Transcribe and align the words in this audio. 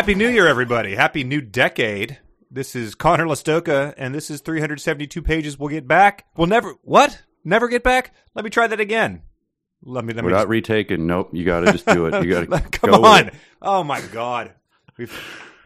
Happy 0.00 0.14
New 0.14 0.30
Year, 0.30 0.46
everybody. 0.46 0.94
Happy 0.94 1.24
new 1.24 1.42
decade. 1.42 2.18
This 2.50 2.74
is 2.74 2.94
Conor 2.94 3.26
Lastowka, 3.26 3.92
and 3.98 4.14
this 4.14 4.30
is 4.30 4.40
372 4.40 5.20
pages. 5.20 5.58
We'll 5.58 5.68
get 5.68 5.86
back. 5.86 6.24
We'll 6.38 6.46
never, 6.46 6.72
what? 6.80 7.20
Never 7.44 7.68
get 7.68 7.82
back? 7.82 8.14
Let 8.34 8.42
me 8.46 8.50
try 8.50 8.66
that 8.66 8.80
again. 8.80 9.20
Let 9.82 10.06
me, 10.06 10.14
let 10.14 10.24
We're 10.24 10.30
me. 10.30 10.36
not 10.38 10.48
retaking. 10.48 11.06
Nope. 11.06 11.28
You 11.34 11.44
got 11.44 11.60
to 11.60 11.72
just 11.72 11.84
do 11.84 12.06
it. 12.06 12.24
You 12.24 12.30
got 12.46 12.62
to 12.62 12.68
Come 12.78 12.90
go 12.92 13.04
on. 13.04 13.30
Oh, 13.60 13.84
my 13.84 14.00
God. 14.00 14.54
We've, 14.96 15.14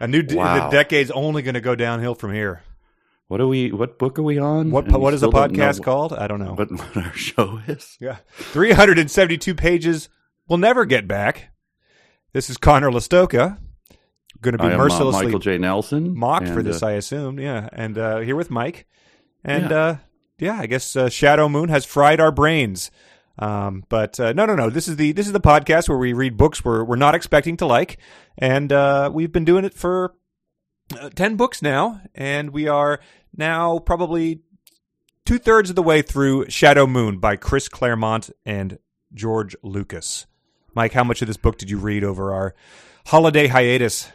a 0.00 0.08
new, 0.08 0.22
de- 0.22 0.34
Wow. 0.34 0.68
the 0.68 0.76
decade's 0.78 1.12
only 1.12 1.42
going 1.42 1.54
to 1.54 1.60
go 1.60 1.76
downhill 1.76 2.16
from 2.16 2.34
here. 2.34 2.64
What 3.28 3.40
are 3.40 3.46
we? 3.46 3.70
What 3.70 4.00
book 4.00 4.18
are 4.18 4.24
we 4.24 4.40
on? 4.40 4.72
What, 4.72 4.86
And 4.86 4.96
what 5.00 5.14
is 5.14 5.20
the 5.20 5.30
podcast 5.30 5.84
called? 5.84 6.12
I 6.12 6.26
don't 6.26 6.40
know. 6.40 6.54
What, 6.54 6.72
what 6.76 6.96
our 6.96 7.12
show 7.14 7.60
is? 7.68 7.96
Yeah. 8.00 8.16
372 8.38 9.54
pages. 9.54 10.08
We'll 10.48 10.58
never 10.58 10.86
get 10.86 11.06
back. 11.06 11.50
This 12.32 12.50
is 12.50 12.56
Conor 12.56 12.90
Lastowka. 12.90 13.58
Going 14.44 14.58
to 14.58 14.62
be 14.62 14.72
uh, 14.72 14.78
mercilessly 14.78 15.24
Michael 15.26 15.40
J. 15.40 15.58
Nelson. 15.58 16.16
mocked 16.16 16.48
for 16.48 16.62
this, 16.62 16.82
uh, 16.82 16.86
I 16.88 16.92
assume. 16.92 17.40
Yeah. 17.40 17.68
And 17.72 17.96
uh, 17.98 18.18
here 18.18 18.36
with 18.36 18.50
Mike. 18.50 18.86
And 19.42 19.70
Yeah. 19.70 19.76
uh, 19.76 19.96
yeah, 20.38 20.58
I 20.60 20.66
guess 20.66 20.94
uh, 20.96 21.08
Shadow 21.08 21.48
Moon 21.48 21.68
has 21.70 21.84
fried 21.84 22.20
our 22.20 22.30
brains. 22.30 22.90
Um, 23.38 23.84
but 23.88 24.20
uh, 24.20 24.32
no, 24.32 24.46
no, 24.46 24.54
no. 24.54 24.70
This 24.70 24.86
is 24.86 24.96
the 24.96 25.12
this 25.12 25.26
is 25.26 25.32
the 25.32 25.40
podcast 25.40 25.88
where 25.88 25.98
we 25.98 26.12
read 26.12 26.36
books 26.36 26.64
we're 26.64 26.84
we're 26.84 26.96
not 26.96 27.14
expecting 27.16 27.56
to 27.56 27.66
like, 27.66 27.98
and 28.38 28.72
uh, 28.72 29.10
we've 29.12 29.32
been 29.32 29.44
doing 29.44 29.64
it 29.64 29.74
for 29.74 30.14
uh, 31.00 31.08
ten 31.10 31.36
books 31.36 31.60
now, 31.60 32.00
and 32.14 32.50
we 32.50 32.68
are 32.68 33.00
now 33.36 33.78
probably 33.80 34.40
two 35.24 35.38
thirds 35.38 35.68
of 35.70 35.74
the 35.76 35.82
way 35.82 36.00
through 36.02 36.48
Shadow 36.48 36.86
Moon 36.86 37.18
by 37.18 37.34
Chris 37.36 37.68
Claremont 37.68 38.30
and 38.46 38.78
George 39.12 39.56
Lucas. 39.64 40.26
Mike, 40.74 40.92
how 40.92 41.02
much 41.04 41.20
of 41.22 41.26
this 41.28 41.36
book 41.36 41.58
did 41.58 41.70
you 41.70 41.78
read 41.78 42.04
over 42.04 42.32
our 42.32 42.54
holiday 43.06 43.46
hiatus? 43.48 44.12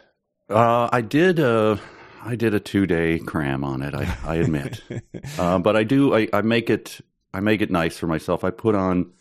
Uh, 0.50 0.88
I 0.92 1.00
did. 1.00 1.38
Uh, 1.38 1.76
I 2.22 2.36
did 2.36 2.54
a 2.54 2.60
two 2.60 2.86
day 2.86 3.18
cram 3.18 3.64
on 3.64 3.82
it. 3.82 3.94
I, 3.94 4.16
I 4.24 4.34
admit, 4.36 4.82
uh, 5.38 5.58
but 5.58 5.76
I 5.76 5.84
do. 5.84 6.14
I, 6.14 6.28
I 6.32 6.42
make 6.42 6.68
it. 6.68 7.00
I 7.32 7.40
make 7.40 7.60
it 7.62 7.70
nice 7.70 7.96
for 7.96 8.08
myself. 8.08 8.42
I 8.42 8.50
put 8.50 8.74
on 8.74 9.12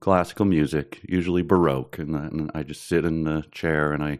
classical 0.00 0.44
music, 0.44 1.00
usually 1.04 1.42
baroque, 1.42 1.98
and, 1.98 2.14
then 2.14 2.50
I 2.54 2.64
just 2.64 2.88
sit 2.88 3.04
in 3.04 3.24
the 3.24 3.44
chair 3.52 3.92
and 3.92 4.02
I. 4.02 4.18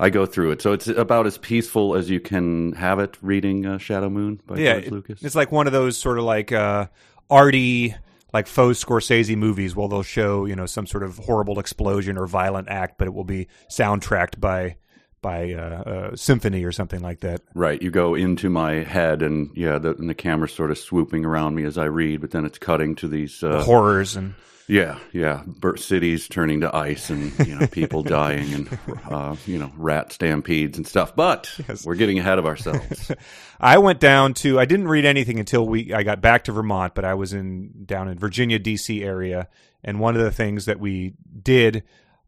I 0.00 0.10
go 0.10 0.26
through 0.26 0.52
it, 0.52 0.62
so 0.62 0.72
it's 0.72 0.86
about 0.86 1.26
as 1.26 1.38
peaceful 1.38 1.96
as 1.96 2.08
you 2.08 2.20
can 2.20 2.70
have 2.74 3.00
it. 3.00 3.16
Reading 3.20 3.66
uh, 3.66 3.78
Shadow 3.78 4.08
Moon 4.08 4.40
by 4.46 4.58
yeah, 4.58 4.74
George 4.74 4.92
Lucas. 4.92 5.22
It's 5.24 5.34
like 5.34 5.50
one 5.50 5.66
of 5.66 5.72
those 5.72 5.98
sort 5.98 6.18
of 6.18 6.24
like 6.24 6.52
uh, 6.52 6.86
arty, 7.28 7.96
like 8.32 8.46
faux 8.46 8.84
Scorsese 8.84 9.36
movies. 9.36 9.74
Where 9.74 9.88
they'll 9.88 10.04
show 10.04 10.44
you 10.44 10.54
know 10.54 10.66
some 10.66 10.86
sort 10.86 11.02
of 11.02 11.18
horrible 11.18 11.58
explosion 11.58 12.16
or 12.16 12.28
violent 12.28 12.68
act, 12.68 12.96
but 12.96 13.08
it 13.08 13.10
will 13.12 13.24
be 13.24 13.48
soundtracked 13.68 14.38
by 14.38 14.76
by 15.20 15.52
uh, 15.52 15.60
uh, 15.60 16.16
symphony 16.16 16.64
or 16.64 16.72
something 16.72 17.00
like 17.00 17.20
that. 17.20 17.42
Right, 17.54 17.80
you 17.80 17.90
go 17.90 18.14
into 18.14 18.50
my 18.50 18.74
head, 18.84 19.22
and 19.22 19.50
yeah, 19.54 19.78
the, 19.78 19.94
and 19.94 20.08
the 20.08 20.14
camera's 20.14 20.52
sort 20.52 20.70
of 20.70 20.78
swooping 20.78 21.24
around 21.24 21.54
me 21.54 21.64
as 21.64 21.78
I 21.78 21.84
read, 21.84 22.20
but 22.20 22.30
then 22.30 22.44
it's 22.44 22.58
cutting 22.58 22.94
to 22.96 23.08
these. 23.08 23.42
Uh, 23.42 23.62
Horrors 23.62 24.16
and 24.16 24.34
yeah, 24.68 24.98
yeah, 25.12 25.44
cities 25.76 26.28
turning 26.28 26.60
to 26.60 26.76
ice, 26.76 27.08
and 27.08 27.32
you 27.46 27.58
know 27.58 27.66
people 27.66 28.02
dying, 28.04 28.52
and 28.52 28.78
uh, 29.10 29.34
you 29.46 29.58
know 29.58 29.72
rat 29.78 30.12
stampedes 30.12 30.76
and 30.76 30.86
stuff. 30.86 31.16
But 31.16 31.50
we're 31.86 31.94
getting 31.94 32.18
ahead 32.18 32.38
of 32.38 32.44
ourselves. 32.44 33.10
I 33.60 33.78
went 33.78 33.98
down 33.98 34.34
to 34.34 34.60
I 34.60 34.66
didn't 34.66 34.88
read 34.88 35.06
anything 35.06 35.40
until 35.40 35.66
we 35.66 35.94
I 35.94 36.02
got 36.02 36.20
back 36.20 36.44
to 36.44 36.52
Vermont, 36.52 36.94
but 36.94 37.06
I 37.06 37.14
was 37.14 37.32
in 37.32 37.86
down 37.86 38.08
in 38.08 38.18
Virginia 38.18 38.58
DC 38.58 39.02
area, 39.02 39.48
and 39.82 40.00
one 40.00 40.16
of 40.16 40.22
the 40.22 40.30
things 40.30 40.66
that 40.66 40.78
we 40.78 41.14
did 41.42 41.82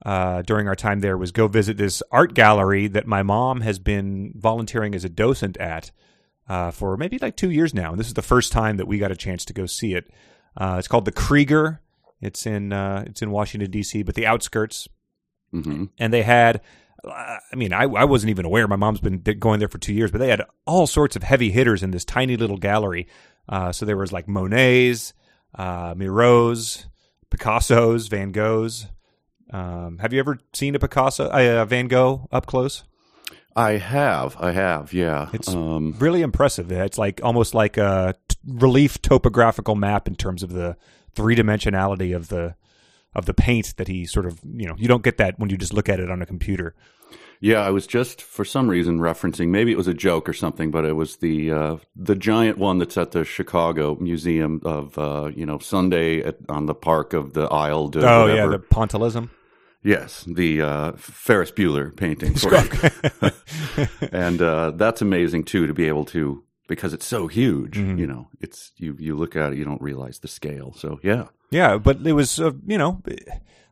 uh, 0.05 0.43
during 0.43 0.67
our 0.69 0.75
time 0.77 1.01
there 1.01 1.19
was 1.19 1.33
go 1.33 1.47
visit 1.49 1.77
this 1.77 2.03
art 2.11 2.35
gallery 2.35 2.89
that 2.89 3.07
my 3.07 3.23
mom 3.23 3.61
has 3.61 3.79
been 3.79 4.33
volunteering 4.37 4.95
as 4.95 5.05
a 5.05 5.09
docent 5.09 5.57
at 5.59 5.91
uh, 6.49 6.71
for 6.71 6.97
maybe 6.97 7.19
like 7.19 7.37
two 7.37 7.51
years 7.51 7.73
now, 7.75 7.91
and 7.91 8.01
this 8.01 8.09
is 8.09 8.15
the 8.15 8.23
first 8.23 8.51
time 8.53 8.77
that 8.77 8.87
we 8.89 8.99
got 8.99 9.13
a 9.13 9.17
chance 9.17 9.45
to 9.45 9.53
go 9.53 9.67
see 9.67 9.95
it. 9.95 10.11
Uh, 10.57 10.77
it's 10.79 10.89
called 10.89 11.05
the 11.05 11.13
Kreeger. 11.13 11.79
It's 12.21 12.45
in 12.47 12.73
uh, 12.73 13.05
it's 13.07 13.23
in 13.23 13.31
Washington 13.31 13.71
D.C., 13.71 14.03
but 14.03 14.15
the 14.15 14.27
outskirts 14.27 14.89
Mm-hmm. 15.53 15.87
and 15.99 16.13
they 16.13 16.23
had 16.23 16.61
i 17.05 17.39
mean 17.57 17.73
I, 17.73 17.83
I 17.83 18.05
wasn't 18.05 18.31
even 18.31 18.45
aware 18.45 18.69
my 18.69 18.77
mom's 18.77 19.01
been 19.01 19.19
going 19.19 19.59
there 19.59 19.67
for 19.67 19.79
two 19.79 19.93
years 19.93 20.13
but 20.13 20.19
they 20.19 20.29
had 20.29 20.45
all 20.65 20.87
sorts 20.87 21.17
of 21.17 21.25
heavy 21.25 21.51
hitters 21.51 21.83
in 21.83 21.91
this 21.91 22.05
tiny 22.05 22.37
little 22.37 22.57
gallery 22.57 23.09
uh, 23.49 23.73
so 23.73 23.85
there 23.85 23.97
was 23.97 24.13
like 24.13 24.29
monet's 24.29 25.13
uh, 25.57 25.93
miro's 25.97 26.87
picasso's 27.31 28.07
van 28.07 28.31
gogh's 28.31 28.87
um, 29.53 29.99
have 29.99 30.13
you 30.13 30.21
ever 30.21 30.39
seen 30.53 30.75
a 30.75 30.79
picasso 30.79 31.29
uh, 31.29 31.65
van 31.65 31.89
gogh 31.89 32.29
up 32.33 32.47
close 32.47 32.85
I 33.57 33.73
have, 33.73 34.37
I 34.39 34.53
have, 34.53 34.93
yeah. 34.93 35.29
It's- 35.33 35.55
um, 35.55 35.97
really 35.99 36.23
impressive 36.23 36.71
it's 36.71 36.99
like 36.99 37.21
almost 37.23 37.55
like 37.55 37.77
a 37.77 38.15
t- 38.29 38.37
relief 38.47 39.03
topographical 39.03 39.75
map 39.75 40.07
in 40.07 40.15
terms 40.15 40.43
of 40.43 40.53
the 40.53 40.77
three 41.15 41.35
dimensionality 41.35 42.15
of 42.15 42.29
the 42.29 42.55
of 43.13 43.27
the 43.27 43.35
paint 43.35 43.75
that 43.77 43.89
he 43.89 44.07
sort 44.07 44.25
of 44.25 44.39
you 44.45 44.67
know 44.69 44.77
you 44.79 44.87
don't 44.87 45.03
get 45.03 45.19
that 45.19 45.39
when 45.39 45.51
you 45.51 45.57
just 45.57 45.73
look 45.73 45.89
at 45.89 45.99
it 45.99 46.11
on 46.11 46.23
a 46.23 46.27
computer 46.27 46.75
yeah, 47.43 47.61
I 47.61 47.71
was 47.71 47.87
just 47.87 48.21
for 48.21 48.45
some 48.45 48.69
reason 48.69 48.99
referencing 48.99 49.49
maybe 49.49 49.73
it 49.73 49.79
was 49.79 49.89
a 49.89 49.95
joke 49.95 50.29
or 50.29 50.35
something, 50.35 50.71
but 50.71 50.85
it 50.85 50.93
was 50.93 51.17
the 51.17 51.51
uh, 51.51 51.77
the 51.97 52.15
giant 52.15 52.59
one 52.59 52.79
that's 52.79 52.99
at 52.99 53.13
the 53.13 53.25
Chicago 53.25 53.97
Museum 53.99 54.61
of 54.63 54.99
uh, 54.99 55.31
you 55.35 55.47
know 55.47 55.59
Sunday 55.59 56.23
at, 56.23 56.37
on 56.51 56.67
the 56.67 56.75
Park 56.75 57.15
of 57.15 57.33
the 57.33 57.45
Isle. 57.45 57.89
De 57.89 58.01
oh 58.01 58.27
yeah 58.27 58.45
whatever. 58.45 58.51
the 58.51 58.59
pointillism 58.59 59.31
Yes, 59.83 60.25
the 60.25 60.61
uh, 60.61 60.93
Ferris 60.97 61.51
Bueller 61.51 61.97
painting, 61.97 62.35
and 64.13 64.43
uh, 64.43 64.73
that's 64.73 65.01
amazing 65.01 65.45
too 65.45 65.67
to 65.67 65.73
be 65.73 65.89
able 65.89 66.05
to 66.07 66.45
because 66.69 66.93
it's 66.93 67.07
so 67.07 67.29
huge. 67.29 67.77
Mm-hmm. 67.77 67.99
You 67.99 68.07
know, 68.07 68.29
it's 68.41 68.73
you 68.77 68.95
you 68.99 69.17
look 69.17 69.37
at 69.37 69.53
it, 69.53 69.59
you 69.59 69.65
don't 69.65 69.81
realize 69.81 70.19
the 70.19 70.29
scale. 70.29 70.75
So 70.75 71.01
yeah, 71.03 71.29
Yeah, 71.51 71.79
but 71.79 72.07
it 72.07 72.13
was 72.13 72.39
uh, 72.39 72.53
you 72.67 72.77
know, 72.77 73.03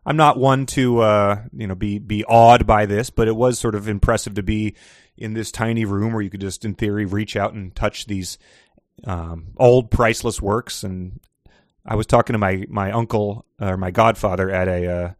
I'm 0.06 0.16
not 0.16 0.38
one 0.38 0.64
to 0.66 1.00
uh, 1.00 1.42
you 1.52 1.66
know 1.66 1.74
be 1.74 1.98
be 1.98 2.24
awed 2.24 2.66
by 2.66 2.86
this, 2.86 3.10
but 3.10 3.28
it 3.28 3.36
was 3.36 3.58
sort 3.58 3.74
of 3.74 3.88
impressive 3.88 4.34
to 4.34 4.42
be 4.42 4.76
in 5.16 5.34
this 5.34 5.52
tiny 5.52 5.84
room 5.84 6.12
where 6.12 6.22
you 6.22 6.30
could 6.30 6.40
just 6.40 6.64
in 6.64 6.74
theory 6.74 7.04
reach 7.04 7.36
out 7.36 7.52
and 7.52 7.74
touch 7.74 8.06
these 8.06 8.38
um, 9.04 9.48
old 9.58 9.90
priceless 9.90 10.40
works. 10.40 10.82
And 10.84 11.20
I 11.84 11.96
was 11.96 12.06
talking 12.06 12.32
to 12.32 12.38
my 12.38 12.64
my 12.68 12.92
uncle 12.92 13.44
or 13.60 13.76
my 13.76 13.90
godfather 13.90 14.50
at 14.50 14.68
a 14.68 14.90
uh, 14.90 15.12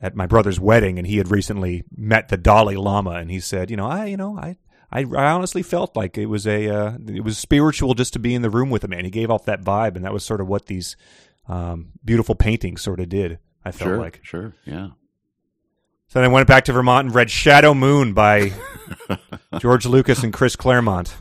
at 0.00 0.16
my 0.16 0.26
brother's 0.26 0.58
wedding, 0.58 0.98
and 0.98 1.06
he 1.06 1.18
had 1.18 1.30
recently 1.30 1.84
met 1.94 2.28
the 2.28 2.36
Dalai 2.36 2.76
Lama, 2.76 3.12
and 3.12 3.30
he 3.30 3.40
said, 3.40 3.70
you 3.70 3.76
know, 3.76 3.86
I 3.86 4.06
you 4.06 4.16
know 4.16 4.36
I. 4.38 4.56
I, 4.92 5.02
I 5.02 5.30
honestly 5.30 5.62
felt 5.62 5.94
like 5.94 6.18
it 6.18 6.26
was 6.26 6.48
a 6.48 6.68
uh, 6.68 6.98
it 7.06 7.22
was 7.22 7.38
spiritual 7.38 7.94
just 7.94 8.12
to 8.14 8.18
be 8.18 8.34
in 8.34 8.42
the 8.42 8.50
room 8.50 8.70
with 8.70 8.82
him, 8.82 8.92
and 8.92 9.04
he 9.04 9.10
gave 9.10 9.30
off 9.30 9.44
that 9.44 9.62
vibe, 9.62 9.94
and 9.94 10.04
that 10.04 10.12
was 10.12 10.24
sort 10.24 10.40
of 10.40 10.48
what 10.48 10.66
these 10.66 10.96
um, 11.48 11.92
beautiful 12.04 12.34
paintings 12.34 12.82
sort 12.82 12.98
of 12.98 13.08
did. 13.08 13.38
I 13.64 13.70
felt 13.70 13.88
sure, 13.88 13.98
like. 13.98 14.18
sure, 14.24 14.54
yeah. 14.64 14.88
So 16.08 16.18
then 16.18 16.24
I 16.24 16.32
went 16.32 16.48
back 16.48 16.64
to 16.64 16.72
Vermont 16.72 17.06
and 17.06 17.14
read 17.14 17.30
Shadow 17.30 17.72
Moon 17.72 18.14
by 18.14 18.52
George 19.60 19.86
Lucas 19.86 20.24
and 20.24 20.32
Chris 20.32 20.56
Claremont. 20.56 21.16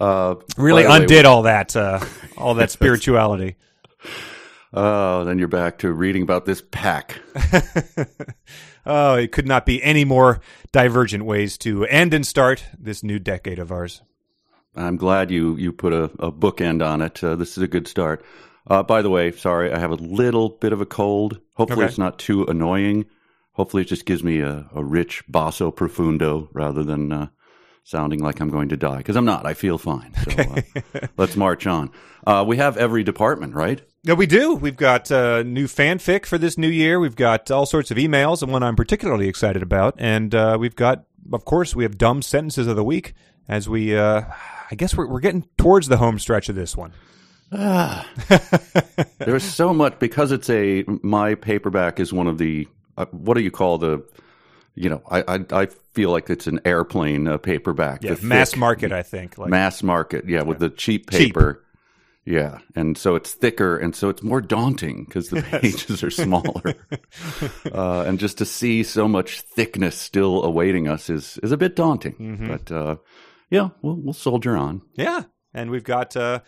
Uh, 0.00 0.34
Really 0.56 0.82
the 0.82 0.88
way, 0.88 0.96
undid 0.96 1.24
all 1.24 1.42
that 1.42 1.76
uh, 1.76 2.00
all 2.36 2.54
that 2.54 2.70
spirituality. 2.72 3.54
Oh, 4.76 5.24
then 5.24 5.38
you're 5.38 5.46
back 5.46 5.78
to 5.78 5.92
reading 5.92 6.22
about 6.22 6.46
this 6.46 6.60
pack. 6.72 7.20
oh, 8.86 9.14
it 9.14 9.30
could 9.30 9.46
not 9.46 9.64
be 9.66 9.82
any 9.82 10.04
more 10.04 10.40
divergent 10.72 11.24
ways 11.24 11.56
to 11.58 11.84
end 11.86 12.12
and 12.12 12.26
start 12.26 12.64
this 12.76 13.02
new 13.04 13.18
decade 13.20 13.58
of 13.60 13.70
ours. 13.70 14.02
I'm 14.76 14.96
glad 14.96 15.30
you 15.30 15.54
you 15.56 15.72
put 15.72 15.92
a, 15.92 16.04
a 16.18 16.32
bookend 16.32 16.84
on 16.84 17.00
it. 17.02 17.22
Uh, 17.22 17.36
this 17.36 17.56
is 17.56 17.62
a 17.62 17.68
good 17.68 17.86
start. 17.86 18.24
Uh, 18.66 18.82
by 18.82 19.02
the 19.02 19.10
way, 19.10 19.30
sorry, 19.30 19.72
I 19.72 19.78
have 19.78 19.92
a 19.92 19.96
little 19.96 20.48
bit 20.48 20.72
of 20.72 20.80
a 20.80 20.86
cold. 20.86 21.38
Hopefully, 21.54 21.84
Okay. 21.84 21.88
it's 21.90 21.98
not 21.98 22.18
too 22.18 22.44
annoying. 22.44 23.04
Hopefully, 23.52 23.82
it 23.82 23.88
just 23.88 24.06
gives 24.06 24.24
me 24.24 24.40
a, 24.40 24.66
a 24.74 24.82
rich 24.82 25.22
basso 25.28 25.70
profundo 25.70 26.48
rather 26.52 26.82
than 26.82 27.12
uh, 27.12 27.28
sounding 27.84 28.18
like 28.20 28.40
I'm 28.40 28.48
going 28.50 28.70
to 28.70 28.76
die. 28.76 28.96
Because 28.98 29.14
I'm 29.14 29.24
not. 29.26 29.46
I 29.46 29.54
feel 29.54 29.78
fine. 29.78 30.12
So 30.24 30.42
uh, 30.42 31.06
let's 31.16 31.36
march 31.36 31.68
on. 31.68 31.92
Uh, 32.26 32.44
we 32.48 32.56
have 32.56 32.76
every 32.76 33.04
department, 33.04 33.54
right? 33.54 33.80
Yeah, 34.06 34.12
we 34.14 34.26
do. 34.26 34.54
We've 34.54 34.76
got 34.76 35.10
uh, 35.10 35.42
new 35.44 35.66
fanfic 35.66 36.26
for 36.26 36.36
this 36.36 36.58
new 36.58 36.68
year. 36.68 37.00
We've 37.00 37.16
got 37.16 37.50
all 37.50 37.64
sorts 37.64 37.90
of 37.90 37.96
emails, 37.96 38.42
and 38.42 38.52
one 38.52 38.62
I'm 38.62 38.76
particularly 38.76 39.28
excited 39.28 39.62
about. 39.62 39.94
And 39.96 40.34
uh, 40.34 40.58
we've 40.60 40.76
got, 40.76 41.04
of 41.32 41.46
course, 41.46 41.74
we 41.74 41.84
have 41.84 41.96
dumb 41.96 42.20
sentences 42.20 42.66
of 42.66 42.76
the 42.76 42.84
week 42.84 43.14
as 43.48 43.66
we. 43.66 43.96
Uh, 43.96 44.22
I 44.70 44.74
guess 44.74 44.94
we're 44.94 45.06
we're 45.08 45.20
getting 45.20 45.46
towards 45.56 45.88
the 45.88 45.96
home 45.96 46.18
stretch 46.18 46.50
of 46.50 46.54
this 46.54 46.76
one. 46.76 46.92
Ah, 47.50 48.06
There's 49.18 49.42
so 49.44 49.72
much 49.72 49.98
because 49.98 50.32
it's 50.32 50.50
a 50.50 50.84
my 51.02 51.34
paperback 51.34 51.98
is 51.98 52.12
one 52.12 52.26
of 52.26 52.36
the 52.36 52.68
uh, 52.98 53.06
what 53.06 53.34
do 53.34 53.42
you 53.42 53.50
call 53.50 53.78
the 53.78 54.02
you 54.74 54.90
know 54.90 55.02
I 55.10 55.22
I, 55.22 55.62
I 55.62 55.66
feel 55.92 56.10
like 56.10 56.28
it's 56.28 56.46
an 56.46 56.60
airplane 56.66 57.26
uh, 57.26 57.38
paperback 57.38 58.02
Yeah, 58.02 58.14
the 58.14 58.26
mass 58.26 58.50
thick 58.50 58.58
market. 58.60 58.92
I 58.92 59.02
think. 59.02 59.38
Like, 59.38 59.48
mass 59.50 59.82
market 59.82 60.28
yeah 60.28 60.42
with 60.42 60.58
the 60.58 60.68
Cheap. 60.68 61.08
paper 61.10 61.63
Yeah, 62.26 62.58
and 62.74 62.96
so 62.96 63.16
it's 63.16 63.32
thicker, 63.32 63.76
and 63.76 63.94
so 63.94 64.08
it's 64.08 64.22
more 64.22 64.40
daunting 64.40 65.04
because 65.04 65.28
the 65.28 65.42
pages 65.60 66.02
are 66.02 66.10
smaller, 66.10 66.74
uh, 67.72 68.04
and 68.06 68.18
just 68.18 68.38
to 68.38 68.46
see 68.46 68.82
so 68.82 69.06
much 69.06 69.42
thickness 69.42 69.96
still 69.96 70.42
awaiting 70.42 70.88
us 70.88 71.10
is 71.10 71.38
is 71.42 71.52
a 71.52 71.58
bit 71.58 71.76
daunting. 71.76 72.14
Mm-hmm. 72.14 72.48
But 72.48 72.72
uh, 72.72 72.96
yeah, 73.50 73.70
we'll 73.82 73.96
we'll 73.96 74.14
soldier 74.14 74.56
on. 74.56 74.80
Yeah, 74.94 75.24
and 75.52 75.70
we've 75.70 75.84
got 75.84 76.16
uh, 76.16 76.40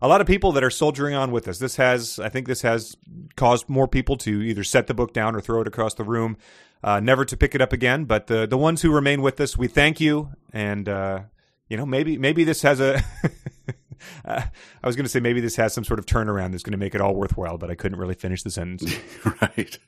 a 0.00 0.06
lot 0.06 0.20
of 0.20 0.28
people 0.28 0.52
that 0.52 0.62
are 0.62 0.70
soldiering 0.70 1.14
on 1.16 1.32
with 1.32 1.48
us. 1.48 1.58
This 1.58 1.76
has, 1.76 2.20
I 2.20 2.28
think, 2.28 2.46
this 2.46 2.62
has 2.62 2.96
caused 3.34 3.68
more 3.68 3.88
people 3.88 4.16
to 4.18 4.40
either 4.40 4.62
set 4.62 4.86
the 4.86 4.94
book 4.94 5.12
down 5.12 5.34
or 5.34 5.40
throw 5.40 5.62
it 5.62 5.66
across 5.66 5.94
the 5.94 6.04
room, 6.04 6.36
uh, 6.84 7.00
never 7.00 7.24
to 7.24 7.36
pick 7.36 7.56
it 7.56 7.60
up 7.60 7.72
again. 7.72 8.04
But 8.04 8.28
the 8.28 8.46
the 8.46 8.58
ones 8.58 8.82
who 8.82 8.92
remain 8.92 9.20
with 9.20 9.40
us, 9.40 9.56
we 9.56 9.66
thank 9.66 10.00
you, 10.00 10.30
and 10.52 10.88
uh, 10.88 11.22
you 11.68 11.76
know, 11.76 11.86
maybe 11.86 12.18
maybe 12.18 12.44
this 12.44 12.62
has 12.62 12.78
a. 12.78 13.02
Uh, 14.26 14.40
I 14.82 14.86
was 14.86 14.96
going 14.96 15.04
to 15.04 15.10
say 15.10 15.20
maybe 15.20 15.42
this 15.42 15.56
has 15.56 15.74
some 15.74 15.84
sort 15.84 15.98
of 15.98 16.06
turnaround 16.06 16.52
that's 16.52 16.62
going 16.62 16.72
to 16.72 16.78
make 16.78 16.94
it 16.94 17.00
all 17.02 17.14
worthwhile, 17.14 17.58
but 17.58 17.70
I 17.70 17.74
couldn't 17.74 17.98
really 17.98 18.14
finish 18.14 18.42
the 18.42 18.50
sentence. 18.50 18.94
right. 19.42 19.78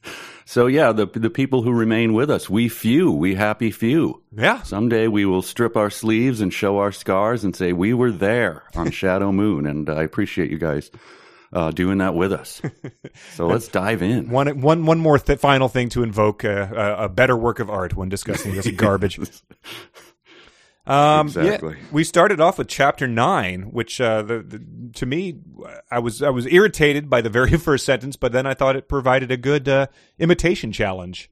So 0.44 0.66
yeah, 0.66 0.92
the 0.92 1.06
the 1.06 1.30
people 1.30 1.62
who 1.62 1.72
remain 1.72 2.12
with 2.12 2.30
us, 2.30 2.50
we 2.50 2.68
few, 2.68 3.10
we 3.10 3.34
happy 3.34 3.70
few. 3.70 4.22
Yeah. 4.36 4.60
Someday 4.62 5.08
we 5.08 5.24
will 5.24 5.40
strip 5.40 5.74
our 5.74 5.88
sleeves 5.88 6.42
and 6.42 6.52
show 6.52 6.78
our 6.78 6.92
scars 6.92 7.44
and 7.44 7.56
say 7.56 7.72
we 7.72 7.94
were 7.94 8.12
there 8.12 8.64
on 8.74 8.90
Shadow 8.90 9.32
Moon, 9.32 9.66
and 9.66 9.88
I 9.88 10.02
appreciate 10.02 10.50
you 10.50 10.58
guys 10.58 10.90
uh, 11.52 11.70
doing 11.70 11.98
that 11.98 12.14
with 12.14 12.32
us. 12.32 12.60
So 13.34 13.46
let's 13.46 13.68
dive 13.68 14.02
in. 14.02 14.28
One 14.28 14.60
one 14.60 14.84
one 14.86 14.98
more 14.98 15.18
th- 15.18 15.38
final 15.38 15.68
thing 15.68 15.88
to 15.90 16.02
invoke 16.02 16.44
uh, 16.44 16.68
a, 16.72 17.04
a 17.04 17.08
better 17.08 17.36
work 17.36 17.60
of 17.60 17.70
art 17.70 17.94
when 17.96 18.08
discussing 18.08 18.54
this 18.54 18.70
garbage. 18.72 19.18
Um, 20.86 21.26
Exactly. 21.26 21.74
Yeah, 21.78 21.84
we 21.90 22.04
started 22.04 22.40
off 22.40 22.58
with 22.58 22.68
chapter 22.68 23.08
nine, 23.08 23.62
which 23.72 24.00
uh, 24.00 24.22
the, 24.22 24.38
the 24.42 24.90
to 24.94 25.06
me, 25.06 25.40
I 25.90 25.98
was 25.98 26.22
I 26.22 26.30
was 26.30 26.46
irritated 26.46 27.10
by 27.10 27.20
the 27.22 27.30
very 27.30 27.56
first 27.58 27.84
sentence, 27.84 28.16
but 28.16 28.32
then 28.32 28.46
I 28.46 28.54
thought 28.54 28.76
it 28.76 28.88
provided 28.88 29.30
a 29.32 29.36
good 29.36 29.68
uh, 29.68 29.86
imitation 30.18 30.70
challenge. 30.72 31.30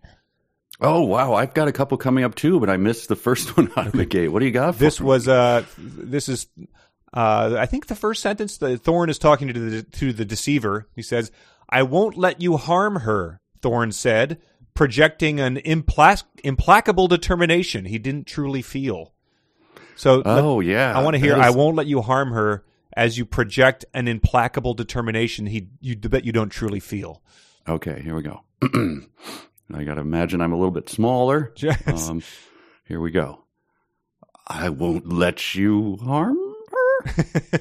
Oh 0.80 1.02
wow, 1.02 1.34
I've 1.34 1.54
got 1.54 1.68
a 1.68 1.72
couple 1.72 1.96
coming 1.98 2.24
up 2.24 2.34
too, 2.34 2.58
but 2.58 2.68
I 2.68 2.76
missed 2.78 3.08
the 3.08 3.14
first 3.16 3.56
one 3.56 3.70
out 3.76 3.86
of 3.86 3.92
the 3.92 4.04
gate. 4.06 4.28
What 4.28 4.40
do 4.40 4.46
you 4.46 4.50
got? 4.52 4.74
For 4.74 4.80
This 4.80 4.98
me? 5.00 5.06
was 5.06 5.28
uh, 5.28 5.64
this 5.78 6.28
is 6.28 6.48
uh, 7.12 7.54
I 7.56 7.66
think 7.66 7.86
the 7.86 7.94
first 7.94 8.22
sentence. 8.22 8.58
The 8.58 8.76
Thorn 8.76 9.08
is 9.08 9.18
talking 9.20 9.46
to 9.46 9.52
the 9.52 9.82
to 9.84 10.12
the 10.12 10.24
deceiver. 10.24 10.88
He 10.96 11.02
says, 11.02 11.30
"I 11.70 11.84
won't 11.84 12.16
let 12.16 12.40
you 12.42 12.56
harm 12.56 12.96
her." 13.00 13.40
Thorn 13.62 13.92
said, 13.92 14.40
projecting 14.74 15.38
an 15.40 15.56
implac- 15.56 16.24
implacable 16.42 17.06
determination 17.08 17.86
he 17.86 17.98
didn't 17.98 18.26
truly 18.26 18.60
feel. 18.60 19.13
So 19.96 20.16
let- 20.16 20.26
Oh 20.26 20.60
yeah, 20.60 20.96
I 20.96 21.02
want 21.02 21.14
to 21.14 21.18
hear. 21.20 21.34
That 21.36 21.40
I 21.44 21.50
won't 21.50 21.76
let 21.76 21.86
you 21.86 22.00
harm 22.02 22.32
her 22.32 22.64
as 22.96 23.18
you 23.18 23.24
project 23.24 23.84
an 23.94 24.06
implacable 24.08 24.74
determination 24.74 25.46
he 25.46 25.68
you 25.80 25.96
bet 25.96 26.24
you 26.24 26.32
don't 26.32 26.50
truly 26.50 26.80
feel. 26.80 27.22
Okay, 27.68 28.00
here 28.02 28.14
we 28.14 28.22
go. 28.22 28.42
I 29.74 29.84
got 29.84 29.94
to 29.94 30.00
imagine 30.02 30.40
I'm 30.40 30.52
a 30.52 30.56
little 30.56 30.70
bit 30.70 30.88
smaller. 30.88 31.52
Yes. 31.56 32.08
Um, 32.08 32.22
here 32.84 33.00
we 33.00 33.10
go. 33.10 33.44
I 34.46 34.68
won't 34.68 35.08
let 35.10 35.54
you 35.54 35.96
harm 35.96 36.36
her. 36.36 37.60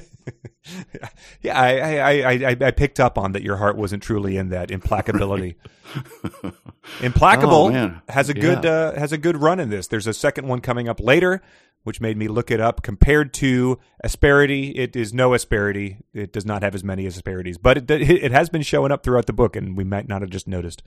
yeah, 1.42 1.58
I, 1.58 1.78
I, 1.78 1.98
I, 1.98 2.32
I, 2.50 2.56
I 2.60 2.70
picked 2.70 3.00
up 3.00 3.16
on 3.18 3.32
that 3.32 3.42
your 3.42 3.56
heart 3.56 3.76
wasn't 3.76 4.02
truly 4.02 4.36
in 4.36 4.50
that 4.50 4.68
implacability. 4.70 5.56
Implacable 7.02 7.74
Oh, 7.74 8.00
has 8.08 8.28
a 8.28 8.34
good 8.34 8.64
Yeah. 8.64 8.70
uh, 8.70 8.98
has 8.98 9.12
a 9.12 9.18
good 9.18 9.36
run 9.40 9.60
in 9.60 9.70
this. 9.70 9.86
There's 9.88 10.06
a 10.06 10.12
second 10.14 10.46
one 10.48 10.60
coming 10.60 10.88
up 10.88 11.00
later, 11.00 11.42
which 11.84 12.00
made 12.00 12.16
me 12.16 12.28
look 12.28 12.50
it 12.50 12.60
up. 12.60 12.82
Compared 12.82 13.32
to 13.34 13.78
asperity, 14.02 14.70
it 14.70 14.96
is 14.96 15.14
no 15.14 15.32
asperity. 15.34 15.98
It 16.12 16.32
does 16.32 16.44
not 16.44 16.62
have 16.62 16.74
as 16.74 16.82
many 16.82 17.06
asperities, 17.06 17.56
but 17.58 17.78
it 17.78 17.90
it 17.90 18.32
has 18.32 18.48
been 18.48 18.62
showing 18.62 18.90
up 18.90 19.04
throughout 19.04 19.26
the 19.26 19.32
book, 19.32 19.54
and 19.56 19.76
we 19.76 19.84
might 19.84 20.08
not 20.08 20.22
have 20.22 20.30
just 20.30 20.48
noticed. 20.48 20.82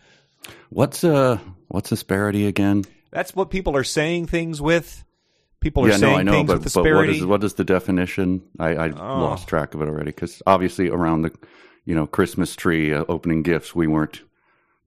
What's 0.70 1.04
uh 1.04 1.40
what's 1.70 1.92
asperity 1.92 2.46
again? 2.46 2.84
That's 3.12 3.36
what 3.36 3.50
people 3.50 3.76
are 3.76 3.84
saying 3.84 4.28
things 4.28 4.62
with. 4.62 5.04
People 5.60 5.86
are 5.86 5.90
yeah, 5.90 5.98
saying 5.98 6.14
no, 6.14 6.20
I 6.20 6.24
know, 6.24 6.32
things 6.34 6.48
but, 6.48 6.60
with 6.64 6.74
but 6.74 6.80
what 6.82 6.86
asperity. 6.88 7.18
is 7.20 7.26
what 7.26 7.44
is 7.44 7.54
the 7.56 7.64
definition? 7.64 8.44
I, 8.60 8.76
I 8.76 8.90
Oh. 8.90 9.20
lost 9.22 9.48
track 9.48 9.74
of 9.74 9.82
it 9.82 9.88
already 9.88 10.12
because 10.12 10.42
obviously 10.46 10.90
around 10.90 11.24
the 11.24 11.32
you 11.86 11.96
know 11.96 12.06
Christmas 12.06 12.56
tree 12.56 12.94
uh, 12.94 13.06
opening 13.10 13.42
gifts, 13.44 13.74
we 13.74 13.88
weren't 13.88 14.22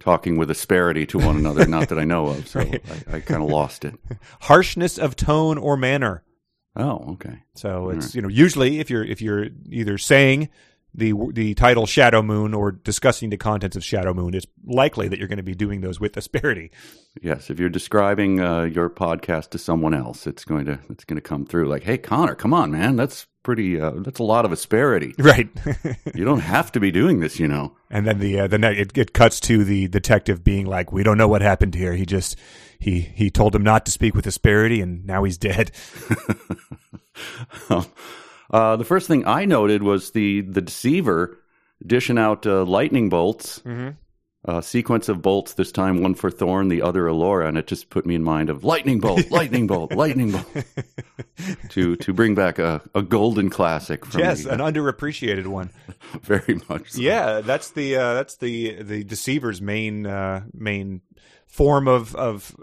talking 0.00 0.36
with 0.36 0.50
asperity 0.50 1.06
to 1.06 1.18
one 1.18 1.36
another. 1.36 1.66
not 1.66 1.88
that 1.90 1.98
I 1.98 2.04
know 2.04 2.26
of, 2.28 2.48
so 2.48 2.60
I, 2.60 2.80
I 3.12 3.20
kind 3.20 3.42
of 3.42 3.48
lost 3.48 3.84
it. 3.84 3.94
Harshness 4.40 4.98
of 4.98 5.14
tone 5.14 5.58
or 5.58 5.76
manner. 5.76 6.24
Oh, 6.76 7.12
okay. 7.12 7.42
So 7.54 7.90
it's 7.90 8.14
you 8.14 8.22
know 8.22 8.28
usually 8.28 8.80
if 8.80 8.90
you're 8.90 9.04
if 9.04 9.20
you're 9.20 9.48
either 9.70 9.98
saying 9.98 10.48
the 10.94 11.12
the 11.32 11.54
title 11.54 11.86
Shadow 11.86 12.22
Moon 12.22 12.54
or 12.54 12.72
discussing 12.72 13.30
the 13.30 13.36
contents 13.36 13.76
of 13.76 13.84
Shadow 13.84 14.14
Moon, 14.14 14.34
it's 14.34 14.46
likely 14.64 15.08
that 15.08 15.18
you're 15.18 15.28
going 15.28 15.38
to 15.38 15.42
be 15.42 15.54
doing 15.54 15.80
those 15.80 16.00
with 16.00 16.16
asperity. 16.16 16.70
Yes, 17.20 17.50
if 17.50 17.58
you're 17.58 17.68
describing 17.68 18.40
uh, 18.40 18.62
your 18.62 18.88
podcast 18.88 19.50
to 19.50 19.58
someone 19.58 19.94
else, 19.94 20.26
it's 20.26 20.44
going 20.44 20.66
to 20.66 20.78
it's 20.88 21.04
going 21.04 21.16
to 21.16 21.28
come 21.28 21.44
through 21.44 21.68
like, 21.68 21.82
"Hey, 21.82 21.98
Conor, 21.98 22.34
come 22.34 22.54
on, 22.54 22.70
man, 22.70 22.96
that's 22.96 23.26
pretty. 23.42 23.80
Uh, 23.80 23.92
that's 23.96 24.18
a 24.20 24.24
lot 24.24 24.44
of 24.44 24.52
asperity. 24.52 25.14
Right. 25.18 25.48
You 26.14 26.24
don't 26.24 26.40
have 26.40 26.72
to 26.72 26.80
be 26.80 26.90
doing 26.90 27.20
this, 27.20 27.38
you 27.38 27.48
know." 27.48 27.76
and 27.90 28.06
then 28.06 28.18
the 28.18 28.40
uh, 28.40 28.46
the 28.46 28.58
it, 28.70 28.96
it 28.96 29.12
cuts 29.12 29.40
to 29.40 29.64
the 29.64 29.88
detective 29.88 30.44
being 30.44 30.66
like, 30.66 30.92
"We 30.92 31.02
don't 31.02 31.18
know 31.18 31.28
what 31.28 31.42
happened 31.42 31.74
here. 31.74 31.94
He 31.94 32.04
just 32.06 32.36
he 32.78 33.00
he 33.00 33.30
told 33.30 33.54
him 33.54 33.62
not 33.62 33.86
to 33.86 33.92
speak 33.92 34.14
with 34.14 34.26
asperity, 34.26 34.80
and 34.80 35.06
now 35.06 35.24
he's 35.24 35.38
dead." 35.38 35.70
Uh, 38.50 38.74
the 38.74 38.84
first 38.84 39.06
thing 39.06 39.24
I 39.26 39.44
noted 39.44 39.82
was 39.82 40.10
the 40.10 40.40
the 40.40 40.60
deceiver 40.60 41.38
dishing 41.86 42.18
out 42.18 42.46
uh, 42.46 42.64
lightning 42.64 43.08
bolts. 43.08 43.60
Mm-hmm. 43.60 43.90
A 44.44 44.62
sequence 44.62 45.10
of 45.10 45.20
bolts. 45.20 45.52
This 45.52 45.70
time, 45.70 46.00
one 46.00 46.14
for 46.14 46.30
Thorn, 46.30 46.68
the 46.68 46.80
other 46.80 47.04
Elora, 47.04 47.46
and 47.46 47.58
it 47.58 47.66
just 47.66 47.90
put 47.90 48.06
me 48.06 48.14
in 48.14 48.22
mind 48.22 48.48
of 48.48 48.64
lightning 48.64 48.98
bolt, 48.98 49.22
lightning 49.30 49.66
bolt, 49.66 49.92
lightning 49.92 50.32
bolt. 50.32 50.46
to 51.68 51.96
to 51.96 52.12
bring 52.14 52.34
back 52.34 52.58
a, 52.58 52.80
a 52.94 53.02
golden 53.02 53.50
classic. 53.50 54.06
From 54.06 54.20
yes, 54.20 54.46
me. 54.46 54.50
an 54.50 54.60
underappreciated 54.60 55.46
one. 55.46 55.68
very 56.22 56.58
much. 56.70 56.92
So. 56.92 57.02
Yeah, 57.02 57.40
that's 57.42 57.70
the 57.72 57.96
uh, 57.96 58.14
that's 58.14 58.36
the 58.36 58.82
the 58.82 59.04
deceiver's 59.04 59.60
main 59.60 60.06
uh, 60.06 60.44
main 60.54 61.02
form 61.46 61.86
of 61.86 62.16
of 62.16 62.56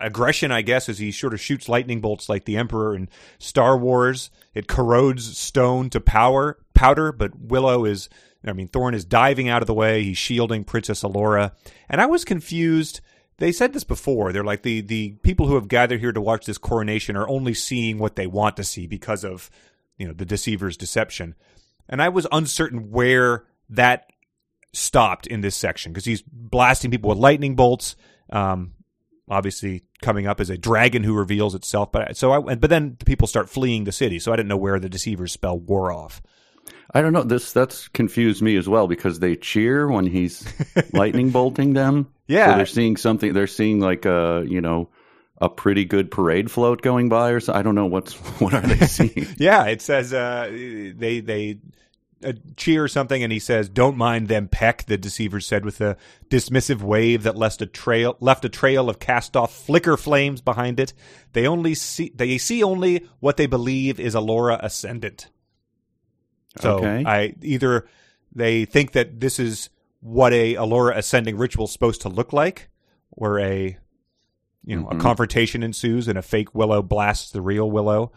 aggression, 0.00 0.52
I 0.52 0.60
guess, 0.60 0.90
as 0.90 0.98
he 0.98 1.10
sort 1.10 1.32
of 1.32 1.40
shoots 1.40 1.70
lightning 1.70 2.02
bolts 2.02 2.28
like 2.28 2.44
the 2.44 2.58
Emperor 2.58 2.94
in 2.94 3.08
Star 3.38 3.78
Wars. 3.78 4.30
It 4.52 4.68
corrodes 4.68 5.38
stone 5.38 5.88
to 5.90 6.00
power 6.00 6.58
powder, 6.74 7.12
but 7.12 7.38
Willow 7.38 7.86
is. 7.86 8.10
I 8.46 8.52
mean, 8.52 8.68
Thorn 8.68 8.94
is 8.94 9.04
diving 9.04 9.48
out 9.48 9.62
of 9.62 9.66
the 9.66 9.74
way. 9.74 10.02
He's 10.02 10.18
shielding 10.18 10.64
Princess 10.64 11.02
Elora, 11.02 11.52
and 11.88 12.00
I 12.00 12.06
was 12.06 12.24
confused. 12.24 13.00
They 13.38 13.52
said 13.52 13.72
this 13.72 13.84
before. 13.84 14.32
They're 14.32 14.44
like 14.44 14.62
the 14.62 14.80
the 14.80 15.10
people 15.22 15.46
who 15.46 15.54
have 15.54 15.68
gathered 15.68 16.00
here 16.00 16.12
to 16.12 16.20
watch 16.20 16.46
this 16.46 16.58
coronation 16.58 17.16
are 17.16 17.28
only 17.28 17.54
seeing 17.54 17.98
what 17.98 18.16
they 18.16 18.26
want 18.26 18.56
to 18.56 18.64
see 18.64 18.86
because 18.86 19.24
of 19.24 19.50
you 19.98 20.06
know 20.06 20.12
the 20.12 20.24
deceiver's 20.24 20.76
deception. 20.76 21.34
And 21.88 22.00
I 22.00 22.08
was 22.08 22.26
uncertain 22.32 22.90
where 22.90 23.44
that 23.70 24.06
stopped 24.72 25.26
in 25.26 25.40
this 25.40 25.56
section 25.56 25.92
because 25.92 26.04
he's 26.04 26.22
blasting 26.22 26.90
people 26.90 27.10
with 27.10 27.18
lightning 27.18 27.56
bolts. 27.56 27.96
Um, 28.30 28.74
obviously, 29.28 29.84
coming 30.02 30.26
up 30.26 30.40
as 30.40 30.50
a 30.50 30.58
dragon 30.58 31.02
who 31.02 31.14
reveals 31.14 31.54
itself. 31.54 31.92
But 31.92 32.16
so 32.16 32.32
I, 32.32 32.54
but 32.54 32.70
then 32.70 32.96
the 32.98 33.04
people 33.04 33.26
start 33.26 33.48
fleeing 33.48 33.84
the 33.84 33.92
city, 33.92 34.18
so 34.18 34.32
I 34.32 34.36
didn't 34.36 34.48
know 34.48 34.56
where 34.56 34.78
the 34.78 34.88
deceiver's 34.88 35.32
spell 35.32 35.58
wore 35.58 35.92
off. 35.92 36.22
I 36.92 37.00
don't 37.00 37.12
know. 37.12 37.22
This 37.22 37.52
that's 37.52 37.88
confused 37.88 38.42
me 38.42 38.56
as 38.56 38.68
well 38.68 38.86
because 38.86 39.18
they 39.20 39.36
cheer 39.36 39.88
when 39.88 40.06
he's 40.06 40.46
lightning 40.92 41.30
bolting 41.30 41.74
them. 41.74 42.12
Yeah. 42.26 42.52
so 42.52 42.56
they're 42.56 42.66
seeing 42.66 42.96
something. 42.96 43.32
They're 43.32 43.46
seeing 43.46 43.80
like 43.80 44.04
a 44.04 44.44
you 44.48 44.60
know 44.60 44.90
a 45.38 45.48
pretty 45.48 45.84
good 45.84 46.10
parade 46.10 46.50
float 46.50 46.82
going 46.82 47.08
by, 47.08 47.30
or 47.30 47.40
so. 47.40 47.52
I 47.52 47.62
don't 47.62 47.74
know 47.74 47.86
what's 47.86 48.14
what 48.40 48.54
are 48.54 48.60
they 48.60 48.86
seeing. 48.86 49.26
Yeah, 49.38 49.64
it 49.66 49.82
says 49.82 50.12
uh, 50.12 50.48
they 50.50 51.20
they 51.20 51.58
uh, 52.24 52.32
cheer 52.56 52.88
something, 52.88 53.22
and 53.22 53.32
he 53.32 53.38
says, 53.38 53.68
"Don't 53.68 53.96
mind 53.96 54.28
them, 54.28 54.48
Peck." 54.48 54.84
The 54.86 54.96
deceiver 54.96 55.40
said 55.40 55.64
with 55.64 55.80
a 55.80 55.96
dismissive 56.28 56.82
wave 56.82 57.24
that 57.24 57.36
left 57.36 57.60
a 57.62 57.66
trail 57.66 58.16
left 58.20 58.44
a 58.44 58.48
trail 58.48 58.88
of 58.88 58.98
cast 58.98 59.36
off 59.36 59.54
flicker 59.54 59.96
flames 59.96 60.40
behind 60.40 60.80
it. 60.80 60.92
They 61.32 61.46
only 61.46 61.74
see 61.74 62.12
they 62.14 62.38
see 62.38 62.62
only 62.62 63.06
what 63.20 63.36
they 63.36 63.46
believe 63.46 63.98
is 63.98 64.14
Elora 64.14 64.58
ascendant. 64.62 65.28
So 66.60 66.76
Okay. 66.78 67.04
I 67.06 67.34
either 67.42 67.86
they 68.34 68.64
think 68.64 68.92
that 68.92 69.20
this 69.20 69.38
is 69.38 69.70
what 70.00 70.32
a 70.32 70.54
Elora 70.54 70.96
ascending 70.96 71.36
ritual 71.36 71.64
is 71.64 71.72
supposed 71.72 72.02
to 72.02 72.08
look 72.08 72.32
like, 72.32 72.68
where 73.10 73.38
a 73.38 73.76
you 74.64 74.76
know 74.80 74.88
a 74.88 74.94
Mhm. 74.94 75.00
confrontation 75.00 75.62
ensues 75.62 76.08
and 76.08 76.16
a 76.18 76.22
fake 76.22 76.54
Willow 76.54 76.82
blasts 76.82 77.30
the 77.32 77.40
real 77.42 77.70
Willow. 77.70 78.12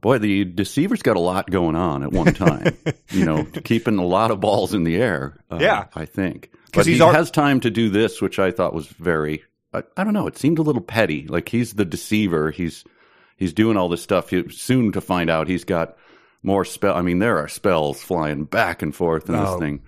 Boy, 0.00 0.18
the 0.18 0.44
deceiver's 0.44 1.02
got 1.02 1.16
a 1.16 1.20
lot 1.20 1.50
going 1.50 1.74
on 1.74 2.04
at 2.04 2.12
one 2.12 2.32
time. 2.32 2.76
you 3.10 3.24
know, 3.24 3.44
keeping 3.64 3.98
a 3.98 4.04
lot 4.06 4.30
of 4.30 4.38
balls 4.40 4.72
in 4.72 4.84
the 4.84 4.96
air. 4.96 5.36
Uh, 5.50 5.58
Yeah. 5.60 5.86
I 5.94 6.04
think 6.04 6.50
'Cause 6.72 6.84
but 6.84 6.86
he's 6.86 6.98
he 6.98 7.02
al- 7.02 7.12
has 7.12 7.30
time 7.32 7.58
to 7.60 7.70
do 7.70 7.88
this, 7.88 8.22
which 8.22 8.38
I 8.38 8.50
thought 8.52 8.74
was 8.74 8.86
very. 8.86 9.42
I, 9.74 9.82
I 9.96 10.04
don't 10.04 10.12
know. 10.14 10.26
It 10.28 10.38
seemed 10.38 10.58
a 10.60 10.62
little 10.62 10.82
petty. 10.82 11.26
Like 11.26 11.48
he's 11.48 11.72
the 11.72 11.84
deceiver. 11.84 12.52
He's 12.52 12.84
he's 13.36 13.52
doing 13.52 13.76
all 13.76 13.88
this 13.88 14.02
stuff. 14.02 14.30
You 14.32 14.48
soon 14.50 14.92
to 14.92 15.00
find 15.00 15.28
out 15.30 15.48
he's 15.48 15.64
got 15.64 15.96
more 16.42 16.64
spell. 16.64 16.94
I 16.96 17.02
mean, 17.02 17.18
there 17.18 17.38
are 17.38 17.48
spells 17.48 18.00
flying 18.02 18.44
back 18.44 18.82
and 18.82 18.94
forth 18.94 19.28
in 19.28 19.34
Oh. 19.34 19.44
this 19.52 19.60
thing. 19.60 19.80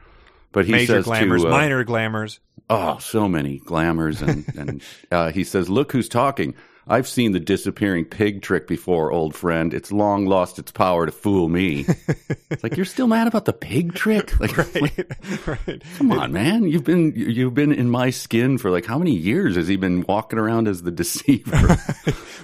But 0.52 0.64
he 0.66 0.72
Major 0.72 0.94
says 0.94 1.04
glamours, 1.04 1.42
to 1.42 1.48
uh, 1.48 1.50
minor 1.52 1.84
glamours. 1.84 2.40
oh, 2.68 2.98
so 2.98 3.28
many 3.28 3.58
glamours, 3.58 4.20
and 4.20 4.44
and 4.56 4.82
uh, 5.12 5.30
he 5.30 5.44
says, 5.44 5.68
"Look 5.68 5.92
who's 5.92 6.08
talking." 6.08 6.54
I've 6.90 7.06
seen 7.08 7.32
the 7.32 7.40
disappearing 7.40 8.04
pig 8.04 8.42
trick 8.42 8.66
before, 8.66 9.12
old 9.12 9.34
friend. 9.34 9.72
It's 9.72 9.92
long 9.92 10.26
lost 10.26 10.58
its 10.58 10.72
power 10.72 11.06
to 11.06 11.12
fool 11.12 11.48
me. 11.48 11.86
it's 12.50 12.62
like 12.64 12.76
you're 12.76 12.84
still 12.84 13.06
mad 13.06 13.28
about 13.28 13.44
the 13.44 13.52
pig 13.52 13.94
trick. 13.94 14.32
Like, 14.40 14.56
right. 15.46 15.82
come 15.96 16.12
on, 16.12 16.32
man. 16.32 16.64
You've 16.64 16.84
been 16.84 17.12
you've 17.14 17.54
been 17.54 17.72
in 17.72 17.88
my 17.90 18.10
skin 18.10 18.58
for 18.58 18.70
like 18.70 18.86
how 18.86 18.98
many 18.98 19.14
years 19.14 19.56
has 19.56 19.68
he 19.68 19.76
been 19.76 20.04
walking 20.08 20.38
around 20.38 20.66
as 20.68 20.82
the 20.82 20.90
deceiver? 20.90 21.76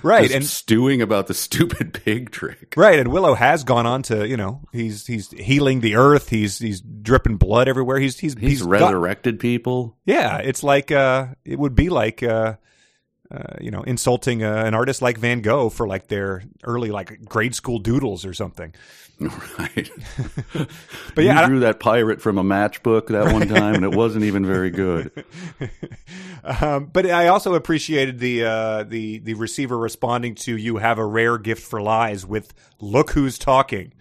Right. 0.03 0.25
Just 0.25 0.35
And 0.35 0.45
stewing 0.45 1.03
about 1.03 1.27
the 1.27 1.35
stupid 1.35 1.93
pig 1.93 2.31
trick. 2.31 2.75
Right, 2.77 2.99
and 2.99 3.09
Willow 3.11 3.35
has 3.35 3.65
gone 3.65 3.87
on 3.87 4.03
to 4.05 4.27
you 4.29 4.37
know 4.37 4.61
he's 4.73 5.07
he's 5.07 5.31
healing 5.33 5.81
the 5.81 5.97
earth. 5.97 6.29
He's 6.29 6.59
he's 6.59 6.81
dripping 6.81 7.37
blood 7.39 7.67
everywhere. 7.69 7.99
He's 7.99 8.19
he's 8.19 8.35
He's, 8.39 8.63
got- 8.63 8.71
resurrected 8.71 9.41
people. 9.41 9.97
yeah, 10.05 10.37
it's 10.39 10.63
like 10.63 10.93
uh, 10.93 11.29
it 11.45 11.59
would 11.59 11.75
be 11.75 11.89
like 11.89 12.23
uh, 12.23 12.55
uh, 13.31 13.57
you 13.61 13.71
know 13.71 13.83
insulting 13.83 14.43
uh, 14.43 14.63
an 14.65 14.75
artist 14.75 15.03
like 15.03 15.19
Van 15.19 15.41
Gogh 15.41 15.69
for 15.69 15.87
like 15.87 16.09
their 16.09 16.45
early 16.65 16.91
like 16.91 17.25
grade 17.25 17.55
school 17.55 17.79
doodles 17.79 18.25
or 18.25 18.35
something. 18.35 18.75
Right. 19.59 19.91
But 21.15 21.25
yeah, 21.25 21.41
you 21.41 21.47
drew 21.47 21.61
that 21.61 21.81
pirate 21.81 22.21
from 22.21 22.37
a 22.37 22.45
matchbook 22.45 23.07
that 23.07 23.33
one 23.33 23.49
time, 23.49 23.75
and 23.77 23.85
it 23.85 23.93
wasn't 23.93 24.25
even 24.25 24.45
very 24.45 24.71
good. 24.71 25.11
Um, 26.45 26.85
but 26.93 27.11
I 27.11 27.27
also 27.27 27.55
appreciated 27.55 28.21
the 28.21 28.45
uh, 28.45 28.83
the 28.85 29.19
the 29.19 29.35
receiver 29.35 29.77
responding 29.77 30.37
to 30.37 30.57
"You 30.57 30.77
have 30.77 30.99
a 30.99 31.05
rare 31.05 31.39
gift 31.39 31.63
for 31.69 31.83
lies" 31.83 32.25
with 32.25 32.55
"Look 32.79 33.11
who's 33.11 33.37
talking." 33.37 33.93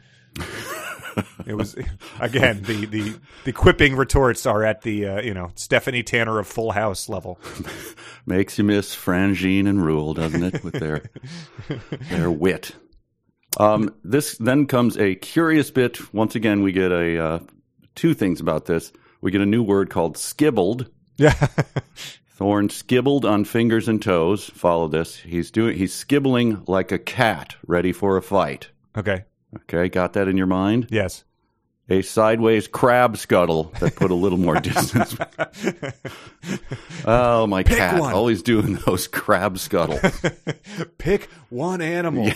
it 1.46 1.56
was 1.56 1.76
again 2.20 2.62
the 2.64 2.86
the 2.86 3.16
the 3.44 3.52
quipping 3.52 3.96
retorts 3.96 4.46
are 4.46 4.64
at 4.64 4.82
the 4.82 5.06
uh, 5.06 5.22
you 5.22 5.34
know 5.34 5.52
Stephanie 5.56 6.04
Tanner 6.04 6.40
of 6.40 6.48
Full 6.48 6.72
House 6.72 7.10
level. 7.10 7.40
Makes 8.26 8.58
you 8.58 8.64
miss 8.64 8.96
Franjean 8.96 9.68
and 9.68 9.80
Rool, 9.80 10.16
doesn't 10.16 10.44
it, 10.44 10.64
with 10.64 10.74
their 10.74 11.04
their 12.10 12.32
wit. 12.32 12.76
Um, 13.58 13.94
this 14.04 14.38
then 14.38 14.66
comes 14.66 14.98
a 14.98 15.16
curious 15.16 15.72
bit. 15.72 16.14
Once 16.14 16.36
again, 16.36 16.62
we 16.62 16.72
get 16.72 16.92
a 16.92 17.24
uh, 17.24 17.40
two 17.96 18.14
things 18.14 18.42
about 18.42 18.66
this. 18.66 18.92
We 19.22 19.32
get 19.32 19.42
a 19.42 19.46
new 19.46 19.64
word 19.64 19.90
called 19.90 20.16
skibbled. 20.18 20.90
Yeah, 21.18 21.48
Thorn 22.30 22.68
skibbled 22.68 23.24
on 23.24 23.46
fingers 23.46 23.88
and 23.88 24.02
toes. 24.02 24.50
Follow 24.50 24.88
this. 24.90 25.16
He's 25.16 25.52
doing. 25.52 25.78
He's 25.78 25.94
skibbling 25.94 26.64
like 26.68 26.92
a 26.92 27.00
cat 27.00 27.56
ready 27.66 27.94
for 27.94 28.18
a 28.18 28.22
fight. 28.22 28.70
okay, 28.98 29.24
Okay, 29.56 29.90
got 29.90 30.14
that 30.14 30.28
in 30.28 30.38
your 30.38 30.48
mind? 30.48 30.88
yes. 30.90 31.24
A 31.88 32.02
sideways 32.02 32.68
crab 32.68 33.16
scuttle 33.16 33.72
that 33.80 33.96
put 33.96 34.10
a 34.10 34.16
little 34.16 34.40
more 34.40 34.56
distance. 34.60 35.16
oh, 37.06 37.46
my 37.46 37.62
cat! 37.62 38.00
one. 38.00 38.12
Always 38.12 38.42
doing 38.42 38.80
those 38.88 39.08
crab 39.08 39.60
scuttles. 39.60 40.00
Pick 40.98 41.30
one 41.50 41.82
animal 41.82 42.32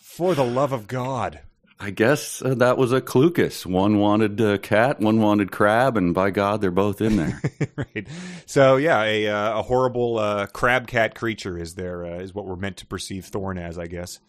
for 0.00 0.34
the 0.34 0.44
love 0.44 0.72
of 0.72 0.86
God. 0.86 1.40
I 1.78 1.90
guess 1.90 2.40
uh, 2.40 2.54
that 2.54 2.78
was 2.78 2.92
a 2.92 3.02
clucus. 3.02 3.66
One 3.66 3.98
wanted 3.98 4.40
uh, 4.40 4.56
cat, 4.58 4.98
one 4.98 5.20
wanted 5.20 5.52
crab, 5.52 5.98
and 5.98 6.14
by 6.14 6.30
God, 6.30 6.62
they're 6.62 6.70
both 6.70 7.02
in 7.02 7.16
there. 7.16 7.42
right. 7.76 8.08
So 8.46 8.76
yeah, 8.76 9.02
a 9.02 9.26
uh, 9.28 9.58
a 9.58 9.62
horrible 9.62 10.18
uh, 10.18 10.46
crab 10.46 10.86
cat 10.86 11.14
creature 11.14 11.58
is 11.58 11.74
there 11.74 12.06
uh, 12.06 12.18
is 12.20 12.34
what 12.34 12.46
we're 12.46 12.56
meant 12.56 12.78
to 12.78 12.86
perceive 12.86 13.26
Thorn 13.26 13.58
as, 13.58 13.78
I 13.78 13.88
guess. 13.88 14.20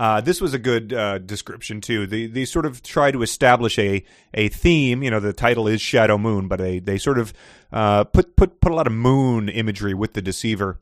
Uh, 0.00 0.18
this 0.18 0.40
was 0.40 0.54
a 0.54 0.58
good 0.58 0.94
uh, 0.94 1.18
description 1.18 1.82
too. 1.82 2.06
They 2.06 2.24
they 2.24 2.46
sort 2.46 2.64
of 2.64 2.82
try 2.82 3.10
to 3.10 3.20
establish 3.20 3.78
a 3.78 4.02
a 4.32 4.48
theme. 4.48 5.02
You 5.02 5.10
know, 5.10 5.20
the 5.20 5.34
title 5.34 5.68
is 5.68 5.82
Shadow 5.82 6.16
Moon, 6.16 6.48
but 6.48 6.58
they 6.58 6.78
they 6.78 6.96
sort 6.96 7.18
of 7.18 7.34
uh, 7.70 8.04
put 8.04 8.34
put 8.34 8.62
put 8.62 8.72
a 8.72 8.74
lot 8.74 8.86
of 8.86 8.94
moon 8.94 9.50
imagery 9.50 9.92
with 9.92 10.14
the 10.14 10.22
deceiver. 10.22 10.80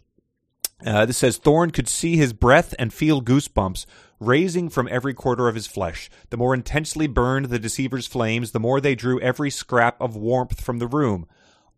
Uh, 0.87 1.05
this 1.05 1.17
says 1.17 1.37
Thorn 1.37 1.73
could 1.73 1.89
see 1.89 2.17
his 2.17 2.33
breath 2.33 2.77
and 2.79 2.95
feel 2.95 3.21
goosebumps 3.21 3.87
raising 4.21 4.69
from 4.69 4.87
every 4.89 5.15
quarter 5.15 5.49
of 5.49 5.57
his 5.57 5.67
flesh. 5.67 6.09
The 6.31 6.37
more 6.37 6.55
intensely 6.55 7.09
burned 7.09 7.47
the 7.47 7.59
deceiver's 7.59 8.07
flames, 8.07 8.53
the 8.53 8.61
more 8.61 8.81
they 8.81 8.95
drew 8.95 9.21
every 9.21 9.51
scrap 9.51 10.01
of 10.01 10.15
warmth 10.15 10.61
from 10.61 10.79
the 10.79 10.87
room. 10.87 11.27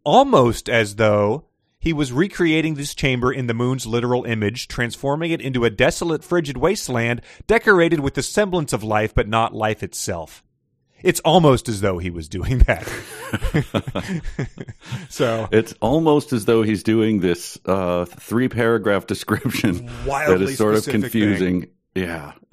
Almost 0.05 0.69
as 0.69 0.97
though 0.97 1.47
he 1.81 1.93
was 1.93 2.13
recreating 2.13 2.75
this 2.75 2.95
chamber 2.95 3.33
in 3.33 3.47
the 3.47 3.55
moon's 3.55 3.87
literal 3.87 4.25
image, 4.25 4.69
transforming 4.69 5.33
it 5.33 5.41
into 5.41 5.65
a 5.65 5.71
desolate, 5.71 6.23
frigid 6.23 6.59
wasteland 6.59 7.23
decorated 7.47 8.01
with 8.01 8.15
the 8.15 8.23
semblance 8.23 8.73
of 8.73 8.85
life, 8.85 9.15
but 9.15 9.27
not 9.27 9.55
life 9.55 9.83
itself. 9.83 10.45
It's 11.03 11.21
almost 11.21 11.69
as 11.69 11.81
though 11.81 11.99
he 11.99 12.11
was 12.11 12.29
doing 12.29 12.59
that. 12.61 12.87
so 15.09 15.49
it's 15.51 15.73
almost 15.81 16.33
as 16.33 16.45
though 16.45 16.63
he's 16.63 16.83
doing 16.83 17.21
this 17.21 17.59
uh, 17.65 18.05
three 18.05 18.49
paragraph 18.49 19.07
description 19.07 19.87
that 20.05 20.43
is 20.43 20.59
sort 20.59 20.75
of 20.75 20.85
confusing. 20.85 21.69
Yeah, 21.95 22.33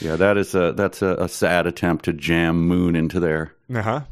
yeah, 0.00 0.16
that 0.16 0.36
is 0.36 0.54
a 0.54 0.72
that's 0.72 1.00
a, 1.02 1.14
a 1.20 1.28
sad 1.28 1.66
attempt 1.66 2.04
to 2.06 2.12
jam 2.12 2.66
Moon 2.66 2.96
into 2.96 3.20
there. 3.20 3.54
Uh-huh. 3.72 4.02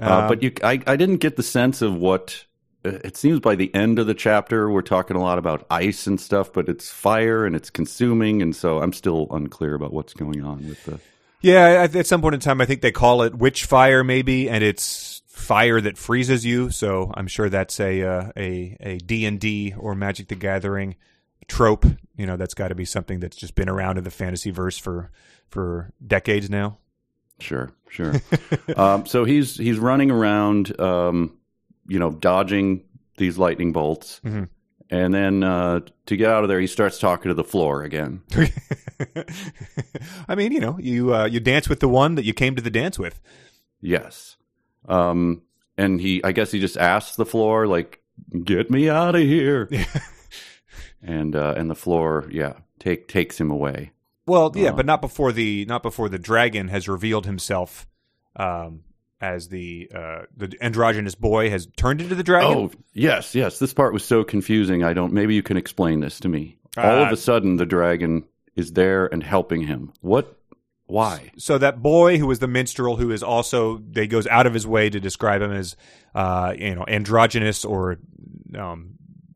Uh, 0.00 0.28
but 0.28 0.42
you, 0.42 0.52
I, 0.62 0.82
I 0.86 0.96
didn't 0.96 1.18
get 1.18 1.36
the 1.36 1.42
sense 1.42 1.80
of 1.80 1.94
what. 1.94 2.44
Uh, 2.84 2.98
It 3.04 3.16
seems 3.16 3.40
by 3.40 3.54
the 3.54 3.74
end 3.74 3.98
of 3.98 4.06
the 4.06 4.14
chapter, 4.14 4.70
we're 4.70 4.82
talking 4.82 5.16
a 5.16 5.20
lot 5.20 5.38
about 5.38 5.66
ice 5.70 6.06
and 6.06 6.20
stuff, 6.20 6.52
but 6.52 6.68
it's 6.68 6.90
fire 6.90 7.46
and 7.46 7.56
it's 7.56 7.70
consuming, 7.70 8.42
and 8.42 8.54
so 8.54 8.80
I'm 8.80 8.92
still 8.92 9.26
unclear 9.30 9.74
about 9.74 9.92
what's 9.92 10.14
going 10.14 10.44
on 10.44 10.68
with 10.68 10.84
the. 10.84 11.00
Yeah, 11.40 11.84
at, 11.84 11.94
at 11.94 12.06
some 12.06 12.22
point 12.22 12.34
in 12.34 12.40
time, 12.40 12.60
I 12.60 12.66
think 12.66 12.80
they 12.80 12.92
call 12.92 13.22
it 13.22 13.34
witch 13.34 13.66
fire, 13.66 14.02
maybe, 14.02 14.48
and 14.48 14.64
it's 14.64 15.22
fire 15.26 15.80
that 15.80 15.98
freezes 15.98 16.46
you. 16.46 16.70
So 16.70 17.12
I'm 17.14 17.26
sure 17.26 17.48
that's 17.50 17.78
a 17.80 18.02
uh, 18.02 18.32
a 18.36 18.76
a 18.80 18.98
D 18.98 19.26
and 19.26 19.38
D 19.38 19.74
or 19.76 19.94
Magic 19.94 20.28
the 20.28 20.36
Gathering 20.36 20.96
trope. 21.48 21.84
You 22.16 22.26
know, 22.26 22.36
that's 22.36 22.54
got 22.54 22.68
to 22.68 22.74
be 22.74 22.84
something 22.84 23.20
that's 23.20 23.36
just 23.36 23.54
been 23.54 23.68
around 23.68 23.98
in 23.98 24.04
the 24.04 24.10
fantasy 24.10 24.50
verse 24.50 24.78
for 24.78 25.10
for 25.48 25.92
decades 26.04 26.48
now. 26.48 26.78
Sure, 27.40 27.70
sure. 27.88 28.14
um, 28.76 29.06
so 29.06 29.24
he's 29.24 29.56
he's 29.56 29.78
running 29.78 30.10
around, 30.10 30.78
um, 30.80 31.36
you 31.88 31.98
know, 31.98 32.10
dodging 32.10 32.84
these 33.16 33.38
lightning 33.38 33.72
bolts, 33.72 34.20
Mhm. 34.24 34.48
and 34.90 35.14
then 35.14 35.42
uh, 35.44 35.80
to 36.06 36.16
get 36.16 36.30
out 36.30 36.42
of 36.44 36.48
there, 36.48 36.60
he 36.60 36.66
starts 36.66 36.98
talking 36.98 37.30
to 37.30 37.34
the 37.34 37.44
floor 37.44 37.82
again. 37.82 38.22
I 40.28 40.34
mean, 40.34 40.52
you 40.52 40.60
know, 40.60 40.78
you 40.78 41.14
uh, 41.14 41.26
you 41.26 41.40
dance 41.40 41.68
with 41.68 41.80
the 41.80 41.88
one 41.88 42.14
that 42.16 42.24
you 42.24 42.34
came 42.34 42.54
to 42.56 42.62
the 42.62 42.70
dance 42.70 42.98
with. 42.98 43.20
Yes, 43.80 44.36
um, 44.88 45.42
and 45.76 46.00
he, 46.00 46.22
I 46.24 46.32
guess, 46.32 46.50
he 46.50 46.60
just 46.60 46.76
asks 46.76 47.16
the 47.16 47.26
floor, 47.26 47.66
like, 47.66 48.00
"Get 48.44 48.70
me 48.70 48.88
out 48.88 49.14
of 49.14 49.22
here," 49.22 49.68
and 51.02 51.34
uh, 51.36 51.54
and 51.56 51.70
the 51.70 51.74
floor, 51.74 52.28
yeah, 52.30 52.54
take 52.78 53.08
takes 53.08 53.38
him 53.40 53.50
away. 53.50 53.92
Well, 54.26 54.52
yeah, 54.54 54.70
Uh. 54.70 54.74
but 54.74 54.86
not 54.86 55.00
before 55.00 55.32
the 55.32 55.64
not 55.66 55.82
before 55.82 56.08
the 56.08 56.18
dragon 56.18 56.68
has 56.68 56.88
revealed 56.88 57.26
himself 57.26 57.86
um, 58.36 58.84
as 59.20 59.48
the 59.48 59.90
uh, 59.94 60.22
the 60.36 60.54
androgynous 60.60 61.14
boy 61.14 61.50
has 61.50 61.66
turned 61.76 62.00
into 62.00 62.14
the 62.14 62.22
dragon. 62.22 62.50
Oh, 62.56 62.70
yes, 62.92 63.34
yes. 63.34 63.58
This 63.58 63.72
part 63.72 63.92
was 63.92 64.04
so 64.04 64.24
confusing. 64.24 64.82
I 64.84 64.92
don't. 64.92 65.12
Maybe 65.12 65.34
you 65.34 65.42
can 65.42 65.56
explain 65.56 66.00
this 66.00 66.20
to 66.20 66.28
me. 66.28 66.58
All 66.76 66.84
Uh, 67.02 67.06
of 67.06 67.12
a 67.12 67.16
sudden, 67.16 67.56
the 67.56 67.66
dragon 67.66 68.24
is 68.56 68.72
there 68.72 69.06
and 69.06 69.22
helping 69.22 69.62
him. 69.62 69.92
What? 70.00 70.36
Why? 70.86 71.30
So 71.38 71.56
that 71.58 71.80
boy 71.82 72.18
who 72.18 72.26
was 72.26 72.40
the 72.40 72.46
minstrel, 72.48 72.96
who 72.96 73.10
is 73.10 73.22
also 73.22 73.78
they 73.78 74.06
goes 74.06 74.26
out 74.26 74.46
of 74.46 74.52
his 74.52 74.66
way 74.66 74.90
to 74.90 75.00
describe 75.00 75.40
him 75.40 75.52
as 75.52 75.76
uh, 76.14 76.52
you 76.58 76.74
know 76.74 76.84
androgynous 76.86 77.64
or 77.64 77.98
um, 78.58 78.90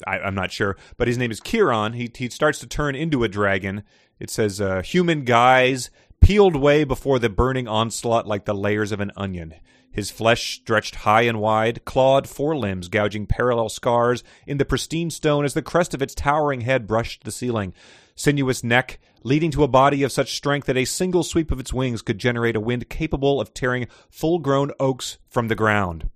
I, 0.06 0.18
I'm 0.18 0.35
not 0.35 0.52
sure, 0.52 0.76
but 0.99 1.08
his 1.08 1.16
name 1.16 1.30
is 1.30 1.40
Kieran. 1.40 1.94
He 1.94 2.11
he 2.14 2.28
starts 2.28 2.58
to 2.61 2.66
turn 2.66 2.94
into 2.94 3.25
a 3.25 3.28
dragon. 3.28 3.82
It 4.20 4.30
says 4.30 4.61
uh, 4.61 4.82
human 4.82 5.25
guise 5.25 5.90
peeled 6.21 6.57
way 6.57 6.85
before 6.85 7.19
the 7.19 7.29
burning 7.29 7.69
onslaught 7.69 8.27
like 8.27 8.45
the 8.45 8.55
layers 8.55 8.93
of 8.93 9.01
an 9.01 9.13
onion. 9.17 9.55
His 9.91 10.11
flesh 10.11 10.57
stretched 10.61 10.97
high 10.97 11.23
and 11.23 11.41
wide, 11.41 11.85
clawed 11.85 12.29
forelimbs 12.29 12.89
gouging 12.89 13.27
parallel 13.27 13.69
scars 13.69 14.23
in 14.47 14.59
the 14.59 14.65
pristine 14.65 15.11
stone 15.11 15.45
as 15.45 15.55
the 15.55 15.63
crest 15.63 15.95
of 15.95 16.03
its 16.03 16.15
towering 16.15 16.61
head 16.61 16.87
brushed 16.87 17.25
the 17.25 17.31
ceiling. 17.31 17.75
Sinuous 18.15 18.63
neck, 18.63 19.01
leading 19.23 19.51
to 19.53 19.65
a 19.65 19.69
body 19.69 20.03
of 20.03 20.13
such 20.13 20.37
strength 20.37 20.67
that 20.67 20.77
a 20.77 20.85
single 20.85 21.23
sweep 21.23 21.51
of 21.51 21.61
its 21.61 21.73
wings 21.73 22.03
could 22.03 22.19
generate 22.19 22.57
a 22.57 22.61
wind 22.61 22.89
capable 22.89 23.41
of 23.41 23.55
tearing 23.55 23.89
full 24.11 24.39
grown 24.39 24.71
oaks 24.79 25.19
from 25.29 25.49
the 25.49 25.55
ground. 25.55 26.11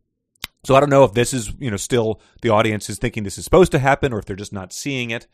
So 0.64 0.76
I 0.76 0.80
don't 0.80 0.90
know 0.90 1.02
if 1.02 1.14
this 1.14 1.34
is, 1.34 1.52
you 1.58 1.70
know, 1.70 1.76
still 1.76 2.20
the 2.40 2.50
audience 2.50 2.88
is 2.88 2.98
thinking 2.98 3.24
this 3.24 3.38
is 3.38 3.44
supposed 3.44 3.72
to 3.72 3.80
happen 3.80 4.12
or 4.12 4.18
if 4.18 4.26
they're 4.26 4.36
just 4.36 4.52
not 4.52 4.72
seeing 4.72 5.10
it. 5.10 5.26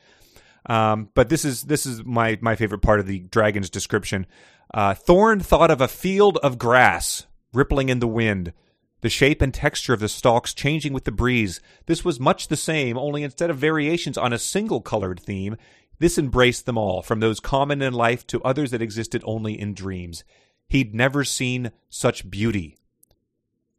Um, 0.69 1.09
but 1.15 1.29
this 1.29 1.45
is 1.45 1.63
this 1.63 1.87
is 1.87 2.05
my 2.05 2.39
my 2.41 2.55
favorite 2.55 2.83
part 2.83 3.01
of 3.01 3.07
the 3.07 3.21
dragon's 3.21 3.71
description. 3.71 4.27
Uh, 4.73 4.95
Thorn 4.95 5.41
thought 5.41 5.71
of 5.71 5.81
a 5.81 5.89
field 5.89 6.37
of 6.43 6.59
grass 6.59 7.27
rippling 7.55 7.89
in 7.89 8.01
the 8.01 8.07
wind, 8.07 8.53
the 9.01 9.09
shape 9.09 9.41
and 9.41 9.55
texture 9.55 9.95
of 9.95 10.01
the 10.01 10.09
stalks 10.09 10.53
changing 10.53 10.93
with 10.93 11.05
the 11.05 11.11
breeze. 11.13 11.61
This 11.87 12.05
was 12.05 12.21
much 12.21 12.49
the 12.49 12.57
same, 12.57 12.99
only 12.99 13.23
instead 13.23 13.49
of 13.49 13.57
variations 13.57 14.19
on 14.19 14.35
a 14.35 14.39
single 14.39 14.83
colored 14.83 15.19
theme, 15.21 15.57
this 15.99 16.19
embraced 16.19 16.67
them 16.67 16.77
all, 16.77 17.01
from 17.01 17.21
those 17.21 17.41
common 17.41 17.81
in 17.81 17.95
life 17.95 18.27
to 18.27 18.43
others 18.43 18.71
that 18.71 18.83
existed 18.83 19.23
only 19.25 19.59
in 19.59 19.73
dreams. 19.73 20.23
he'd 20.69 20.95
never 20.95 21.25
seen 21.25 21.73
such 21.89 22.31
beauty. 22.31 22.77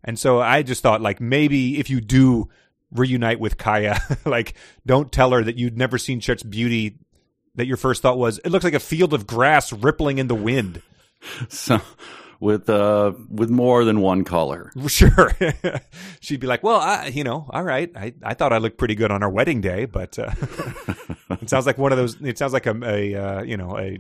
And 0.04 0.18
so 0.18 0.42
I 0.42 0.64
just 0.64 0.82
thought, 0.82 1.02
like, 1.02 1.22
maybe 1.22 1.80
if 1.80 1.90
you 1.90 2.02
do 2.02 2.50
reunite 2.92 3.40
with 3.40 3.58
Kaiya, 3.58 4.26
like, 4.26 4.56
don't 4.86 5.12
tell 5.12 5.32
her 5.32 5.44
that 5.44 5.58
you'd 5.58 5.78
never 5.78 5.98
seen 5.98 6.22
such 6.22 6.48
beauty 6.50 7.00
that 7.56 7.68
your 7.68 7.78
first 7.78 8.02
thought 8.02 8.18
was, 8.18 8.40
it 8.40 8.50
looks 8.50 8.64
like 8.64 8.74
a 8.74 8.80
field 8.80 9.14
of 9.14 9.28
grass 9.28 9.74
rippling 9.74 10.18
in 10.18 10.28
the 10.28 10.36
wind. 10.36 10.82
So, 11.50 11.82
with 12.40 12.70
uh, 12.70 13.12
with 13.30 13.50
more 13.50 13.84
than 13.84 14.00
one 14.00 14.24
color. 14.24 14.72
Sure. 14.88 15.34
She'd 16.22 16.40
be 16.40 16.48
like, 16.48 16.64
well, 16.64 16.80
I, 16.80 17.08
you 17.08 17.26
know, 17.26 17.46
all 17.50 17.64
right. 17.64 17.92
I, 17.94 18.14
I 18.24 18.36
thought 18.36 18.54
I 18.54 18.60
looked 18.60 18.78
pretty 18.78 18.96
good 18.96 19.12
on 19.12 19.22
our 19.22 19.30
wedding 19.30 19.60
day, 19.60 19.84
but 19.84 20.18
uh, 20.18 20.32
it 21.42 21.50
sounds 21.50 21.66
like 21.66 21.78
one 21.78 21.92
of 21.92 21.98
those, 21.98 22.16
it 22.22 22.38
sounds 22.38 22.54
like 22.54 22.68
a, 22.68 22.80
a 22.84 23.16
uh, 23.16 23.42
you 23.42 23.58
know, 23.58 23.78
a, 23.78 23.98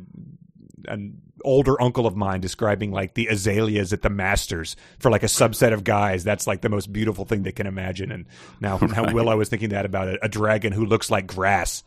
an 0.88 1.22
older 1.44 1.82
uncle 1.82 2.06
of 2.06 2.16
mine 2.16 2.42
describing 2.42 2.92
like 2.92 3.14
the 3.14 3.28
azaleas 3.28 3.94
at 3.94 4.02
the 4.02 4.10
Masters 4.10 4.76
for 5.00 5.10
like 5.10 5.24
a 5.24 5.28
subset 5.28 5.74
of 5.74 5.84
guys. 5.84 6.24
That's 6.24 6.48
like 6.48 6.62
the 6.62 6.70
most 6.70 6.92
beautiful 6.92 7.26
thing 7.26 7.44
they 7.44 7.52
can 7.52 7.68
imagine. 7.68 8.12
And 8.12 8.26
now, 8.60 8.78
now 8.82 9.14
Willow 9.14 9.38
was 9.38 9.50
thinking 9.50 9.70
that 9.70 9.86
about 9.86 10.08
a, 10.08 10.26
a 10.26 10.30
dragon 10.30 10.74
who 10.74 10.86
looks 10.86 11.10
like 11.10 11.28
grass. 11.28 11.84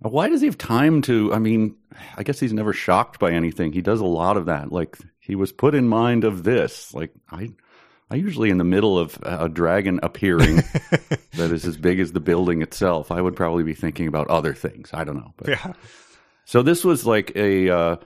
Why 0.00 0.28
does 0.28 0.40
he 0.40 0.46
have 0.46 0.56
time 0.56 1.02
to? 1.02 1.32
I 1.34 1.38
mean, 1.38 1.76
I 2.16 2.22
guess 2.22 2.40
he's 2.40 2.54
never 2.54 2.72
shocked 2.72 3.18
by 3.18 3.32
anything. 3.32 3.72
He 3.72 3.82
does 3.82 4.00
a 4.00 4.06
lot 4.06 4.38
of 4.38 4.46
that. 4.46 4.72
Like 4.72 4.96
he 5.18 5.34
was 5.34 5.52
put 5.52 5.74
in 5.74 5.88
mind 5.88 6.24
of 6.24 6.42
this. 6.42 6.94
Like 6.94 7.12
I, 7.30 7.50
I 8.10 8.14
usually 8.14 8.48
in 8.48 8.56
the 8.56 8.64
middle 8.64 8.98
of 8.98 9.18
a 9.22 9.48
dragon 9.48 10.00
appearing 10.02 10.56
that 11.34 11.52
is 11.52 11.66
as 11.66 11.76
big 11.76 12.00
as 12.00 12.12
the 12.12 12.20
building 12.20 12.62
itself. 12.62 13.10
I 13.10 13.20
would 13.20 13.36
probably 13.36 13.62
be 13.62 13.74
thinking 13.74 14.08
about 14.08 14.28
other 14.28 14.54
things. 14.54 14.88
I 14.94 15.04
don't 15.04 15.16
know. 15.16 15.34
But, 15.36 15.48
Yeah. 15.48 15.72
So 16.46 16.62
this 16.62 16.82
was 16.82 17.06
like 17.06 17.32
a. 17.36 17.68
Uh, 17.68 17.96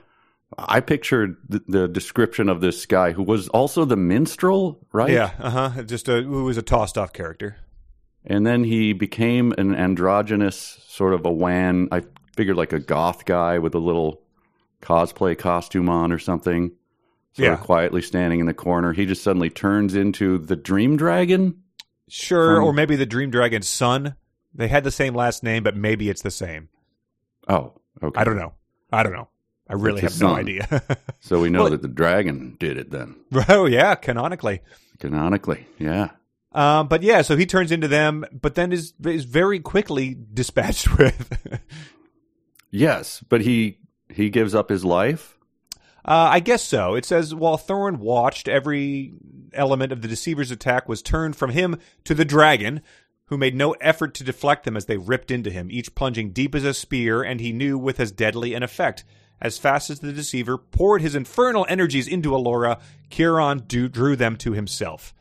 I 0.57 0.79
pictured 0.79 1.37
the, 1.49 1.61
the 1.67 1.87
description 1.87 2.47
of 2.49 2.61
this 2.61 2.85
guy 2.85 3.11
who 3.11 3.23
was 3.23 3.47
also 3.49 3.83
the 3.85 3.97
minstrel, 3.97 4.79
right? 4.93 5.09
Yeah. 5.11 5.31
Uh 5.39 5.69
huh. 5.69 5.83
Just 5.83 6.07
a, 6.07 6.21
who 6.21 6.43
was 6.45 6.57
a 6.57 6.61
tossed 6.61 6.97
off 6.97 7.11
character. 7.13 7.57
And 8.25 8.45
then 8.45 8.63
he 8.63 8.93
became 8.93 9.53
an 9.57 9.75
androgynous 9.75 10.79
sort 10.87 11.13
of 11.13 11.25
a 11.25 11.31
wan. 11.31 11.89
I 11.91 12.03
figured 12.35 12.57
like 12.57 12.73
a 12.73 12.79
goth 12.79 13.25
guy 13.25 13.59
with 13.59 13.75
a 13.75 13.79
little 13.79 14.21
cosplay 14.81 15.37
costume 15.37 15.89
on 15.89 16.11
or 16.11 16.19
something. 16.19 16.71
Sort 17.33 17.45
Yeah. 17.47 17.53
of 17.53 17.59
quietly 17.61 18.01
standing 18.01 18.39
in 18.39 18.45
the 18.45 18.53
corner. 18.53 18.93
He 18.93 19.05
just 19.05 19.21
suddenly 19.23 19.49
turns 19.49 19.93
into 19.93 20.37
the 20.37 20.55
Dream 20.55 20.95
Dragon. 20.95 21.61
Sure. 22.07 22.55
From- 22.55 22.63
or 22.65 22.73
maybe 22.73 22.95
the 22.95 23.05
Dream 23.05 23.29
Dragon's 23.29 23.67
son. 23.67 24.15
They 24.53 24.69
had 24.69 24.85
the 24.85 24.91
same 24.91 25.13
last 25.13 25.43
name, 25.43 25.63
but 25.63 25.75
maybe 25.75 26.09
it's 26.09 26.21
the 26.21 26.31
same. 26.31 26.69
Oh, 27.49 27.73
okay. 28.01 28.19
I 28.19 28.23
don't 28.23 28.37
know. 28.37 28.53
I 28.91 29.03
don't 29.03 29.11
know. 29.11 29.27
I 29.69 29.73
really 29.73 30.01
have 30.01 30.19
no 30.21 30.35
idea. 30.35 30.81
So 31.21 31.39
we 31.41 31.49
know 31.51 31.61
Well- 31.63 31.71
that 31.71 31.81
the 31.81 31.87
dragon 31.87 32.55
did 32.59 32.77
it 32.77 32.91
then, 32.91 33.15
oh 33.49 33.65
yeah, 33.65 33.95
canonically. 33.95 34.61
canonically. 34.99 35.67
Yeah. 35.79 36.09
Um, 36.51 36.87
but 36.87 37.03
yeah, 37.03 37.21
so 37.21 37.35
he 37.35 37.45
turns 37.45 37.71
into 37.71 37.87
them, 37.89 38.23
but 38.31 38.55
then 38.55 38.71
is 38.71 38.93
is 39.05 39.25
very 39.25 39.59
quickly 39.59 40.15
dispatched 40.33 40.97
with. 40.97 41.37
Yes, 42.71 43.23
but 43.29 43.41
he 43.41 43.79
he 44.09 44.29
gives 44.29 44.53
up 44.55 44.69
his 44.69 44.85
life. 44.85 45.37
Uh, 46.05 46.29
I 46.31 46.39
guess 46.39 46.63
so. 46.63 46.95
It 46.95 47.03
says 47.05 47.33
while 47.33 47.57
Thorin 47.57 47.97
watched, 47.97 48.47
every 48.47 49.13
element 49.53 49.91
of 49.91 50.01
the 50.01 50.07
deceiver's 50.07 50.51
attack 50.51 50.87
was 50.87 51.01
turned 51.01 51.35
from 51.35 51.49
him 51.49 51.77
to 52.03 52.13
the 52.13 52.25
dragon, 52.25 52.81
who 53.25 53.37
made 53.37 53.55
no 53.55 53.71
effort 53.81 54.13
to 54.15 54.23
deflect 54.23 54.65
them 54.65 54.77
as 54.77 54.85
they 54.85 54.97
ripped 54.97 55.31
into 55.31 55.49
him, 55.49 55.69
each 55.71 55.95
plunging 55.95 56.31
deep 56.31 56.53
as 56.53 56.63
a 56.63 56.73
spear, 56.75 57.23
and 57.23 57.39
he 57.41 57.51
knew 57.51 57.77
with 57.77 57.99
as 57.99 58.11
deadly 58.11 58.53
an 58.53 58.61
effect. 58.63 59.03
As 59.41 59.57
fast 59.57 59.89
as 59.89 59.99
the 59.99 60.13
deceiver 60.13 60.57
poured 60.57 61.01
his 61.01 61.15
infernal 61.15 61.65
energies 61.69 62.07
into 62.07 62.31
Elora, 62.31 62.79
Kieran 63.09 63.63
do- 63.67 63.89
drew 63.89 64.15
them 64.15 64.37
to 64.37 64.53
himself. 64.53 65.13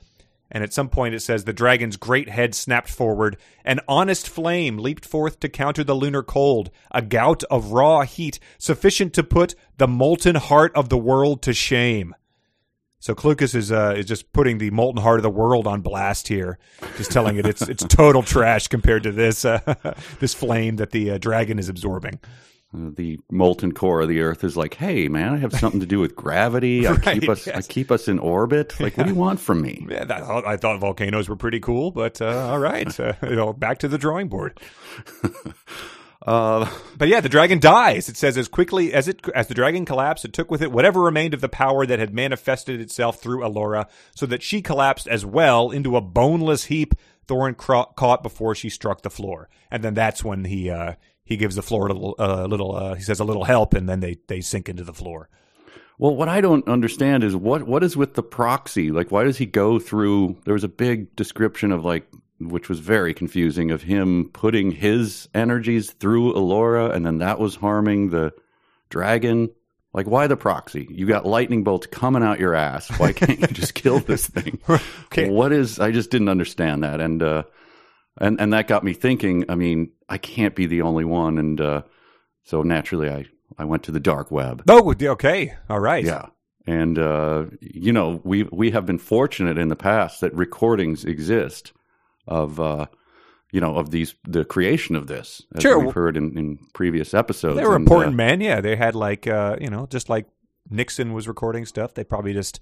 And 0.51 0.63
at 0.63 0.73
some 0.73 0.89
point 0.89 1.15
it 1.15 1.21
says 1.21 1.45
the 1.45 1.53
dragon's 1.53 1.97
great 1.97 2.29
head 2.29 2.55
snapped 2.55 2.89
forward. 2.89 3.37
An 3.65 3.81
honest 3.89 4.29
flame 4.29 4.79
leaped 4.79 5.05
forth 5.05 5.41
to 5.41 5.49
counter 5.49 5.83
the 5.83 5.97
lunar 5.97 6.23
cold, 6.23 6.71
a 6.93 7.03
gout 7.03 7.43
of 7.45 7.73
raw 7.73 8.03
heat 8.03 8.39
sufficient 8.57 9.13
to 9.15 9.25
put 9.25 9.57
the 9.79 9.89
molten 9.89 10.37
heart 10.37 10.71
of 10.77 10.91
the 10.91 10.99
world 10.99 11.43
to 11.43 11.53
shame. 11.53 12.15
So 13.01 13.15
Clucas 13.15 13.55
is 13.55 13.71
uh, 13.71 13.97
is 13.99 14.07
just 14.07 14.33
putting 14.33 14.57
the 14.57 14.71
molten 14.71 15.03
heart 15.03 15.19
of 15.19 15.25
the 15.25 15.29
world 15.29 15.67
on 15.67 15.83
blast 15.83 16.29
here, 16.29 16.59
just 16.97 17.11
telling 17.11 17.37
it 17.37 17.45
it's 17.45 17.61
it's 17.61 17.85
total 17.85 18.23
trash 18.23 18.69
compared 18.69 19.03
to 19.03 19.13
this 19.13 19.45
uh, 19.45 19.61
this 20.21 20.33
flame 20.33 20.77
that 20.77 20.91
the 20.93 21.11
uh, 21.11 21.19
dragon 21.19 21.59
is 21.59 21.69
absorbing. 21.69 22.19
The 22.97 23.21
molten 23.31 23.73
core 23.73 24.01
of 24.01 24.09
the 24.09 24.21
Earth 24.21 24.43
is 24.43 24.57
like, 24.57 24.75
hey 24.75 25.07
man, 25.09 25.33
I 25.35 25.37
have 25.39 25.53
something 25.53 25.79
to 25.81 25.87
do 25.87 26.01
with 26.01 26.17
gravity. 26.17 26.87
I 26.89 26.93
Right, 27.05 27.21
keep 27.21 27.29
us, 27.29 27.47
I 27.47 27.63
keep 27.63 27.91
us 27.93 28.09
in 28.09 28.19
orbit. 28.19 28.79
Like, 28.81 28.97
what 28.97 29.05
do 29.07 29.13
you 29.13 29.19
want 29.19 29.39
from 29.39 29.63
me? 29.63 29.87
Yeah, 29.89 30.05
that, 30.05 30.23
I 30.23 30.57
thought 30.57 30.81
volcanoes 30.81 31.29
were 31.29 31.37
pretty 31.37 31.61
cool, 31.61 31.93
but 31.93 32.21
uh, 32.21 32.49
all 32.51 32.59
right, 32.59 32.99
uh, 32.99 33.13
you 33.23 33.37
know, 33.37 33.53
back 33.53 33.79
to 33.79 33.89
the 33.89 33.99
drawing 33.99 34.29
board. 34.29 34.59
Uh, 36.27 36.67
But 36.97 37.09
yeah, 37.09 37.21
the 37.21 37.29
dragon 37.29 37.61
dies. 37.61 38.09
It 38.09 38.17
says 38.17 38.39
as 38.39 38.49
quickly 38.49 38.95
as 38.95 39.09
it 39.09 39.21
as 39.35 39.49
the 39.49 39.55
dragon 39.55 39.85
collapsed, 39.85 40.25
it 40.25 40.33
took 40.33 40.51
with 40.51 40.63
it 40.63 40.73
whatever 40.73 41.03
remained 41.03 41.35
of 41.35 41.43
the 41.43 41.51
power 41.51 41.85
that 41.85 41.99
had 41.99 42.15
manifested 42.15 42.81
itself 42.81 43.21
through 43.21 43.41
Elora, 43.41 43.89
so 44.15 44.25
that 44.25 44.43
she 44.43 44.63
collapsed 44.63 45.07
as 45.07 45.27
well 45.27 45.71
into 45.71 45.99
a 45.99 46.01
boneless 46.01 46.65
heap. 46.65 46.95
Thorin 47.27 47.57
cra- 47.57 47.89
caught 47.97 48.23
before 48.23 48.55
she 48.55 48.71
struck 48.71 49.03
the 49.03 49.11
floor, 49.11 49.51
and 49.71 49.83
then 49.85 49.93
that's 49.93 50.25
when 50.25 50.45
he 50.45 50.71
uh, 50.71 50.95
he 51.25 51.37
gives 51.37 51.57
the 51.57 51.63
floor 51.63 51.87
a 51.87 51.93
little 51.93 52.15
uh, 52.19 52.47
little 52.47 52.77
uh, 52.77 52.95
he 52.95 53.03
says 53.03 53.21
a 53.21 53.25
little 53.25 53.45
help, 53.45 53.75
and 53.75 53.89
then 53.89 54.01
they 54.01 54.19
they 54.29 54.41
sink 54.41 54.69
into 54.69 54.85
the 54.85 54.95
floor. 54.95 55.29
Well, 55.99 56.17
what 56.17 56.29
I 56.29 56.41
don't 56.41 56.67
understand 56.69 57.25
is 57.25 57.37
what 57.37 57.65
what 57.65 57.85
is 57.85 57.97
with 57.97 58.15
the 58.15 58.23
proxy? 58.23 58.91
Like, 58.91 59.11
why 59.11 59.25
does 59.25 59.39
he 59.39 59.47
go 59.47 59.79
through? 59.79 60.37
There 60.45 60.55
was 60.55 60.65
a 60.65 60.69
big 60.69 61.15
description 61.17 61.73
of 61.73 61.85
like, 61.85 62.07
which 62.41 62.69
was 62.69 62.81
very 62.81 63.15
confusing, 63.15 63.71
of 63.71 63.83
him 63.83 64.31
putting 64.33 64.73
his 64.73 65.29
energies 65.35 65.93
through 65.93 66.35
Elora, 66.35 66.93
and 66.93 67.07
then 67.07 67.19
that 67.19 67.39
was 67.39 67.57
harming 67.57 68.11
the 68.11 68.33
dragon. 68.91 69.51
Like, 69.93 70.09
why 70.09 70.27
the 70.27 70.37
proxy? 70.37 70.89
You 70.91 71.07
got 71.07 71.25
lightning 71.25 71.63
bolts 71.63 71.87
coming 71.87 72.25
out 72.25 72.41
your 72.41 72.57
ass. 72.57 72.89
Why 72.99 73.13
can't 73.13 73.41
you 73.41 73.47
just 73.47 73.75
kill 73.75 74.01
this 74.01 74.27
thing? 74.29 74.59
Okay. 75.07 75.31
What 75.31 75.53
is? 75.53 75.79
I 75.79 75.93
just 75.93 76.11
didn't 76.11 76.29
understand 76.29 76.83
that, 76.83 77.01
and 77.01 77.23
uh, 77.23 77.45
and 78.19 78.41
and 78.41 78.53
that 78.53 78.69
got 78.69 78.85
me 78.85 78.93
thinking. 78.93 79.45
I 79.49 79.55
mean, 79.55 79.91
I 80.09 80.19
can't 80.19 80.55
be 80.55 80.67
the 80.67 80.83
only 80.83 81.05
one, 81.05 81.39
and 81.39 81.61
uh, 81.61 81.83
so 82.45 82.63
naturally, 82.63 83.11
I 83.11 83.27
I 83.59 83.65
went 83.65 83.83
to 83.85 83.93
the 83.93 84.01
dark 84.01 84.31
web. 84.31 84.63
Oh, 84.69 84.95
okay, 85.01 85.55
all 85.69 85.81
right, 85.81 86.05
Yeah. 86.05 86.27
And 86.67 86.99
uh, 86.99 87.45
you 87.61 87.93
know, 87.93 88.21
we 88.25 88.45
we 88.45 88.71
have 88.71 88.87
been 88.87 88.99
fortunate 88.99 89.59
in 89.59 89.69
the 89.69 89.77
past 89.77 90.21
that 90.23 90.35
recordings 90.35 91.05
exist 91.05 91.73
of 92.27 92.59
uh, 92.59 92.87
you 93.53 93.61
know 93.61 93.77
of 93.77 93.91
these 93.91 94.15
the 94.25 94.47
creation 94.47 94.97
of 94.97 95.07
this, 95.07 95.43
as 95.55 95.63
Sure. 95.63 95.79
we've 95.79 95.93
heard 95.93 96.17
in, 96.17 96.39
in 96.39 96.59
previous 96.73 97.13
episodes. 97.13 97.57
They 97.57 97.65
were 97.67 97.77
And, 97.77 97.85
important 97.87 98.15
uh, 98.15 98.17
men. 98.17 98.41
Yeah, 98.41 98.63
they 98.63 98.77
had 98.77 98.95
like 98.95 99.27
uh, 99.27 99.57
you 99.61 99.69
know, 99.69 99.87
just 99.87 100.09
like 100.09 100.27
Nixon 100.71 101.13
was 101.13 101.29
recording 101.29 101.67
stuff. 101.67 101.93
They 101.93 102.03
probably 102.05 102.33
just 102.33 102.61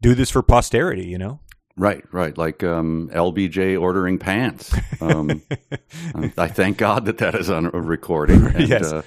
do 0.00 0.16
this 0.16 0.30
for 0.30 0.42
posterity. 0.42 1.06
You 1.06 1.18
know. 1.18 1.38
Right, 1.78 2.04
right, 2.12 2.36
like 2.36 2.62
um, 2.62 3.10
LBJ 3.12 3.80
ordering 3.80 4.18
pants. 4.18 4.74
Um, 5.00 5.42
I 6.36 6.48
thank 6.48 6.76
God 6.78 7.06
that 7.06 7.18
that 7.18 7.34
is 7.34 7.48
on 7.50 7.66
a 7.66 7.70
recording. 7.70 8.46
And, 8.54 8.68
Yes. 8.68 8.92
uh, 8.92 9.02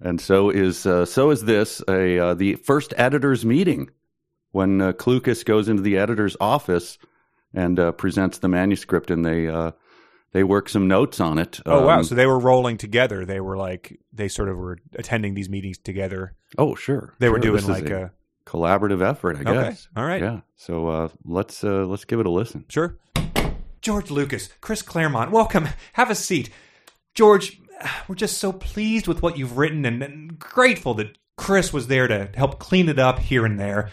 and 0.00 0.20
so 0.20 0.50
is 0.50 0.86
uh, 0.86 1.04
so 1.04 1.30
is 1.30 1.44
this 1.44 1.82
a 1.88 2.18
uh, 2.18 2.34
the 2.34 2.54
first 2.56 2.92
editors 2.96 3.44
meeting 3.44 3.90
when 4.50 4.80
uh, 4.80 4.92
Clucas 4.92 5.44
goes 5.44 5.68
into 5.68 5.82
the 5.82 5.96
editor's 5.98 6.36
office 6.40 6.98
and 7.54 7.78
uh, 7.78 7.92
presents 7.92 8.38
the 8.38 8.48
manuscript, 8.48 9.10
and 9.10 9.24
they 9.24 9.46
uh, 9.48 9.72
they 10.32 10.42
work 10.42 10.68
some 10.68 10.88
notes 10.88 11.20
on 11.20 11.38
it. 11.38 11.60
Oh 11.66 11.86
wow! 11.86 11.98
Um, 11.98 12.04
So 12.04 12.14
they 12.14 12.26
were 12.26 12.38
rolling 12.38 12.78
together. 12.78 13.24
They 13.24 13.40
were 13.40 13.56
like 13.56 14.00
they 14.12 14.28
sort 14.28 14.48
of 14.48 14.56
were 14.56 14.78
attending 14.96 15.34
these 15.34 15.48
meetings 15.48 15.78
together. 15.78 16.34
oh, 16.58 16.74
sure, 16.74 17.14
They 17.20 17.28
were 17.28 17.38
doing 17.38 17.64
like 17.66 17.90
a 17.90 18.10
collaborative 18.44 19.02
effort, 19.02 19.36
I 19.36 19.40
okay. 19.40 19.52
guess. 19.52 19.88
All 19.96 20.04
right, 20.04 20.20
Yeah. 20.20 20.40
So 20.56 20.88
uh, 20.88 21.08
let's 21.24 21.64
uh, 21.64 21.86
let's 21.86 22.04
give 22.04 22.20
it 22.20 22.26
a 22.26 22.30
listen. 22.30 22.64
sure. 22.68 22.98
George 23.80 24.12
Lucas, 24.12 24.48
Chris 24.60 24.80
Claremont, 24.80 25.32
welcome. 25.32 25.68
Have 25.94 26.10
a 26.10 26.14
seat, 26.14 26.50
George. 27.14 27.60
We're 28.06 28.14
just 28.14 28.38
so 28.38 28.52
pleased 28.52 29.08
with 29.08 29.22
what 29.22 29.36
you've 29.36 29.58
written, 29.58 29.84
and, 29.84 30.00
and 30.02 30.38
grateful 30.38 30.94
that 30.94 31.18
Chris 31.36 31.72
was 31.72 31.88
there 31.88 32.06
to 32.06 32.30
help 32.36 32.60
clean 32.60 32.88
it 32.88 33.00
up 33.00 33.18
here 33.18 33.44
and 33.44 33.58
there. 33.58 33.90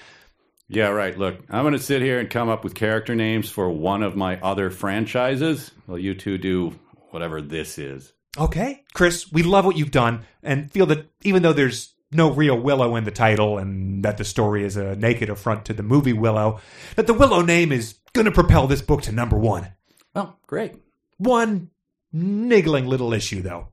Yeah, 0.67 0.89
right. 0.89 1.17
Look, 1.17 1.39
I'm 1.49 1.63
going 1.63 1.73
to 1.73 1.79
sit 1.79 2.03
here 2.03 2.19
and 2.19 2.29
come 2.29 2.49
up 2.49 2.63
with 2.63 2.75
character 2.75 3.15
names 3.15 3.49
for 3.49 3.67
one 3.69 4.03
of 4.03 4.15
my 4.15 4.39
other 4.39 4.69
franchises. 4.69 5.71
Well, 5.87 5.97
you 5.97 6.13
two 6.13 6.37
do 6.37 6.79
whatever 7.09 7.41
this 7.41 7.79
is. 7.79 8.13
Okay, 8.37 8.83
Chris, 8.93 9.31
we 9.31 9.41
love 9.41 9.65
what 9.65 9.75
you've 9.75 9.89
done 9.89 10.21
and 10.43 10.71
feel 10.71 10.85
that 10.85 11.09
even 11.23 11.41
though 11.41 11.53
there's 11.53 11.95
no 12.11 12.31
real 12.31 12.59
Willow 12.59 12.95
in 12.95 13.03
the 13.03 13.11
title 13.11 13.57
and 13.57 14.03
that 14.03 14.17
the 14.17 14.25
story 14.25 14.63
is 14.63 14.77
a 14.77 14.95
naked 14.95 15.29
affront 15.29 15.65
to 15.65 15.73
the 15.73 15.83
movie 15.83 16.13
Willow, 16.13 16.59
that 16.95 17.07
the 17.07 17.13
Willow 17.13 17.41
name 17.41 17.71
is 17.71 17.95
going 18.13 18.25
to 18.25 18.31
propel 18.31 18.67
this 18.67 18.81
book 18.81 19.03
to 19.03 19.11
number 19.11 19.37
one. 19.37 19.67
Oh, 20.15 20.35
great. 20.47 20.75
One 21.17 21.69
niggling 22.11 22.87
little 22.87 23.13
issue, 23.13 23.41
though. 23.41 23.67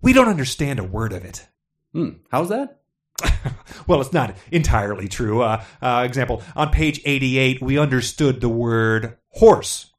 We 0.00 0.12
don't 0.12 0.28
understand 0.28 0.78
a 0.78 0.84
word 0.84 1.12
of 1.12 1.24
it. 1.24 1.46
Hmm. 1.92 2.10
How's 2.30 2.48
that? 2.48 2.80
well, 3.86 4.00
it's 4.00 4.12
not 4.12 4.36
entirely 4.50 5.08
true. 5.08 5.42
Uh, 5.42 5.64
uh, 5.80 6.02
example, 6.04 6.42
on 6.56 6.70
page 6.70 7.00
88, 7.04 7.60
we 7.60 7.78
understood 7.78 8.40
the 8.40 8.48
word 8.48 9.16
horse. 9.30 9.92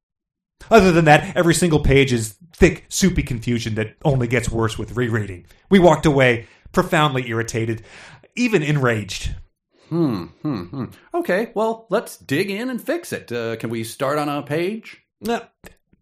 Other 0.71 0.91
than 0.91 1.05
that, 1.05 1.35
every 1.35 1.53
single 1.53 1.81
page 1.81 2.13
is 2.13 2.37
thick, 2.53 2.85
soupy 2.89 3.23
confusion 3.23 3.75
that 3.75 3.95
only 4.05 4.27
gets 4.27 4.49
worse 4.49 4.77
with 4.77 4.95
rereading. 4.95 5.45
We 5.69 5.79
walked 5.79 6.05
away 6.05 6.47
profoundly 6.73 7.29
irritated, 7.29 7.83
even 8.35 8.61
enraged. 8.61 9.35
Hmm, 9.89 10.25
hmm, 10.41 10.63
hmm. 10.63 10.85
Okay, 11.13 11.51
well, 11.55 11.85
let's 11.89 12.17
dig 12.17 12.49
in 12.49 12.69
and 12.69 12.81
fix 12.81 13.13
it. 13.13 13.31
Uh, 13.31 13.55
can 13.57 13.69
we 13.69 13.83
start 13.83 14.17
on 14.17 14.27
a 14.27 14.41
page? 14.41 15.01
No, 15.21 15.41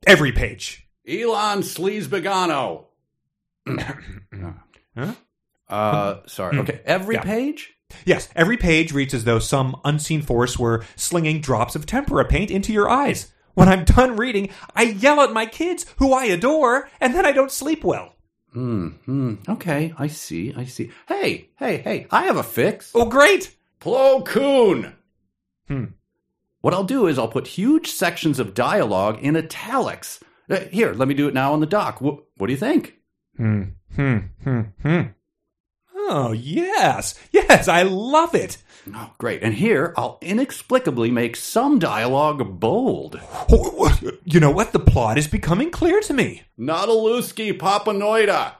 every 0.08 0.32
page. 0.32 0.88
Elan 1.08 1.60
Sleazebaggano. 1.62 2.86
Huh? 4.98 5.14
Uh, 5.70 6.16
sorry. 6.26 6.58
Okay, 6.60 6.82
every 6.86 7.16
Yeah. 7.16 7.22
page? 7.22 7.74
Yes, 8.06 8.28
every 8.36 8.58
page 8.58 8.92
reads 8.92 9.14
as 9.14 9.24
though 9.24 9.40
some 9.40 9.80
unseen 9.86 10.22
force 10.22 10.60
were 10.60 10.84
slinging 10.98 11.40
drops 11.40 11.76
of 11.78 11.86
tempera 11.86 12.26
paint 12.26 12.52
into 12.52 12.74
your 12.74 12.90
eyes. 12.90 13.32
When 13.54 13.70
I'm 13.70 13.86
done 13.86 14.18
reading, 14.18 14.50
I 14.76 14.84
yell 14.84 15.22
at 15.22 15.32
my 15.34 15.46
kids, 15.46 15.86
who 15.98 16.14
I 16.14 16.26
adore, 16.26 16.90
and 17.00 17.14
then 17.16 17.26
I 17.26 17.32
don't 17.32 17.52
sleep 17.52 17.84
well. 17.86 18.16
Hmm, 18.54 18.88
hmm. 19.06 19.36
Okay, 19.48 19.94
I 19.98 20.08
see, 20.08 20.54
I 20.56 20.66
see. 20.66 20.92
Hey, 21.08 21.50
hey, 21.58 21.78
hey, 21.78 22.08
I 22.12 22.24
have 22.24 22.38
a 22.38 22.44
fix. 22.44 22.92
Oh, 22.94 23.06
great! 23.06 23.56
Plo 23.80 24.26
Koon! 24.26 24.94
Hmm. 25.68 25.86
What 26.60 26.74
I'll 26.74 26.84
do 26.84 27.08
is 27.08 27.18
I'll 27.18 27.28
put 27.30 27.48
huge 27.48 27.88
sections 27.88 28.40
of 28.40 28.54
dialogue 28.54 29.20
in 29.22 29.36
italics. 29.38 30.20
Uh, 30.50 30.60
here, 30.72 30.94
let 30.94 31.08
me 31.08 31.14
do 31.14 31.28
it 31.28 31.34
now 31.34 31.54
on 31.54 31.62
the 31.62 31.66
dock. 31.66 32.00
Wh- 32.00 32.20
what 32.40 32.48
do 32.48 32.52
you 32.52 32.58
think? 32.58 32.98
Hmm, 33.38 33.64
hmm, 33.96 34.18
hmm, 34.44 34.62
hmm. 34.82 35.02
Oh, 36.14 36.34
yes, 36.34 37.16
yes, 37.32 37.70
I 37.70 37.84
love 37.84 38.36
it. 38.36 38.58
Oh, 38.94 39.14
great. 39.18 39.42
And 39.44 39.54
here, 39.54 39.94
I'll 39.96 40.18
inexplicably 40.22 41.10
make 41.10 41.38
some 41.38 41.80
dialogue 41.80 42.60
bold. 42.60 43.18
You 44.26 44.42
know 44.42 44.52
what? 44.52 44.74
The 44.74 44.80
plot 44.80 45.18
is 45.18 45.30
becoming 45.30 45.72
clear 45.72 46.02
to 46.02 46.14
me. 46.14 46.44
Nautilus-ski 46.58 47.54
Papanoida. 47.54 48.56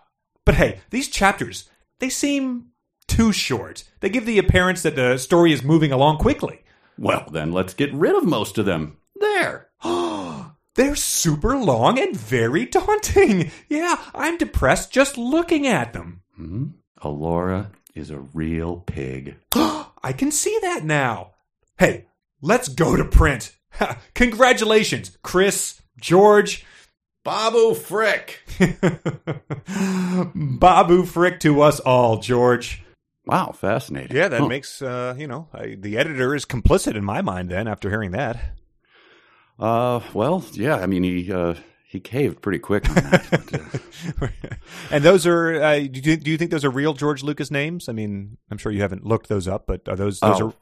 But 0.46 0.56
hey, 0.56 0.80
these 0.92 1.10
chapters, 1.10 1.70
they 2.00 2.08
seem 2.08 2.68
too 3.10 3.34
short. 3.34 3.84
They 4.00 4.08
give 4.08 4.26
the 4.26 4.40
appearance 4.40 4.82
that 4.84 4.96
the 4.96 5.18
story 5.18 5.52
is 5.52 5.62
moving 5.62 5.92
along 5.92 6.20
quickly. 6.20 6.62
Well, 6.98 7.28
then 7.34 7.52
let's 7.52 7.74
get 7.74 7.94
rid 7.94 8.16
of 8.16 8.24
most 8.24 8.58
of 8.60 8.66
them. 8.66 8.96
There. 9.20 9.68
They're 10.76 10.96
super 10.96 11.58
long 11.58 12.00
and 12.00 12.16
very 12.16 12.66
daunting. 12.66 13.52
Yeah, 13.68 13.98
I'm 14.16 14.38
depressed 14.38 14.94
just 14.94 15.18
looking 15.18 15.68
at 15.68 15.92
them. 15.92 16.22
Hmm? 16.38 16.68
Elora 17.04 17.68
is 17.96 18.10
a 18.12 18.20
real 18.20 18.78
pig. 18.78 19.36
I 19.54 20.14
can 20.14 20.32
see 20.32 20.58
that 20.62 20.84
now. 20.84 21.32
Hey, 21.78 22.06
let's 22.42 22.68
go 22.70 22.96
to 22.96 23.06
print. 23.06 23.56
Congratulations, 24.16 25.18
Chris, 25.24 25.82
George, 26.00 26.66
Babu 27.24 27.74
Frick. 27.76 28.40
Babu 30.36 31.06
Frick 31.06 31.40
to 31.42 31.62
us 31.62 31.80
all, 31.80 32.18
George. 32.18 32.84
Wow, 33.26 33.52
fascinating. 33.52 34.16
Yeah, 34.18 34.28
that 34.30 34.42
Huh. 34.42 34.48
makes, 34.48 34.82
uh, 34.82 35.16
you 35.18 35.28
know, 35.28 35.48
I, 35.54 35.76
the 35.80 35.98
editor 35.98 36.34
is 36.36 36.46
complicit 36.46 36.96
in 36.96 37.06
my 37.06 37.22
mind 37.22 37.50
then 37.50 37.68
after 37.68 37.90
hearing 37.90 38.12
that. 38.12 38.40
Uh, 39.60 40.00
well, 40.14 40.44
yeah. 40.54 40.78
I 40.78 40.88
mean, 40.88 41.04
he 41.04 41.32
uh, 41.32 41.54
he 41.92 42.00
caved 42.00 42.42
pretty 42.42 42.60
quick 42.60 42.88
on 42.88 42.96
that. 42.96 43.80
uh, 44.22 44.28
and 44.92 45.04
those 45.04 45.28
are, 45.28 45.62
uh, 45.62 45.80
do, 45.80 46.00
you, 46.00 46.16
do 46.16 46.32
you 46.32 46.38
think 46.38 46.50
those 46.50 46.64
are 46.64 46.70
real 46.70 46.94
George 46.94 47.22
Lucas 47.22 47.52
names? 47.52 47.90
I 47.90 47.92
mean, 47.92 48.38
I'm 48.50 48.58
sure 48.58 48.72
you 48.72 48.82
haven't 48.82 49.06
looked 49.06 49.28
those 49.28 49.46
up, 49.46 49.68
but 49.68 49.90
are 49.90 49.98
those, 49.98 50.22
those 50.22 50.40
Oh, 50.40 50.48
are, 50.48 50.54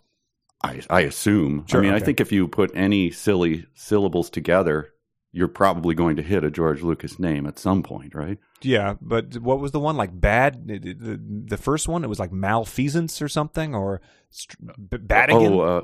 I 0.64 0.82
I 0.90 1.02
assume. 1.02 1.66
Sure, 1.68 1.82
I 1.82 1.84
mean, 1.84 1.94
I 1.94 2.00
think 2.00 2.20
if 2.20 2.32
you 2.32 2.48
put 2.48 2.72
any 2.74 3.12
silly 3.12 3.68
syllables 3.76 4.32
together, 4.32 4.90
you're 5.32 5.48
probably 5.48 5.94
going 5.94 6.16
to 6.16 6.24
hit 6.24 6.44
a 6.44 6.50
George 6.50 6.82
Lucas 6.82 7.20
name 7.20 7.46
at 7.46 7.60
some 7.60 7.84
point, 7.84 8.16
right? 8.16 8.40
yeah, 8.64 8.96
but 9.00 9.38
what 9.38 9.60
was 9.60 9.72
the 9.72 9.80
one 9.80 9.98
like 9.98 10.20
bad? 10.20 10.68
The, 10.68 11.20
the, 11.46 11.58
first 11.58 11.88
one, 11.88 12.04
it 12.04 12.08
was 12.10 12.20
like 12.20 12.32
malfeasance 12.32 13.22
or 13.22 13.30
something 13.30 13.76
or 13.76 14.02
st- 14.32 14.90
b- 14.90 14.98
Badigan? 14.98 15.52
Oh, 15.52 15.60
uh, 15.60 15.82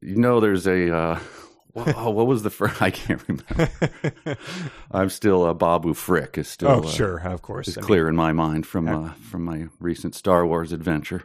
you 0.00 0.16
know, 0.16 0.40
there's 0.40 0.66
a. 0.66 0.96
Uh, 0.96 1.18
oh, 1.96 2.10
what 2.10 2.26
was 2.26 2.42
the 2.42 2.50
first? 2.50 2.80
I 2.82 2.90
can't 2.90 3.22
remember. 3.26 3.70
I'm 4.90 5.10
still 5.10 5.44
uh, 5.44 5.54
Babu 5.54 5.94
Frick 5.94 6.38
is 6.38 6.48
still. 6.48 6.68
oh, 6.68 6.80
uh, 6.80 6.88
sure, 6.88 7.18
of 7.18 7.42
course. 7.42 7.68
Is 7.68 7.78
I 7.78 7.80
mean- 7.80 7.86
clear 7.86 8.08
in 8.08 8.16
my 8.16 8.32
mind 8.32 8.66
from 8.66 8.88
uh, 8.88 9.12
from 9.14 9.44
my 9.44 9.66
recent 9.80 10.14
Star 10.14 10.46
Wars 10.46 10.72
adventure. 10.72 11.24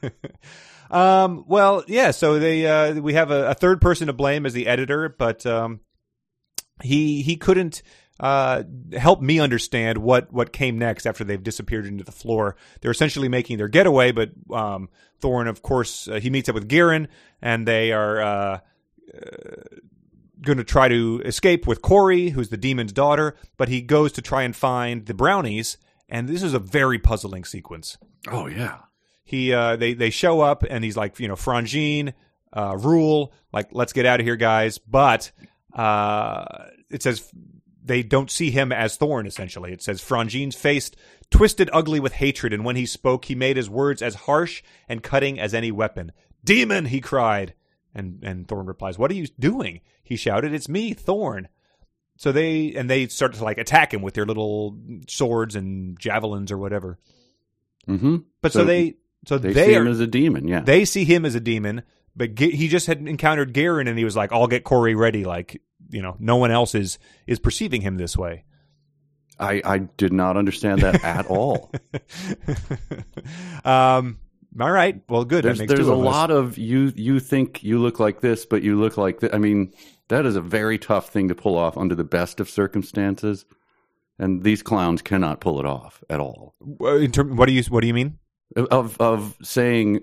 um, 0.90 1.44
well, 1.46 1.84
yeah. 1.86 2.10
So 2.10 2.38
they 2.38 2.66
uh, 2.66 2.94
we 2.94 3.14
have 3.14 3.30
a, 3.30 3.50
a 3.50 3.54
third 3.54 3.80
person 3.80 4.06
to 4.08 4.12
blame 4.12 4.46
as 4.46 4.52
the 4.52 4.66
editor, 4.66 5.08
but 5.08 5.44
um, 5.46 5.80
he 6.82 7.22
he 7.22 7.36
couldn't 7.36 7.82
uh, 8.20 8.62
help 8.96 9.20
me 9.20 9.40
understand 9.40 9.98
what 9.98 10.32
what 10.32 10.52
came 10.52 10.78
next 10.78 11.06
after 11.06 11.24
they've 11.24 11.42
disappeared 11.42 11.86
into 11.86 12.04
the 12.04 12.12
floor. 12.12 12.56
They're 12.80 12.90
essentially 12.90 13.28
making 13.28 13.58
their 13.58 13.68
getaway, 13.68 14.12
but 14.12 14.30
um, 14.52 14.88
Thorin, 15.20 15.48
of 15.48 15.62
course, 15.62 16.08
uh, 16.08 16.20
he 16.20 16.30
meets 16.30 16.48
up 16.48 16.54
with 16.54 16.68
Garen, 16.68 17.08
and 17.40 17.66
they 17.66 17.92
are. 17.92 18.62
Uh, 19.14 19.78
going 20.40 20.58
to 20.58 20.64
try 20.64 20.88
to 20.88 21.22
escape 21.24 21.66
with 21.66 21.82
Corey, 21.82 22.30
who's 22.30 22.48
the 22.48 22.56
demon's 22.56 22.92
daughter, 22.92 23.36
but 23.56 23.68
he 23.68 23.80
goes 23.80 24.10
to 24.12 24.22
try 24.22 24.42
and 24.42 24.56
find 24.56 25.06
the 25.06 25.14
brownies, 25.14 25.76
and 26.08 26.28
this 26.28 26.42
is 26.42 26.52
a 26.52 26.58
very 26.58 26.98
puzzling 26.98 27.44
sequence. 27.44 27.96
Oh 28.28 28.46
yeah. 28.48 28.78
he 29.24 29.52
uh 29.52 29.76
they 29.76 29.94
they 29.94 30.10
show 30.10 30.40
up 30.40 30.64
and 30.68 30.82
he's 30.84 30.96
like 30.96 31.18
you 31.20 31.28
know 31.28 31.36
Franjean 31.36 32.12
uh 32.52 32.72
Rool 32.74 33.30
like 33.52 33.68
let's 33.72 33.92
get 33.92 34.04
out 34.06 34.20
of 34.20 34.26
here 34.26 34.36
guys. 34.36 34.78
But 34.78 35.30
uh 35.74 36.44
it 36.90 37.02
says 37.02 37.30
they 37.84 38.02
don't 38.02 38.30
see 38.30 38.50
him 38.50 38.72
as 38.72 38.96
thorn 38.96 39.26
essentially. 39.26 39.72
It 39.72 39.82
says 39.82 40.00
Franjean's 40.00 40.56
face 40.56 40.90
twisted 41.30 41.70
ugly 41.72 42.00
with 42.00 42.12
hatred 42.14 42.52
and 42.52 42.64
when 42.64 42.76
he 42.76 42.86
spoke 42.86 43.24
he 43.24 43.34
made 43.34 43.56
his 43.56 43.70
words 43.70 44.02
as 44.02 44.14
harsh 44.14 44.62
and 44.88 45.02
cutting 45.02 45.38
as 45.40 45.54
any 45.54 45.70
weapon. 45.70 46.12
Demon! 46.44 46.86
he 46.86 47.00
cried 47.00 47.54
and 47.94 48.22
and 48.22 48.48
thorn 48.48 48.66
replies 48.66 48.98
what 48.98 49.10
are 49.10 49.14
you 49.14 49.26
doing 49.38 49.80
he 50.02 50.16
shouted 50.16 50.52
it's 50.54 50.68
me 50.68 50.92
thorn 50.94 51.48
so 52.16 52.30
they 52.32 52.72
and 52.74 52.88
they 52.90 53.06
start 53.08 53.34
to 53.34 53.42
like 53.44 53.58
attack 53.58 53.92
him 53.94 54.02
with 54.02 54.14
their 54.14 54.26
little 54.26 54.76
swords 55.08 55.54
and 55.56 55.98
javelins 55.98 56.50
or 56.52 56.58
whatever 56.58 56.98
Mm-hmm. 57.88 58.16
but 58.40 58.52
so, 58.52 58.60
So 58.60 58.64
they 58.64 58.94
so 59.26 59.38
They, 59.38 59.52
they, 59.52 59.66
see 59.66 59.76
are 59.76 59.82
him 59.82 59.88
as 59.88 59.98
a 60.00 60.06
demon. 60.06 60.46
Yeah. 60.46 60.60
they 60.60 60.84
see 60.84 61.04
him 61.04 61.24
as 61.24 61.34
a 61.34 61.40
demon, 61.40 61.82
but 62.14 62.34
Ga- 62.36 62.50
he 62.54 62.68
just 62.68 62.86
had 62.86 63.06
encountered 63.08 63.52
Garen 63.52 63.88
and 63.88 63.98
he 63.98 64.04
was 64.04 64.14
like, 64.14 64.32
"I'll 64.32 64.46
get 64.46 64.62
Corey 64.62 64.94
ready." 64.94 65.24
Like 65.24 65.60
you 65.90 66.00
know, 66.00 66.14
no 66.20 66.36
one 66.36 66.52
else 66.52 66.74
is 66.76 66.98
is 67.26 67.40
perceiving 67.40 67.80
him 67.80 67.96
this 67.96 68.16
way. 68.16 68.44
I 69.38 69.62
I 69.64 69.78
did 69.78 70.12
not 70.12 70.36
understand 70.36 70.82
that 70.82 71.02
at 71.02 71.26
all. 71.26 71.72
um. 73.64 74.18
All 74.60 74.70
right. 74.70 75.00
Well, 75.08 75.24
good. 75.24 75.44
There's 75.44 75.58
there's 75.58 75.88
a 75.88 75.92
of 75.92 75.98
lot 75.98 76.30
of 76.30 76.58
you 76.58 76.92
you 76.94 77.20
think 77.20 77.62
you 77.62 77.78
look 77.78 77.98
like 77.98 78.20
this, 78.20 78.44
but 78.44 78.62
you 78.62 78.78
look 78.78 78.96
like 78.96 79.20
that. 79.20 79.34
I 79.34 79.38
mean, 79.38 79.72
that 80.08 80.26
is 80.26 80.36
a 80.36 80.40
very 80.42 80.78
tough 80.78 81.08
thing 81.08 81.28
to 81.28 81.34
pull 81.34 81.56
off 81.56 81.76
under 81.78 81.94
the 81.94 82.04
best 82.04 82.38
of 82.40 82.50
circumstances, 82.50 83.46
and 84.18 84.42
these 84.42 84.62
clowns 84.62 85.00
cannot 85.00 85.40
pull 85.40 85.58
it 85.58 85.66
off 85.66 86.02
at 86.10 86.20
all. 86.20 86.54
In 86.80 87.10
term, 87.12 87.36
what 87.36 87.46
do 87.46 87.52
you 87.52 87.62
what 87.70 87.80
do 87.80 87.86
you 87.86 87.94
mean? 87.94 88.18
Of 88.56 89.00
of 89.00 89.36
saying. 89.42 90.00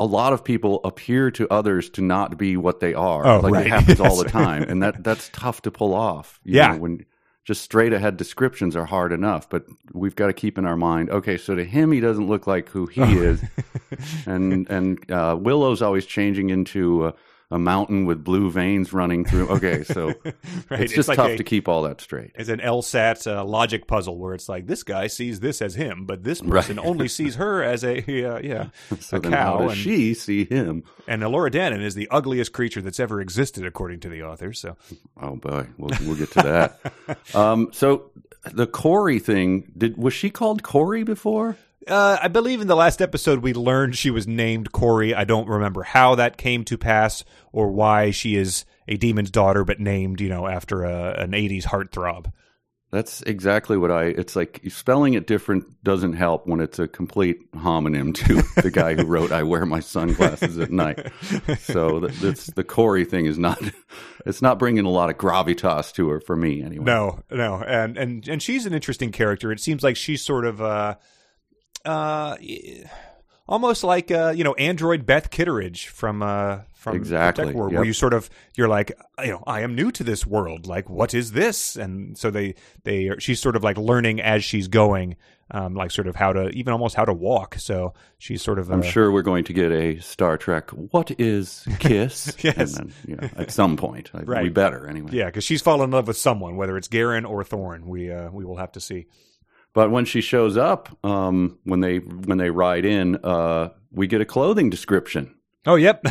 A 0.00 0.06
lot 0.06 0.32
of 0.32 0.44
people 0.44 0.80
appear 0.82 1.30
to 1.32 1.46
others 1.52 1.90
to 1.90 2.00
not 2.00 2.38
be 2.38 2.56
what 2.56 2.80
they 2.80 2.94
are. 2.94 3.26
Oh, 3.26 3.40
like 3.40 3.52
right. 3.52 3.66
it 3.66 3.68
happens 3.68 4.00
all 4.00 4.16
the 4.16 4.24
time, 4.30 4.62
and 4.62 4.82
that 4.82 5.04
that's 5.04 5.28
tough 5.34 5.60
to 5.60 5.70
pull 5.70 5.92
off. 5.92 6.40
you 6.42 6.54
Yeah. 6.56 6.68
know, 6.72 6.78
when 6.78 7.04
just 7.48 7.62
straight 7.62 7.94
ahead 7.94 8.18
descriptions 8.18 8.76
are 8.76 8.84
hard 8.84 9.10
enough, 9.10 9.48
but 9.48 9.64
we've 9.94 10.14
got 10.14 10.26
to 10.26 10.34
keep 10.34 10.58
in 10.58 10.66
our 10.66 10.76
mind. 10.76 11.08
Okay, 11.08 11.38
so 11.38 11.54
to 11.54 11.64
him, 11.64 11.92
he 11.92 11.98
doesn't 11.98 12.28
look 12.28 12.46
like 12.46 12.68
who 12.68 12.84
he 12.84 13.00
is, 13.00 13.42
and 14.26 14.68
and 14.68 15.10
uh, 15.10 15.34
Willow's 15.40 15.80
always 15.80 16.04
changing 16.04 16.50
into 16.50 17.06
a, 17.06 17.14
a 17.50 17.58
mountain 17.58 18.04
with 18.04 18.22
blue 18.22 18.50
veins 18.50 18.92
running 18.92 19.24
through. 19.24 19.48
Okay, 19.48 19.82
so 19.82 20.08
Right. 20.70 20.80
it's 20.80 20.92
just 20.92 21.08
like 21.08 21.16
tough 21.16 21.30
a- 21.30 21.36
to 21.38 21.44
keep 21.44 21.66
all 21.66 21.82
that 21.84 22.00
straight. 22.00 22.32
It's 22.34 22.50
an 22.50 22.60
LSAT 22.60 23.26
uh, 23.26 23.44
logic 23.44 23.86
puzzle 23.86 24.18
where 24.18 24.34
it's 24.34 24.48
like 24.50 24.66
this 24.66 24.82
guy 24.82 25.06
sees 25.06 25.40
this 25.40 25.62
as 25.62 25.74
him, 25.74 26.04
but 26.04 26.24
this 26.24 26.42
Right. 26.42 26.60
person 26.60 26.78
only 26.78 27.08
sees 27.08 27.36
her 27.36 27.62
as 27.62 27.84
a 27.84 27.98
uh, 28.24 28.40
yeah 28.42 28.68
So 29.00 29.16
a 29.16 29.20
then 29.20 29.32
cow. 29.32 29.52
how 29.52 29.58
does 29.62 29.72
and, 29.72 29.80
she 29.80 30.12
see 30.14 30.44
him? 30.44 30.84
and 31.06 31.22
Elora 31.22 31.50
Danan 31.50 31.82
is 31.82 31.94
the 31.94 32.08
ugliest 32.10 32.52
creature 32.52 32.82
that's 32.82 33.00
ever 33.00 33.20
existed, 33.20 33.64
according 33.64 34.00
to 34.00 34.08
the 34.10 34.22
author. 34.24 34.52
So 34.52 34.76
Oh 35.20 35.36
boy, 35.36 35.68
we'll 35.78 35.90
we'll 36.04 36.16
get 36.16 36.30
to 36.32 36.42
that. 36.42 37.34
um, 37.34 37.70
so 37.72 38.10
the 38.52 38.66
Corey 38.66 39.18
thing 39.18 39.72
did 39.76 39.96
was 39.96 40.12
she 40.12 40.28
called 40.30 40.62
Corey 40.62 41.02
before? 41.02 41.56
Uh, 41.88 42.18
I 42.20 42.28
believe 42.28 42.60
in 42.60 42.66
the 42.66 42.76
last 42.76 43.00
episode 43.00 43.40
we 43.40 43.54
learned 43.54 43.96
she 43.96 44.10
was 44.10 44.26
named 44.26 44.72
Corey. 44.72 45.14
I 45.14 45.24
don't 45.24 45.48
remember 45.48 45.82
how 45.82 46.14
that 46.16 46.36
came 46.36 46.64
to 46.64 46.76
pass 46.76 47.24
or 47.52 47.70
why 47.70 48.10
she 48.10 48.36
is 48.36 48.64
a 48.86 48.96
demon's 48.96 49.30
daughter, 49.30 49.64
but 49.64 49.80
named, 49.80 50.20
you 50.20 50.28
know, 50.28 50.46
after 50.46 50.84
a, 50.84 51.14
an 51.18 51.32
'80s 51.32 51.64
heartthrob. 51.64 52.32
That's 52.90 53.20
exactly 53.22 53.76
what 53.76 53.90
I. 53.90 54.04
It's 54.04 54.34
like 54.34 54.62
spelling 54.68 55.12
it 55.12 55.26
different 55.26 55.82
doesn't 55.84 56.14
help 56.14 56.46
when 56.46 56.60
it's 56.60 56.78
a 56.78 56.88
complete 56.88 57.52
homonym 57.52 58.14
to 58.14 58.42
the 58.62 58.70
guy 58.70 58.94
who 58.94 59.04
wrote 59.04 59.30
"I 59.30 59.42
wear 59.42 59.66
my 59.66 59.80
sunglasses 59.80 60.58
at 60.58 60.70
night." 60.70 61.10
So 61.60 62.00
that's 62.00 62.46
the 62.46 62.64
Corey 62.64 63.04
thing 63.04 63.26
is 63.26 63.38
not. 63.38 63.60
It's 64.24 64.40
not 64.40 64.58
bringing 64.58 64.86
a 64.86 64.90
lot 64.90 65.10
of 65.10 65.18
gravitas 65.18 65.92
to 65.94 66.08
her 66.08 66.20
for 66.20 66.34
me 66.34 66.62
anyway. 66.62 66.84
No, 66.84 67.20
no, 67.30 67.62
and 67.62 67.98
and 67.98 68.26
and 68.26 68.42
she's 68.42 68.64
an 68.64 68.72
interesting 68.72 69.12
character. 69.12 69.52
It 69.52 69.60
seems 69.60 69.82
like 69.82 69.96
she's 69.96 70.22
sort 70.22 70.46
of 70.46 70.62
uh, 70.62 70.94
uh, 71.84 72.36
almost 73.46 73.84
like 73.84 74.10
uh, 74.10 74.32
you 74.36 74.44
know, 74.44 74.54
android 74.54 75.06
Beth 75.06 75.30
Kitteridge 75.30 75.88
from 75.88 76.22
uh 76.22 76.60
from 76.74 76.96
exactly 76.96 77.46
Tech 77.46 77.54
World, 77.54 77.72
yep. 77.72 77.80
where 77.80 77.86
you 77.86 77.92
sort 77.92 78.14
of 78.14 78.30
you're 78.56 78.68
like, 78.68 78.92
you 79.18 79.32
know, 79.32 79.42
I 79.46 79.62
am 79.62 79.74
new 79.74 79.90
to 79.92 80.04
this 80.04 80.24
world. 80.24 80.66
Like, 80.66 80.88
what 80.88 81.12
is 81.12 81.32
this? 81.32 81.76
And 81.76 82.16
so 82.16 82.30
they 82.30 82.54
they 82.84 83.10
she's 83.18 83.40
sort 83.40 83.56
of 83.56 83.64
like 83.64 83.76
learning 83.76 84.20
as 84.20 84.44
she's 84.44 84.68
going, 84.68 85.16
um, 85.50 85.74
like 85.74 85.90
sort 85.90 86.06
of 86.06 86.14
how 86.14 86.32
to 86.32 86.50
even 86.50 86.72
almost 86.72 86.94
how 86.94 87.04
to 87.04 87.12
walk. 87.12 87.56
So 87.56 87.94
she's 88.18 88.42
sort 88.42 88.58
of. 88.58 88.70
I'm 88.70 88.80
uh, 88.80 88.84
sure 88.84 89.10
we're 89.10 89.22
going 89.22 89.44
to 89.44 89.52
get 89.52 89.72
a 89.72 89.98
Star 89.98 90.38
Trek. 90.38 90.70
What 90.70 91.10
is 91.18 91.66
kiss? 91.80 92.36
Yes. 92.44 92.76
And 92.76 92.90
then, 92.90 92.94
you 93.06 93.16
know, 93.16 93.28
at 93.36 93.50
some 93.50 93.76
point, 93.76 94.10
Right. 94.14 94.44
we 94.44 94.48
better 94.48 94.86
anyway. 94.86 95.10
Yeah, 95.12 95.26
because 95.26 95.44
she's 95.44 95.60
fallen 95.60 95.84
in 95.84 95.90
love 95.90 96.06
with 96.06 96.16
someone, 96.16 96.56
whether 96.56 96.76
it's 96.76 96.88
Garen 96.88 97.24
or 97.24 97.42
Thorn. 97.42 97.86
We 97.86 98.12
uh, 98.12 98.30
we 98.30 98.44
will 98.44 98.56
have 98.56 98.72
to 98.72 98.80
see. 98.80 99.06
But 99.74 99.90
when 99.90 100.04
she 100.04 100.20
shows 100.20 100.56
up, 100.56 100.96
um, 101.04 101.58
when 101.64 101.80
they 101.80 101.98
when 101.98 102.38
they 102.38 102.50
ride 102.50 102.84
in, 102.84 103.16
uh, 103.16 103.70
we 103.90 104.06
get 104.06 104.20
a 104.20 104.24
clothing 104.24 104.70
description. 104.70 105.34
Oh, 105.66 105.74
yep. 105.74 106.04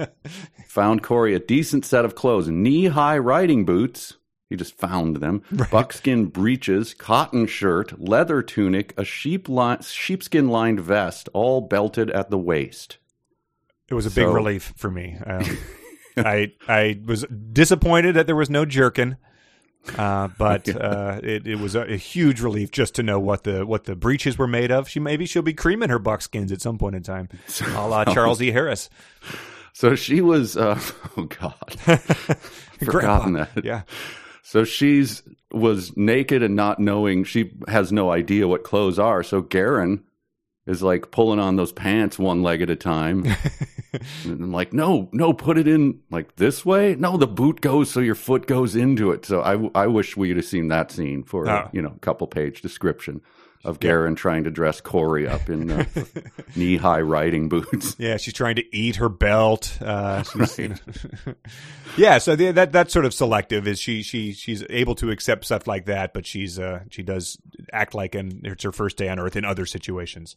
Found 0.68 1.02
Corey 1.02 1.34
a 1.34 1.38
decent 1.38 1.84
set 1.84 2.04
of 2.04 2.14
clothes, 2.14 2.48
knee 2.48 2.86
high 2.86 3.18
riding 3.18 3.64
boots. 3.64 4.14
He 4.48 4.56
just 4.56 4.78
found 4.78 5.16
them. 5.16 5.42
Buckskin 5.70 6.26
breeches, 6.26 6.94
cotton 6.94 7.46
shirt, 7.46 8.00
leather 8.00 8.42
tunic, 8.42 8.94
a 8.96 9.04
sheep 9.04 9.48
li- 9.48 9.78
sheepskin 9.82 10.48
lined 10.48 10.80
vest, 10.80 11.28
all 11.32 11.60
belted 11.60 12.10
at 12.10 12.30
the 12.30 12.38
waist. 12.38 12.98
It 13.88 13.94
was 13.94 14.06
a 14.06 14.10
big 14.10 14.28
relief 14.28 14.72
for 14.76 14.90
me. 14.90 15.18
Um, 15.24 15.44
I 16.16 16.52
I 16.66 17.00
was 17.04 17.24
disappointed 17.52 18.14
that 18.14 18.26
there 18.26 18.36
was 18.36 18.50
no 18.50 18.64
jerkin, 18.64 19.16
uh, 19.96 20.28
but 20.38 20.68
uh, 20.80 21.20
it, 21.22 21.46
it 21.46 21.56
was 21.58 21.74
a, 21.74 21.82
a 21.82 21.96
huge 21.96 22.40
relief 22.40 22.70
just 22.70 22.94
to 22.96 23.02
know 23.02 23.18
what 23.18 23.44
the 23.44 23.64
what 23.66 23.84
the 23.84 23.94
breeches 23.96 24.38
were 24.38 24.46
made 24.46 24.70
of. 24.70 24.88
She 24.88 25.00
maybe 25.00 25.26
she'll 25.26 25.42
be 25.42 25.54
creaming 25.54 25.88
her 25.90 25.98
buckskins 25.98 26.52
at 26.52 26.60
some 26.60 26.78
point 26.78 26.96
in 26.96 27.02
time, 27.02 27.28
a 27.74 27.86
la 27.86 28.04
Charles 28.04 28.40
E. 28.42 28.50
Harris. 28.50 28.90
So 29.72 29.94
she 29.94 30.22
was, 30.22 30.56
uh, 30.56 30.80
oh 31.18 31.24
God, 31.24 31.70
forgotten 32.80 33.34
Grandpa. 33.34 33.46
that. 33.54 33.62
Yeah, 33.62 33.82
So 34.42 34.64
she's 34.64 35.22
was 35.52 35.94
naked 35.98 36.42
and 36.42 36.56
not 36.56 36.80
knowing 36.80 37.24
she 37.24 37.52
has 37.68 37.92
no 37.92 38.10
idea 38.10 38.48
what 38.48 38.64
clothes 38.64 38.98
are. 38.98 39.22
So 39.22 39.42
Garen 39.42 40.02
is 40.66 40.82
like 40.82 41.10
pulling 41.10 41.38
on 41.38 41.56
those 41.56 41.72
pants 41.72 42.18
one 42.18 42.42
leg 42.42 42.60
at 42.62 42.70
a 42.70 42.76
time. 42.76 43.24
and 43.92 44.40
I'm 44.42 44.52
like, 44.52 44.72
no, 44.72 45.08
no, 45.12 45.32
put 45.32 45.58
it 45.58 45.68
in 45.68 46.00
like 46.10 46.36
this 46.36 46.64
way. 46.66 46.94
No, 46.96 47.16
the 47.16 47.26
boot 47.26 47.60
goes 47.60 47.90
so 47.90 48.00
your 48.00 48.14
foot 48.14 48.46
goes 48.46 48.74
into 48.76 49.10
it. 49.12 49.24
So 49.24 49.40
I, 49.40 49.84
I 49.84 49.86
wish 49.86 50.16
we'd 50.16 50.36
have 50.36 50.44
seen 50.44 50.68
that 50.68 50.90
scene 50.90 51.22
for 51.22 51.48
Oh. 51.48 51.68
you 51.72 51.80
know 51.82 51.92
a 51.94 52.00
couple 52.00 52.26
page 52.26 52.62
description 52.62 53.20
of 53.66 53.80
Garen 53.80 54.14
trying 54.14 54.44
to 54.44 54.50
dress 54.50 54.80
Corey 54.80 55.26
up 55.28 55.48
in 55.48 55.70
uh, 55.70 55.84
knee 56.56 56.76
high 56.76 57.00
riding 57.00 57.48
boots. 57.48 57.96
yeah. 57.98 58.16
She's 58.16 58.34
trying 58.34 58.56
to 58.56 58.76
eat 58.76 58.96
her 58.96 59.08
belt. 59.08 59.76
Uh, 59.80 60.22
she's, 60.22 60.58
you 60.58 60.68
know- 60.68 61.34
yeah. 61.96 62.18
So 62.18 62.36
the, 62.36 62.52
that 62.52 62.72
that's 62.72 62.92
sort 62.92 63.04
of 63.04 63.12
selective. 63.12 63.66
Is 63.66 63.78
she 63.80 64.02
she 64.02 64.32
she's 64.32 64.64
able 64.70 64.94
to 64.96 65.10
accept 65.10 65.44
stuff 65.44 65.66
like 65.66 65.86
that, 65.86 66.14
but 66.14 66.26
she's 66.26 66.58
uh 66.58 66.80
she 66.90 67.02
does 67.02 67.38
act 67.72 67.94
like 67.94 68.14
and 68.14 68.46
it's 68.46 68.64
her 68.64 68.72
first 68.72 68.96
day 68.96 69.08
on 69.08 69.18
Earth 69.18 69.36
in 69.36 69.44
other 69.44 69.66
situations. 69.66 70.36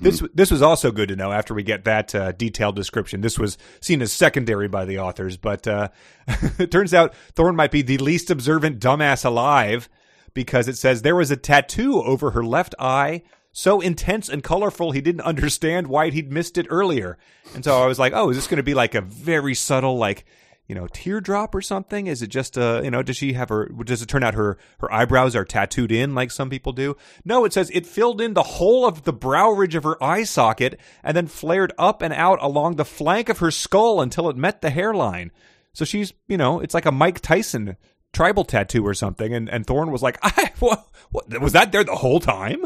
This 0.00 0.22
this 0.32 0.50
was 0.50 0.62
also 0.62 0.90
good 0.90 1.08
to 1.10 1.16
know 1.16 1.30
after 1.30 1.52
we 1.52 1.62
get 1.62 1.84
that 1.84 2.14
uh, 2.14 2.32
detailed 2.32 2.74
description. 2.74 3.20
This 3.20 3.38
was 3.38 3.58
seen 3.82 4.00
as 4.00 4.12
secondary 4.12 4.66
by 4.66 4.86
the 4.86 4.98
authors, 4.98 5.36
but 5.36 5.68
uh, 5.68 5.88
it 6.58 6.70
turns 6.70 6.94
out 6.94 7.14
Thorn 7.34 7.54
might 7.54 7.70
be 7.70 7.82
the 7.82 7.98
least 7.98 8.30
observant 8.30 8.80
dumbass 8.80 9.26
alive 9.26 9.90
because 10.34 10.68
it 10.68 10.76
says 10.76 11.02
there 11.02 11.16
was 11.16 11.30
a 11.30 11.36
tattoo 11.36 12.02
over 12.02 12.32
her 12.32 12.44
left 12.44 12.74
eye 12.78 13.22
so 13.52 13.80
intense 13.80 14.28
and 14.28 14.42
colorful 14.42 14.92
he 14.92 15.00
didn't 15.00 15.20
understand 15.22 15.86
why 15.86 16.10
he'd 16.10 16.32
missed 16.32 16.58
it 16.58 16.66
earlier. 16.70 17.18
And 17.54 17.64
so 17.64 17.82
I 17.82 17.86
was 17.86 17.98
like, 17.98 18.12
oh, 18.14 18.30
is 18.30 18.36
this 18.36 18.46
going 18.46 18.58
to 18.58 18.62
be 18.62 18.74
like 18.74 18.94
a 18.94 19.00
very 19.00 19.54
subtle 19.54 19.96
like 19.96 20.24
you 20.68 20.74
know, 20.74 20.86
teardrop 20.92 21.54
or 21.54 21.62
something? 21.62 22.06
Is 22.06 22.20
it 22.20 22.28
just 22.28 22.58
a, 22.58 22.82
you 22.84 22.90
know, 22.90 23.02
does 23.02 23.16
she 23.16 23.32
have 23.32 23.48
her, 23.48 23.66
does 23.84 24.02
it 24.02 24.06
turn 24.06 24.22
out 24.22 24.34
her, 24.34 24.58
her 24.80 24.92
eyebrows 24.92 25.34
are 25.34 25.44
tattooed 25.44 25.90
in 25.90 26.14
like 26.14 26.30
some 26.30 26.50
people 26.50 26.72
do? 26.72 26.94
No, 27.24 27.46
it 27.46 27.54
says 27.54 27.70
it 27.72 27.86
filled 27.86 28.20
in 28.20 28.34
the 28.34 28.42
whole 28.42 28.86
of 28.86 29.04
the 29.04 29.12
brow 29.12 29.50
ridge 29.50 29.74
of 29.74 29.84
her 29.84 30.02
eye 30.04 30.24
socket 30.24 30.78
and 31.02 31.16
then 31.16 31.26
flared 31.26 31.72
up 31.78 32.02
and 32.02 32.12
out 32.12 32.38
along 32.42 32.76
the 32.76 32.84
flank 32.84 33.30
of 33.30 33.38
her 33.38 33.50
skull 33.50 34.02
until 34.02 34.28
it 34.28 34.36
met 34.36 34.60
the 34.60 34.70
hairline. 34.70 35.32
So 35.72 35.86
she's, 35.86 36.12
you 36.28 36.36
know, 36.36 36.60
it's 36.60 36.74
like 36.74 36.86
a 36.86 36.92
Mike 36.92 37.20
Tyson 37.20 37.76
tribal 38.12 38.44
tattoo 38.44 38.86
or 38.86 38.94
something. 38.94 39.34
And, 39.34 39.48
and 39.48 39.66
Thorne 39.66 39.90
was 39.90 40.02
like, 40.02 40.18
I, 40.22 40.52
what, 40.58 40.86
what, 41.10 41.40
was 41.40 41.52
that 41.52 41.72
there 41.72 41.84
the 41.84 41.96
whole 41.96 42.20
time? 42.20 42.64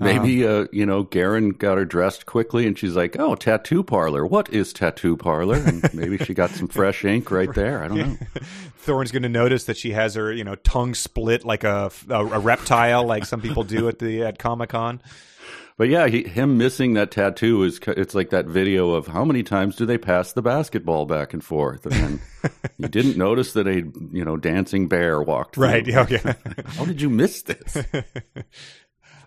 Maybe 0.00 0.46
uh, 0.46 0.66
you 0.70 0.86
know, 0.86 1.02
Garen 1.02 1.50
got 1.50 1.76
her 1.76 1.84
dressed 1.84 2.24
quickly, 2.24 2.68
and 2.68 2.78
she's 2.78 2.94
like, 2.94 3.18
"Oh, 3.18 3.34
tattoo 3.34 3.82
parlor. 3.82 4.24
What 4.24 4.48
is 4.50 4.72
tattoo 4.72 5.16
parlor?" 5.16 5.56
And 5.56 5.92
maybe 5.92 6.18
she 6.18 6.34
got 6.34 6.50
some 6.50 6.68
fresh 6.68 7.04
ink 7.04 7.30
right 7.32 7.52
there. 7.52 7.82
I 7.82 7.88
don't 7.88 7.98
know. 7.98 8.16
Thorne's 8.78 9.10
going 9.10 9.24
to 9.24 9.28
notice 9.28 9.64
that 9.64 9.76
she 9.76 9.90
has 9.92 10.14
her, 10.14 10.32
you 10.32 10.44
know, 10.44 10.54
tongue 10.54 10.94
split 10.94 11.44
like 11.44 11.64
a, 11.64 11.90
a, 12.08 12.24
a 12.26 12.38
reptile, 12.38 13.04
like 13.04 13.26
some 13.26 13.40
people 13.40 13.64
do 13.64 13.88
at 13.88 13.98
the 13.98 14.22
at 14.22 14.38
Comic 14.38 14.70
Con. 14.70 15.02
But 15.78 15.90
yeah, 15.90 16.08
he, 16.08 16.24
him 16.24 16.58
missing 16.58 16.94
that 16.94 17.12
tattoo 17.12 17.62
is 17.62 17.78
it's 17.86 18.12
like 18.12 18.30
that 18.30 18.46
video 18.46 18.90
of 18.90 19.06
how 19.06 19.24
many 19.24 19.44
times 19.44 19.76
do 19.76 19.86
they 19.86 19.96
pass 19.96 20.32
the 20.32 20.42
basketball 20.42 21.06
back 21.06 21.32
and 21.32 21.42
forth, 21.42 21.86
and 21.86 21.94
then 21.94 22.20
you 22.78 22.88
didn't 22.88 23.16
notice 23.16 23.52
that 23.52 23.68
a 23.68 23.76
you 24.12 24.24
know 24.24 24.36
dancing 24.36 24.88
bear 24.88 25.22
walked. 25.22 25.56
Right. 25.56 25.88
Oh, 25.88 26.04
yeah. 26.10 26.20
yeah. 26.24 26.34
How 26.66 26.84
did 26.84 27.00
you 27.00 27.08
miss 27.08 27.42
this? 27.42 27.76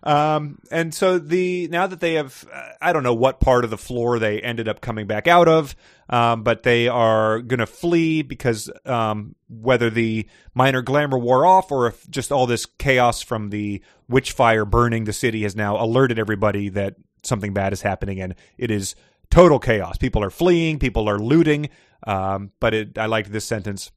Um, 0.03 0.59
and 0.71 0.93
so 0.93 1.19
the 1.19 1.67
now 1.67 1.85
that 1.87 1.99
they 1.99 2.15
have, 2.15 2.45
I 2.81 2.91
don't 2.91 3.03
know 3.03 3.13
what 3.13 3.39
part 3.39 3.63
of 3.63 3.69
the 3.69 3.77
floor 3.77 4.17
they 4.17 4.41
ended 4.41 4.67
up 4.67 4.81
coming 4.81 5.05
back 5.05 5.27
out 5.27 5.47
of, 5.47 5.75
um, 6.09 6.43
but 6.43 6.63
they 6.63 6.87
are 6.87 7.39
going 7.39 7.59
to 7.59 7.67
flee 7.67 8.23
because 8.23 8.69
um, 8.85 9.35
whether 9.47 9.89
the 9.89 10.27
minor 10.55 10.81
glamour 10.81 11.19
wore 11.19 11.45
off 11.45 11.71
or 11.71 11.87
if 11.87 12.09
just 12.09 12.31
all 12.31 12.47
this 12.47 12.65
chaos 12.65 13.21
from 13.21 13.49
the 13.49 13.83
witch 14.09 14.31
fire 14.31 14.65
burning 14.65 15.03
the 15.03 15.13
city 15.13 15.43
has 15.43 15.55
now 15.55 15.81
alerted 15.81 16.17
everybody 16.17 16.69
that 16.69 16.95
something 17.23 17.53
bad 17.53 17.71
is 17.73 17.83
happening, 17.83 18.19
and 18.19 18.35
it 18.57 18.71
is 18.71 18.95
total 19.29 19.59
chaos. 19.59 19.97
People 19.97 20.23
are 20.23 20.31
fleeing, 20.31 20.79
people 20.79 21.07
are 21.07 21.19
looting. 21.19 21.69
Um, 22.05 22.51
but 22.59 22.73
it, 22.73 22.97
I 22.97 23.05
liked 23.05 23.31
this 23.31 23.45
sentence. 23.45 23.91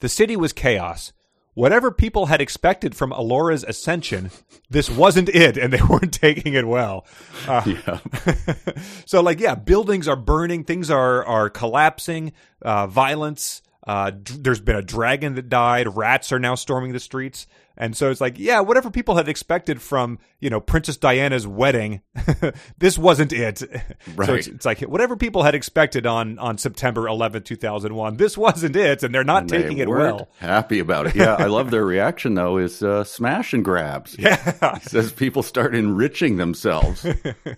The 0.00 0.08
city 0.08 0.36
was 0.36 0.52
chaos. 0.52 1.12
Whatever 1.54 1.90
people 1.90 2.26
had 2.26 2.40
expected 2.40 2.94
from 2.94 3.12
Elora's 3.12 3.62
ascension, 3.62 4.30
this 4.70 4.88
wasn't 4.88 5.28
it, 5.28 5.58
and 5.58 5.72
they 5.72 5.82
weren't 5.88 6.12
taking 6.12 6.54
it 6.54 6.66
well. 6.66 7.06
Uh, 7.46 7.62
yeah. 7.66 7.98
so, 9.04 9.20
like, 9.20 9.38
yeah, 9.38 9.54
buildings 9.54 10.08
are 10.08 10.16
burning, 10.16 10.64
things 10.64 10.90
are 10.90 11.24
are 11.24 11.50
collapsing, 11.50 12.32
uh, 12.62 12.86
violence. 12.86 13.62
Uh, 13.84 14.10
d- 14.10 14.34
there's 14.38 14.60
been 14.60 14.76
a 14.76 14.82
dragon 14.82 15.34
that 15.34 15.48
died. 15.48 15.96
Rats 15.96 16.30
are 16.32 16.38
now 16.38 16.54
storming 16.54 16.92
the 16.92 17.00
streets, 17.00 17.48
and 17.76 17.96
so 17.96 18.10
it's 18.12 18.20
like, 18.20 18.38
yeah, 18.38 18.60
whatever 18.60 18.90
people 18.92 19.16
had 19.16 19.28
expected 19.28 19.82
from 19.82 20.20
you 20.38 20.50
know 20.50 20.60
Princess 20.60 20.96
Diana's 20.96 21.48
wedding, 21.48 22.00
this 22.78 22.96
wasn't 22.96 23.32
it. 23.32 23.62
So 24.04 24.12
Right. 24.16 24.28
it's, 24.30 24.46
it's 24.46 24.66
like 24.66 24.80
whatever 24.82 25.16
people 25.16 25.42
had 25.42 25.54
expected 25.56 26.06
on 26.06 26.38
on 26.38 26.58
September 26.58 27.02
11th, 27.02 27.44
2001, 27.44 28.16
this 28.18 28.36
wasn't 28.38 28.76
it, 28.76 29.02
and 29.02 29.12
they're 29.14 29.24
not 29.24 29.42
And 29.42 29.50
they 29.50 29.62
taking 29.62 29.78
it 29.78 29.88
weren't 29.88 30.16
well. 30.16 30.28
Happy 30.38 30.78
about 30.80 31.06
it. 31.06 31.14
Yeah, 31.16 31.34
I 31.38 31.46
love 31.46 31.70
their 31.70 31.84
reaction 31.84 32.34
though. 32.34 32.58
Is 32.58 32.82
uh, 32.82 33.02
smash 33.04 33.52
and 33.52 33.64
grabs. 33.64 34.16
Yeah. 34.18 34.78
He 34.78 34.88
says 34.88 35.12
people 35.12 35.42
start 35.42 35.74
enriching 35.74 36.36
themselves. 36.36 37.04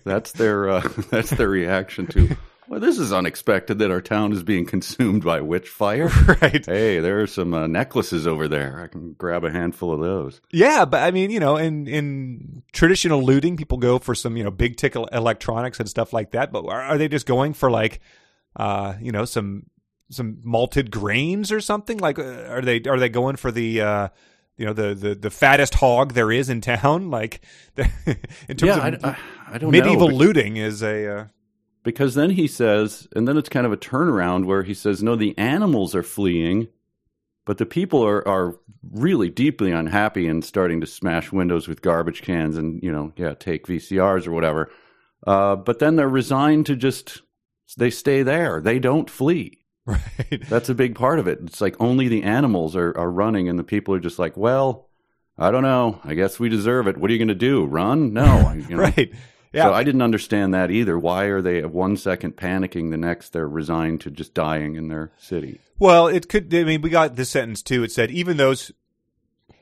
that's 0.03 0.31
their 0.33 0.69
uh, 0.69 0.87
that's 1.11 1.29
their 1.31 1.49
reaction 1.49 2.07
to. 2.07 2.35
Well, 2.67 2.79
this 2.79 2.97
is 2.97 3.13
unexpected 3.13 3.79
that 3.79 3.91
our 3.91 4.01
town 4.01 4.31
is 4.31 4.41
being 4.43 4.65
consumed 4.65 5.23
by 5.23 5.41
witch 5.41 5.69
fire. 5.69 6.07
right. 6.41 6.65
Hey, 6.65 6.99
there 6.99 7.21
are 7.21 7.27
some 7.27 7.53
uh, 7.53 7.67
necklaces 7.67 8.25
over 8.25 8.47
there. 8.47 8.81
I 8.81 8.87
can 8.87 9.13
grab 9.13 9.43
a 9.43 9.51
handful 9.51 9.93
of 9.93 9.99
those. 9.99 10.41
Yeah, 10.51 10.85
but 10.85 11.03
I 11.03 11.11
mean, 11.11 11.29
you 11.29 11.39
know, 11.39 11.57
in 11.57 11.87
in 11.87 12.63
traditional 12.73 13.23
looting, 13.23 13.55
people 13.55 13.77
go 13.77 13.99
for 13.99 14.15
some, 14.15 14.35
you 14.35 14.43
know, 14.43 14.51
big 14.51 14.77
ticket 14.77 15.07
electronics 15.11 15.79
and 15.79 15.87
stuff 15.87 16.11
like 16.11 16.31
that. 16.31 16.51
But 16.51 16.65
are, 16.65 16.81
are 16.81 16.97
they 16.97 17.07
just 17.07 17.27
going 17.27 17.53
for 17.53 17.69
like, 17.69 17.99
uh, 18.55 18.95
you 18.99 19.11
know, 19.11 19.25
some 19.25 19.67
some 20.09 20.39
malted 20.43 20.89
grains 20.89 21.51
or 21.51 21.61
something? 21.61 21.99
Like, 21.99 22.17
uh, 22.17 22.45
are 22.49 22.61
they 22.61 22.81
are 22.87 22.99
they 22.99 23.09
going 23.09 23.35
for 23.35 23.51
the 23.51 23.81
uh, 23.81 24.07
you 24.57 24.65
know, 24.65 24.73
the 24.73 24.95
the 24.95 25.13
the 25.15 25.29
fattest 25.29 25.75
hog 25.75 26.13
there 26.13 26.31
is 26.31 26.49
in 26.49 26.61
town? 26.61 27.09
Like, 27.11 27.41
in 27.77 28.57
terms 28.57 28.61
Yeah, 28.63 28.87
of 28.87 29.05
I, 29.05 29.09
I, 29.09 29.17
I 29.53 29.57
don't 29.59 29.71
medieval 29.71 30.09
know. 30.09 30.15
looting 30.15 30.57
is 30.57 30.81
a 30.81 31.07
uh, 31.19 31.25
Because 31.85 32.15
then 32.15 32.31
he 32.31 32.47
says, 32.47 33.07
and 33.15 33.25
then 33.25 33.37
it's 33.37 33.47
kind 33.47 33.65
of 33.65 33.71
a 33.71 33.77
turnaround 33.77 34.43
where 34.45 34.63
he 34.63 34.73
says, 34.73 35.01
no, 35.01 35.15
the 35.15 35.37
animals 35.37 35.95
are 35.95 36.03
fleeing 36.03 36.67
but 37.45 37.59
the 37.59 37.65
people 37.65 38.03
are, 38.03 38.27
are 38.27 38.55
really 38.91 39.29
deeply 39.29 39.71
unhappy 39.71 40.27
and 40.27 40.43
starting 40.43 40.81
to 40.81 40.87
smash 40.87 41.31
windows 41.31 41.67
with 41.67 41.81
garbage 41.81 42.21
cans 42.21 42.57
and 42.57 42.81
you 42.83 42.91
know 42.91 43.13
yeah 43.15 43.33
take 43.35 43.67
VCRs 43.67 44.27
or 44.27 44.31
whatever. 44.31 44.71
Uh, 45.25 45.55
but 45.55 45.79
then 45.79 45.95
they're 45.95 46.09
resigned 46.09 46.65
to 46.65 46.75
just 46.75 47.21
they 47.77 47.89
stay 47.89 48.23
there. 48.23 48.59
They 48.61 48.79
don't 48.79 49.09
flee. 49.09 49.61
Right. 49.87 50.43
That's 50.49 50.69
a 50.69 50.73
big 50.73 50.95
part 50.95 51.19
of 51.19 51.27
it. 51.27 51.37
It's 51.43 51.61
like 51.61 51.75
only 51.79 52.07
the 52.07 52.23
animals 52.23 52.75
are, 52.75 52.97
are 52.97 53.11
running, 53.11 53.47
and 53.47 53.59
the 53.59 53.63
people 53.63 53.93
are 53.93 53.99
just 53.99 54.17
like, 54.17 54.35
well, 54.35 54.89
I 55.37 55.51
don't 55.51 55.61
know. 55.61 56.01
I 56.03 56.15
guess 56.15 56.39
we 56.39 56.49
deserve 56.49 56.87
it. 56.87 56.97
What 56.97 57.11
are 57.11 57.13
you 57.13 57.19
going 57.19 57.27
to 57.27 57.35
do? 57.35 57.63
Run? 57.65 58.11
No. 58.11 58.51
You 58.51 58.77
know? 58.77 58.81
right. 58.81 59.13
Yeah. 59.55 59.63
So 59.63 59.73
I 59.73 59.83
didn't 59.85 60.01
understand 60.01 60.53
that 60.53 60.69
either. 60.69 60.99
Why 60.99 61.25
are 61.25 61.41
they 61.41 61.59
at 61.59 61.71
one 61.71 61.95
second 61.95 62.35
panicking, 62.35 62.91
the 62.91 62.97
next 62.97 63.29
they're 63.29 63.47
resigned 63.47 64.01
to 64.01 64.11
just 64.11 64.33
dying 64.33 64.75
in 64.75 64.89
their 64.89 65.13
city? 65.17 65.61
Well, 65.79 66.07
it 66.07 66.27
could. 66.27 66.53
I 66.53 66.65
mean, 66.65 66.81
we 66.81 66.89
got 66.89 67.15
this 67.15 67.29
sentence 67.29 67.61
too. 67.61 67.81
It 67.83 67.91
said 67.91 68.11
even 68.11 68.35
those, 68.35 68.73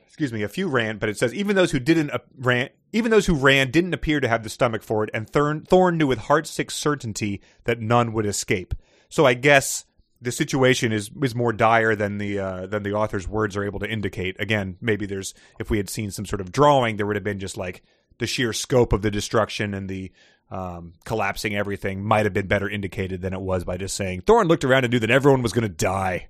excuse 0.06 0.32
me, 0.32 0.42
a 0.42 0.48
few 0.48 0.68
ran, 0.68 0.98
but 0.98 1.08
it 1.08 1.16
says 1.16 1.32
even 1.32 1.54
those 1.54 1.70
who 1.70 1.78
didn't 1.78 2.10
uh, 2.10 2.18
ran, 2.36 2.70
even 2.92 3.12
those 3.12 3.26
who 3.26 3.36
ran 3.36 3.70
didn't 3.70 3.94
appear 3.94 4.18
to 4.18 4.26
have 4.26 4.42
the 4.42 4.50
stomach 4.50 4.82
for 4.82 5.04
it, 5.04 5.10
and 5.14 5.30
Thorn, 5.30 5.62
Thorn 5.62 5.96
knew 5.96 6.08
with 6.08 6.18
heartsick 6.18 6.72
certainty 6.72 7.40
that 7.62 7.80
none 7.80 8.12
would 8.12 8.26
escape. 8.26 8.74
So 9.08 9.26
I 9.26 9.34
guess 9.34 9.84
the 10.20 10.32
situation 10.32 10.90
is 10.90 11.10
is 11.22 11.36
more 11.36 11.52
dire 11.52 11.94
than 11.94 12.18
the 12.18 12.38
uh, 12.40 12.66
than 12.66 12.82
the 12.82 12.94
author's 12.94 13.28
words 13.28 13.56
are 13.56 13.64
able 13.64 13.78
to 13.78 13.88
indicate. 13.88 14.40
Again, 14.40 14.76
maybe 14.80 15.06
there's 15.06 15.34
if 15.60 15.70
we 15.70 15.76
had 15.76 15.88
seen 15.88 16.10
some 16.10 16.26
sort 16.26 16.40
of 16.40 16.50
drawing, 16.50 16.96
there 16.96 17.06
would 17.06 17.16
have 17.16 17.24
been 17.24 17.38
just 17.38 17.56
like 17.56 17.82
the 18.18 18.26
sheer 18.26 18.52
scope 18.52 18.92
of 18.92 19.02
the 19.02 19.10
destruction 19.10 19.74
and 19.74 19.88
the 19.88 20.12
um, 20.50 20.94
collapsing 21.04 21.56
everything 21.56 22.04
might 22.04 22.26
have 22.26 22.34
been 22.34 22.46
better 22.46 22.68
indicated 22.68 23.22
than 23.22 23.32
it 23.32 23.40
was 23.40 23.64
by 23.64 23.76
just 23.76 23.96
saying 23.96 24.22
Thorn 24.22 24.46
looked 24.46 24.64
around 24.64 24.84
and 24.84 24.92
knew 24.92 25.00
that 25.00 25.10
everyone 25.10 25.42
was 25.42 25.52
going 25.52 25.62
to 25.62 25.68
die. 25.68 26.28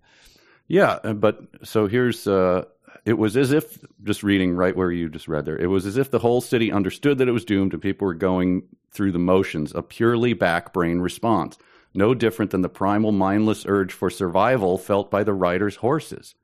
Yeah, 0.66 0.98
uh, 1.04 1.12
but 1.12 1.40
so 1.62 1.86
here's 1.86 2.26
uh, 2.26 2.64
it 3.04 3.18
was 3.18 3.36
as 3.36 3.52
if 3.52 3.78
just 4.02 4.22
reading 4.22 4.54
right 4.54 4.76
where 4.76 4.90
you 4.90 5.08
just 5.08 5.28
read 5.28 5.44
there. 5.44 5.58
It 5.58 5.66
was 5.66 5.84
as 5.84 5.96
if 5.96 6.10
the 6.10 6.20
whole 6.20 6.40
city 6.40 6.72
understood 6.72 7.18
that 7.18 7.28
it 7.28 7.32
was 7.32 7.44
doomed 7.44 7.72
and 7.72 7.82
people 7.82 8.06
were 8.06 8.14
going 8.14 8.62
through 8.90 9.12
the 9.12 9.18
motions, 9.18 9.74
a 9.74 9.82
purely 9.82 10.32
back 10.32 10.72
brain 10.72 11.00
response 11.00 11.58
no 11.94 12.12
different 12.12 12.50
than 12.50 12.62
the 12.62 12.68
primal 12.68 13.12
mindless 13.12 13.64
urge 13.66 13.92
for 13.92 14.10
survival 14.10 14.76
felt 14.76 15.10
by 15.10 15.22
the 15.22 15.32
rider's 15.32 15.76
horses. 15.76 16.34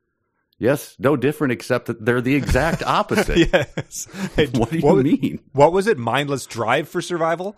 Yes, 0.60 0.94
no 0.98 1.16
different 1.16 1.52
except 1.52 1.86
that 1.86 2.04
they're 2.04 2.20
the 2.20 2.34
exact 2.34 2.82
opposite. 2.86 3.50
yes. 3.52 4.06
what 4.52 4.70
do 4.70 4.78
you 4.78 4.86
what, 4.86 5.04
mean? 5.04 5.40
What 5.52 5.72
was 5.72 5.86
it? 5.86 5.98
Mindless 5.98 6.44
drive 6.46 6.88
for 6.88 7.00
survival? 7.00 7.56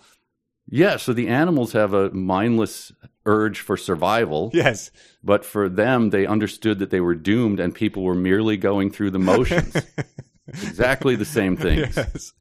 Yeah, 0.69 0.97
so 0.97 1.13
the 1.13 1.27
animals 1.27 1.73
have 1.73 1.93
a 1.93 2.11
mindless 2.11 2.93
urge 3.27 3.59
for 3.61 3.77
survival. 3.77 4.51
Yes. 4.55 4.93
But 5.23 5.45
for 5.45 5.69
them, 5.69 6.11
they 6.11 6.27
understood 6.27 6.79
that 6.79 6.91
they 6.91 7.01
were 7.01 7.17
doomed 7.17 7.59
and 7.59 7.75
people 7.75 8.05
were 8.05 8.15
merely 8.15 8.57
going 8.57 8.91
through 8.91 9.11
the 9.11 9.19
motions. 9.19 9.77
exactly 10.47 11.17
the 11.17 11.25
same 11.25 11.57
things. 11.57 11.97
Yes. 11.97 12.33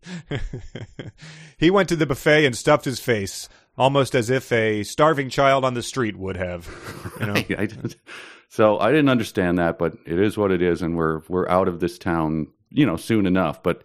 he 1.58 1.71
went 1.71 1.89
to 1.89 1.95
the 1.95 2.06
buffet 2.06 2.45
and 2.45 2.56
stuffed 2.56 2.86
his 2.86 3.00
face 3.00 3.50
almost 3.78 4.13
as 4.13 4.30
if 4.30 4.52
a 4.52 4.84
starving 4.84 5.30
child 5.30 5.65
on 5.65 5.74
the 5.74 5.82
street 5.82 6.15
would 6.15 6.38
have. 6.38 6.69
You 7.19 7.26
know? 7.26 7.34
I, 7.34 7.67
so 8.52 8.78
I 8.80 8.92
didn't 8.92 9.08
understand 9.08 9.60
that, 9.60 9.80
but 9.80 9.94
it 10.06 10.20
is 10.20 10.38
what 10.38 10.52
it 10.52 10.62
is, 10.62 10.82
and 10.82 10.98
we're 10.98 11.22
we're 11.30 11.48
out 11.48 11.70
of 11.70 11.80
this 11.80 11.98
town, 11.98 12.48
you 12.70 12.86
know, 12.86 12.98
soon 12.98 13.26
enough. 13.26 13.64
But 13.64 13.84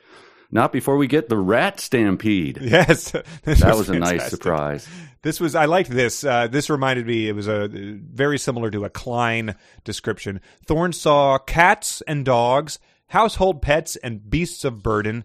not 0.51 0.73
before 0.73 0.97
we 0.97 1.07
get 1.07 1.29
the 1.29 1.39
rat 1.39 1.79
stampede. 1.79 2.59
Yes, 2.61 3.13
that 3.13 3.25
was, 3.45 3.63
was 3.63 3.89
a 3.91 3.99
nice 4.01 4.29
surprise. 4.29 4.89
This 5.23 5.39
was 5.39 5.55
I 5.55 5.67
liked 5.67 5.91
this. 5.91 6.25
Uh, 6.25 6.49
this 6.49 6.69
reminded 6.69 7.07
me. 7.07 7.29
It 7.29 7.37
was 7.37 7.47
a 7.47 7.69
very 7.69 8.39
similar 8.39 8.69
to 8.73 8.85
a 8.85 8.91
Klein 8.91 9.55
description. 9.85 10.41
Thorn 10.65 10.93
saw 10.93 11.39
cats 11.39 12.03
and 12.09 12.25
dogs, 12.25 12.81
household 13.07 13.63
pets 13.63 13.95
and 13.95 14.29
beasts 14.29 14.65
of 14.65 14.83
burden, 14.83 15.23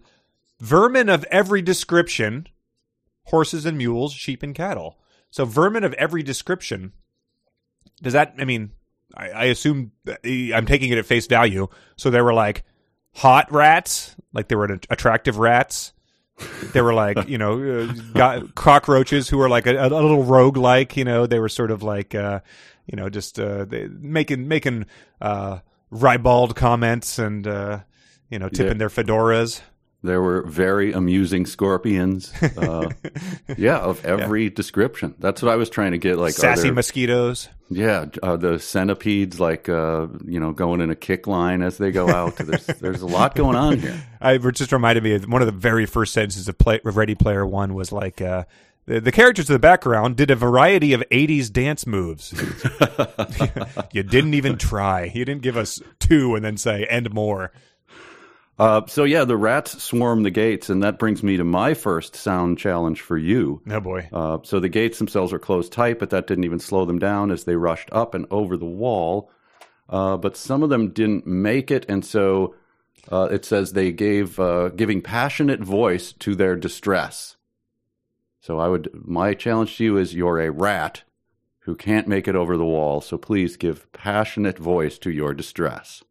vermin 0.60 1.08
of 1.08 1.24
every 1.32 1.62
description 1.62 2.46
horses 3.24 3.66
and 3.66 3.76
mules, 3.76 4.12
sheep 4.12 4.44
and 4.44 4.54
cattle. 4.54 5.00
So 5.30 5.44
vermin 5.46 5.82
of 5.82 5.94
every 5.94 6.22
description. 6.22 6.92
Does 8.00 8.12
that? 8.12 8.34
I 8.38 8.44
mean, 8.44 8.70
I, 9.14 9.28
I 9.30 9.44
assume 9.44 9.92
I'm 10.06 10.66
taking 10.66 10.90
it 10.90 10.98
at 10.98 11.06
face 11.06 11.26
value. 11.26 11.68
So 11.96 12.10
they 12.10 12.20
were 12.20 12.34
like 12.34 12.64
hot 13.14 13.50
rats, 13.52 14.16
like 14.32 14.48
they 14.48 14.56
were 14.56 14.64
attractive 14.90 15.38
rats. 15.38 15.92
They 16.72 16.80
were 16.80 16.94
like, 16.94 17.28
you 17.28 17.38
know, 17.38 17.82
uh, 17.82 17.92
got 18.14 18.54
cockroaches 18.54 19.28
who 19.28 19.38
were 19.38 19.48
like 19.48 19.66
a, 19.66 19.76
a 19.76 19.88
little 19.88 20.24
rogue 20.24 20.56
like, 20.56 20.96
you 20.96 21.04
know, 21.04 21.26
they 21.26 21.38
were 21.38 21.48
sort 21.48 21.70
of 21.70 21.82
like, 21.82 22.14
uh, 22.14 22.40
you 22.86 22.96
know, 22.96 23.08
just 23.08 23.38
uh, 23.38 23.64
they, 23.64 23.86
making 23.86 24.48
making 24.48 24.86
uh, 25.20 25.58
ribald 25.90 26.56
comments 26.56 27.18
and 27.18 27.46
uh, 27.46 27.80
you 28.30 28.38
know 28.38 28.48
tipping 28.48 28.72
yeah. 28.72 28.78
their 28.78 28.88
fedoras. 28.88 29.60
There 30.04 30.20
were 30.20 30.42
very 30.42 30.92
amusing 30.92 31.46
scorpions. 31.46 32.32
Uh, 32.42 32.90
yeah, 33.56 33.78
of 33.78 34.04
every 34.04 34.44
yeah. 34.44 34.50
description. 34.50 35.14
That's 35.20 35.42
what 35.42 35.52
I 35.52 35.56
was 35.56 35.70
trying 35.70 35.92
to 35.92 35.98
get. 35.98 36.18
Like 36.18 36.34
sassy 36.34 36.64
there, 36.64 36.72
mosquitoes. 36.72 37.48
Yeah, 37.70 38.06
uh, 38.20 38.36
the 38.36 38.58
centipedes, 38.58 39.38
like 39.38 39.68
uh, 39.68 40.08
you 40.26 40.40
know, 40.40 40.50
going 40.52 40.80
in 40.80 40.90
a 40.90 40.96
kick 40.96 41.28
line 41.28 41.62
as 41.62 41.78
they 41.78 41.92
go 41.92 42.08
out. 42.08 42.36
there's 42.36 42.66
there's 42.66 43.02
a 43.02 43.06
lot 43.06 43.36
going 43.36 43.56
on 43.56 43.78
here. 43.78 44.04
I 44.20 44.38
just 44.38 44.72
reminded 44.72 45.04
me 45.04 45.14
of 45.14 45.28
one 45.28 45.40
of 45.40 45.46
the 45.46 45.52
very 45.52 45.86
first 45.86 46.12
sentences 46.12 46.48
of, 46.48 46.58
play, 46.58 46.80
of 46.84 46.96
Ready 46.96 47.14
Player 47.14 47.46
One 47.46 47.74
was 47.74 47.92
like. 47.92 48.20
Uh, 48.20 48.44
the, 48.84 49.00
the 49.00 49.12
characters 49.12 49.48
in 49.48 49.52
the 49.52 49.60
background 49.60 50.16
did 50.16 50.28
a 50.32 50.34
variety 50.34 50.92
of 50.92 51.04
80s 51.08 51.52
dance 51.52 51.86
moves. 51.86 52.32
you 53.92 54.02
didn't 54.02 54.34
even 54.34 54.58
try. 54.58 55.04
You 55.04 55.24
didn't 55.24 55.42
give 55.42 55.56
us 55.56 55.80
two 56.00 56.34
and 56.34 56.44
then 56.44 56.56
say, 56.56 56.84
and 56.90 57.12
more. 57.12 57.52
Uh, 58.58 58.82
so 58.86 59.04
yeah, 59.04 59.24
the 59.24 59.36
rats 59.36 59.82
swarm 59.82 60.22
the 60.22 60.30
gates, 60.30 60.68
and 60.68 60.82
that 60.82 60.98
brings 60.98 61.22
me 61.22 61.36
to 61.36 61.44
my 61.44 61.74
first 61.74 62.14
sound 62.14 62.58
challenge 62.58 63.00
for 63.00 63.16
you. 63.16 63.62
Oh 63.68 63.80
boy! 63.80 64.08
Uh, 64.12 64.38
so 64.42 64.60
the 64.60 64.68
gates 64.68 64.98
themselves 64.98 65.32
are 65.32 65.38
closed 65.38 65.72
tight, 65.72 65.98
but 65.98 66.10
that 66.10 66.26
didn't 66.26 66.44
even 66.44 66.60
slow 66.60 66.84
them 66.84 66.98
down 66.98 67.30
as 67.30 67.44
they 67.44 67.56
rushed 67.56 67.88
up 67.92 68.14
and 68.14 68.26
over 68.30 68.56
the 68.56 68.64
wall. 68.64 69.30
Uh, 69.88 70.16
but 70.16 70.36
some 70.36 70.62
of 70.62 70.70
them 70.70 70.90
didn't 70.90 71.26
make 71.26 71.70
it, 71.70 71.86
and 71.88 72.04
so 72.04 72.54
uh, 73.10 73.28
it 73.30 73.44
says 73.44 73.72
they 73.72 73.90
gave 73.90 74.38
uh, 74.38 74.68
giving 74.68 75.00
passionate 75.00 75.60
voice 75.60 76.12
to 76.12 76.34
their 76.34 76.54
distress. 76.54 77.36
So 78.40 78.58
I 78.58 78.68
would 78.68 78.90
my 78.92 79.34
challenge 79.34 79.76
to 79.76 79.84
you 79.84 79.96
is 79.96 80.14
you're 80.14 80.40
a 80.40 80.50
rat 80.50 81.02
who 81.60 81.74
can't 81.74 82.08
make 82.08 82.28
it 82.28 82.36
over 82.36 82.56
the 82.56 82.64
wall, 82.64 83.00
so 83.00 83.16
please 83.16 83.56
give 83.56 83.90
passionate 83.92 84.58
voice 84.58 84.98
to 84.98 85.10
your 85.10 85.32
distress. 85.32 86.02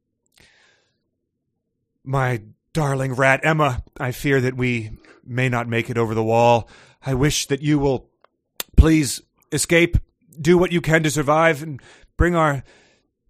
My 2.03 2.41
darling 2.73 3.13
rat 3.13 3.41
Emma, 3.43 3.83
I 3.99 4.11
fear 4.11 4.41
that 4.41 4.55
we 4.55 4.91
may 5.23 5.49
not 5.49 5.67
make 5.67 5.89
it 5.89 5.97
over 5.97 6.13
the 6.13 6.23
wall. 6.23 6.69
I 7.05 7.13
wish 7.13 7.47
that 7.47 7.61
you 7.61 7.79
will 7.79 8.09
please 8.77 9.21
escape, 9.51 9.97
do 10.39 10.57
what 10.57 10.71
you 10.71 10.81
can 10.81 11.03
to 11.03 11.11
survive, 11.11 11.61
and 11.61 11.81
bring 12.17 12.35
our 12.35 12.63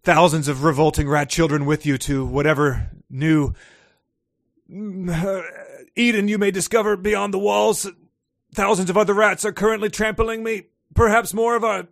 thousands 0.03 0.47
of 0.47 0.63
revolting 0.63 1.07
rat 1.07 1.29
children 1.29 1.65
with 1.65 1.85
you 1.85 1.97
to 1.97 2.25
whatever 2.25 2.91
new 3.09 3.53
mm, 4.71 5.09
uh, 5.09 5.43
Eden 5.95 6.27
you 6.27 6.37
may 6.37 6.51
discover 6.51 6.95
beyond 6.95 7.33
the 7.33 7.39
walls. 7.39 7.87
Thousands 8.53 8.89
of 8.89 8.97
other 8.97 9.13
rats 9.13 9.45
are 9.45 9.51
currently 9.51 9.89
trampling 9.89 10.43
me, 10.43 10.63
perhaps 10.93 11.33
more 11.33 11.55
of 11.55 11.63
our 11.63 11.87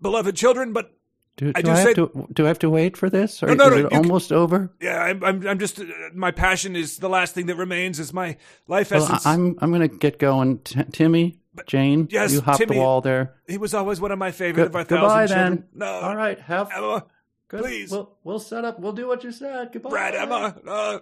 beloved 0.00 0.36
children, 0.36 0.72
but 0.72 0.94
do, 1.36 1.52
do 1.52 1.70
I, 1.70 1.72
I, 1.72 1.76
have 1.76 1.84
say, 1.84 1.94
to, 1.94 2.28
do 2.32 2.44
I 2.44 2.48
have 2.48 2.60
to 2.60 2.70
wait 2.70 2.96
for 2.96 3.10
this? 3.10 3.42
Or 3.42 3.48
no, 3.48 3.54
no, 3.54 3.68
no, 3.70 3.76
it 3.86 3.92
almost 3.92 4.28
can, 4.28 4.36
over? 4.36 4.72
Yeah, 4.80 5.02
I'm, 5.02 5.24
I'm, 5.24 5.46
I'm 5.46 5.58
just. 5.58 5.80
Uh, 5.80 5.84
my 6.14 6.30
passion 6.30 6.76
is 6.76 6.98
the 6.98 7.08
last 7.08 7.34
thing 7.34 7.46
that 7.46 7.56
remains. 7.56 7.98
Is 7.98 8.12
my 8.12 8.36
life 8.68 8.92
well, 8.92 9.02
essence. 9.02 9.26
I'm, 9.26 9.58
I'm 9.60 9.70
going 9.70 9.88
to 9.88 9.96
get 9.96 10.20
going. 10.20 10.58
T- 10.60 10.84
Timmy, 10.92 11.38
Jane, 11.66 12.06
yes, 12.10 12.32
you 12.32 12.40
hop 12.40 12.58
Timmy, 12.58 12.76
the 12.76 12.80
wall 12.80 13.00
there. 13.00 13.34
He 13.48 13.58
was 13.58 13.74
always 13.74 14.00
one 14.00 14.12
of 14.12 14.18
my 14.18 14.30
favorite 14.30 14.62
Go, 14.62 14.66
of 14.66 14.76
our 14.76 14.84
thousand 14.84 15.28
children. 15.28 15.54
Then. 15.56 15.68
No, 15.74 15.86
all 15.86 16.16
right, 16.16 16.38
have 16.38 16.70
Emma, 16.72 17.04
good. 17.48 17.62
please. 17.62 17.90
We'll, 17.90 18.16
we'll 18.22 18.38
set 18.38 18.64
up. 18.64 18.78
We'll 18.78 18.92
do 18.92 19.08
what 19.08 19.24
you 19.24 19.32
said. 19.32 19.72
Goodbye, 19.72 19.90
Brad. 19.90 20.14
Emma. 20.14 20.56
Uh, 20.66 20.98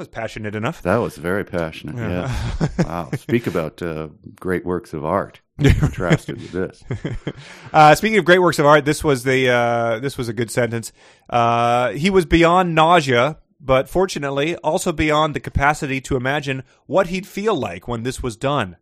was 0.00 0.08
passionate 0.08 0.54
enough. 0.54 0.82
That 0.82 0.96
was 0.96 1.16
very 1.16 1.44
passionate. 1.44 1.96
Yeah. 1.96 2.34
yeah. 2.60 2.68
wow. 2.78 3.10
Speak 3.16 3.46
about 3.46 3.80
uh, 3.80 4.08
great 4.34 4.64
works 4.64 4.92
of 4.92 5.04
art. 5.04 5.40
Contrasted 5.60 6.36
with 6.40 6.52
this. 6.52 6.84
Uh, 7.72 7.94
speaking 7.94 8.18
of 8.18 8.24
great 8.24 8.40
works 8.40 8.58
of 8.58 8.66
art, 8.66 8.84
this 8.84 9.04
was 9.04 9.22
the 9.22 9.48
uh, 9.48 10.00
this 10.00 10.18
was 10.18 10.28
a 10.28 10.32
good 10.32 10.50
sentence. 10.50 10.92
Uh, 11.28 11.92
he 11.92 12.10
was 12.10 12.26
beyond 12.26 12.74
nausea, 12.74 13.38
but 13.60 13.88
fortunately, 13.88 14.56
also 14.56 14.90
beyond 14.90 15.34
the 15.34 15.40
capacity 15.40 16.00
to 16.00 16.16
imagine 16.16 16.64
what 16.86 17.06
he'd 17.06 17.28
feel 17.28 17.54
like 17.54 17.86
when 17.86 18.02
this 18.02 18.24
was 18.24 18.36
done. 18.36 18.76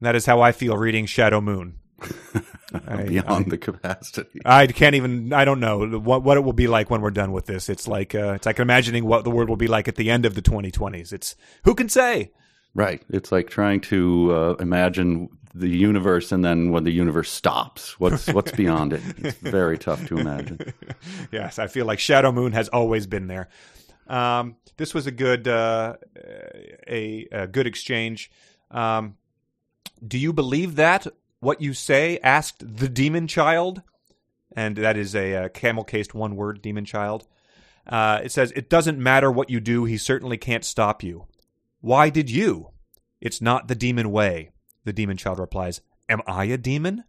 And 0.00 0.06
that 0.06 0.14
is 0.14 0.26
how 0.26 0.42
I 0.42 0.52
feel 0.52 0.76
reading 0.76 1.06
Shadow 1.06 1.40
Moon. 1.40 1.78
I, 2.86 3.04
beyond 3.04 3.46
I, 3.46 3.48
the 3.48 3.58
capacity. 3.58 4.40
I 4.44 4.66
can't 4.66 4.96
even. 4.96 5.32
I 5.32 5.46
don't 5.46 5.60
know 5.60 5.86
what 5.98 6.22
what 6.22 6.36
it 6.36 6.40
will 6.40 6.52
be 6.52 6.66
like 6.66 6.90
when 6.90 7.00
we're 7.00 7.10
done 7.10 7.32
with 7.32 7.46
this. 7.46 7.70
It's 7.70 7.88
like 7.88 8.14
uh, 8.14 8.32
it's 8.34 8.44
like 8.44 8.58
imagining 8.58 9.06
what 9.06 9.24
the 9.24 9.30
world 9.30 9.48
will 9.48 9.56
be 9.56 9.68
like 9.68 9.88
at 9.88 9.96
the 9.96 10.10
end 10.10 10.26
of 10.26 10.34
the 10.34 10.42
2020s. 10.42 11.12
It's 11.12 11.36
who 11.64 11.74
can 11.74 11.88
say. 11.88 12.32
Right. 12.74 13.02
It's 13.08 13.30
like 13.30 13.48
trying 13.48 13.80
to 13.82 14.32
uh, 14.32 14.54
imagine 14.58 15.28
the 15.54 15.68
universe, 15.68 16.32
and 16.32 16.44
then 16.44 16.70
when 16.72 16.84
the 16.84 16.90
universe 16.90 17.30
stops, 17.30 17.98
what's 18.00 18.26
what's 18.28 18.52
beyond 18.56 18.92
it? 18.92 19.02
It's 19.18 19.38
very 19.38 19.78
tough 19.78 20.06
to 20.08 20.18
imagine. 20.18 20.72
yes, 21.32 21.58
I 21.58 21.68
feel 21.68 21.86
like 21.86 21.98
Shadow 21.98 22.32
Moon 22.32 22.52
has 22.52 22.68
always 22.68 23.06
been 23.06 23.28
there. 23.28 23.48
Um, 24.06 24.56
this 24.76 24.92
was 24.92 25.06
a 25.06 25.10
good 25.10 25.48
uh, 25.48 25.96
a, 26.88 27.28
a, 27.32 27.46
good 27.46 27.66
exchange. 27.66 28.30
Um, 28.70 29.16
do 30.06 30.18
you 30.18 30.32
believe 30.32 30.76
that 30.76 31.06
what 31.40 31.60
you 31.60 31.72
say? 31.72 32.18
Asked 32.22 32.76
the 32.76 32.88
demon 32.88 33.26
child, 33.26 33.82
and 34.54 34.76
that 34.76 34.96
is 34.96 35.14
a, 35.14 35.32
a 35.44 35.48
camel 35.48 35.84
cased 35.84 36.14
one 36.14 36.36
word 36.36 36.60
demon 36.60 36.84
child. 36.84 37.26
Uh, 37.86 38.20
it 38.22 38.32
says, 38.32 38.52
It 38.52 38.68
doesn't 38.70 38.98
matter 38.98 39.30
what 39.30 39.50
you 39.50 39.60
do, 39.60 39.84
he 39.84 39.96
certainly 39.96 40.36
can't 40.36 40.64
stop 40.64 41.02
you. 41.02 41.26
Why 41.80 42.10
did 42.10 42.30
you? 42.30 42.70
It's 43.20 43.40
not 43.40 43.68
the 43.68 43.74
demon 43.74 44.10
way. 44.10 44.50
The 44.84 44.92
demon 44.92 45.16
child 45.16 45.38
replies, 45.38 45.80
Am 46.08 46.20
I 46.26 46.44
a 46.44 46.58
demon? 46.58 47.04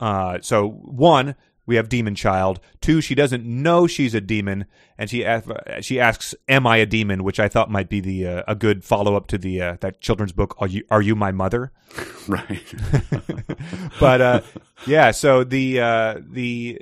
Uh, 0.00 0.38
so, 0.40 0.68
one, 0.68 1.34
we 1.66 1.76
have 1.76 1.88
demon 1.88 2.14
child. 2.14 2.60
Two, 2.80 3.00
she 3.00 3.14
doesn't 3.14 3.44
know 3.44 3.86
she's 3.86 4.14
a 4.14 4.20
demon, 4.20 4.64
and 4.96 5.10
she 5.10 5.26
she 5.80 6.00
asks, 6.00 6.34
"Am 6.48 6.66
I 6.66 6.78
a 6.78 6.86
demon?" 6.86 7.24
Which 7.24 7.38
I 7.38 7.48
thought 7.48 7.70
might 7.70 7.90
be 7.90 8.00
the 8.00 8.26
uh, 8.26 8.42
a 8.48 8.54
good 8.54 8.84
follow 8.84 9.16
up 9.16 9.26
to 9.26 9.38
the 9.38 9.60
uh, 9.60 9.76
that 9.80 10.00
children's 10.00 10.32
book. 10.32 10.54
Are 10.58 10.68
you 10.68 10.84
Are 10.90 11.02
you 11.02 11.14
my 11.14 11.32
mother? 11.32 11.72
Right. 12.28 12.74
but 14.00 14.20
uh, 14.20 14.40
yeah, 14.86 15.10
so 15.10 15.44
the 15.44 15.80
uh, 15.80 16.20
the 16.26 16.80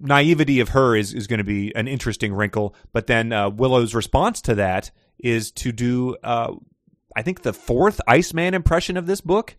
naivety 0.00 0.60
of 0.60 0.70
her 0.70 0.96
is, 0.96 1.12
is 1.12 1.26
going 1.26 1.38
to 1.38 1.44
be 1.44 1.74
an 1.74 1.88
interesting 1.88 2.32
wrinkle. 2.34 2.74
But 2.92 3.06
then 3.06 3.32
uh, 3.32 3.50
Willow's 3.50 3.94
response 3.94 4.40
to 4.42 4.54
that 4.56 4.90
is 5.18 5.50
to 5.52 5.72
do, 5.72 6.16
uh, 6.22 6.52
I 7.16 7.22
think, 7.22 7.42
the 7.42 7.52
fourth 7.52 8.00
Iceman 8.06 8.54
impression 8.54 8.96
of 8.96 9.06
this 9.06 9.20
book. 9.20 9.56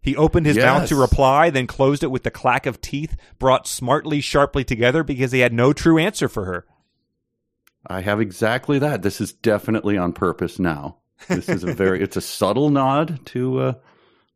He 0.00 0.16
opened 0.16 0.46
his 0.46 0.56
yes. 0.56 0.64
mouth 0.64 0.88
to 0.88 0.96
reply, 0.96 1.50
then 1.50 1.66
closed 1.66 2.02
it 2.02 2.10
with 2.10 2.22
the 2.22 2.30
clack 2.30 2.66
of 2.66 2.80
teeth 2.80 3.16
brought 3.38 3.68
smartly, 3.68 4.20
sharply 4.20 4.64
together 4.64 5.04
because 5.04 5.32
he 5.32 5.40
had 5.40 5.52
no 5.52 5.72
true 5.72 5.98
answer 5.98 6.28
for 6.28 6.44
her. 6.46 6.66
I 7.86 8.00
have 8.00 8.20
exactly 8.20 8.78
that. 8.78 9.02
This 9.02 9.20
is 9.20 9.32
definitely 9.32 9.96
on 9.96 10.12
purpose 10.12 10.58
now. 10.58 10.98
This 11.28 11.48
is 11.48 11.62
a 11.62 11.74
very, 11.74 12.00
it's 12.02 12.16
a 12.16 12.20
subtle 12.20 12.70
nod 12.70 13.20
to 13.26 13.60
uh, 13.60 13.72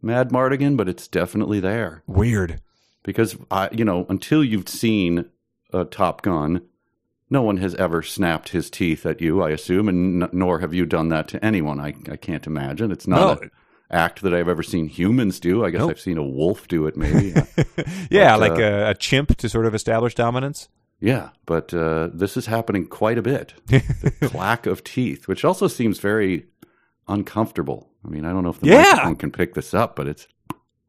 Madmartigan, 0.02 0.76
but 0.76 0.88
it's 0.88 1.08
definitely 1.08 1.60
there. 1.60 2.02
Weird 2.06 2.60
because 3.02 3.36
I, 3.50 3.68
you 3.72 3.84
know, 3.84 4.06
until 4.08 4.44
you've 4.44 4.68
seen 4.68 5.26
a 5.72 5.84
Top 5.84 6.22
Gun, 6.22 6.62
no 7.32 7.42
one 7.42 7.56
has 7.56 7.74
ever 7.76 8.02
snapped 8.02 8.50
his 8.50 8.70
teeth 8.70 9.06
at 9.06 9.20
you. 9.20 9.42
I 9.42 9.50
assume, 9.50 9.88
and 9.88 10.22
n- 10.22 10.28
nor 10.32 10.60
have 10.60 10.74
you 10.74 10.84
done 10.84 11.08
that 11.08 11.28
to 11.28 11.44
anyone. 11.44 11.80
I, 11.80 11.94
I 12.10 12.16
can't 12.16 12.46
imagine. 12.46 12.92
It's 12.92 13.06
not 13.06 13.40
no. 13.40 13.42
an 13.42 13.50
act 13.90 14.20
that 14.22 14.34
I've 14.34 14.48
ever 14.48 14.62
seen 14.62 14.86
humans 14.86 15.40
do. 15.40 15.64
I 15.64 15.70
guess 15.70 15.80
nope. 15.80 15.90
I've 15.92 16.00
seen 16.00 16.18
a 16.18 16.22
wolf 16.22 16.68
do 16.68 16.86
it, 16.86 16.96
maybe. 16.96 17.30
yeah, 18.10 18.36
but, 18.36 18.40
like 18.40 18.60
uh, 18.60 18.64
a, 18.64 18.90
a, 18.90 18.94
chimp 18.94 19.36
to 19.38 19.48
sort 19.48 19.64
of 19.64 19.74
establish 19.74 20.14
dominance. 20.14 20.68
Yeah, 21.00 21.30
but 21.46 21.72
uh, 21.72 22.10
this 22.12 22.36
is 22.36 22.46
happening 22.46 22.86
quite 22.86 23.16
a 23.16 23.22
bit. 23.22 23.54
the 23.66 24.28
clack 24.30 24.66
of 24.66 24.84
teeth, 24.84 25.26
which 25.26 25.44
also 25.44 25.66
seems 25.68 25.98
very 25.98 26.46
uncomfortable. 27.08 27.90
I 28.04 28.10
mean, 28.10 28.26
I 28.26 28.32
don't 28.32 28.44
know 28.44 28.50
if 28.50 28.60
the 28.60 28.68
yeah. 28.68 28.82
microphone 28.82 29.16
can 29.16 29.32
pick 29.32 29.54
this 29.54 29.72
up, 29.72 29.96
but 29.96 30.06
it's 30.06 30.28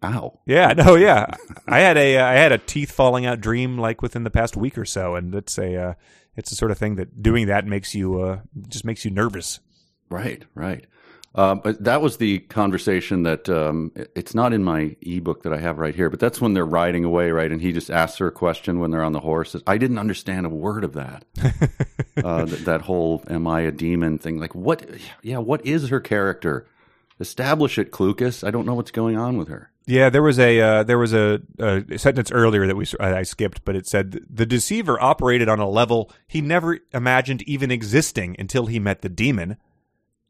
Ow. 0.04 0.40
Yeah, 0.46 0.74
no, 0.74 0.96
yeah. 0.96 1.28
I 1.68 1.80
had 1.80 1.98
a 1.98 2.18
uh, 2.18 2.26
I 2.26 2.34
had 2.34 2.52
a 2.52 2.58
teeth 2.58 2.92
falling 2.92 3.26
out 3.26 3.40
dream 3.42 3.78
like 3.78 4.02
within 4.02 4.24
the 4.24 4.32
past 4.32 4.58
week 4.58 4.78
or 4.78 4.86
so, 4.86 5.16
and 5.16 5.34
it's 5.34 5.58
a 5.58 5.76
uh, 5.76 5.94
it's 6.36 6.50
the 6.50 6.56
sort 6.56 6.72
of 6.72 6.78
thing 6.78 6.96
that 6.96 7.22
doing 7.22 7.48
that 7.48 7.66
makes 7.66 7.96
you 7.96 8.22
uh, 8.22 8.40
just 8.68 8.86
makes 8.86 9.06
you 9.06 9.12
nervous. 9.12 9.60
Right, 10.10 10.44
right. 10.56 10.86
Um, 11.36 11.62
but 11.64 11.84
that 11.84 12.02
was 12.02 12.18
the 12.18 12.40
conversation 12.40 13.24
that 13.24 13.50
um, 13.50 13.92
it's 13.96 14.36
not 14.36 14.54
in 14.54 14.64
my 14.64 14.96
ebook 15.02 15.44
that 15.44 15.54
I 15.54 15.58
have 15.58 15.80
right 15.80 15.96
here, 15.96 16.12
but 16.12 16.20
that's 16.20 16.40
when 16.40 16.54
they're 16.54 16.66
riding 16.66 17.04
away, 17.04 17.32
right? 17.32 17.52
And 17.52 17.60
he 17.60 17.74
just 17.74 17.90
asks 17.90 18.20
her 18.20 18.28
a 18.28 18.32
question 18.32 18.80
when 18.80 18.92
they're 18.92 19.04
on 19.04 19.14
the 19.14 19.20
horse. 19.20 19.56
I 19.66 19.80
didn't 19.80 19.98
understand 19.98 20.46
a 20.46 20.50
word 20.50 20.84
of 20.84 20.94
that. 20.94 21.26
uh, 22.24 22.46
that, 22.46 22.66
that 22.66 22.82
whole 22.82 23.24
"Am 23.28 23.48
I 23.48 23.62
a 23.62 23.72
demon?" 23.72 24.20
thing. 24.20 24.40
Like, 24.40 24.54
what? 24.54 24.86
Yeah, 25.24 25.40
what 25.40 25.66
is 25.66 25.90
her 25.90 26.00
character? 26.00 26.68
Establish 27.20 27.80
it, 27.80 27.92
Clucas. 27.92 28.46
I 28.46 28.52
don't 28.52 28.66
know 28.66 28.76
what's 28.76 28.92
going 28.92 29.18
on 29.18 29.38
with 29.38 29.48
her. 29.48 29.72
Yeah, 29.86 30.10
there 30.10 30.22
was 30.22 30.40
a 30.40 30.62
uh, 30.62 30.84
there 30.84 30.98
was 30.98 31.14
a, 31.14 31.42
a, 31.60 31.98
sentence 31.98 32.32
earlier 32.32 32.66
that 32.68 32.76
we 32.76 32.86
I 33.00 33.24
skipped, 33.24 33.66
but 33.66 33.76
it 33.76 33.86
said 33.86 34.20
the 34.30 34.46
deceiver 34.46 35.02
operated 35.02 35.50
on 35.50 35.60
a 35.60 35.68
level 35.68 36.12
he 36.26 36.40
never 36.40 36.80
imagined 36.94 37.42
even 37.44 37.70
existing 37.70 38.38
until 38.40 38.68
he 38.68 38.80
met 38.80 39.02
the 39.02 39.10
demon. 39.10 39.58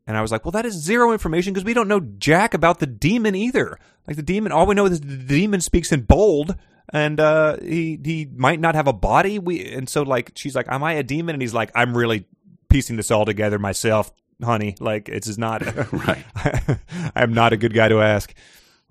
And 0.08 0.18
I 0.18 0.22
was 0.22 0.32
like, 0.32 0.44
well, 0.44 0.52
that 0.54 0.66
is 0.66 0.74
zero 0.74 1.12
information 1.14 1.54
because 1.54 1.66
we 1.66 1.74
don't 1.74 1.88
know 1.88 2.00
jack 2.00 2.54
about 2.54 2.80
the 2.80 2.88
demon 2.88 3.36
either. 3.36 3.80
Like 4.08 4.18
the 4.18 4.24
demon, 4.24 4.52
all 4.52 4.66
we 4.66 4.76
know 4.76 4.86
is 4.86 5.00
the 5.00 5.18
demon 5.18 5.62
speaks 5.62 5.92
in 5.92 6.02
bold, 6.02 6.56
and 6.92 7.20
uh, 7.20 7.58
he 7.62 8.00
he 8.04 8.28
might 8.36 8.60
not 8.60 8.74
have 8.74 8.88
a 8.88 8.94
body. 8.94 9.38
We 9.38 9.72
and 9.72 9.88
so 9.88 10.02
like 10.02 10.32
she's 10.36 10.56
like, 10.56 10.66
am 10.68 10.84
I 10.84 10.94
a 10.94 11.04
demon? 11.04 11.36
And 11.36 11.42
he's 11.42 11.54
like, 11.54 11.72
I'm 11.76 11.96
really 11.96 12.26
piecing 12.70 12.98
this 12.98 13.12
all 13.12 13.24
together 13.24 13.60
myself, 13.60 14.12
honey. 14.44 14.76
Like 14.80 15.10
it's 15.10 15.28
is 15.28 15.38
not 15.38 15.62
right. 15.94 16.26
I'm 17.16 17.36
not 17.36 17.54
a 17.54 17.58
good 17.58 17.74
guy 17.74 17.88
to 17.88 18.02
ask. 18.02 18.34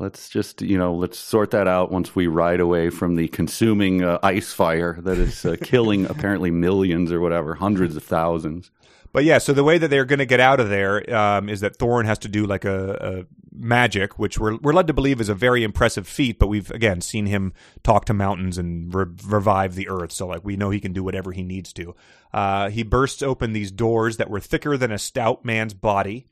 Let's 0.03 0.29
just, 0.29 0.63
you 0.63 0.77
know, 0.77 0.93
let's 0.93 1.17
sort 1.17 1.53
that 1.53 1.69
out 1.69 1.93
once 1.93 2.17
we 2.17 2.27
ride 2.27 2.59
away 2.59 2.91
from 2.91 3.15
the 3.15 3.29
consuming 3.29 4.03
uh, 4.03 4.19
ice 4.21 4.53
fire 4.53 4.99
that 5.03 5.17
is 5.17 5.45
uh, 5.45 5.55
killing 5.63 6.07
apparently 6.07 6.51
millions 6.51 7.13
or 7.13 7.21
whatever, 7.21 7.55
hundreds 7.55 7.95
of 7.95 8.03
thousands. 8.03 8.73
But 9.13 9.23
yeah, 9.23 9.39
so 9.39 9.53
the 9.53 9.63
way 9.63 9.79
that 9.79 9.87
they're 9.89 10.05
going 10.05 10.19
to 10.19 10.27
get 10.27 10.41
out 10.41 10.59
of 10.59 10.71
there 10.71 11.15
um, 11.15 11.49
is 11.49 11.61
that 11.61 11.77
thorn 11.77 12.07
has 12.07 12.19
to 12.19 12.29
do 12.29 12.47
like 12.47 12.65
a, 12.65 13.27
a, 13.31 13.35
magic, 13.55 14.19
which 14.19 14.39
we're 14.39 14.57
we're 14.57 14.73
led 14.73 14.89
to 14.89 14.95
believe 14.95 15.21
is 15.21 15.29
a 15.29 15.37
very 15.37 15.63
impressive 15.63 16.09
feat. 16.09 16.41
But 16.41 16.49
we've 16.49 16.71
again 16.73 17.01
seen 17.01 17.27
him 17.27 17.53
talk 17.85 18.07
to 18.07 18.15
mountains 18.15 18.59
and 18.59 18.93
re- 18.93 19.07
revive 19.25 19.77
the 19.77 19.89
earth, 19.89 20.11
so 20.11 20.27
like 20.27 20.43
we 20.43 20.57
know 20.57 20.71
he 20.71 20.81
can 20.81 20.93
do 20.93 21.05
whatever 21.05 21.31
he 21.31 21.45
needs 21.45 21.73
to. 21.75 21.95
Uh, 22.33 22.71
he 22.71 22.83
bursts 22.83 23.23
open 23.23 23.53
these 23.53 23.71
doors 23.71 24.17
that 24.17 24.31
were 24.31 24.41
thicker 24.41 24.77
than 24.77 24.91
a 24.91 24.99
stout 24.99 25.45
man's 25.45 25.75
body. 25.75 26.27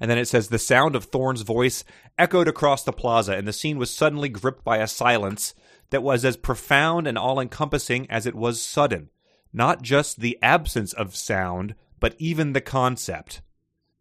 And 0.00 0.10
then 0.10 0.18
it 0.18 0.26
says 0.26 0.48
the 0.48 0.58
sound 0.58 0.96
of 0.96 1.04
Thorn's 1.04 1.42
voice 1.42 1.84
echoed 2.18 2.48
across 2.48 2.82
the 2.82 2.92
plaza, 2.92 3.34
and 3.34 3.46
the 3.46 3.52
scene 3.52 3.78
was 3.78 3.90
suddenly 3.90 4.28
gripped 4.28 4.64
by 4.64 4.78
a 4.78 4.86
silence 4.86 5.54
that 5.90 6.02
was 6.02 6.24
as 6.24 6.36
profound 6.36 7.06
and 7.06 7.18
all 7.18 7.38
encompassing 7.38 8.10
as 8.10 8.26
it 8.26 8.34
was 8.34 8.62
sudden. 8.62 9.10
Not 9.52 9.82
just 9.82 10.20
the 10.20 10.38
absence 10.42 10.92
of 10.92 11.14
sound, 11.14 11.74
but 11.98 12.14
even 12.18 12.52
the 12.52 12.60
concept. 12.60 13.42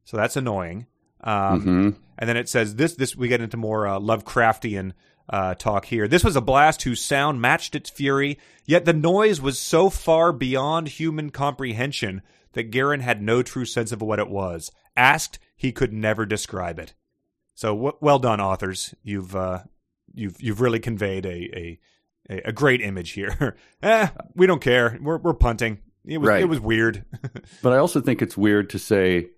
So 0.05 0.15
that's 0.15 0.37
annoying. 0.37 0.87
Um, 1.21 1.61
mm-hmm. 1.61 1.89
And 2.17 2.29
then 2.29 2.37
it 2.37 2.47
says 2.47 2.75
this. 2.75 2.95
This 2.95 3.15
we 3.15 3.27
get 3.27 3.41
into 3.41 3.57
more 3.57 3.87
uh, 3.87 3.99
Lovecraftian 3.99 4.93
uh, 5.29 5.55
talk 5.55 5.85
here. 5.85 6.07
This 6.07 6.23
was 6.23 6.35
a 6.35 6.41
blast 6.41 6.83
whose 6.83 7.03
sound 7.03 7.41
matched 7.41 7.75
its 7.75 7.89
fury, 7.89 8.39
yet 8.65 8.85
the 8.85 8.93
noise 8.93 9.41
was 9.41 9.59
so 9.59 9.89
far 9.89 10.31
beyond 10.31 10.87
human 10.87 11.29
comprehension 11.29 12.21
that 12.53 12.71
Garin 12.71 13.01
had 13.01 13.21
no 13.21 13.43
true 13.43 13.65
sense 13.65 13.91
of 13.91 14.01
what 14.01 14.19
it 14.19 14.29
was. 14.29 14.71
Asked, 14.97 15.39
he 15.59 15.73
could 15.73 15.91
never 15.91 16.25
describe 16.25 16.79
it. 16.79 16.93
So 17.53 17.75
w- 17.75 17.97
well 17.99 18.17
done, 18.17 18.39
authors. 18.39 18.95
You've 19.03 19.35
uh, 19.35 19.63
you've 20.13 20.41
you've 20.41 20.61
really 20.61 20.79
conveyed 20.79 21.25
a 21.25 21.77
a, 22.29 22.41
a 22.45 22.51
great 22.53 22.79
image 22.79 23.11
here. 23.11 23.57
eh, 23.83 24.07
we 24.33 24.47
don't 24.47 24.61
care. 24.61 24.97
We're 25.01 25.17
we're 25.17 25.33
punting. 25.33 25.79
It 26.05 26.19
was 26.19 26.29
right. 26.29 26.41
it 26.41 26.47
was 26.47 26.61
weird. 26.61 27.03
but 27.61 27.73
I 27.73 27.77
also 27.77 27.99
think 27.99 28.21
it's 28.21 28.37
weird 28.37 28.69
to 28.69 28.79
say 28.79 29.31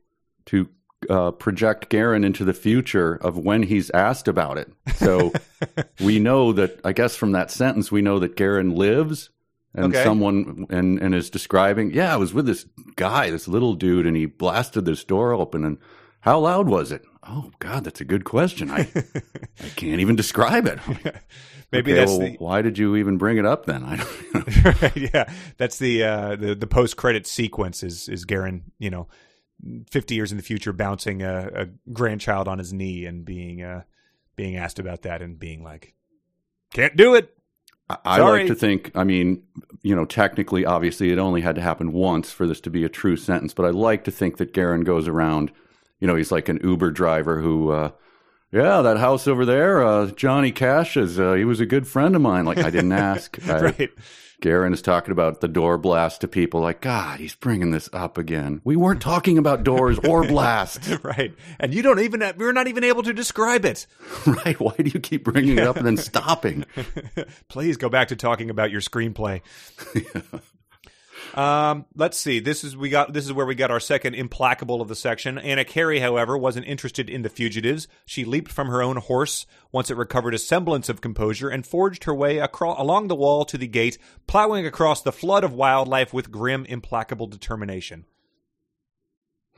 to 0.45 0.69
uh, 1.09 1.31
project 1.31 1.89
Garin 1.89 2.23
into 2.23 2.45
the 2.45 2.53
future 2.53 3.15
of 3.15 3.39
when 3.39 3.63
he's 3.63 3.89
asked 3.89 4.27
about 4.27 4.59
it. 4.59 4.71
So 4.97 5.33
we 5.99 6.19
know 6.19 6.53
that 6.53 6.79
I 6.85 6.93
guess 6.93 7.15
from 7.15 7.31
that 7.31 7.49
sentence 7.49 7.91
we 7.91 8.03
know 8.03 8.19
that 8.19 8.35
Garin 8.35 8.75
lives 8.75 9.31
and 9.73 9.85
okay. 9.85 10.03
someone 10.03 10.67
and 10.69 11.01
and 11.01 11.15
is 11.15 11.31
describing, 11.31 11.95
yeah, 11.95 12.13
I 12.13 12.17
was 12.17 12.31
with 12.31 12.45
this 12.45 12.67
guy, 12.95 13.31
this 13.31 13.47
little 13.47 13.73
dude, 13.73 14.05
and 14.05 14.15
he 14.15 14.27
blasted 14.27 14.85
this 14.85 15.03
door 15.03 15.33
open 15.33 15.65
and 15.65 15.79
how 16.21 16.39
loud 16.39 16.67
was 16.67 16.91
it? 16.91 17.03
Oh 17.27 17.51
God, 17.59 17.83
that's 17.83 18.01
a 18.01 18.05
good 18.05 18.23
question. 18.23 18.71
I 18.71 18.87
I 19.59 19.69
can't 19.75 19.99
even 19.99 20.15
describe 20.15 20.65
it. 20.65 20.79
Maybe 21.71 21.91
okay, 21.91 21.99
that's 21.99 22.11
well, 22.11 22.19
the... 22.19 22.35
why 22.37 22.61
did 22.61 22.77
you 22.77 22.95
even 22.95 23.17
bring 23.17 23.37
it 23.37 23.45
up 23.45 23.65
then? 23.65 23.83
I 23.85 23.95
don't 23.97 24.81
right, 24.81 24.97
yeah, 25.13 25.31
that's 25.57 25.77
the 25.77 26.03
uh, 26.03 26.35
the 26.35 26.55
the 26.55 26.67
post 26.67 26.97
credit 26.97 27.27
sequence 27.27 27.83
is 27.83 28.09
is 28.09 28.25
Garin, 28.25 28.71
you 28.79 28.89
know, 28.89 29.07
fifty 29.89 30.15
years 30.15 30.31
in 30.31 30.37
the 30.37 30.43
future, 30.43 30.73
bouncing 30.73 31.21
a, 31.21 31.49
a 31.53 31.65
grandchild 31.91 32.47
on 32.47 32.57
his 32.57 32.73
knee 32.73 33.05
and 33.05 33.23
being 33.23 33.61
uh, 33.61 33.83
being 34.35 34.57
asked 34.57 34.79
about 34.79 35.03
that 35.03 35.21
and 35.21 35.39
being 35.39 35.63
like, 35.63 35.93
can't 36.73 36.95
do 36.95 37.15
it. 37.15 37.35
I, 37.89 37.97
I 38.05 38.19
like 38.21 38.47
to 38.47 38.55
think, 38.55 38.91
I 38.95 39.03
mean, 39.03 39.43
you 39.81 39.95
know, 39.95 40.05
technically, 40.05 40.65
obviously, 40.65 41.11
it 41.11 41.19
only 41.19 41.41
had 41.41 41.55
to 41.55 41.61
happen 41.61 41.91
once 41.91 42.31
for 42.31 42.47
this 42.47 42.61
to 42.61 42.69
be 42.69 42.85
a 42.85 42.89
true 42.89 43.17
sentence, 43.17 43.53
but 43.53 43.65
I 43.65 43.69
like 43.69 44.05
to 44.05 44.11
think 44.11 44.37
that 44.37 44.53
Garin 44.53 44.81
goes 44.81 45.07
around 45.07 45.51
you 46.01 46.07
know, 46.07 46.15
he's 46.15 46.31
like 46.31 46.49
an 46.49 46.59
Uber 46.61 46.91
driver 46.91 47.39
who, 47.39 47.71
uh, 47.71 47.91
yeah, 48.51 48.81
that 48.81 48.97
house 48.97 49.27
over 49.27 49.45
there, 49.45 49.85
uh, 49.85 50.07
Johnny 50.07 50.51
Cash 50.51 50.97
is, 50.97 51.17
uh, 51.17 51.33
he 51.33 51.45
was 51.45 51.61
a 51.61 51.65
good 51.65 51.87
friend 51.87 52.15
of 52.15 52.21
mine. 52.21 52.43
Like 52.43 52.57
I 52.57 52.69
didn't 52.69 52.91
ask. 52.91 53.37
I, 53.47 53.61
right. 53.61 53.89
Garen 54.41 54.73
is 54.73 54.81
talking 54.81 55.11
about 55.11 55.39
the 55.39 55.47
door 55.47 55.77
blast 55.77 56.21
to 56.21 56.27
people 56.27 56.61
like, 56.61 56.81
God, 56.81 57.19
he's 57.19 57.35
bringing 57.35 57.69
this 57.69 57.87
up 57.93 58.17
again. 58.17 58.59
We 58.63 58.75
weren't 58.75 58.99
talking 58.99 59.37
about 59.37 59.63
doors 59.63 59.99
or 59.99 60.27
blast. 60.27 60.89
right. 61.03 61.33
And 61.59 61.73
you 61.73 61.83
don't 61.83 61.99
even, 61.99 62.21
we 62.37 62.45
are 62.45 62.53
not 62.53 62.67
even 62.67 62.83
able 62.83 63.03
to 63.03 63.13
describe 63.13 63.65
it. 63.65 63.85
right. 64.25 64.59
Why 64.59 64.73
do 64.77 64.89
you 64.89 64.99
keep 64.99 65.23
bringing 65.23 65.59
it 65.59 65.67
up 65.67 65.77
and 65.77 65.85
then 65.85 65.97
stopping? 65.97 66.65
Please 67.49 67.77
go 67.77 67.87
back 67.87 68.07
to 68.07 68.15
talking 68.15 68.49
about 68.49 68.71
your 68.71 68.81
screenplay. 68.81 69.41
Um, 71.33 71.85
let's 71.95 72.17
see. 72.17 72.39
This 72.39 72.63
is 72.63 72.75
we 72.75 72.89
got. 72.89 73.13
This 73.13 73.25
is 73.25 73.33
where 73.33 73.45
we 73.45 73.55
got 73.55 73.71
our 73.71 73.79
second 73.79 74.15
implacable 74.15 74.81
of 74.81 74.87
the 74.87 74.95
section. 74.95 75.37
Anakerie, 75.37 76.01
however, 76.01 76.37
wasn't 76.37 76.67
interested 76.67 77.09
in 77.09 77.21
the 77.21 77.29
fugitives. 77.29 77.87
She 78.05 78.25
leaped 78.25 78.51
from 78.51 78.67
her 78.67 78.81
own 78.81 78.97
horse 78.97 79.45
once 79.71 79.89
it 79.89 79.97
recovered 79.97 80.33
a 80.33 80.39
semblance 80.39 80.89
of 80.89 81.01
composure 81.01 81.49
and 81.49 81.65
forged 81.65 82.03
her 82.03 82.13
way 82.13 82.39
across 82.39 82.79
along 82.79 83.07
the 83.07 83.15
wall 83.15 83.45
to 83.45 83.57
the 83.57 83.67
gate, 83.67 83.97
plowing 84.27 84.65
across 84.65 85.01
the 85.01 85.11
flood 85.11 85.43
of 85.43 85.53
wildlife 85.53 86.13
with 86.13 86.31
grim, 86.31 86.65
implacable 86.65 87.27
determination. 87.27 88.05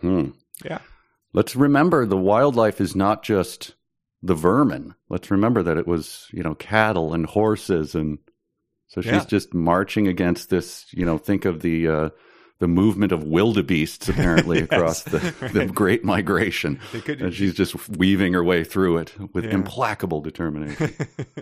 Hmm. 0.02 0.30
Yeah. 0.64 0.80
Let's 1.34 1.56
remember 1.56 2.06
the 2.06 2.18
wildlife 2.18 2.80
is 2.80 2.96
not 2.96 3.24
just 3.24 3.74
the 4.22 4.36
vermin. 4.36 4.94
Let's 5.10 5.32
remember 5.32 5.64
that 5.64 5.78
it 5.78 5.88
was 5.88 6.28
you 6.32 6.44
know 6.44 6.56
cattle 6.56 7.14
and 7.14 7.26
horses 7.26 7.96
and 7.96 8.20
so 8.94 9.02
she's 9.02 9.12
yeah. 9.12 9.26
just 9.26 9.56
marching 9.56 10.08
against 10.08 10.52
this. 10.52 10.86
You 10.92 11.04
know, 11.04 11.18
think 11.18 11.46
of 11.46 11.62
the 11.64 11.88
uh, 11.88 12.10
the 12.60 12.68
movement 12.68 13.12
of 13.12 13.24
wildebeests 13.24 14.08
apparently 14.08 14.60
yes, 14.60 14.68
across 14.72 15.04
the, 15.04 15.34
right. 15.42 15.54
the 15.54 15.66
Great 15.74 16.04
Migration, 16.04 16.80
could, 16.92 17.20
and 17.20 17.34
she's 17.34 17.56
just 17.56 17.90
weaving 17.90 18.34
her 18.34 18.44
way 18.44 18.64
through 18.64 18.98
it 18.98 19.16
with 19.34 19.46
yeah. 19.46 19.52
implacable 19.52 20.22
determination. 20.22 20.94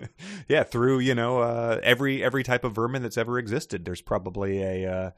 yeah, 0.48 0.64
through 0.64 1.00
you 1.00 1.14
know 1.14 1.40
uh, 1.40 1.78
every 1.84 2.24
every 2.24 2.44
type 2.44 2.64
of 2.64 2.74
vermin 2.74 3.04
that's 3.04 3.18
ever 3.18 3.38
existed. 3.38 3.84
There's 3.84 4.02
probably 4.02 4.64
a 4.64 4.90
uh, 4.90 5.12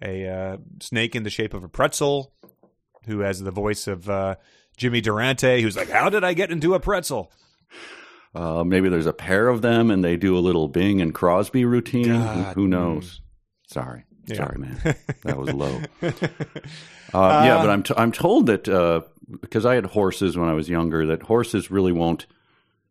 a 0.00 0.28
uh, 0.28 0.56
snake 0.80 1.16
in 1.16 1.24
the 1.24 1.30
shape 1.30 1.52
of 1.52 1.64
a 1.64 1.68
pretzel 1.68 2.32
who 3.06 3.20
has 3.20 3.40
the 3.40 3.50
voice 3.50 3.88
of 3.88 4.08
uh, 4.08 4.36
Jimmy 4.76 5.00
Durante, 5.00 5.60
who's 5.60 5.76
like, 5.76 5.90
"How 5.90 6.08
did 6.10 6.22
I 6.22 6.32
get 6.32 6.52
into 6.52 6.74
a 6.74 6.80
pretzel?" 6.80 7.32
Uh, 8.34 8.64
maybe 8.64 8.88
there's 8.88 9.06
a 9.06 9.12
pair 9.12 9.48
of 9.48 9.62
them 9.62 9.90
and 9.90 10.02
they 10.02 10.16
do 10.16 10.36
a 10.36 10.40
little 10.40 10.68
Bing 10.68 11.00
and 11.00 11.14
Crosby 11.14 11.64
routine. 11.64 12.08
God. 12.08 12.54
Who 12.54 12.66
knows? 12.66 13.04
Mm. 13.04 13.72
Sorry. 13.72 14.04
Yeah. 14.26 14.36
Sorry, 14.36 14.58
man. 14.58 14.78
That 15.24 15.38
was 15.38 15.52
low. 15.52 15.80
Uh, 17.14 17.42
yeah, 17.44 17.58
but 17.58 17.68
I'm, 17.68 17.82
t- 17.82 17.92
I'm 17.94 18.10
told 18.10 18.46
that 18.46 18.64
because 19.42 19.66
uh, 19.66 19.68
I 19.68 19.74
had 19.74 19.84
horses 19.84 20.34
when 20.34 20.48
I 20.48 20.54
was 20.54 20.70
younger, 20.70 21.04
that 21.04 21.24
horses 21.24 21.70
really 21.70 21.92
won't, 21.92 22.24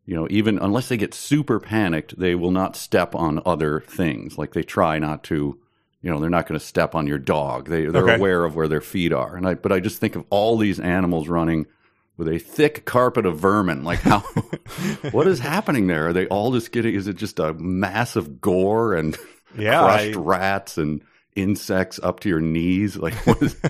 you 0.06 0.14
know, 0.14 0.28
even 0.30 0.60
unless 0.60 0.90
they 0.90 0.98
get 0.98 1.16
super 1.16 1.60
panicked, 1.60 2.20
they 2.20 2.36
will 2.36 2.52
not 2.52 2.76
step 2.76 3.16
on 3.16 3.42
other 3.48 3.80
things. 3.80 4.38
Like 4.38 4.54
they 4.54 4.62
try 4.62 5.00
not 5.00 5.24
to, 5.24 5.60
you 6.04 6.12
know, 6.12 6.20
they're 6.20 6.30
not 6.30 6.46
going 6.46 6.60
to 6.60 6.64
step 6.64 6.94
on 6.94 7.08
your 7.08 7.18
dog. 7.18 7.68
They, 7.68 7.86
they're 7.86 8.04
okay. 8.04 8.16
aware 8.18 8.46
of 8.46 8.56
where 8.56 8.68
their 8.68 8.80
feet 8.80 9.12
are. 9.12 9.36
And 9.36 9.48
I, 9.48 9.56
but 9.56 9.72
I 9.72 9.80
just 9.80 9.98
think 9.98 10.16
of 10.16 10.24
all 10.30 10.56
these 10.56 10.80
animals 10.80 11.28
running– 11.28 11.66
with 12.22 12.32
a 12.32 12.38
thick 12.38 12.86
carpet 12.86 13.26
of 13.26 13.40
vermin. 13.40 13.84
Like 13.84 14.00
how, 14.00 14.20
what 15.12 15.28
is 15.28 15.40
happening 15.40 15.88
there? 15.88 16.10
Are 16.10 16.14
they 16.14 16.28
all 16.28 16.52
just 16.52 16.72
getting? 16.72 16.94
Is 16.94 17.08
it 17.08 17.16
just 17.16 17.40
a 17.40 17.56
massive 17.56 18.40
gore 18.40 18.94
and 18.94 19.18
yeah, 19.58 19.80
crushed 19.80 20.16
I, 20.16 20.20
rats 20.20 20.78
and 20.78 21.02
insects 21.36 22.00
up 22.04 22.20
to 22.20 22.30
your 22.30 22.40
knees? 22.40 22.96
Like 22.96 23.16
what 23.26 23.42
is? 23.42 23.56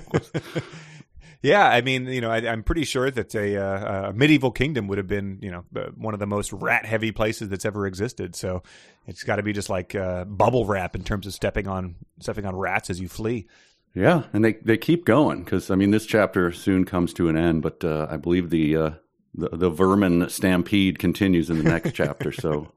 Yeah, 1.44 1.68
I 1.68 1.82
mean, 1.82 2.06
you 2.06 2.22
know, 2.22 2.30
I, 2.30 2.38
am 2.42 2.62
pretty 2.62 2.84
sure 2.84 3.10
that 3.10 3.34
a, 3.34 3.58
uh, 3.58 4.10
a, 4.10 4.14
medieval 4.14 4.52
kingdom 4.52 4.88
would 4.90 5.00
have 5.00 5.08
been, 5.08 5.40
you 5.42 5.50
know, 5.50 5.64
one 5.96 6.14
of 6.14 6.20
the 6.20 6.28
most 6.28 6.54
rat-heavy 6.54 7.14
places 7.14 7.50
that's 7.50 7.66
ever 7.66 7.88
existed. 7.88 8.36
So 8.36 8.62
it's 9.08 9.24
got 9.24 9.38
to 9.38 9.42
be 9.42 9.52
just 9.52 9.68
like 9.68 9.96
uh, 9.96 10.26
bubble 10.26 10.68
wrap 10.68 10.96
in 10.96 11.04
terms 11.04 11.26
of 11.26 11.34
stepping 11.34 11.68
on 11.68 11.96
stepping 12.20 12.46
on 12.46 12.56
rats 12.56 12.92
as 12.92 13.02
you 13.02 13.10
flee. 13.10 13.48
Yeah, 13.94 14.24
and 14.32 14.44
they 14.44 14.54
they 14.54 14.78
keep 14.78 15.06
going 15.06 15.44
because 15.44 15.70
I 15.70 15.76
mean 15.76 15.92
this 15.92 16.06
chapter 16.06 16.52
soon 16.52 16.86
comes 16.86 17.14
to 17.14 17.28
an 17.28 17.36
end, 17.36 17.62
but 17.62 17.84
uh, 17.84 18.08
I 18.10 18.18
believe 18.18 18.50
the, 18.50 18.78
uh, 18.78 18.92
the, 19.34 19.50
the 19.50 19.70
vermin 19.70 20.30
stampede 20.30 20.98
continues 20.98 21.50
in 21.50 21.58
the 21.58 21.70
next 21.70 21.92
chapter, 21.94 22.32
so 22.32 22.72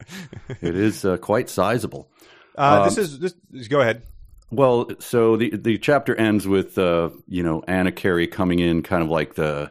it 0.49 0.75
is 0.75 1.05
uh, 1.05 1.17
quite 1.19 1.49
sizable. 1.49 2.11
Uh, 2.59 2.81
um, 2.81 2.85
this 2.89 2.99
is 2.99 3.19
this. 3.21 3.69
Go 3.69 3.81
ahead. 3.81 4.03
Well, 4.51 4.91
so 4.99 5.37
the 5.37 5.57
the 5.57 5.79
chapter 5.79 6.17
ends 6.17 6.49
with 6.49 6.79
uh, 6.79 7.11
you 7.29 7.45
know 7.45 7.63
Anakerie 7.63 8.31
coming 8.31 8.59
in, 8.59 8.83
kind 8.83 9.03
of 9.03 9.09
like 9.09 9.35
the 9.37 9.71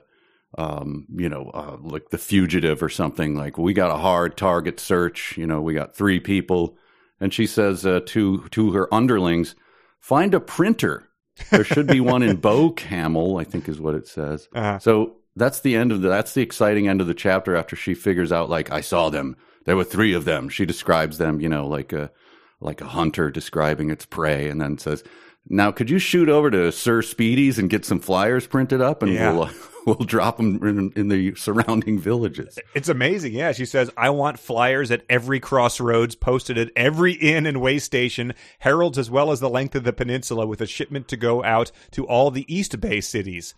um, 0.58 1.08
you 1.14 1.28
know 1.28 1.52
uh, 1.54 1.76
like 1.82 2.10
the 2.10 2.18
fugitive 2.18 2.82
or 2.82 2.90
something. 2.90 3.36
Like 3.36 3.58
we 3.58 3.74
got 3.74 3.92
a 3.92 4.00
hard 4.00 4.38
target 4.38 4.80
search. 4.80 5.38
You 5.38 5.46
know, 5.46 5.62
we 5.62 5.74
got 5.74 5.94
three 5.94 6.22
people, 6.22 6.78
and 7.20 7.34
she 7.34 7.48
says 7.48 7.82
to 7.82 8.48
to 8.50 8.72
her 8.72 8.94
underlings, 8.94 9.56
find 10.00 10.34
a 10.34 10.40
printer 10.40 11.10
there 11.52 11.64
should 11.64 11.88
be 11.88 12.00
one 12.00 12.24
in 12.24 12.38
Bow 12.38 12.72
Camel, 12.72 13.38
I 13.38 13.44
think 13.44 13.68
is 13.68 13.80
what 13.80 13.96
it 13.96 14.08
says. 14.08 14.48
Uh-huh. 14.56 14.80
So 14.80 15.16
that's 15.36 15.62
the 15.62 15.76
end 15.76 15.92
of 15.92 16.02
the 16.02 16.10
that's 16.10 16.34
the 16.34 16.42
exciting 16.42 16.88
end 16.88 17.02
of 17.02 17.08
the 17.08 17.14
chapter 17.14 17.56
after 17.56 17.76
she 17.76 17.96
figures 17.96 18.32
out 18.32 18.50
like 18.50 18.72
I 18.72 18.82
saw 18.82 19.10
them. 19.10 19.36
There 19.66 19.76
were 19.76 19.84
three 19.84 20.14
of 20.14 20.26
them. 20.26 20.48
She 20.48 20.66
describes 20.66 21.18
them, 21.18 21.42
you 21.42 21.50
know, 21.50 21.66
like 21.66 21.92
a 21.92 22.12
like 22.60 22.82
a 22.82 22.86
hunter 22.86 23.32
describing 23.32 23.90
its 23.90 24.06
prey, 24.06 24.48
and 24.48 24.62
then 24.62 24.78
says, 24.78 25.04
"Now, 25.48 25.72
could 25.72 25.90
you 25.90 26.00
shoot 26.00 26.30
over 26.30 26.52
to 26.52 26.72
Sir 26.72 27.02
Speedy's 27.02 27.58
and 27.58 27.70
get 27.70 27.84
some 27.86 28.00
flyers 28.00 28.48
printed 28.48 28.80
up, 28.80 29.02
and 29.02 29.12
yeah. 29.12 29.34
we'll 29.34 29.50
we'll 29.86 29.96
drop 29.96 30.38
them 30.38 30.64
in, 30.64 30.92
in, 30.96 31.08
the 31.10 31.36
surrounding 31.36 32.00
villages. 32.00 32.58
It's 32.74 32.90
amazing. 32.90 33.34
Yeah, 33.34 33.52
she 33.52 33.66
says, 33.66 33.90
I 33.98 34.10
want 34.10 34.40
flyers 34.40 34.92
at 34.92 35.04
every 35.10 35.40
crossroads, 35.40 36.16
posted 36.16 36.58
at 36.58 36.72
every 36.76 37.14
inn 37.14 37.46
and 37.46 37.62
way 37.62 37.80
station, 37.80 38.34
heralds 38.60 38.98
as 38.98 39.10
well 39.10 39.32
as 39.32 39.40
the 39.40 39.50
length 39.50 39.76
of 39.76 39.84
the 39.84 39.94
peninsula, 39.94 40.46
with 40.46 40.62
a 40.62 40.68
shipment 40.68 41.08
to 41.10 41.18
go 41.18 41.44
out 41.44 41.72
to 41.92 42.06
all 42.06 42.32
the 42.32 42.46
East 42.54 42.80
Bay 42.80 43.02
cities. 43.02 43.54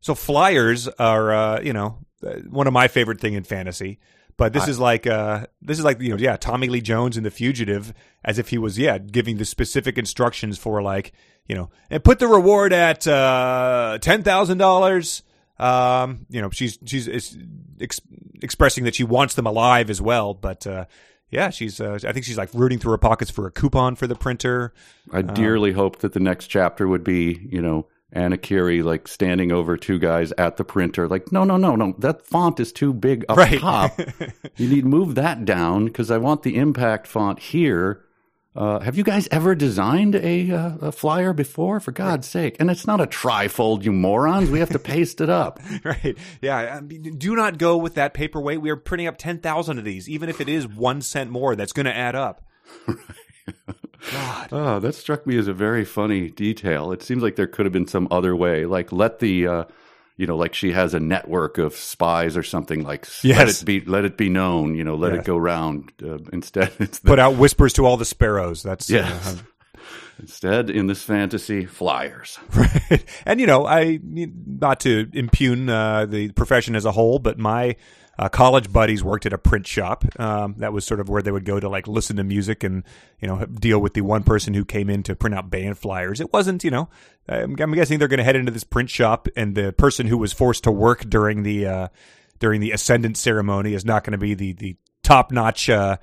So 0.00 0.14
flyers 0.14 0.88
are, 0.88 1.32
uh, 1.32 1.60
you 1.60 1.72
know, 1.72 1.98
uh, 2.26 2.40
one 2.48 2.66
of 2.66 2.72
my 2.72 2.88
favorite 2.88 3.20
thing 3.20 3.34
in 3.34 3.44
fantasy. 3.44 3.98
But 4.36 4.52
this 4.52 4.64
I, 4.64 4.70
is 4.70 4.78
like, 4.78 5.06
uh, 5.06 5.46
this 5.60 5.78
is 5.78 5.84
like, 5.84 6.00
you 6.00 6.10
know, 6.10 6.16
yeah, 6.16 6.36
Tommy 6.36 6.68
Lee 6.68 6.80
Jones 6.80 7.16
in 7.16 7.24
The 7.24 7.30
Fugitive, 7.30 7.92
as 8.24 8.38
if 8.38 8.50
he 8.50 8.58
was, 8.58 8.78
yeah, 8.78 8.98
giving 8.98 9.36
the 9.38 9.44
specific 9.44 9.98
instructions 9.98 10.58
for 10.58 10.80
like, 10.80 11.12
you 11.48 11.56
know, 11.56 11.70
and 11.90 12.04
put 12.04 12.20
the 12.20 12.28
reward 12.28 12.72
at 12.72 13.06
uh, 13.08 13.98
ten 14.00 14.22
thousand 14.22 14.58
dollars 14.58 15.22
um, 15.58 16.26
you 16.30 16.40
know, 16.40 16.50
she's 16.50 16.78
she's 16.84 17.36
ex- 17.80 18.00
expressing 18.40 18.84
that 18.84 18.94
she 18.94 19.04
wants 19.04 19.34
them 19.34 19.46
alive 19.46 19.90
as 19.90 20.00
well, 20.00 20.34
but 20.34 20.66
uh, 20.66 20.84
yeah, 21.30 21.50
she's 21.50 21.80
uh, 21.80 21.98
I 22.04 22.12
think 22.12 22.24
she's 22.24 22.38
like 22.38 22.50
rooting 22.54 22.78
through 22.78 22.92
her 22.92 22.98
pockets 22.98 23.30
for 23.30 23.46
a 23.46 23.50
coupon 23.50 23.96
for 23.96 24.06
the 24.06 24.14
printer. 24.14 24.72
I 25.12 25.18
um, 25.20 25.34
dearly 25.34 25.72
hope 25.72 25.98
that 25.98 26.12
the 26.12 26.20
next 26.20 26.46
chapter 26.46 26.86
would 26.86 27.04
be, 27.04 27.48
you 27.50 27.60
know, 27.60 27.86
Anakerie 28.14 28.82
like 28.82 29.06
standing 29.08 29.52
over 29.52 29.76
two 29.76 29.98
guys 29.98 30.32
at 30.38 30.56
the 30.56 30.64
printer, 30.64 31.08
like, 31.08 31.30
no, 31.32 31.44
no, 31.44 31.56
no, 31.56 31.76
no, 31.76 31.94
that 31.98 32.24
font 32.24 32.58
is 32.60 32.72
too 32.72 32.94
big 32.94 33.24
up 33.28 33.36
right. 33.36 33.60
top. 33.60 33.98
you 34.56 34.68
need 34.68 34.82
to 34.82 34.88
move 34.88 35.14
that 35.16 35.44
down 35.44 35.86
because 35.86 36.10
I 36.10 36.18
want 36.18 36.42
the 36.42 36.56
impact 36.56 37.06
font 37.06 37.38
here 37.38 38.04
uh, 38.58 38.80
have 38.80 38.96
you 38.96 39.04
guys 39.04 39.28
ever 39.30 39.54
designed 39.54 40.16
a, 40.16 40.50
uh, 40.50 40.72
a 40.80 40.92
flyer 40.92 41.32
before? 41.32 41.78
For 41.78 41.92
God's 41.92 42.26
sake. 42.26 42.56
And 42.58 42.68
it's 42.72 42.88
not 42.88 43.00
a 43.00 43.06
trifold, 43.06 43.84
you 43.84 43.92
morons. 43.92 44.50
We 44.50 44.58
have 44.58 44.70
to 44.70 44.80
paste 44.80 45.20
it 45.20 45.30
up. 45.30 45.60
right. 45.84 46.18
Yeah. 46.42 46.80
do 46.80 47.36
not 47.36 47.58
go 47.58 47.76
with 47.76 47.94
that 47.94 48.14
paperweight. 48.14 48.60
We 48.60 48.70
are 48.70 48.76
printing 48.76 49.06
up 49.06 49.16
10,000 49.16 49.78
of 49.78 49.84
these. 49.84 50.08
Even 50.08 50.28
if 50.28 50.40
it 50.40 50.48
is 50.48 50.66
one 50.66 51.02
cent 51.02 51.30
more, 51.30 51.54
that's 51.54 51.72
going 51.72 51.86
to 51.86 51.96
add 51.96 52.16
up. 52.16 52.42
God. 54.12 54.48
Oh, 54.50 54.80
that 54.80 54.96
struck 54.96 55.24
me 55.24 55.38
as 55.38 55.46
a 55.46 55.52
very 55.52 55.84
funny 55.84 56.28
detail. 56.28 56.90
It 56.90 57.04
seems 57.04 57.22
like 57.22 57.36
there 57.36 57.46
could 57.46 57.64
have 57.64 57.72
been 57.72 57.86
some 57.86 58.08
other 58.10 58.34
way. 58.34 58.66
Like, 58.66 58.90
let 58.90 59.20
the. 59.20 59.46
Uh, 59.46 59.64
you 60.18 60.26
know, 60.26 60.36
like 60.36 60.52
she 60.52 60.72
has 60.72 60.92
a 60.92 61.00
network 61.00 61.56
of 61.56 61.74
spies 61.74 62.36
or 62.36 62.42
something. 62.42 62.82
Like 62.82 63.06
yes. 63.22 63.38
let 63.38 63.48
it 63.48 63.64
be, 63.64 63.80
let 63.88 64.04
it 64.04 64.18
be 64.18 64.28
known. 64.28 64.74
You 64.74 64.84
know, 64.84 64.96
let 64.96 65.14
it 65.14 65.24
go 65.24 65.38
round. 65.38 65.92
Uh, 66.02 66.18
instead, 66.32 66.72
it's 66.80 66.98
the, 66.98 67.08
put 67.08 67.18
out 67.18 67.36
whispers 67.36 67.72
to 67.74 67.86
all 67.86 67.96
the 67.96 68.04
sparrows. 68.04 68.62
That's 68.62 68.90
yes. 68.90 69.34
Uh, 69.34 69.38
Instead, 70.18 70.68
in 70.68 70.88
this 70.88 71.04
fantasy, 71.04 71.64
flyers. 71.64 72.38
Right. 72.52 73.04
And, 73.24 73.38
you 73.40 73.46
know, 73.46 73.66
I, 73.66 74.00
not 74.02 74.80
to 74.80 75.08
impugn 75.12 75.68
uh, 75.68 76.06
the 76.06 76.32
profession 76.32 76.74
as 76.74 76.84
a 76.84 76.90
whole, 76.90 77.20
but 77.20 77.38
my 77.38 77.76
uh, 78.18 78.28
college 78.28 78.72
buddies 78.72 79.04
worked 79.04 79.26
at 79.26 79.32
a 79.32 79.38
print 79.38 79.66
shop. 79.66 80.04
Um, 80.18 80.56
that 80.58 80.72
was 80.72 80.84
sort 80.84 81.00
of 81.00 81.08
where 81.08 81.22
they 81.22 81.30
would 81.30 81.44
go 81.44 81.60
to 81.60 81.68
like 81.68 81.86
listen 81.86 82.16
to 82.16 82.24
music 82.24 82.64
and 82.64 82.82
you 83.20 83.28
know 83.28 83.44
deal 83.46 83.78
with 83.78 83.94
the 83.94 84.00
one 84.00 84.24
person 84.24 84.54
who 84.54 84.64
came 84.64 84.90
in 84.90 85.02
to 85.04 85.14
print 85.14 85.34
out 85.34 85.50
band 85.50 85.78
flyers. 85.78 86.20
It 86.20 86.32
wasn't 86.32 86.64
you 86.64 86.70
know 86.70 86.88
I'm, 87.28 87.56
I'm 87.60 87.72
guessing 87.74 87.98
they're 87.98 88.08
going 88.08 88.18
to 88.18 88.24
head 88.24 88.36
into 88.36 88.52
this 88.52 88.64
print 88.64 88.90
shop 88.90 89.28
and 89.36 89.54
the 89.54 89.72
person 89.72 90.06
who 90.06 90.18
was 90.18 90.32
forced 90.32 90.64
to 90.64 90.72
work 90.72 91.08
during 91.08 91.42
the 91.44 91.66
uh, 91.66 91.88
during 92.40 92.60
the 92.60 92.72
ascendant 92.72 93.16
ceremony 93.16 93.74
is 93.74 93.84
not 93.84 94.04
going 94.04 94.12
to 94.12 94.18
be 94.18 94.34
the 94.34 94.52
the 94.52 94.76
top 95.02 95.30
notch 95.30 95.70
uh, 95.70 95.96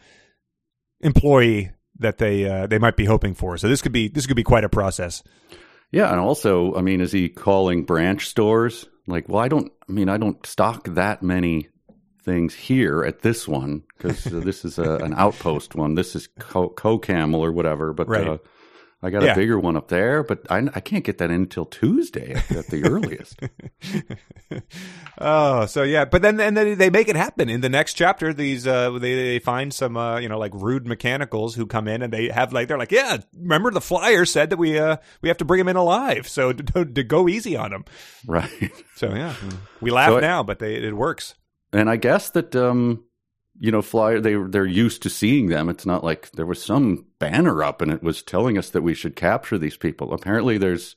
employee 1.01 1.71
that 1.99 2.17
they 2.17 2.47
uh, 2.49 2.67
they 2.67 2.79
might 2.79 2.95
be 2.95 3.05
hoping 3.05 3.33
for. 3.33 3.57
So 3.57 3.67
this 3.67 3.81
could 3.81 3.91
be 3.91 4.07
this 4.07 4.25
could 4.25 4.37
be 4.37 4.43
quite 4.43 4.63
a 4.63 4.69
process. 4.69 5.21
Yeah, 5.91 6.11
and 6.11 6.19
also, 6.19 6.75
I 6.75 6.81
mean, 6.81 6.99
is 6.99 7.11
he 7.11 7.29
calling 7.29 7.85
branch 7.85 8.27
stores? 8.27 8.85
Like, 9.07 9.29
well, 9.29 9.41
I 9.41 9.47
don't. 9.47 9.71
I 9.87 9.91
mean, 9.91 10.09
I 10.09 10.17
don't 10.17 10.43
stock 10.45 10.87
that 10.95 11.21
many 11.21 11.69
things 12.25 12.53
here 12.55 13.03
at 13.05 13.21
this 13.21 13.47
one 13.47 13.83
because 13.97 14.25
uh, 14.27 14.39
this 14.41 14.65
is 14.65 14.77
a, 14.79 14.95
an 14.97 15.13
outpost 15.13 15.75
one. 15.75 15.95
This 15.95 16.15
is 16.15 16.27
co- 16.39 16.97
camel 16.99 17.39
or 17.45 17.51
whatever. 17.51 17.93
But 17.93 18.09
Right. 18.09 18.27
uh, 18.27 18.37
I 19.03 19.11
got 19.11 19.21
Yeah. 19.23 19.33
a 19.33 19.35
bigger 19.35 19.59
one 19.59 19.77
up 19.77 19.89
there, 19.89 20.23
but 20.23 20.49
I, 20.49 20.67
I 20.73 20.79
can't 20.79 21.03
get 21.03 21.19
that 21.19 21.29
in 21.29 21.41
until 21.41 21.65
Tuesday 21.65 22.33
at, 22.33 22.51
at 22.51 22.67
the 22.67 22.83
earliest. 22.85 23.39
Oh, 25.17 25.65
so 25.65 25.83
yeah, 25.83 26.03
but 26.03 26.21
then 26.21 26.39
and 26.41 26.57
then 26.57 26.77
they 26.77 26.89
make 26.89 27.07
it 27.07 27.15
happen 27.15 27.49
in 27.49 27.61
the 27.61 27.69
next 27.69 27.93
chapter. 27.93 28.33
These 28.33 28.67
uh, 28.67 28.91
they 28.99 29.15
they 29.15 29.39
find 29.39 29.73
some 29.73 29.95
uh, 29.95 30.19
you 30.19 30.27
know 30.27 30.37
like 30.37 30.51
rude 30.53 30.85
mechanicals 30.85 31.55
who 31.55 31.65
come 31.65 31.87
in 31.87 32.01
and 32.01 32.11
they 32.11 32.27
have 32.27 32.51
like 32.51 32.67
they're 32.67 32.77
like 32.77 32.91
yeah, 32.91 33.17
remember 33.33 33.71
the 33.71 33.79
flyer 33.81 34.25
said 34.25 34.49
that 34.49 34.57
we 34.57 34.77
uh 34.77 34.97
we 35.21 35.29
have 35.29 35.37
to 35.37 35.45
bring 35.45 35.61
him 35.61 35.69
in 35.69 35.77
alive, 35.77 36.27
so 36.27 36.51
to, 36.51 36.85
to 36.85 37.03
go 37.03 37.29
easy 37.29 37.55
on 37.55 37.71
him. 37.71 37.85
right. 38.27 38.71
So 38.97 39.13
yeah, 39.15 39.35
we 39.79 39.89
laugh 39.89 40.09
So 40.09 40.19
now, 40.19 40.43
but 40.43 40.59
they, 40.59 40.75
it 40.75 40.93
works. 40.95 41.35
And 41.75 41.89
I 41.89 41.97
guess 41.97 42.29
that 42.31 42.55
um, 42.55 43.03
you 43.59 43.71
know, 43.71 43.81
flyer 43.81 44.19
they 44.19 44.35
they're 44.35 44.65
used 44.65 45.01
to 45.03 45.09
seeing 45.09 45.47
them. 45.47 45.69
It's 45.69 45.85
not 45.85 46.03
like 46.03 46.31
there 46.31 46.45
was 46.45 46.61
some 46.63 47.05
banner 47.19 47.63
up 47.63 47.81
and 47.81 47.91
it 47.91 48.03
was 48.03 48.21
telling 48.23 48.57
us 48.57 48.69
that 48.71 48.81
we 48.81 48.93
should 48.93 49.15
capture 49.15 49.57
these 49.57 49.77
people. 49.77 50.13
Apparently, 50.13 50.57
there's, 50.57 50.95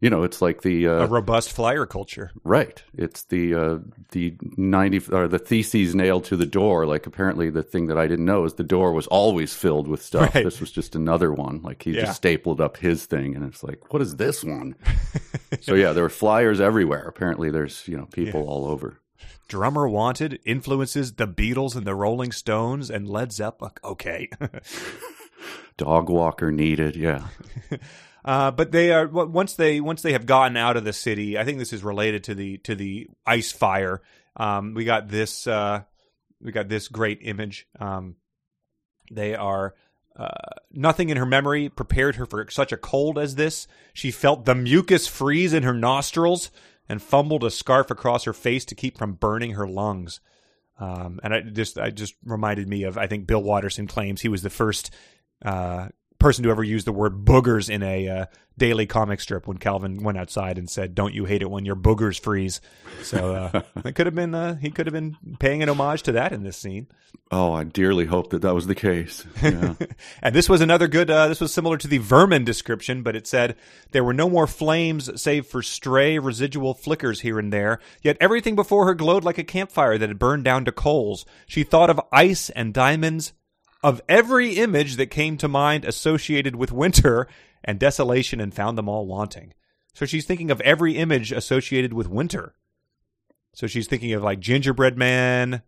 you 0.00 0.10
know, 0.10 0.22
it's 0.22 0.42
like 0.42 0.62
the 0.62 0.88
uh, 0.88 1.04
A 1.04 1.06
robust 1.06 1.52
flyer 1.52 1.86
culture. 1.86 2.30
right. 2.44 2.82
It's 2.94 3.24
the 3.24 3.54
uh, 3.54 3.78
the 4.10 4.36
ninety 4.56 5.00
or 5.12 5.28
the 5.28 5.38
theses 5.38 5.94
nailed 5.94 6.24
to 6.24 6.36
the 6.36 6.46
door. 6.46 6.86
Like 6.86 7.06
apparently, 7.06 7.50
the 7.50 7.62
thing 7.62 7.86
that 7.86 7.98
I 7.98 8.06
didn't 8.08 8.24
know 8.24 8.44
is 8.44 8.54
the 8.54 8.64
door 8.64 8.92
was 8.92 9.06
always 9.06 9.54
filled 9.54 9.86
with 9.88 10.02
stuff. 10.02 10.34
Right. 10.34 10.44
This 10.44 10.60
was 10.60 10.72
just 10.72 10.94
another 10.96 11.32
one. 11.32 11.62
Like 11.62 11.82
he 11.82 11.92
Yeah. 11.92 12.02
just 12.06 12.16
stapled 12.16 12.60
up 12.60 12.76
his 12.78 13.06
thing, 13.06 13.36
and 13.36 13.44
it's 13.44 13.62
like, 13.62 13.92
what 13.92 14.02
is 14.02 14.16
this 14.16 14.42
one? 14.42 14.74
so 15.60 15.74
yeah, 15.74 15.92
there 15.92 16.04
were 16.04 16.08
flyers 16.10 16.60
everywhere. 16.60 17.04
Apparently, 17.06 17.50
there's 17.50 17.86
you 17.86 17.96
know 17.96 18.06
people 18.06 18.48
all 18.48 18.64
over. 18.66 18.98
Drummer 19.48 19.88
wanted 19.88 20.40
influences 20.44 21.14
the 21.14 21.26
Beatles 21.26 21.76
and 21.76 21.86
the 21.86 21.94
Rolling 21.94 22.32
Stones 22.32 22.90
and 22.90 23.08
Led 23.08 23.32
Zeppelin. 23.32 23.72
Okay. 23.84 24.30
Dog 25.76 26.08
walker 26.08 26.50
needed. 26.50 26.96
Yeah. 26.96 27.28
Uh, 28.24 28.52
but 28.52 28.70
they 28.70 28.92
are 28.92 29.08
once 29.08 29.54
they 29.54 29.80
once 29.80 30.02
they 30.02 30.12
have 30.12 30.26
gotten 30.26 30.56
out 30.56 30.76
of 30.76 30.84
the 30.84 30.92
city. 30.92 31.36
I 31.36 31.44
think 31.44 31.58
this 31.58 31.72
is 31.72 31.82
related 31.82 32.22
to 32.24 32.36
the 32.36 32.58
to 32.58 32.76
the 32.76 33.08
ice 33.26 33.50
fire. 33.50 34.00
Um, 34.36 34.74
we 34.74 34.84
got 34.84 35.08
this 35.08 35.46
uh, 35.48 35.82
we 36.40 36.52
got 36.52 36.68
this 36.68 36.86
great 36.86 37.18
image. 37.22 37.66
Um, 37.80 38.14
they 39.10 39.34
are 39.34 39.74
uh, 40.16 40.28
nothing 40.70 41.10
in 41.10 41.16
her 41.16 41.26
memory 41.26 41.68
prepared 41.68 42.16
her 42.16 42.26
for 42.26 42.46
such 42.50 42.70
a 42.70 42.76
cold 42.76 43.18
as 43.18 43.34
this. 43.34 43.66
She 43.92 44.10
felt 44.10 44.44
the 44.44 44.54
mucus 44.54 45.06
freeze 45.06 45.52
in 45.52 45.62
her 45.62 45.74
nostrils 45.74 46.50
and 46.88 47.02
fumbled 47.02 47.44
a 47.44 47.50
scarf 47.50 47.90
across 47.90 48.24
her 48.24 48.32
face 48.32 48.64
to 48.66 48.74
keep 48.74 48.98
from 48.98 49.14
burning 49.14 49.52
her 49.52 49.66
lungs. 49.66 50.20
Um, 50.78 51.20
and 51.22 51.34
I 51.34 51.40
just 51.40 51.78
I 51.78 51.90
just 51.90 52.14
reminded 52.24 52.68
me 52.68 52.82
of 52.84 52.98
I 52.98 53.06
think 53.06 53.26
Bill 53.26 53.42
Watterson 53.42 53.86
claims 53.86 54.20
he 54.20 54.28
was 54.28 54.42
the 54.42 54.50
first 54.50 54.92
uh, 55.44 55.88
person 56.22 56.44
to 56.44 56.50
ever 56.50 56.64
use 56.64 56.84
the 56.84 56.92
word 56.92 57.24
boogers 57.24 57.68
in 57.68 57.82
a 57.82 58.08
uh, 58.08 58.26
daily 58.56 58.86
comic 58.86 59.20
strip 59.20 59.46
when 59.46 59.58
Calvin 59.58 60.02
went 60.02 60.16
outside 60.16 60.56
and 60.56 60.70
said, 60.70 60.94
"Don't 60.94 61.14
you 61.14 61.24
hate 61.24 61.42
it 61.42 61.50
when 61.50 61.64
your 61.64 61.76
boogers 61.76 62.18
freeze?" 62.18 62.60
So 63.02 63.34
uh, 63.34 63.62
it 63.84 63.94
could 63.94 64.06
have 64.06 64.14
been 64.14 64.34
uh, 64.34 64.54
he 64.56 64.70
could 64.70 64.86
have 64.86 64.94
been 64.94 65.16
paying 65.38 65.62
an 65.62 65.68
homage 65.68 66.02
to 66.04 66.12
that 66.12 66.32
in 66.32 66.44
this 66.44 66.56
scene. 66.56 66.86
Oh, 67.30 67.52
I 67.52 67.64
dearly 67.64 68.04
hope 68.04 68.30
that 68.30 68.42
that 68.42 68.54
was 68.54 68.66
the 68.66 68.74
case. 68.74 69.24
Yeah. 69.42 69.74
And 70.22 70.34
this 70.34 70.48
was 70.48 70.60
another 70.60 70.86
good. 70.86 71.10
Uh, 71.10 71.28
this 71.28 71.40
was 71.40 71.52
similar 71.52 71.76
to 71.78 71.88
the 71.88 71.98
vermin 71.98 72.44
description, 72.44 73.02
but 73.02 73.16
it 73.16 73.26
said 73.26 73.56
there 73.90 74.04
were 74.04 74.12
no 74.12 74.28
more 74.28 74.46
flames 74.46 75.20
save 75.20 75.46
for 75.46 75.62
stray 75.62 76.18
residual 76.18 76.74
flickers 76.74 77.20
here 77.20 77.38
and 77.38 77.52
there. 77.52 77.80
Yet 78.02 78.18
everything 78.20 78.54
before 78.54 78.86
her 78.86 78.94
glowed 78.94 79.24
like 79.24 79.38
a 79.38 79.44
campfire 79.44 79.98
that 79.98 80.08
had 80.08 80.18
burned 80.18 80.44
down 80.44 80.64
to 80.66 80.72
coals. 80.72 81.24
She 81.46 81.64
thought 81.64 81.90
of 81.90 82.00
ice 82.12 82.50
and 82.50 82.72
diamonds, 82.72 83.32
of 83.82 84.00
every 84.08 84.54
image 84.54 84.96
that 84.96 85.06
came 85.06 85.36
to 85.38 85.48
mind 85.48 85.84
associated 85.84 86.56
with 86.56 86.72
winter 86.72 87.28
and 87.64 87.78
desolation, 87.78 88.40
and 88.40 88.52
found 88.52 88.76
them 88.76 88.88
all 88.88 89.06
wanting. 89.06 89.54
So 89.94 90.04
she's 90.06 90.26
thinking 90.26 90.50
of 90.50 90.60
every 90.62 90.96
image 90.96 91.32
associated 91.32 91.92
with 91.92 92.08
winter. 92.08 92.54
So 93.54 93.66
she's 93.66 93.86
thinking 93.86 94.12
of 94.14 94.22
like 94.22 94.40
gingerbread 94.40 94.96
man, 94.96 95.62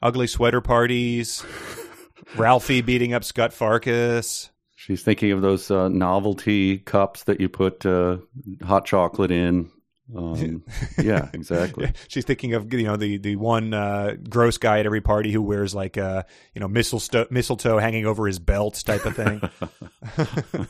ugly 0.00 0.26
sweater 0.26 0.60
parties. 0.60 1.44
Ralphie 2.36 2.82
beating 2.82 3.12
up 3.12 3.24
Scut 3.24 3.50
Farkus. 3.50 4.50
She's 4.76 5.02
thinking 5.02 5.32
of 5.32 5.42
those 5.42 5.70
uh, 5.70 5.88
novelty 5.88 6.78
cups 6.78 7.24
that 7.24 7.40
you 7.40 7.48
put 7.48 7.84
uh, 7.84 8.18
hot 8.62 8.86
chocolate 8.86 9.30
in. 9.30 9.70
Um, 10.16 10.64
yeah, 11.02 11.28
exactly. 11.32 11.92
She's 12.08 12.24
thinking 12.24 12.54
of 12.54 12.72
you 12.72 12.84
know 12.84 12.96
the 12.96 13.18
the 13.18 13.36
one 13.36 13.72
uh, 13.74 14.16
gross 14.28 14.58
guy 14.58 14.80
at 14.80 14.86
every 14.86 15.00
party 15.00 15.32
who 15.32 15.42
wears 15.42 15.74
like 15.74 15.96
uh, 15.98 16.24
you 16.54 16.60
know 16.60 16.68
mistletoe, 16.68 17.26
mistletoe 17.30 17.78
hanging 17.78 18.06
over 18.06 18.26
his 18.26 18.38
belt 18.38 18.82
type 18.84 19.04
of 19.06 19.16
thing. 19.16 20.66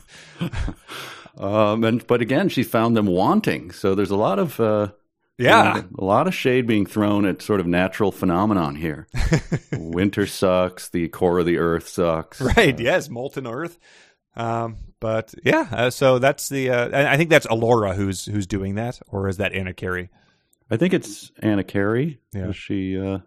Um, 1.37 1.83
and 1.83 2.05
but 2.07 2.21
again, 2.21 2.49
she 2.49 2.63
found 2.63 2.95
them 2.95 3.05
wanting. 3.07 3.71
So 3.71 3.95
there's 3.95 4.11
a 4.11 4.17
lot 4.17 4.37
of 4.37 4.59
uh, 4.59 4.89
yeah, 5.37 5.81
a 5.97 6.03
lot 6.03 6.27
of 6.27 6.35
shade 6.35 6.67
being 6.67 6.85
thrown 6.85 7.25
at 7.25 7.41
sort 7.41 7.59
of 7.59 7.67
natural 7.67 8.11
phenomenon 8.11 8.75
here. 8.75 9.07
Winter 9.71 10.27
sucks. 10.27 10.89
The 10.89 11.07
core 11.07 11.39
of 11.39 11.45
the 11.45 11.57
earth 11.57 11.87
sucks. 11.87 12.41
right. 12.41 12.77
Yes, 12.77 13.09
molten 13.09 13.47
earth. 13.47 13.79
Um, 14.35 14.77
but 15.01 15.33
yeah, 15.43 15.67
uh, 15.71 15.89
so 15.89 16.17
that's 16.19 16.47
the. 16.47 16.69
Uh, 16.69 17.11
I 17.11 17.17
think 17.17 17.29
that's 17.29 17.47
Elora 17.47 17.93
who's 17.95 18.23
who's 18.25 18.47
doing 18.47 18.75
that, 18.75 19.01
or 19.09 19.27
is 19.27 19.35
that 19.37 19.51
Anakerie? 19.51 20.07
I 20.69 20.77
think 20.77 20.93
it's 20.93 21.31
Anakerie. 21.43 22.19
Yeah. 22.31 22.53
She 22.53 22.97
uh, 22.97 23.19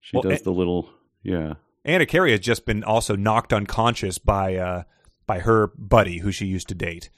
she 0.00 0.16
Well, 0.16 0.22
does 0.22 0.40
A- 0.40 0.44
the 0.44 0.52
little 0.52 0.88
yeah. 1.22 1.54
Anakerie 1.86 2.30
has 2.30 2.40
just 2.40 2.64
been 2.64 2.82
also 2.82 3.14
knocked 3.16 3.52
unconscious 3.52 4.16
by 4.18 4.56
uh, 4.56 4.82
by 5.26 5.40
her 5.40 5.66
buddy 5.76 6.18
who 6.20 6.32
she 6.32 6.46
used 6.46 6.68
to 6.68 6.74
date. 6.74 7.10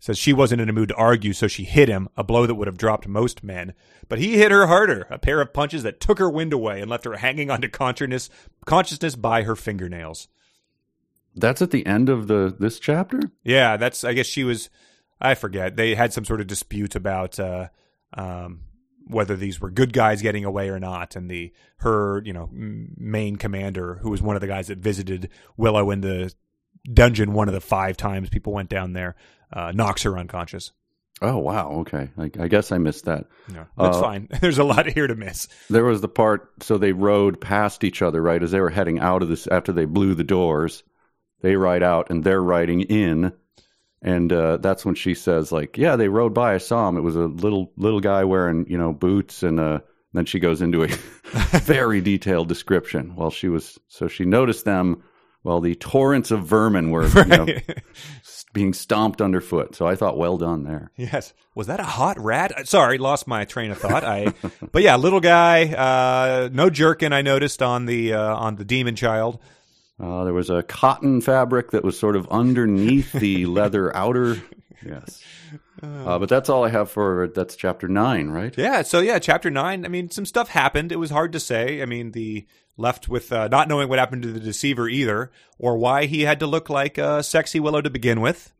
Says 0.00 0.18
she 0.18 0.34
wasn't 0.34 0.60
in 0.60 0.68
a 0.68 0.72
mood 0.74 0.90
to 0.90 0.94
argue, 0.96 1.32
so 1.32 1.46
she 1.48 1.64
hit 1.64 1.88
him, 1.88 2.08
a 2.14 2.22
blow 2.22 2.44
that 2.44 2.56
would 2.56 2.66
have 2.66 2.76
dropped 2.76 3.08
most 3.08 3.42
men. 3.42 3.72
But 4.06 4.18
he 4.18 4.36
hit 4.36 4.50
her 4.50 4.66
harder, 4.66 5.06
a 5.08 5.18
pair 5.18 5.40
of 5.40 5.54
punches 5.54 5.82
that 5.82 5.98
took 5.98 6.18
her 6.18 6.28
wind 6.28 6.52
away 6.52 6.82
and 6.82 6.90
left 6.90 7.06
her 7.06 7.16
hanging 7.16 7.50
onto 7.50 7.68
consciousness, 7.70 8.28
consciousness 8.66 9.16
by 9.16 9.44
her 9.44 9.56
fingernails. 9.56 10.28
That's 11.36 11.62
at 11.62 11.70
the 11.70 11.84
end 11.86 12.08
of 12.08 12.26
the 12.28 12.54
this 12.58 12.78
chapter. 12.78 13.20
Yeah, 13.42 13.76
that's. 13.76 14.04
I 14.04 14.12
guess 14.12 14.26
she 14.26 14.44
was. 14.44 14.70
I 15.20 15.34
forget. 15.34 15.76
They 15.76 15.94
had 15.94 16.12
some 16.12 16.24
sort 16.24 16.40
of 16.40 16.46
dispute 16.46 16.94
about 16.94 17.38
uh, 17.40 17.68
um, 18.14 18.60
whether 19.06 19.36
these 19.36 19.60
were 19.60 19.70
good 19.70 19.92
guys 19.92 20.22
getting 20.22 20.44
away 20.44 20.68
or 20.68 20.78
not, 20.78 21.16
and 21.16 21.30
the 21.30 21.52
her 21.78 22.22
you 22.24 22.32
know 22.32 22.48
main 22.52 23.36
commander, 23.36 23.96
who 24.02 24.10
was 24.10 24.22
one 24.22 24.36
of 24.36 24.40
the 24.42 24.46
guys 24.48 24.68
that 24.68 24.78
visited 24.78 25.28
Willow 25.56 25.90
in 25.90 26.00
the 26.02 26.32
dungeon 26.92 27.32
one 27.32 27.48
of 27.48 27.54
the 27.54 27.60
five 27.60 27.96
times 27.96 28.28
people 28.28 28.52
went 28.52 28.68
down 28.68 28.92
there, 28.92 29.16
uh, 29.52 29.72
knocks 29.74 30.02
her 30.02 30.18
unconscious. 30.18 30.72
Oh 31.22 31.38
wow. 31.38 31.70
Okay. 31.80 32.10
I, 32.18 32.30
I 32.40 32.48
guess 32.48 32.72
I 32.72 32.78
missed 32.78 33.04
that. 33.06 33.26
No, 33.48 33.64
that's 33.78 33.96
Uh, 33.96 34.00
fine. 34.02 34.28
There's 34.40 34.58
a 34.58 34.64
lot 34.64 34.86
here 34.86 35.06
to 35.06 35.14
miss. 35.14 35.48
There 35.70 35.84
was 35.84 36.00
the 36.00 36.08
part 36.08 36.50
so 36.62 36.76
they 36.76 36.92
rode 36.92 37.40
past 37.40 37.84
each 37.84 38.02
other, 38.02 38.20
right, 38.20 38.42
as 38.42 38.50
they 38.50 38.60
were 38.60 38.68
heading 38.70 38.98
out 38.98 39.22
of 39.22 39.28
this 39.28 39.46
after 39.46 39.72
they 39.72 39.84
blew 39.84 40.14
the 40.14 40.24
doors. 40.24 40.82
They 41.44 41.56
ride 41.56 41.82
out 41.82 42.08
and 42.08 42.24
they're 42.24 42.42
riding 42.42 42.80
in. 42.80 43.30
And 44.00 44.32
uh, 44.32 44.56
that's 44.56 44.82
when 44.82 44.94
she 44.94 45.12
says, 45.12 45.52
like, 45.52 45.76
yeah, 45.76 45.94
they 45.96 46.08
rode 46.08 46.32
by. 46.32 46.54
I 46.54 46.58
saw 46.58 46.88
him. 46.88 46.96
It 46.96 47.02
was 47.02 47.16
a 47.16 47.26
little 47.26 47.70
little 47.76 48.00
guy 48.00 48.24
wearing, 48.24 48.64
you 48.66 48.78
know, 48.78 48.94
boots. 48.94 49.42
And 49.42 49.60
uh, 49.60 49.80
then 50.14 50.24
she 50.24 50.38
goes 50.38 50.62
into 50.62 50.84
a 50.84 50.86
very 51.58 52.00
detailed 52.00 52.48
description. 52.48 53.14
Well, 53.14 53.30
she 53.30 53.50
was 53.50 53.78
so 53.88 54.08
she 54.08 54.24
noticed 54.24 54.64
them. 54.64 55.02
Well, 55.42 55.60
the 55.60 55.74
torrents 55.74 56.30
of 56.30 56.46
vermin 56.46 56.90
were 56.90 57.06
you 57.08 57.24
know, 57.26 57.46
being 58.54 58.72
stomped 58.72 59.20
underfoot. 59.20 59.74
So 59.74 59.86
I 59.86 59.96
thought, 59.96 60.16
well 60.16 60.38
done 60.38 60.64
there. 60.64 60.92
Yes. 60.96 61.34
Was 61.54 61.66
that 61.66 61.78
a 61.78 61.84
hot 61.84 62.18
rat? 62.18 62.58
Uh, 62.58 62.64
Sorry, 62.64 62.96
lost 62.96 63.26
my 63.26 63.44
train 63.44 63.70
of 63.70 63.76
thought. 63.76 64.02
I, 64.02 64.32
but 64.72 64.82
yeah, 64.82 64.96
little 64.96 65.20
guy, 65.20 65.66
uh, 65.74 66.48
no 66.50 66.70
jerkin. 66.70 67.12
I 67.12 67.20
noticed 67.20 67.60
on 67.60 67.84
the 67.84 68.14
uh, 68.14 68.34
on 68.34 68.56
the 68.56 68.64
demon 68.64 68.96
child. 68.96 69.40
Uh, 70.00 70.24
there 70.24 70.34
was 70.34 70.50
a 70.50 70.62
cotton 70.62 71.20
fabric 71.20 71.70
that 71.70 71.84
was 71.84 71.98
sort 71.98 72.16
of 72.16 72.28
underneath 72.28 73.12
the 73.12 73.46
leather 73.46 73.94
outer. 73.96 74.42
Yes. 74.84 75.22
Uh, 75.82 76.18
but 76.18 76.28
that's 76.28 76.48
all 76.48 76.64
I 76.64 76.68
have 76.70 76.90
for 76.90 77.28
that's 77.34 77.56
chapter 77.56 77.88
nine, 77.88 78.28
right? 78.30 78.54
Yeah. 78.56 78.82
So 78.82 79.00
yeah, 79.00 79.18
chapter 79.18 79.50
nine. 79.50 79.84
I 79.84 79.88
mean, 79.88 80.10
some 80.10 80.26
stuff 80.26 80.48
happened. 80.48 80.92
It 80.92 80.96
was 80.98 81.10
hard 81.10 81.32
to 81.32 81.40
say. 81.40 81.80
I 81.82 81.84
mean, 81.84 82.12
the 82.12 82.46
left 82.76 83.08
with 83.08 83.32
uh, 83.32 83.48
not 83.48 83.68
knowing 83.68 83.88
what 83.88 83.98
happened 83.98 84.22
to 84.22 84.32
the 84.32 84.40
deceiver 84.40 84.88
either, 84.88 85.30
or 85.58 85.76
why 85.78 86.06
he 86.06 86.22
had 86.22 86.40
to 86.40 86.46
look 86.46 86.68
like 86.68 86.98
uh, 86.98 87.22
sexy 87.22 87.60
Willow 87.60 87.80
to 87.80 87.90
begin 87.90 88.20
with. 88.20 88.52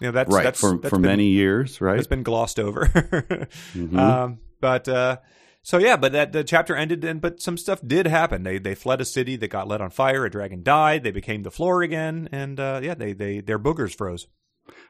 You 0.00 0.08
know, 0.08 0.12
that's 0.12 0.32
right. 0.34 0.44
that's, 0.44 0.60
for 0.60 0.76
that's 0.78 0.88
for 0.90 0.96
been- 0.96 1.02
many 1.10 1.26
years, 1.28 1.80
right? 1.80 1.98
It's 1.98 2.06
been 2.08 2.22
glossed 2.24 2.58
over. 2.58 2.86
Mhm. 3.74 3.98
um, 3.98 4.38
but 4.60 4.88
uh, 4.88 5.18
so 5.66 5.78
yeah, 5.78 5.96
but 5.96 6.12
that 6.12 6.30
the 6.30 6.44
chapter 6.44 6.76
ended, 6.76 7.04
and 7.04 7.20
but 7.20 7.42
some 7.42 7.56
stuff 7.56 7.80
did 7.84 8.06
happen. 8.06 8.44
They 8.44 8.58
they 8.58 8.76
fled 8.76 9.00
a 9.00 9.04
city 9.04 9.34
that 9.34 9.48
got 9.48 9.66
lit 9.66 9.80
on 9.80 9.90
fire. 9.90 10.24
A 10.24 10.30
dragon 10.30 10.62
died. 10.62 11.02
They 11.02 11.10
became 11.10 11.42
the 11.42 11.50
floor 11.50 11.82
again, 11.82 12.28
and 12.30 12.60
uh, 12.60 12.78
yeah, 12.80 12.94
they 12.94 13.12
they 13.14 13.40
their 13.40 13.58
boogers 13.58 13.92
froze. 13.92 14.28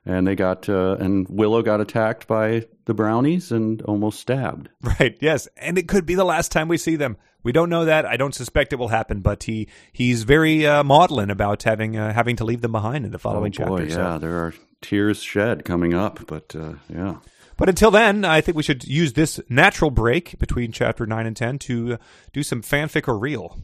and 0.05 0.27
they 0.27 0.35
got 0.35 0.69
uh, 0.69 0.99
and 1.01 1.27
Willow 1.31 1.63
got 1.63 1.81
attacked 1.81 2.27
by 2.27 2.67
the 2.85 2.93
brownies 2.93 3.53
and 3.53 3.81
almost 3.83 4.21
stabbed. 4.21 4.69
Right. 5.01 5.17
Yes, 5.19 5.49
and 5.57 5.79
it 5.79 5.89
could 5.89 6.05
be 6.05 6.15
the 6.15 6.25
last 6.25 6.53
time 6.53 6.69
we 6.69 6.77
see 6.77 6.97
them. 6.97 7.17
We 7.43 7.53
don't 7.53 7.71
know 7.71 7.87
that. 7.87 8.05
I 8.05 8.19
don't 8.19 8.35
suspect 8.35 8.75
it 8.75 8.77
will 8.77 8.89
happen, 8.89 9.21
but 9.21 9.45
he 9.45 9.69
he's 9.95 10.25
very 10.25 10.67
uh, 10.67 10.85
maudlin 10.85 11.31
about 11.31 11.63
having 11.63 11.97
uh, 11.97 12.13
having 12.13 12.37
to 12.37 12.45
leave 12.45 12.61
them 12.61 12.73
behind 12.73 13.07
in 13.07 13.13
the 13.13 13.19
following 13.19 13.55
oh 13.61 13.67
boy, 13.67 13.79
chapter. 13.79 13.95
so- 13.95 14.01
yeah, 14.03 14.19
there 14.19 14.37
are 14.45 14.53
tears 14.83 15.23
shed 15.23 15.65
coming 15.65 15.95
up, 15.95 16.27
but 16.27 16.55
uh, 16.55 16.75
yeah. 16.93 17.17
But 17.57 17.69
until 17.69 17.91
then, 17.91 18.25
I 18.25 18.41
think 18.41 18.57
we 18.57 18.63
should 18.63 18.85
use 18.85 19.15
this 19.15 19.41
natural 19.49 19.91
break 19.91 20.39
between 20.39 20.73
chapter 20.73 21.07
9 21.07 21.27
and 21.27 21.37
10 21.37 21.59
to 21.61 21.95
uh, 21.95 21.97
do 22.33 22.43
some 22.43 22.61
fanfic 22.63 23.09
or 23.09 23.19
real. 23.19 23.57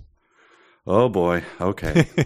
Oh 0.87 1.09
boy, 1.09 1.45
okay. 1.61 2.09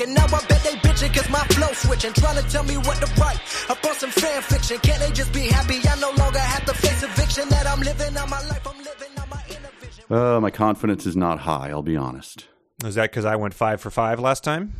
And 0.00 0.14
now 0.14 0.24
I 0.26 0.44
bet 0.48 0.62
they 0.64 0.74
bitching 0.82 1.14
cause 1.14 1.28
my 1.30 1.44
flow 1.54 1.68
switching. 1.72 2.12
Trying 2.14 2.42
to 2.42 2.50
tell 2.50 2.64
me 2.64 2.76
what 2.78 2.96
to 2.96 3.20
write 3.20 3.38
about 3.68 3.94
some 3.94 4.10
fan 4.10 4.42
fiction. 4.42 4.78
Can't 4.78 4.98
they 4.98 5.12
just 5.12 5.32
be 5.32 5.42
happy? 5.42 5.76
I 5.88 6.00
no 6.00 6.10
longer 6.10 6.40
have 6.40 6.64
to 6.64 6.74
face 6.74 7.02
eviction. 7.04 7.48
That 7.50 7.66
I'm 7.66 7.80
living 7.80 8.16
out 8.16 8.28
my 8.28 8.40
life, 8.48 8.66
I'm 8.66 8.78
living 8.78 9.08
out 9.18 9.30
my 9.30 9.42
inner 9.48 9.70
vision. 9.80 10.04
uh, 10.10 10.40
my 10.40 10.50
confidence 10.50 11.06
is 11.06 11.14
not 11.14 11.40
high, 11.40 11.70
I'll 11.70 11.82
be 11.82 11.96
honest. 11.96 12.48
Is 12.84 12.96
that 12.96 13.10
because 13.10 13.24
I 13.24 13.36
went 13.36 13.54
five 13.54 13.80
for 13.80 13.90
five 13.90 14.18
last 14.18 14.42
time? 14.42 14.72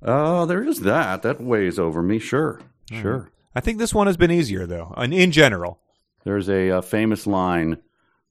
Oh, 0.00 0.46
there 0.46 0.64
is 0.64 0.80
that. 0.80 1.22
That 1.22 1.42
weighs 1.42 1.78
over 1.78 2.02
me, 2.02 2.18
sure. 2.18 2.60
Sure. 2.90 3.30
I 3.54 3.60
think 3.60 3.78
this 3.78 3.94
one 3.94 4.06
has 4.06 4.16
been 4.16 4.30
easier, 4.30 4.66
though, 4.66 4.94
in, 4.96 5.12
in 5.12 5.32
general. 5.32 5.78
There's 6.24 6.48
a, 6.48 6.70
uh 6.70 6.80
famous 6.82 7.26
line 7.26 7.78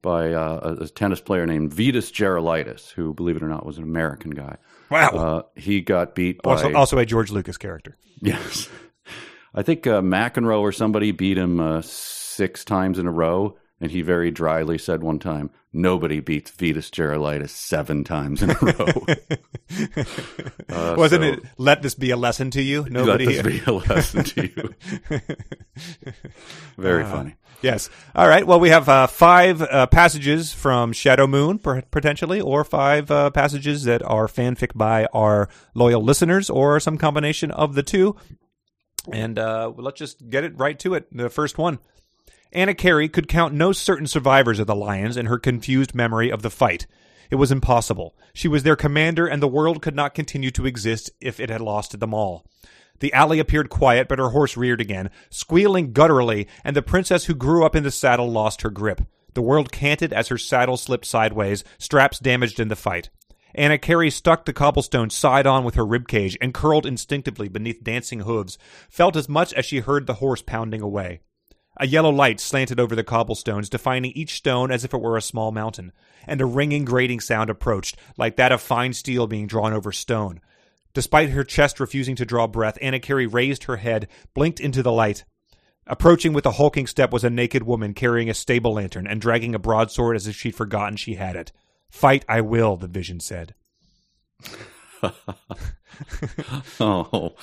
by 0.01 0.33
uh, 0.33 0.75
a, 0.79 0.83
a 0.83 0.87
tennis 0.87 1.21
player 1.21 1.45
named 1.45 1.71
Vitas 1.71 2.11
Gerulaitis, 2.11 2.91
who, 2.91 3.13
believe 3.13 3.35
it 3.35 3.43
or 3.43 3.47
not, 3.47 3.65
was 3.65 3.77
an 3.77 3.83
American 3.83 4.31
guy. 4.31 4.57
Wow. 4.89 5.09
Uh, 5.09 5.41
he 5.55 5.81
got 5.81 6.15
beat 6.15 6.41
by 6.41 6.51
also, 6.51 6.73
also 6.73 6.97
a 6.97 7.05
George 7.05 7.31
Lucas 7.31 7.57
character. 7.57 7.97
yes. 8.21 8.67
I 9.53 9.63
think 9.63 9.85
uh, 9.85 10.01
McEnroe 10.01 10.61
or 10.61 10.71
somebody 10.71 11.11
beat 11.11 11.37
him 11.37 11.59
uh, 11.59 11.81
six 11.81 12.63
times 12.63 12.97
in 12.97 13.05
a 13.05 13.11
row, 13.11 13.57
and 13.81 13.91
he 13.91 14.01
very 14.03 14.29
dryly 14.31 14.77
said 14.77 15.01
one 15.01 15.19
time, 15.19 15.49
"Nobody 15.73 16.19
beats 16.19 16.51
Vitas 16.51 16.91
Gerulaitis 16.91 17.49
seven 17.49 18.03
times 18.03 18.41
in 18.41 18.51
a 18.51 18.57
row." 18.61 19.05
Uh, 20.69 20.95
Wasn't 20.97 21.23
so 21.23 21.29
it, 21.29 21.43
let 21.57 21.81
this 21.81 21.95
be 21.95 22.11
a 22.11 22.17
lesson 22.17 22.51
to 22.51 22.61
you? 22.61 22.85
Nobody. 22.89 23.25
Let 23.25 23.43
this 23.43 23.53
be 23.53 23.71
a 23.71 23.73
lesson 23.73 24.23
to 24.23 24.47
you. 24.47 24.75
Very 26.77 27.05
funny. 27.05 27.35
Yes. 27.61 27.89
All 28.15 28.27
right. 28.27 28.45
Well, 28.45 28.59
we 28.59 28.69
have 28.69 28.89
uh, 28.89 29.07
five 29.07 29.61
uh, 29.61 29.87
passages 29.87 30.51
from 30.51 30.91
Shadow 30.93 31.27
Moon, 31.27 31.59
per- 31.59 31.83
potentially, 31.83 32.41
or 32.41 32.63
five 32.63 33.09
uh, 33.11 33.29
passages 33.29 33.83
that 33.83 34.01
are 34.03 34.27
fanfic 34.27 34.71
by 34.75 35.05
our 35.13 35.47
loyal 35.73 36.01
listeners, 36.01 36.49
or 36.49 36.79
some 36.79 36.97
combination 36.97 37.51
of 37.51 37.75
the 37.75 37.83
two. 37.83 38.15
And 39.11 39.39
uh, 39.39 39.71
let's 39.75 39.99
just 39.99 40.29
get 40.29 40.43
it 40.43 40.57
right 40.57 40.77
to 40.79 40.95
it. 40.95 41.07
The 41.15 41.29
first 41.29 41.57
one. 41.57 41.79
Anakerie 42.53 43.11
could 43.11 43.29
count 43.29 43.53
no 43.53 43.71
certain 43.71 44.07
survivors 44.07 44.59
of 44.59 44.67
the 44.67 44.75
Lions 44.75 45.15
in 45.15 45.27
her 45.27 45.39
confused 45.39 45.95
memory 45.95 46.29
of 46.29 46.41
the 46.41 46.49
fight. 46.49 46.85
It 47.29 47.35
was 47.35 47.51
impossible. 47.51 48.13
She 48.33 48.49
was 48.49 48.63
their 48.63 48.75
commander, 48.75 49.25
and 49.25 49.41
the 49.41 49.47
world 49.47 49.81
could 49.81 49.95
not 49.95 50.13
continue 50.13 50.51
to 50.51 50.65
exist 50.65 51.09
if 51.21 51.39
it 51.39 51.49
had 51.49 51.61
lost 51.61 51.97
them 51.97 52.13
all. 52.13 52.45
The 52.99 53.13
alley 53.13 53.39
appeared 53.39 53.69
quiet, 53.69 54.09
but 54.09 54.19
her 54.19 54.29
horse 54.29 54.57
reared 54.57 54.81
again, 54.81 55.09
squealing 55.29 55.93
gutturally, 55.93 56.47
and 56.63 56.75
the 56.75 56.81
princess 56.81 57.25
who 57.25 57.33
grew 57.33 57.65
up 57.65 57.75
in 57.75 57.83
the 57.83 57.89
saddle 57.89 58.29
lost 58.29 58.63
her 58.63 58.69
grip. 58.69 59.01
The 59.33 59.41
world 59.41 59.71
canted 59.71 60.11
as 60.11 60.27
her 60.27 60.37
saddle 60.37 60.75
slipped 60.75 61.05
sideways, 61.05 61.63
straps 61.77 62.19
damaged 62.19 62.59
in 62.59 62.67
the 62.67 62.75
fight. 62.75 63.09
Anakerie 63.57 64.11
stuck 64.11 64.43
the 64.43 64.53
cobblestone 64.53 65.09
side 65.09 65.47
on 65.47 65.63
with 65.63 65.75
her 65.75 65.85
ribcage 65.85 66.35
and 66.41 66.53
curled 66.53 66.85
instinctively 66.85 67.47
beneath 67.47 67.83
dancing 67.83 68.21
hooves, 68.21 68.57
felt 68.89 69.15
as 69.15 69.29
much 69.29 69.53
as 69.53 69.65
she 69.65 69.79
heard 69.79 70.05
the 70.05 70.15
horse 70.15 70.41
pounding 70.41 70.81
away. 70.81 71.21
A 71.81 71.87
yellow 71.87 72.11
light 72.11 72.39
slanted 72.39 72.79
over 72.79 72.95
the 72.95 73.03
cobblestones, 73.03 73.67
defining 73.67 74.11
each 74.11 74.35
stone 74.35 74.69
as 74.69 74.85
if 74.85 74.93
it 74.93 75.01
were 75.01 75.17
a 75.17 75.21
small 75.21 75.51
mountain, 75.51 75.91
and 76.27 76.39
a 76.39 76.45
ringing, 76.45 76.85
grating 76.85 77.19
sound 77.19 77.49
approached, 77.49 77.97
like 78.19 78.35
that 78.35 78.51
of 78.51 78.61
fine 78.61 78.93
steel 78.93 79.25
being 79.25 79.47
drawn 79.47 79.73
over 79.73 79.91
stone. 79.91 80.41
Despite 80.93 81.31
her 81.31 81.43
chest 81.43 81.79
refusing 81.79 82.15
to 82.17 82.25
draw 82.25 82.45
breath, 82.45 82.77
Anakerie 82.83 83.25
raised 83.25 83.63
her 83.63 83.77
head, 83.77 84.07
blinked 84.35 84.59
into 84.59 84.83
the 84.83 84.91
light. 84.91 85.23
Approaching 85.87 86.33
with 86.33 86.45
a 86.45 86.51
hulking 86.51 86.85
step 86.85 87.11
was 87.11 87.23
a 87.23 87.31
naked 87.31 87.63
woman 87.63 87.95
carrying 87.95 88.29
a 88.29 88.35
stable 88.35 88.73
lantern 88.73 89.07
and 89.07 89.19
dragging 89.19 89.55
a 89.55 89.59
broadsword 89.59 90.15
as 90.15 90.27
if 90.27 90.35
she'd 90.35 90.53
forgotten 90.53 90.97
she 90.97 91.15
had 91.15 91.35
it. 91.35 91.51
Fight 91.89 92.23
I 92.29 92.41
will, 92.41 92.77
the 92.77 92.87
vision 92.87 93.19
said. 93.19 93.55
Oh, 96.79 97.35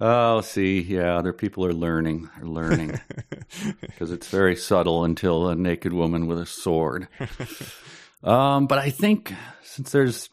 oh, 0.00 0.40
see, 0.40 0.80
yeah, 0.80 1.16
other 1.16 1.32
people 1.32 1.64
are 1.64 1.72
learning, 1.72 2.28
are 2.38 2.46
learning, 2.46 3.00
because 3.80 4.10
it's 4.10 4.28
very 4.28 4.56
subtle 4.56 5.04
until 5.04 5.48
a 5.48 5.54
naked 5.54 5.92
woman 5.92 6.26
with 6.26 6.38
a 6.38 6.46
sword. 6.46 7.08
Um, 8.22 8.66
but 8.66 8.78
I 8.78 8.90
think 8.90 9.32
since 9.62 9.92
there's 9.92 10.28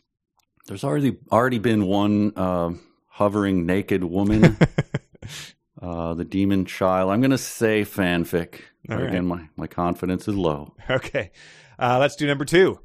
there's 0.68 0.84
already 0.84 1.18
already 1.32 1.60
been 1.60 1.86
one 1.86 2.34
uh, 2.36 2.72
hovering 3.08 3.66
naked 3.66 4.04
woman, 4.04 4.58
uh, 5.82 6.14
the 6.14 6.26
demon 6.26 6.66
child. 6.66 7.12
I'm 7.12 7.22
going 7.22 7.32
to 7.32 7.38
say 7.38 7.84
fanfic. 7.84 8.62
Right. 8.88 9.08
Again, 9.08 9.26
my 9.26 9.48
my 9.56 9.68
confidence 9.68 10.28
is 10.28 10.36
low. 10.36 10.76
Okay. 10.90 11.32
Uh, 11.78 12.00
let's 12.00 12.16
do 12.16 12.28
number 12.28 12.46
two. 12.46 12.80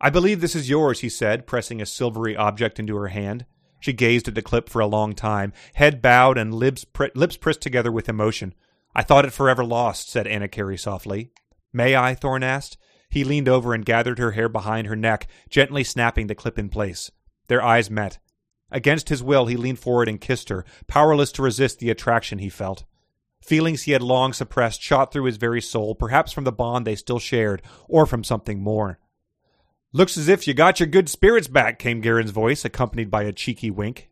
I 0.00 0.10
believe 0.10 0.40
this 0.40 0.54
is 0.54 0.68
yours, 0.68 1.00
he 1.00 1.08
said, 1.08 1.46
pressing 1.46 1.80
a 1.80 1.86
silvery 1.86 2.36
object 2.36 2.78
into 2.78 2.96
her 2.96 3.08
hand. 3.08 3.46
She 3.80 3.92
gazed 3.92 4.28
at 4.28 4.34
the 4.34 4.42
clip 4.42 4.68
for 4.68 4.80
a 4.80 4.86
long 4.86 5.14
time, 5.14 5.52
head 5.74 6.02
bowed 6.02 6.38
and 6.38 6.54
lips, 6.54 6.84
pri- 6.84 7.10
lips 7.14 7.36
pressed 7.36 7.60
together 7.60 7.92
with 7.92 8.08
emotion. 8.08 8.54
I 8.94 9.02
thought 9.02 9.24
it 9.24 9.32
forever 9.32 9.64
lost, 9.64 10.08
said 10.08 10.26
Anakerie 10.26 10.78
softly. 10.78 11.30
May 11.72 11.94
I? 11.94 12.14
Thorn 12.14 12.42
asked. 12.42 12.78
He 13.10 13.24
leaned 13.24 13.48
over 13.48 13.74
and 13.74 13.84
gathered 13.84 14.18
her 14.18 14.32
hair 14.32 14.48
behind 14.48 14.86
her 14.86 14.96
neck, 14.96 15.28
gently 15.48 15.84
snapping 15.84 16.26
the 16.26 16.34
clip 16.34 16.58
in 16.58 16.68
place. 16.68 17.10
Their 17.48 17.62
eyes 17.62 17.90
met. 17.90 18.18
Against 18.70 19.10
his 19.10 19.22
will, 19.22 19.46
he 19.46 19.56
leaned 19.56 19.78
forward 19.78 20.08
and 20.08 20.20
kissed 20.20 20.48
her, 20.48 20.64
powerless 20.86 21.30
to 21.32 21.42
resist 21.42 21.78
the 21.78 21.90
attraction 21.90 22.38
he 22.38 22.48
felt. 22.48 22.84
Feelings 23.42 23.82
he 23.82 23.92
had 23.92 24.02
long 24.02 24.32
suppressed 24.32 24.82
shot 24.82 25.12
through 25.12 25.24
his 25.24 25.36
very 25.36 25.60
soul, 25.60 25.94
perhaps 25.94 26.32
from 26.32 26.44
the 26.44 26.52
bond 26.52 26.86
they 26.86 26.96
still 26.96 27.20
shared, 27.20 27.62
or 27.88 28.06
from 28.06 28.24
something 28.24 28.60
more. 28.60 28.98
Looks 29.96 30.18
as 30.18 30.28
if 30.28 30.46
you 30.46 30.52
got 30.52 30.78
your 30.78 30.88
good 30.88 31.08
spirits 31.08 31.48
back, 31.48 31.78
came 31.78 32.02
Garen's 32.02 32.30
voice, 32.30 32.66
accompanied 32.66 33.10
by 33.10 33.22
a 33.22 33.32
cheeky 33.32 33.70
wink. 33.70 34.10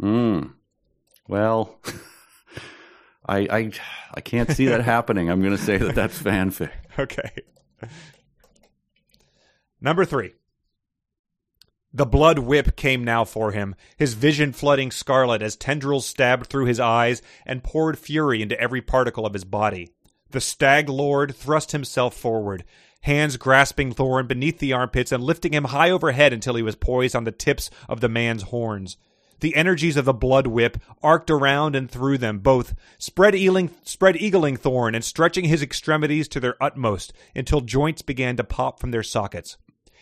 Mm. 0.00 0.54
Well, 1.28 1.78
I 3.26 3.40
I 3.40 3.70
I 4.14 4.20
can't 4.22 4.50
see 4.50 4.64
that 4.68 4.80
happening. 4.80 5.28
I'm 5.28 5.42
going 5.42 5.54
to 5.54 5.62
say 5.62 5.76
that 5.76 5.94
that's 5.94 6.18
fanfic. 6.18 6.70
Okay. 6.98 7.42
Number 9.80 10.06
three. 10.06 10.32
The 11.92 12.06
blood 12.06 12.38
whip 12.38 12.76
came 12.76 13.04
now 13.04 13.24
for 13.24 13.52
him, 13.52 13.74
his 13.98 14.14
vision 14.14 14.52
flooding 14.54 14.90
scarlet 14.90 15.42
as 15.42 15.54
tendrils 15.54 16.06
stabbed 16.06 16.46
through 16.46 16.64
his 16.64 16.80
eyes 16.80 17.20
and 17.44 17.62
poured 17.62 17.98
fury 17.98 18.40
into 18.40 18.58
every 18.58 18.80
particle 18.80 19.26
of 19.26 19.34
his 19.34 19.44
body. 19.44 19.90
The 20.30 20.40
stag 20.40 20.88
lord 20.88 21.36
thrust 21.36 21.72
himself 21.72 22.14
forward, 22.16 22.64
hands 23.04 23.36
grasping 23.36 23.92
Thorn 23.92 24.26
beneath 24.26 24.58
the 24.58 24.72
armpits 24.72 25.12
and 25.12 25.22
lifting 25.22 25.52
him 25.52 25.64
high 25.64 25.90
overhead 25.90 26.32
until 26.32 26.54
he 26.54 26.62
was 26.62 26.74
poised 26.74 27.14
on 27.14 27.24
the 27.24 27.32
tips 27.32 27.70
of 27.88 28.00
the 28.00 28.08
man's 28.08 28.44
horns. 28.44 28.96
The 29.40 29.56
energies 29.56 29.98
of 29.98 30.06
the 30.06 30.14
blood 30.14 30.46
whip 30.46 30.78
arced 31.02 31.30
around 31.30 31.76
and 31.76 31.90
through 31.90 32.16
them 32.18 32.38
both, 32.38 32.74
spread 32.98 33.34
eagling, 33.34 33.70
spread 33.82 34.14
eagling 34.16 34.58
Thorn 34.58 34.94
and 34.94 35.04
stretching 35.04 35.44
his 35.44 35.62
extremities 35.62 36.28
to 36.28 36.40
their 36.40 36.62
utmost 36.62 37.12
until 37.36 37.60
joints 37.60 38.00
began 38.00 38.36
to 38.36 38.44
pop 38.44 38.80
from 38.80 38.90
their 38.90 39.02
sockets. 39.02 39.58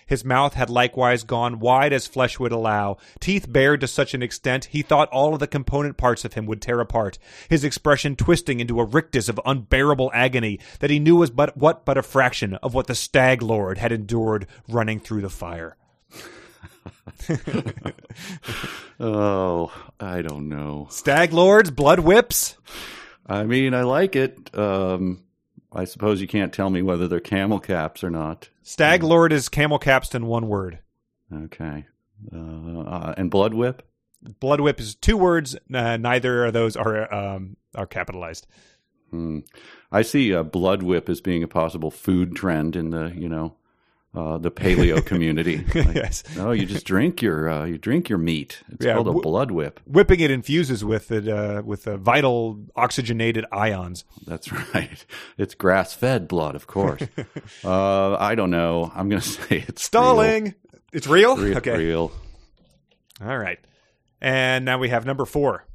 His 0.07 0.25
mouth 0.25 0.55
had 0.55 0.71
likewise 0.71 1.25
gone 1.25 1.59
wide 1.59 1.93
as 1.93 2.07
flesh 2.07 2.39
would 2.39 2.53
allow, 2.53 2.97
teeth 3.21 3.51
bared 3.51 3.81
to 3.81 3.89
such 3.89 4.15
an 4.15 4.23
extent 4.23 4.67
he 4.67 4.83
thought 4.83 5.09
all 5.09 5.35
of 5.35 5.41
the 5.41 5.47
component 5.47 5.97
parts 5.97 6.25
of 6.25 6.35
him 6.35 6.47
would 6.47 6.63
tear 6.63 6.81
apart, 6.81 7.19
his 7.49 7.65
expression 7.65 8.17
twisting 8.17 8.61
into 8.61 8.81
a 8.81 8.85
rictus 8.85 9.29
of 9.29 9.41
unbearable 9.45 10.11
agony 10.15 10.59
that 10.81 10.91
he 10.91 10.99
knew 10.99 11.17
was 11.17 11.31
but 11.31 11.57
what 11.57 11.85
but 11.85 11.99
a 11.99 12.03
fraction 12.03 12.55
of 12.57 12.75
what 12.75 12.87
the 12.87 12.95
stag 12.95 13.43
lord 13.43 13.79
had 13.79 13.93
endured 13.93 14.47
running 14.69 15.01
through 15.01 15.21
the 15.23 15.31
fire. 15.31 15.77
Oh, 19.01 19.73
I 19.99 20.23
don't 20.23 20.49
know. 20.49 20.87
Stag 20.91 21.33
lords, 21.33 21.73
blood 21.73 21.99
whips? 21.99 22.57
I 23.27 23.43
mean, 23.43 23.75
I 23.75 23.83
like 23.83 24.15
it. 24.15 24.57
Um, 24.57 25.25
I 25.75 25.85
suppose 25.85 26.21
you 26.21 26.29
can't 26.29 26.53
tell 26.53 26.71
me 26.71 26.83
whether 26.83 27.09
they're 27.09 27.21
camel 27.21 27.59
caps 27.59 28.05
or 28.05 28.11
not. 28.11 28.49
Stag 28.63 29.03
lord 29.03 29.33
is 29.33 29.49
camel 29.49 29.79
caps 29.79 30.15
in 30.15 30.27
one 30.27 30.49
word. 30.49 30.81
Okay. 31.33 31.87
Uh, 32.33 32.81
uh, 32.81 33.15
and 33.17 33.31
blood 33.31 33.55
whip. 33.55 33.89
Blood 34.39 34.61
whip 34.61 34.79
is 34.79 34.95
two 34.95 35.17
words. 35.17 35.57
Uh, 35.73 35.97
neither 35.97 36.45
of 36.45 36.53
those 36.53 36.77
are 36.77 37.13
um, 37.13 37.57
are 37.75 37.87
capitalized. 37.87 38.47
Hmm. 39.11 39.41
I 39.91 40.03
see 40.03 40.35
uh, 40.35 40.43
blood 40.43 40.83
whip 40.83 41.09
as 41.09 41.21
being 41.21 41.43
a 41.43 41.49
possible 41.49 41.91
food 41.91 42.37
trend 42.37 42.77
in 42.77 42.91
the 42.91 43.13
you 43.17 43.29
know 43.29 43.57
uh, 44.15 44.37
the 44.39 44.51
paleo 44.51 45.05
community. 45.07 45.65
Like, 45.75 45.95
Yes. 45.95 46.23
No, 46.37 46.53
you 46.53 46.67
just 46.67 46.85
drink 46.87 47.23
your 47.23 47.49
uh, 47.49 47.65
you 47.65 47.79
drink 47.79 48.09
your 48.09 48.19
meat. 48.19 48.63
It's 48.71 48.85
Yeah, 48.85 48.95
called 48.95 49.09
a 49.09 49.13
blood 49.13 49.51
whip. 49.51 49.81
Whipping 49.87 50.21
it 50.21 50.31
infuses 50.31 50.85
with 50.85 51.11
it 51.11 51.29
uh, 51.29 51.63
with 51.65 51.87
uh, 51.89 51.97
vital 51.97 52.65
oxygenated 52.77 53.45
ions. 53.53 54.05
That's 54.27 54.53
right. 54.75 55.05
It's 55.39 55.55
grass 55.55 55.95
fed 55.95 56.29
blood, 56.29 56.55
of 56.55 56.67
course. 56.67 57.03
uh, 57.65 58.15
I 58.17 58.35
don't 58.35 58.51
know. 58.51 58.93
I'm 58.95 59.09
going 59.09 59.23
to 59.23 59.29
say 59.29 59.65
it's 59.69 59.83
Stalling. 59.83 60.55
It's 60.93 61.07
real. 61.07 61.37
Real, 61.37 61.47
real, 61.47 61.57
okay. 61.59 61.77
real. 61.79 62.13
All 63.25 63.39
right. 63.39 63.59
And 64.21 64.65
now 64.65 64.79
we 64.79 64.91
have 64.91 65.07
number 65.07 65.25
four. 65.25 65.67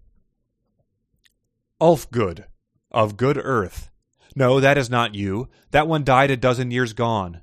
Ufgood 1.82 2.46
of 2.92 3.18
Good 3.18 3.38
Earth. 3.38 3.90
No, 4.36 4.60
that 4.60 4.78
is 4.78 4.90
not 4.90 5.16
you. 5.16 5.50
That 5.72 5.88
one 5.88 6.04
died 6.04 6.32
a 6.32 6.38
dozen 6.38 6.72
years 6.72 6.94
gone. 6.94 7.42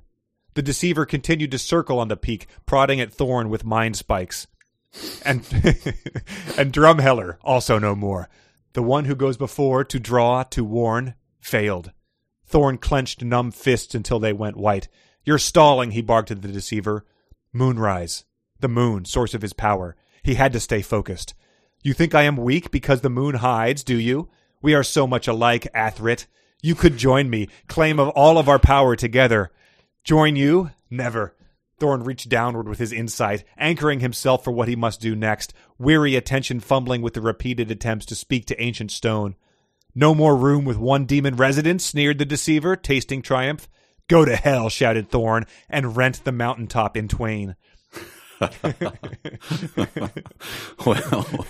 The 0.55 0.61
deceiver 0.61 1.05
continued 1.05 1.51
to 1.51 1.59
circle 1.59 1.99
on 1.99 2.07
the 2.07 2.17
peak, 2.17 2.47
prodding 2.65 2.99
at 2.99 3.13
Thorn 3.13 3.49
with 3.49 3.65
mind 3.65 3.97
spikes. 3.97 4.47
And 5.23 5.39
and 6.57 6.73
Drumheller, 6.73 7.37
also 7.43 7.77
no 7.77 7.93
more. 7.95 8.29
The 8.73 8.81
one 8.81 9.05
who 9.05 9.15
goes 9.15 9.37
before 9.37 9.83
to 9.83 9.99
draw, 9.99 10.43
to 10.43 10.63
warn, 10.63 11.15
failed. 11.39 11.91
Thorn 12.45 12.77
clenched 12.77 13.23
numb 13.23 13.51
fists 13.51 13.93
until 13.95 14.19
they 14.19 14.33
went 14.33 14.57
white. 14.57 14.87
You're 15.25 15.37
stalling, 15.39 15.91
he 15.91 16.01
barked 16.01 16.31
at 16.31 16.41
the 16.41 16.47
deceiver. 16.47 17.05
Moonrise. 17.51 18.23
The 18.59 18.67
moon, 18.69 19.05
source 19.05 19.33
of 19.33 19.41
his 19.41 19.53
power. 19.53 19.95
He 20.23 20.35
had 20.35 20.53
to 20.53 20.59
stay 20.59 20.81
focused. 20.81 21.33
You 21.83 21.93
think 21.93 22.15
I 22.15 22.23
am 22.23 22.37
weak 22.37 22.71
because 22.71 23.01
the 23.01 23.09
moon 23.09 23.35
hides, 23.35 23.83
do 23.83 23.99
you? 23.99 24.29
We 24.61 24.73
are 24.73 24.83
so 24.83 25.05
much 25.05 25.27
alike, 25.27 25.67
Athrit. 25.75 26.25
You 26.61 26.75
could 26.75 26.97
join 26.97 27.29
me, 27.29 27.49
claim 27.67 27.99
of 27.99 28.09
all 28.09 28.37
of 28.37 28.47
our 28.47 28.59
power 28.59 28.95
together. 28.95 29.51
Join 30.05 30.35
you? 30.35 30.69
Never. 30.89 31.35
Thorn 31.79 32.03
reached 32.03 32.29
downward 32.29 32.69
with 32.69 32.77
his 32.79 32.93
insight, 32.93 33.43
anchoring 33.57 33.99
himself 33.99 34.43
for 34.43 34.51
what 34.51 34.67
he 34.67 34.75
must 34.75 35.01
do 35.01 35.15
next, 35.15 35.51
weary 35.77 36.15
attention 36.15 36.59
fumbling 36.59 37.01
with 37.01 37.15
the 37.15 37.21
repeated 37.21 37.69
attempts 37.71 38.05
to 38.05 38.15
speak 38.15 38.45
to 38.45 38.61
ancient 38.61 38.91
stone. 38.91 39.35
No 39.95 40.13
more 40.13 40.35
room 40.35 40.63
with 40.63 40.77
one 40.77 41.05
demon 41.05 41.35
resident, 41.35 41.81
sneered 41.81 42.19
the 42.19 42.25
deceiver, 42.25 42.75
tasting 42.75 43.21
triumph. 43.21 43.67
Go 44.07 44.23
to 44.23 44.35
hell, 44.35 44.69
shouted 44.69 45.09
Thorn, 45.09 45.45
and 45.69 45.97
rent 45.97 46.23
the 46.23 46.31
mountain 46.31 46.67
top 46.67 46.95
in 46.95 47.07
twain. 47.07 47.55
Well, 50.85 51.45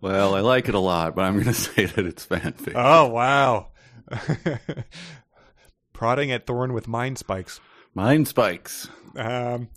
well, 0.00 0.34
I 0.34 0.40
like 0.40 0.68
it 0.68 0.74
a 0.74 0.78
lot, 0.78 1.14
but 1.14 1.22
I'm 1.26 1.34
going 1.34 1.44
to 1.44 1.54
say 1.54 1.84
that 1.84 2.04
it's 2.06 2.26
fanfic. 2.26 2.72
Oh, 2.74 3.06
wow. 3.08 3.68
Prodding 5.92 6.32
at 6.32 6.46
Thorn 6.46 6.72
with 6.72 6.88
mind 6.88 7.18
spikes. 7.18 7.60
Mind 7.94 8.26
spikes. 8.26 8.88
Um, 9.16 9.68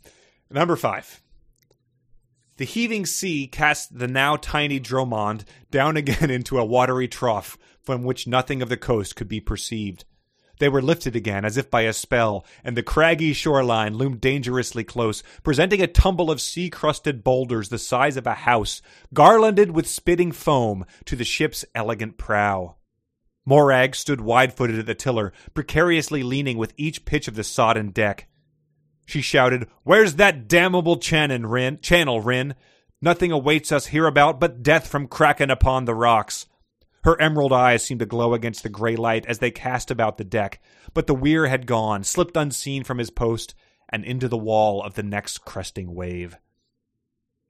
number 0.49 0.75
five. 0.75 1.21
The 2.57 2.65
heaving 2.65 3.05
sea 3.05 3.47
cast 3.47 3.97
the 3.97 4.07
now 4.07 4.37
tiny 4.37 4.79
Dromond 4.79 5.43
down 5.69 5.97
again 5.97 6.29
into 6.29 6.57
a 6.57 6.65
watery 6.65 7.07
trough 7.07 7.57
from 7.81 8.03
which 8.03 8.27
nothing 8.27 8.61
of 8.61 8.69
the 8.69 8.77
coast 8.77 9.15
could 9.15 9.27
be 9.27 9.41
perceived. 9.41 10.05
They 10.59 10.69
were 10.69 10.81
lifted 10.81 11.17
again 11.17 11.43
as 11.43 11.57
if 11.57 11.69
by 11.69 11.81
a 11.81 11.91
spell, 11.91 12.45
and 12.63 12.77
the 12.77 12.83
craggy 12.83 13.33
shoreline 13.33 13.95
loomed 13.95 14.21
dangerously 14.21 14.85
close, 14.85 15.21
presenting 15.43 15.81
a 15.81 15.87
tumble 15.87 16.31
of 16.31 16.39
sea 16.39 16.69
crusted 16.69 17.25
boulders 17.25 17.67
the 17.67 17.77
size 17.77 18.15
of 18.15 18.25
a 18.25 18.33
house, 18.33 18.81
garlanded 19.13 19.71
with 19.71 19.85
spitting 19.85 20.31
foam 20.31 20.85
to 21.03 21.17
the 21.17 21.25
ship's 21.25 21.65
elegant 21.75 22.17
prow. 22.17 22.75
Morag 23.45 23.95
stood 23.95 24.21
wide 24.21 24.53
footed 24.53 24.79
at 24.79 24.85
the 24.85 24.95
tiller, 24.95 25.31
precariously 25.53 26.23
leaning 26.23 26.57
with 26.57 26.73
each 26.77 27.05
pitch 27.05 27.27
of 27.27 27.35
the 27.35 27.43
sodden 27.43 27.91
deck. 27.91 28.27
She 29.05 29.21
shouted, 29.21 29.67
Where's 29.83 30.15
that 30.15 30.47
damnable 30.47 30.97
channel, 30.97 31.47
Rin? 31.47 31.79
Channel, 31.79 32.21
Rin? 32.21 32.55
Nothing 33.01 33.31
awaits 33.31 33.71
us 33.71 33.87
hereabout 33.87 34.39
but 34.39 34.63
death 34.63 34.87
from 34.87 35.07
kraken 35.07 35.51
upon 35.51 35.85
the 35.85 35.93
rocks. 35.93 36.47
Her 37.03 37.21
emerald 37.21 37.53
eyes 37.53 37.85
seemed 37.85 37.99
to 37.99 38.07
glow 38.07 38.33
against 38.33 38.63
the 38.63 38.69
gray 38.69 38.95
light 38.95 39.27
as 39.27 39.37
they 39.37 39.51
cast 39.51 39.91
about 39.91 40.17
the 40.17 40.23
deck, 40.23 40.59
but 40.95 41.05
the 41.05 41.13
weir 41.13 41.45
had 41.45 41.67
gone, 41.67 42.03
slipped 42.03 42.35
unseen 42.35 42.83
from 42.83 42.97
his 42.97 43.11
post, 43.11 43.53
and 43.89 44.03
into 44.03 44.27
the 44.27 44.37
wall 44.37 44.81
of 44.81 44.95
the 44.95 45.03
next 45.03 45.45
cresting 45.45 45.93
wave. 45.93 46.35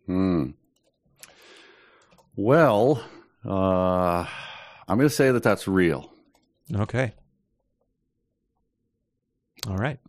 Hmm. 0.07 0.51
Well, 2.35 3.01
uh, 3.45 4.25
I'm 4.87 4.97
going 4.97 5.09
to 5.09 5.15
say 5.15 5.31
that 5.31 5.43
that's 5.43 5.67
real. 5.67 6.11
Okay. 6.73 7.13
All 9.67 9.77
right. 9.77 9.99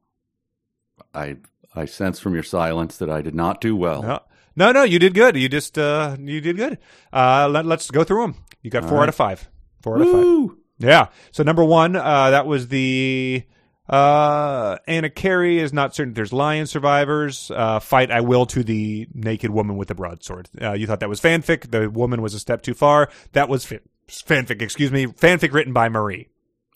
I 1.14 1.36
I 1.74 1.84
sense 1.86 2.18
from 2.18 2.34
your 2.34 2.42
silence 2.42 2.96
that 2.98 3.10
I 3.10 3.22
did 3.22 3.34
not 3.34 3.60
do 3.60 3.76
well. 3.76 4.02
No, 4.02 4.20
no, 4.56 4.72
no 4.72 4.82
you 4.82 4.98
did 4.98 5.14
good. 5.14 5.36
You 5.36 5.48
just, 5.48 5.78
uh, 5.78 6.16
you 6.18 6.40
did 6.40 6.56
good. 6.56 6.78
Uh, 7.12 7.48
let, 7.50 7.66
us 7.66 7.90
go 7.90 8.04
through 8.04 8.22
them. 8.22 8.34
You 8.62 8.70
got 8.70 8.84
four 8.84 8.98
right. 8.98 9.04
out 9.04 9.08
of 9.10 9.14
five. 9.14 9.48
Four 9.82 9.96
out 9.96 10.02
of 10.02 10.10
five. 10.10 10.56
Yeah. 10.78 11.06
So 11.30 11.42
number 11.42 11.64
one, 11.64 11.96
uh, 11.96 12.30
that 12.30 12.46
was 12.46 12.68
the 12.68 13.44
uh, 13.88 14.76
Anakerie 14.88 15.58
is 15.58 15.72
not 15.72 15.94
certain. 15.94 16.14
There's 16.14 16.32
lion 16.32 16.66
survivors. 16.66 17.50
Uh, 17.54 17.78
fight 17.78 18.10
I 18.10 18.20
will 18.20 18.46
to 18.46 18.64
the 18.64 19.08
naked 19.14 19.50
woman 19.50 19.76
with 19.76 19.88
the 19.88 19.94
broadsword. 19.94 20.48
Uh, 20.60 20.72
you 20.72 20.86
thought 20.86 21.00
that 21.00 21.08
was 21.08 21.20
fanfic. 21.20 21.70
The 21.70 21.88
woman 21.90 22.22
was 22.22 22.34
a 22.34 22.40
step 22.40 22.62
too 22.62 22.74
far. 22.74 23.10
That 23.32 23.48
was 23.48 23.64
fi- 23.64 23.80
fanfic. 24.08 24.62
Excuse 24.62 24.90
me. 24.92 25.06
Fanfic 25.06 25.52
written 25.52 25.72
by 25.72 25.88
Marie. 25.88 26.28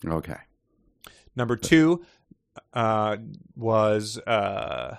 Okay. 0.05 0.37
Number 1.35 1.55
two 1.55 2.03
uh, 2.73 3.17
was 3.55 4.17
uh, 4.19 4.97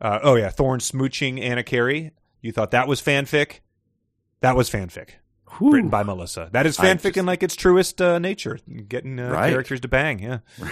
uh, 0.00 0.18
oh 0.22 0.36
yeah, 0.36 0.50
Thorn 0.50 0.80
smooching 0.80 1.42
Anakerie. 1.42 2.12
You 2.40 2.52
thought 2.52 2.70
that 2.70 2.86
was 2.88 3.02
fanfic. 3.02 3.60
That 4.40 4.56
was 4.56 4.70
fanfic 4.70 5.10
Whew. 5.58 5.72
written 5.72 5.90
by 5.90 6.02
Melissa. 6.02 6.48
That 6.52 6.64
is 6.66 6.76
fanfic 6.78 7.02
just- 7.02 7.16
in 7.18 7.26
like 7.26 7.42
its 7.42 7.56
truest 7.56 8.00
uh, 8.00 8.18
nature, 8.18 8.58
getting 8.88 9.18
uh, 9.18 9.30
Right. 9.30 9.50
characters 9.50 9.80
to 9.80 9.88
bang. 9.88 10.18
Yeah, 10.20 10.38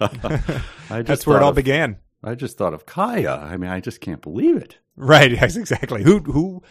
just 0.00 1.06
that's 1.06 1.26
where 1.26 1.38
it 1.38 1.42
all 1.42 1.50
of- 1.50 1.56
began. 1.56 1.96
I 2.24 2.36
just 2.36 2.56
thought 2.56 2.72
of 2.74 2.86
Kaiya. 2.86 3.42
I 3.42 3.56
mean, 3.56 3.70
I 3.70 3.80
just 3.80 4.00
can't 4.00 4.22
believe 4.22 4.56
it. 4.56 4.78
Right? 4.96 5.32
Yes, 5.40 5.56
exactly. 5.56 6.02
Who 6.04 6.18
who 6.20 6.62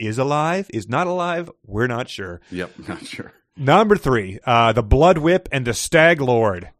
is 0.00 0.18
alive? 0.18 0.70
Is 0.72 0.88
not 0.88 1.06
alive? 1.06 1.50
We're 1.64 1.86
not 1.86 2.08
sure. 2.08 2.40
Yep, 2.50 2.72
not 2.88 3.06
sure. 3.06 3.32
Number 3.56 3.96
three, 3.96 4.38
uh, 4.44 4.72
the 4.72 4.82
Blood 4.82 5.18
Whip 5.18 5.48
and 5.52 5.66
the 5.66 5.74
Stag 5.74 6.20
Lord. 6.20 6.70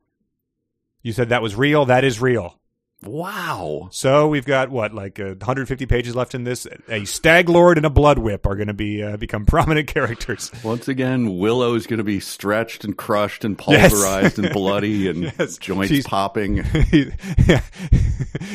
You 1.03 1.13
said 1.13 1.31
that 1.31 1.43
was 1.43 1.55
real. 1.55 1.87
That 1.87 2.05
is 2.05 2.21
real. 2.21 2.60
Wow. 3.03 3.89
So 3.93 4.29
we've 4.29 4.45
got 4.45 4.69
what, 4.71 4.93
like 4.95 5.19
uh, 5.19 5.29
150 5.39 5.87
pages 5.87 6.15
left 6.15 6.35
in 6.35 6.45
this. 6.45 6.67
A 6.89 7.07
Stag 7.07 7.49
Lord 7.49 7.79
and 7.79 7.87
a 7.87 7.91
Blood 7.91 8.19
Whip 8.19 8.45
are 8.47 8.57
going 8.57 8.69
to 8.69 8.75
be 8.75 9.03
uh, 9.03 9.17
become 9.17 9.47
prominent 9.47 9.87
characters. 9.89 10.51
Once 10.63 10.87
again, 10.87 11.39
Willow 11.39 11.75
is 11.77 11.87
going 11.87 11.99
to 11.99 12.05
be 12.05 12.21
stretched 12.21 12.85
and 12.85 12.97
crushed 12.97 13.45
and 13.45 13.59
Yes. 13.67 13.91
pulverized 13.93 14.39
and 14.39 14.53
bloody 14.53 15.09
and 15.11 15.33
Yes. 15.39 15.57
joints 15.57 15.89
She's- 15.89 16.07
popping. 16.07 16.63
he, 16.91 17.11
yeah. 17.47 17.63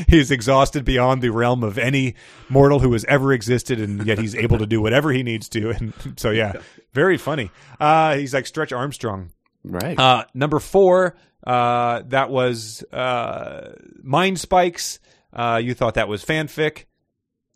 he's 0.07 0.29
exhausted 0.29 0.85
beyond 0.85 1.23
the 1.23 1.29
realm 1.29 1.63
of 1.63 1.79
any 1.79 2.13
mortal 2.47 2.79
who 2.79 2.93
has 2.93 3.03
ever 3.05 3.33
existed, 3.33 3.79
and 3.79 4.05
yet 4.05 4.19
he's 4.19 4.35
able 4.35 4.59
to 4.59 4.67
do 4.67 4.79
whatever 4.79 5.11
he 5.11 5.23
needs 5.23 5.49
to. 5.49 5.71
And 5.71 5.93
so, 6.17 6.29
yeah, 6.29 6.53
very 6.93 7.17
funny. 7.17 7.49
Uh, 7.79 8.15
he's 8.17 8.33
like 8.35 8.45
Stretch 8.45 8.71
Armstrong. 8.71 9.31
Right. 9.63 9.97
Uh, 9.99 10.25
number 10.35 10.59
four, 10.59 11.15
uh, 11.45 12.01
that 12.07 12.29
was 12.29 12.83
uh, 12.91 13.73
Mind 14.01 14.39
Spikes. 14.39 14.99
Uh, 15.33 15.59
you 15.63 15.73
thought 15.73 15.95
that 15.95 16.07
was 16.07 16.23
fanfic. 16.23 16.85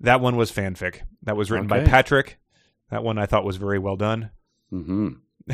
That 0.02 0.22
one 0.22 0.36
was 0.36 0.52
fanfic. 0.52 1.02
That 1.24 1.36
was 1.38 1.50
written 1.52 1.68
by 1.68 1.80
Patrick. 1.90 2.38
That 2.92 3.04
one 3.04 3.18
I 3.18 3.26
thought 3.26 3.46
was 3.46 3.58
very 3.58 3.80
well 3.80 3.96
done. 3.96 4.32
hmm 4.70 5.10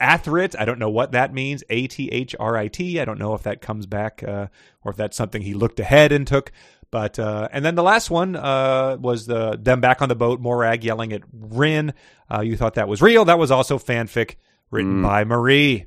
Athrit, 0.00 0.54
I 0.58 0.64
don't 0.64 0.78
know 0.78 0.88
what 0.88 1.12
that 1.12 1.34
means. 1.34 1.62
A 1.68 1.86
T 1.88 2.08
H 2.10 2.34
R 2.38 2.56
I 2.56 2.68
T. 2.68 3.00
I 3.00 3.04
don't 3.04 3.18
know 3.18 3.34
if 3.34 3.42
that 3.42 3.60
comes 3.60 3.84
back 3.86 4.22
uh, 4.22 4.46
or 4.82 4.92
if 4.92 4.96
that's 4.96 5.16
something 5.16 5.42
he 5.42 5.54
looked 5.54 5.78
ahead 5.80 6.10
and 6.12 6.26
took. 6.26 6.52
But 6.90 7.18
uh, 7.18 7.48
and 7.52 7.62
then 7.64 7.74
the 7.74 7.82
last 7.82 8.08
one 8.10 8.34
uh, 8.34 8.96
was 8.98 9.26
the 9.26 9.58
them 9.60 9.80
back 9.82 10.00
on 10.00 10.08
the 10.08 10.14
boat. 10.14 10.40
Morag 10.40 10.84
yelling 10.84 11.12
at 11.12 11.22
Rin. 11.32 11.92
Uh, 12.32 12.40
you 12.40 12.56
thought 12.56 12.74
that 12.74 12.88
was 12.88 13.02
real. 13.02 13.26
That 13.26 13.38
was 13.38 13.50
also 13.50 13.78
fanfic 13.78 14.36
written 14.70 15.02
by 15.02 15.24
Marie. 15.24 15.86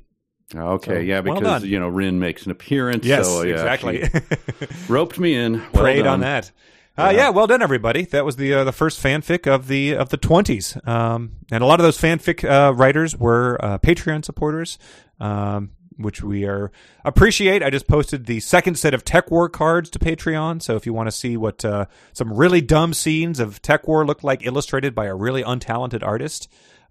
Okay, 0.54 0.94
So, 0.94 0.98
yeah, 0.98 1.20
because 1.20 1.40
done. 1.42 1.64
you 1.66 1.78
know 1.80 1.88
Rin 1.88 2.18
makes 2.18 2.44
an 2.44 2.50
appearance. 2.50 3.04
Yes, 3.04 3.26
so, 3.26 3.42
yeah, 3.42 3.52
exactly. 3.52 4.04
roped 4.88 5.18
me 5.18 5.34
in. 5.34 5.58
Well 5.58 5.70
Preyed 5.72 6.04
done. 6.04 6.14
on 6.14 6.20
that. 6.20 6.50
Uh, 6.96 7.10
yeah. 7.14 7.30
well 7.30 7.46
done, 7.46 7.62
everybody. 7.62 8.04
That 8.04 8.24
was 8.26 8.36
the 8.36 8.52
uh, 8.52 8.64
the 8.64 8.72
first 8.72 9.02
fanfic 9.02 9.46
of 9.46 9.66
the 9.66 9.94
of 9.94 10.10
the 10.10 10.18
twenties, 10.18 10.76
um, 10.84 11.32
and 11.50 11.62
a 11.62 11.66
lot 11.66 11.80
of 11.80 11.84
those 11.84 11.98
fanfic 11.98 12.44
uh, 12.48 12.74
writers 12.74 13.16
were 13.16 13.58
uh, 13.64 13.78
Patreon 13.78 14.24
supporters, 14.26 14.78
um, 15.18 15.70
which 15.96 16.22
we 16.22 16.44
are 16.44 16.70
appreciate. 17.02 17.62
I 17.62 17.70
just 17.70 17.86
posted 17.86 18.26
the 18.26 18.40
second 18.40 18.74
set 18.78 18.92
of 18.92 19.04
TekWar 19.06 19.50
cards 19.50 19.88
to 19.90 19.98
Patreon, 19.98 20.60
so 20.60 20.76
if 20.76 20.84
you 20.84 20.92
want 20.92 21.06
to 21.06 21.12
see 21.12 21.38
what 21.38 21.64
uh, 21.64 21.86
some 22.12 22.30
really 22.30 22.60
dumb 22.60 22.92
scenes 22.92 23.40
of 23.40 23.62
TekWar 23.62 24.06
look 24.06 24.22
like 24.22 24.44
illustrated 24.44 24.94
by 24.94 25.06
a 25.06 25.14
really 25.14 25.42
untalented 25.42 26.02
artist, 26.06 26.46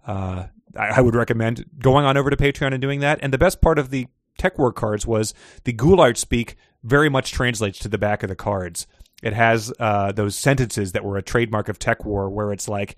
uh, 0.06 0.46
I, 0.76 0.86
I 0.96 1.00
would 1.00 1.14
recommend 1.14 1.64
going 1.78 2.04
on 2.04 2.16
over 2.16 2.30
to 2.30 2.36
Patreon 2.36 2.72
and 2.72 2.80
doing 2.80 3.00
that. 3.00 3.18
And 3.22 3.32
the 3.32 3.38
best 3.38 3.60
part 3.60 3.78
of 3.78 3.90
the 3.90 4.06
TekWar 4.38 4.74
cards 4.74 5.06
was 5.06 5.34
the 5.64 5.72
Goulart 5.72 6.16
Speak 6.16 6.56
very 6.82 7.08
much 7.08 7.32
translates 7.32 7.78
to 7.80 7.88
the 7.88 7.98
back 7.98 8.22
of 8.22 8.28
the 8.28 8.36
cards. 8.36 8.86
It 9.22 9.34
has 9.34 9.72
uh, 9.78 10.12
those 10.12 10.34
sentences 10.34 10.92
that 10.92 11.04
were 11.04 11.16
a 11.16 11.22
trademark 11.22 11.68
of 11.68 11.78
TekWar, 11.78 12.30
where 12.30 12.52
it's 12.52 12.68
like, 12.68 12.96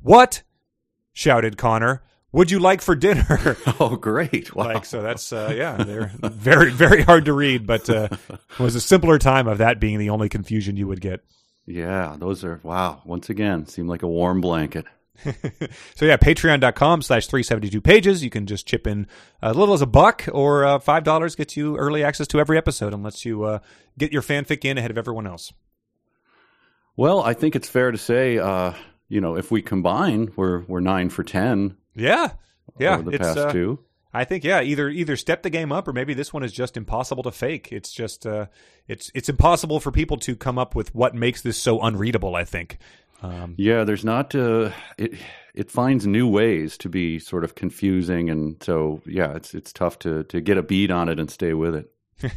"What?" 0.00 0.42
shouted 1.12 1.58
Conor. 1.58 2.02
Would 2.32 2.50
you 2.50 2.60
like 2.60 2.80
for 2.80 2.94
dinner? 2.94 3.56
Oh, 3.80 3.96
great! 3.96 4.54
Wow. 4.54 4.66
like 4.66 4.84
so 4.84 5.02
that's 5.02 5.32
uh, 5.32 5.52
yeah 5.54 5.76
they're 5.76 6.12
very 6.22 6.70
very 6.70 7.02
hard 7.02 7.24
to 7.24 7.32
read 7.32 7.66
but 7.66 7.90
uh, 7.90 8.08
it 8.30 8.60
was 8.60 8.74
a 8.74 8.80
simpler 8.80 9.18
time 9.18 9.48
of 9.48 9.58
that 9.58 9.80
being 9.80 9.98
the 9.98 10.10
only 10.10 10.28
confusion 10.28 10.76
you 10.76 10.86
would 10.86 11.00
get 11.00 11.24
yeah, 11.66 12.16
those 12.18 12.42
are 12.44 12.60
wow. 12.62 13.00
Once 13.04 13.30
again, 13.30 13.66
seem 13.66 13.86
like 13.86 14.02
a 14.02 14.08
warm 14.08 14.40
blanket. 14.40 14.86
so 15.94 16.04
yeah 16.06 16.16
patreon.com 16.16 17.02
slash 17.02 17.26
372 17.26 17.80
pages 17.80 18.24
you 18.24 18.30
can 18.30 18.46
just 18.46 18.66
chip 18.66 18.86
in 18.86 19.06
as 19.42 19.54
little 19.54 19.74
as 19.74 19.82
a 19.82 19.86
buck 19.86 20.26
or 20.32 20.64
uh, 20.64 20.78
five 20.78 21.04
dollars 21.04 21.34
gets 21.34 21.56
you 21.56 21.76
early 21.76 22.02
access 22.02 22.26
to 22.26 22.40
every 22.40 22.56
episode 22.56 22.94
and 22.94 23.02
lets 23.02 23.24
you 23.24 23.42
uh, 23.44 23.58
get 23.98 24.12
your 24.12 24.22
fanfic 24.22 24.64
in 24.64 24.78
ahead 24.78 24.90
of 24.90 24.96
everyone 24.96 25.26
else 25.26 25.52
Well, 26.96 27.22
I 27.22 27.34
think 27.34 27.54
it's 27.56 27.68
fair 27.68 27.90
to 27.90 27.98
say, 27.98 28.38
uh, 28.38 28.72
you 29.08 29.20
know, 29.20 29.36
if 29.36 29.50
we 29.50 29.62
combine, 29.62 30.32
we're 30.36 30.60
we're 30.66 30.80
nine 30.80 31.10
for 31.10 31.22
ten 31.22 31.76
yeah 31.94 32.32
yeah 32.78 32.94
over 32.94 33.10
the 33.10 33.10
it's 33.16 33.26
past 33.26 33.38
uh, 33.38 33.52
two. 33.52 33.78
I 34.12 34.24
think 34.24 34.42
yeah, 34.42 34.60
either 34.62 34.88
either 34.88 35.16
step 35.16 35.42
the 35.42 35.50
game 35.50 35.70
up 35.70 35.86
or 35.86 35.92
maybe 35.92 36.14
this 36.14 36.32
one 36.32 36.42
is 36.42 36.52
just 36.52 36.76
impossible 36.76 37.22
to 37.24 37.30
fake. 37.30 37.68
It's 37.72 37.92
just 37.92 38.26
uh, 38.26 38.46
it's 38.88 39.10
it's 39.14 39.28
impossible 39.28 39.78
for 39.80 39.92
people 39.92 40.16
to 40.18 40.34
come 40.34 40.58
up 40.58 40.74
with 40.74 40.94
what 40.94 41.14
makes 41.14 41.42
this 41.42 41.56
so 41.56 41.80
unreadable. 41.80 42.34
I 42.34 42.44
think. 42.44 42.78
Um, 43.22 43.54
Yeah, 43.58 43.84
there's 43.84 44.04
not. 44.04 44.34
Uh, 44.34 44.70
it 44.98 45.14
it 45.54 45.70
finds 45.70 46.06
new 46.06 46.28
ways 46.28 46.78
to 46.78 46.88
be 46.88 47.18
sort 47.18 47.44
of 47.44 47.54
confusing, 47.54 48.30
and 48.30 48.62
so 48.62 49.02
yeah, 49.06 49.34
it's 49.34 49.54
it's 49.54 49.72
tough 49.72 49.98
to 50.00 50.24
to 50.24 50.40
get 50.40 50.56
a 50.58 50.62
beat 50.62 50.90
on 50.90 51.08
it 51.08 51.18
and 51.20 51.30
stay 51.30 51.52
with 51.54 51.74
it. 51.74 51.90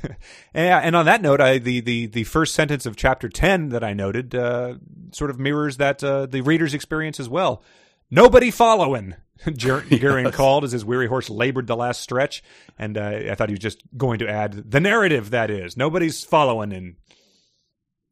Yeah, 0.55 0.79
and 0.79 0.95
on 0.95 1.05
that 1.05 1.21
note, 1.21 1.41
I, 1.41 1.57
the, 1.57 1.81
the, 1.81 2.05
the 2.05 2.23
first 2.23 2.53
sentence 2.53 2.85
of 2.85 2.95
chapter 2.95 3.27
10 3.27 3.69
that 3.69 3.83
I 3.83 3.91
noted 3.93 4.33
uh, 4.35 4.75
sort 5.11 5.29
of 5.29 5.39
mirrors 5.39 5.77
that 5.77 6.01
uh, 6.03 6.25
the 6.27 6.41
reader's 6.41 6.73
experience 6.73 7.19
as 7.19 7.27
well. 7.27 7.63
Nobody 8.11 8.51
following, 8.51 9.15
Jer- 9.57 9.81
Gurion 9.81 10.31
called 10.41 10.63
as 10.63 10.71
his 10.71 10.85
weary 10.85 11.07
horse 11.07 11.29
labored 11.29 11.67
the 11.67 11.75
last 11.75 12.01
stretch. 12.01 12.43
And 12.77 12.97
uh, 12.97 13.31
I 13.31 13.35
thought 13.35 13.49
he 13.49 13.53
was 13.53 13.59
just 13.59 13.81
going 13.97 14.19
to 14.19 14.29
add 14.29 14.71
the 14.71 14.79
narrative, 14.79 15.31
that 15.31 15.49
is. 15.49 15.75
Nobody's 15.75 16.23
following. 16.23 16.71
And 16.71 16.95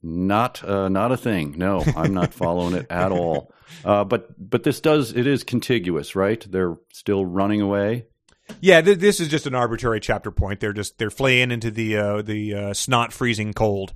Not 0.04 0.64
uh, 0.64 0.90
not 0.90 1.12
a 1.12 1.18
thing. 1.18 1.56
No, 1.58 1.84
I'm 1.96 2.14
not 2.14 2.34
following 2.34 2.76
it 2.76 2.88
at 2.90 3.12
all. 3.12 3.54
Uh, 3.86 4.04
but 4.04 4.28
but 4.38 4.64
this 4.64 4.82
does 4.82 5.14
it 5.14 5.26
is 5.26 5.46
contiguous, 5.46 6.14
right? 6.14 6.46
They're 6.52 6.76
still 6.92 7.26
running 7.26 7.62
away. 7.62 8.06
yeah, 8.60 8.82
th- 8.82 9.00
this 9.00 9.22
is 9.22 9.30
just 9.30 9.48
an 9.48 9.56
arbitrary 9.56 10.02
chapter 10.02 10.30
point. 10.30 10.60
They're 10.60 10.74
just 10.74 10.98
they're 10.98 11.10
fleeing 11.10 11.52
into 11.52 11.72
the 11.72 11.96
uh, 11.96 12.22
the 12.22 12.54
uh, 12.54 12.74
snot 12.74 13.14
freezing 13.14 13.54
cold. 13.54 13.94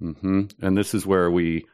Mm-hmm. 0.00 0.44
And 0.62 0.76
this 0.78 0.94
is 0.94 1.04
where 1.04 1.30
we 1.30 1.66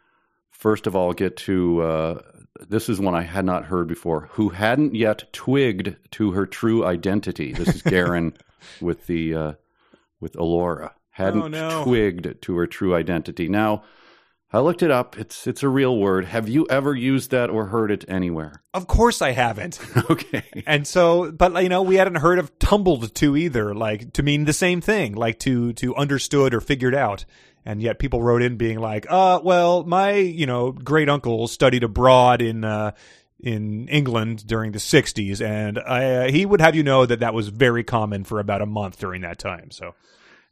first 0.50 0.88
of 0.88 0.96
all 0.96 1.12
get 1.12 1.36
to. 1.38 1.80
Uh, 1.82 2.22
this 2.68 2.88
is 2.88 2.98
one 2.98 3.14
I 3.14 3.22
had 3.22 3.44
not 3.44 3.66
heard 3.66 3.86
before. 3.86 4.28
Who 4.32 4.48
hadn't 4.48 4.96
yet 4.96 5.32
twigged 5.32 5.96
to 6.12 6.32
her 6.32 6.44
true 6.44 6.84
identity? 6.84 7.53
This 7.53 7.76
is 7.76 7.82
Garen 7.82 8.36
with 8.80 9.07
the 9.07 9.34
uh, 9.34 9.53
with 10.20 10.34
Elora. 10.34 10.90
Hadn't 11.12 11.42
Oh, 11.42 11.48
no. 11.48 11.84
twigged 11.84 12.42
to 12.42 12.56
her 12.56 12.66
true 12.66 12.94
identity. 12.94 13.48
Now, 13.48 13.84
I 14.54 14.58
looked 14.60 14.82
it 14.82 14.90
up. 14.90 15.18
It's 15.18 15.46
it's 15.46 15.62
a 15.62 15.68
real 15.68 15.96
word. 15.96 16.26
Have 16.26 16.46
you 16.48 16.66
ever 16.68 16.94
used 16.94 17.30
that 17.30 17.48
or 17.48 17.66
heard 17.66 17.90
it 17.90 18.04
anywhere? 18.08 18.62
Of 18.74 18.86
course 18.86 19.22
I 19.22 19.30
haven't. 19.32 19.78
Okay. 20.10 20.42
And 20.66 20.86
so, 20.86 21.32
but 21.32 21.62
you 21.62 21.68
know, 21.70 21.80
we 21.82 21.94
hadn't 21.96 22.16
heard 22.16 22.38
of 22.38 22.58
tumbled 22.58 23.14
to 23.14 23.36
either, 23.36 23.74
like 23.74 24.12
to 24.14 24.22
mean 24.22 24.44
the 24.44 24.52
same 24.52 24.80
thing, 24.82 25.14
like 25.14 25.38
to 25.40 25.72
to 25.74 25.94
understood 25.96 26.52
or 26.54 26.60
figured 26.60 26.94
out. 26.94 27.24
And 27.64 27.80
yet, 27.80 27.98
people 27.98 28.22
wrote 28.22 28.42
in 28.42 28.56
being 28.56 28.78
like, 28.78 29.06
"Uh, 29.08 29.40
well, 29.42 29.84
my 29.84 30.14
you 30.16 30.46
know 30.46 30.72
great 30.72 31.08
uncle 31.08 31.46
studied 31.48 31.84
abroad 31.84 32.42
in 32.42 32.64
uh, 32.64 32.90
in 33.40 33.88
England 33.88 34.46
during 34.46 34.72
the 34.72 34.78
'60s, 34.80 35.40
and 35.40 35.78
I, 35.78 36.04
uh, 36.26 36.30
he 36.30 36.44
would 36.44 36.60
have 36.60 36.74
you 36.74 36.82
know 36.82 37.06
that 37.06 37.20
that 37.20 37.32
was 37.34 37.48
very 37.48 37.84
common 37.84 38.24
for 38.24 38.38
about 38.40 38.60
a 38.62 38.66
month 38.66 38.98
during 38.98 39.22
that 39.22 39.38
time." 39.38 39.70
So, 39.70 39.94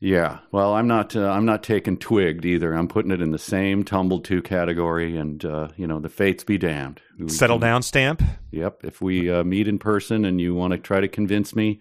Yeah. 0.00 0.38
Well, 0.50 0.72
I'm 0.74 0.86
not. 0.86 1.14
Uh, 1.14 1.28
I'm 1.28 1.44
not 1.44 1.62
taking 1.62 1.98
twigged 1.98 2.46
either. 2.46 2.72
I'm 2.72 2.88
putting 2.88 3.10
it 3.10 3.20
in 3.20 3.32
the 3.32 3.38
same 3.38 3.84
tumbled 3.84 4.24
to 4.26 4.40
category, 4.40 5.16
and 5.16 5.44
uh, 5.44 5.68
you 5.76 5.86
know, 5.86 6.00
the 6.00 6.08
fates 6.08 6.42
be 6.42 6.56
damned. 6.56 7.02
We 7.18 7.28
settle 7.28 7.58
can- 7.58 7.68
down, 7.68 7.82
stamp. 7.82 8.22
Yep. 8.50 8.84
If 8.84 9.02
we 9.02 9.30
uh, 9.30 9.44
meet 9.44 9.68
in 9.68 9.78
person 9.78 10.24
and 10.24 10.40
you 10.40 10.54
want 10.54 10.72
to 10.72 10.78
try 10.78 11.00
to 11.00 11.08
convince 11.08 11.54
me, 11.54 11.80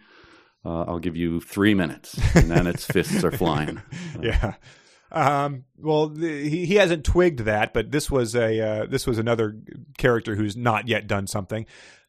uh, 0.65 0.81
I'll 0.81 0.99
give 0.99 1.15
you 1.15 1.39
three 1.39 1.73
minutes, 1.73 2.19
and 2.35 2.51
then 2.51 2.67
its 2.67 2.83
fists 2.91 3.23
are 3.23 3.31
flying. 3.31 3.81
yeah. 4.21 4.55
Um, 5.11 5.63
well, 5.77 6.09
the, 6.09 6.47
he 6.49 6.65
he 6.65 6.75
hasn't 6.75 7.05
twigged 7.05 7.39
that, 7.45 7.73
but 7.73 7.91
this 7.91 8.11
was 8.11 8.35
a 8.35 8.59
uh, 8.59 8.85
this 8.85 9.07
was 9.07 9.17
another 9.17 9.55
character 9.97 10.35
who's 10.35 10.57
not 10.57 10.89
yet 10.89 11.07
done 11.07 11.25
something. 11.25 11.65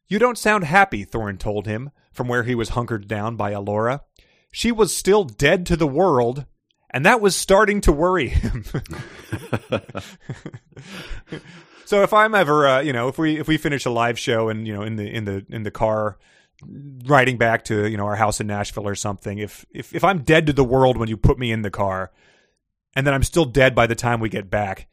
You 0.09 0.19
don't 0.19 0.37
sound 0.37 0.65
happy, 0.65 1.05
Thorn 1.05 1.39
told 1.39 1.67
him 1.69 1.93
from 2.13 2.27
where 2.27 2.43
he 2.43 2.57
was 2.57 2.71
hunkered 2.71 3.07
down 3.07 3.37
by 3.37 3.53
Elora. 3.53 4.01
She 4.51 4.73
was 4.73 4.95
still 4.95 5.25
dead 5.25 5.67
to 5.67 5.77
the 5.77 5.87
world, 5.87 6.45
and 6.91 7.07
that 7.07 7.21
was 7.21 7.37
starting 7.37 7.81
to 7.83 7.93
worry 7.93 8.29
him. 8.29 8.65
so 11.85 12.03
if 12.03 12.13
I'm 12.13 12.35
ever, 12.35 12.67
uh, 12.67 12.81
you 12.81 12.93
know, 12.93 13.09
if 13.09 13.19
we 13.19 13.39
if 13.39 13.47
we 13.47 13.57
finish 13.57 13.87
a 13.87 13.91
live 13.91 14.19
show 14.19 14.49
and 14.49 14.67
you 14.67 14.75
know 14.75 14.83
in 14.83 14.97
the 14.97 15.09
in 15.09 15.25
the 15.25 15.47
in 15.51 15.63
the 15.63 15.71
car 15.71 16.19
riding 17.07 17.39
back 17.39 17.65
to 17.65 17.89
you 17.89 17.97
know 17.97 18.07
our 18.07 18.17
house 18.17 18.41
in 18.41 18.49
Nashville 18.49 18.89
or 18.89 18.97
something, 18.97 19.39
if 19.39 19.65
if 19.71 19.95
if 19.95 20.03
I'm 20.03 20.23
dead 20.23 20.47
to 20.47 20.53
the 20.53 20.65
world 20.65 20.97
when 20.97 21.09
you 21.09 21.17
put 21.17 21.39
me 21.39 21.53
in 21.53 21.63
the 21.63 21.71
car, 21.71 22.11
and 22.97 23.07
then 23.07 23.15
I'm 23.15 23.23
still 23.23 23.45
dead 23.45 23.75
by 23.75 23.87
the 23.87 23.95
time 23.95 24.21
we 24.21 24.29
get 24.29 24.51
back. 24.51 24.89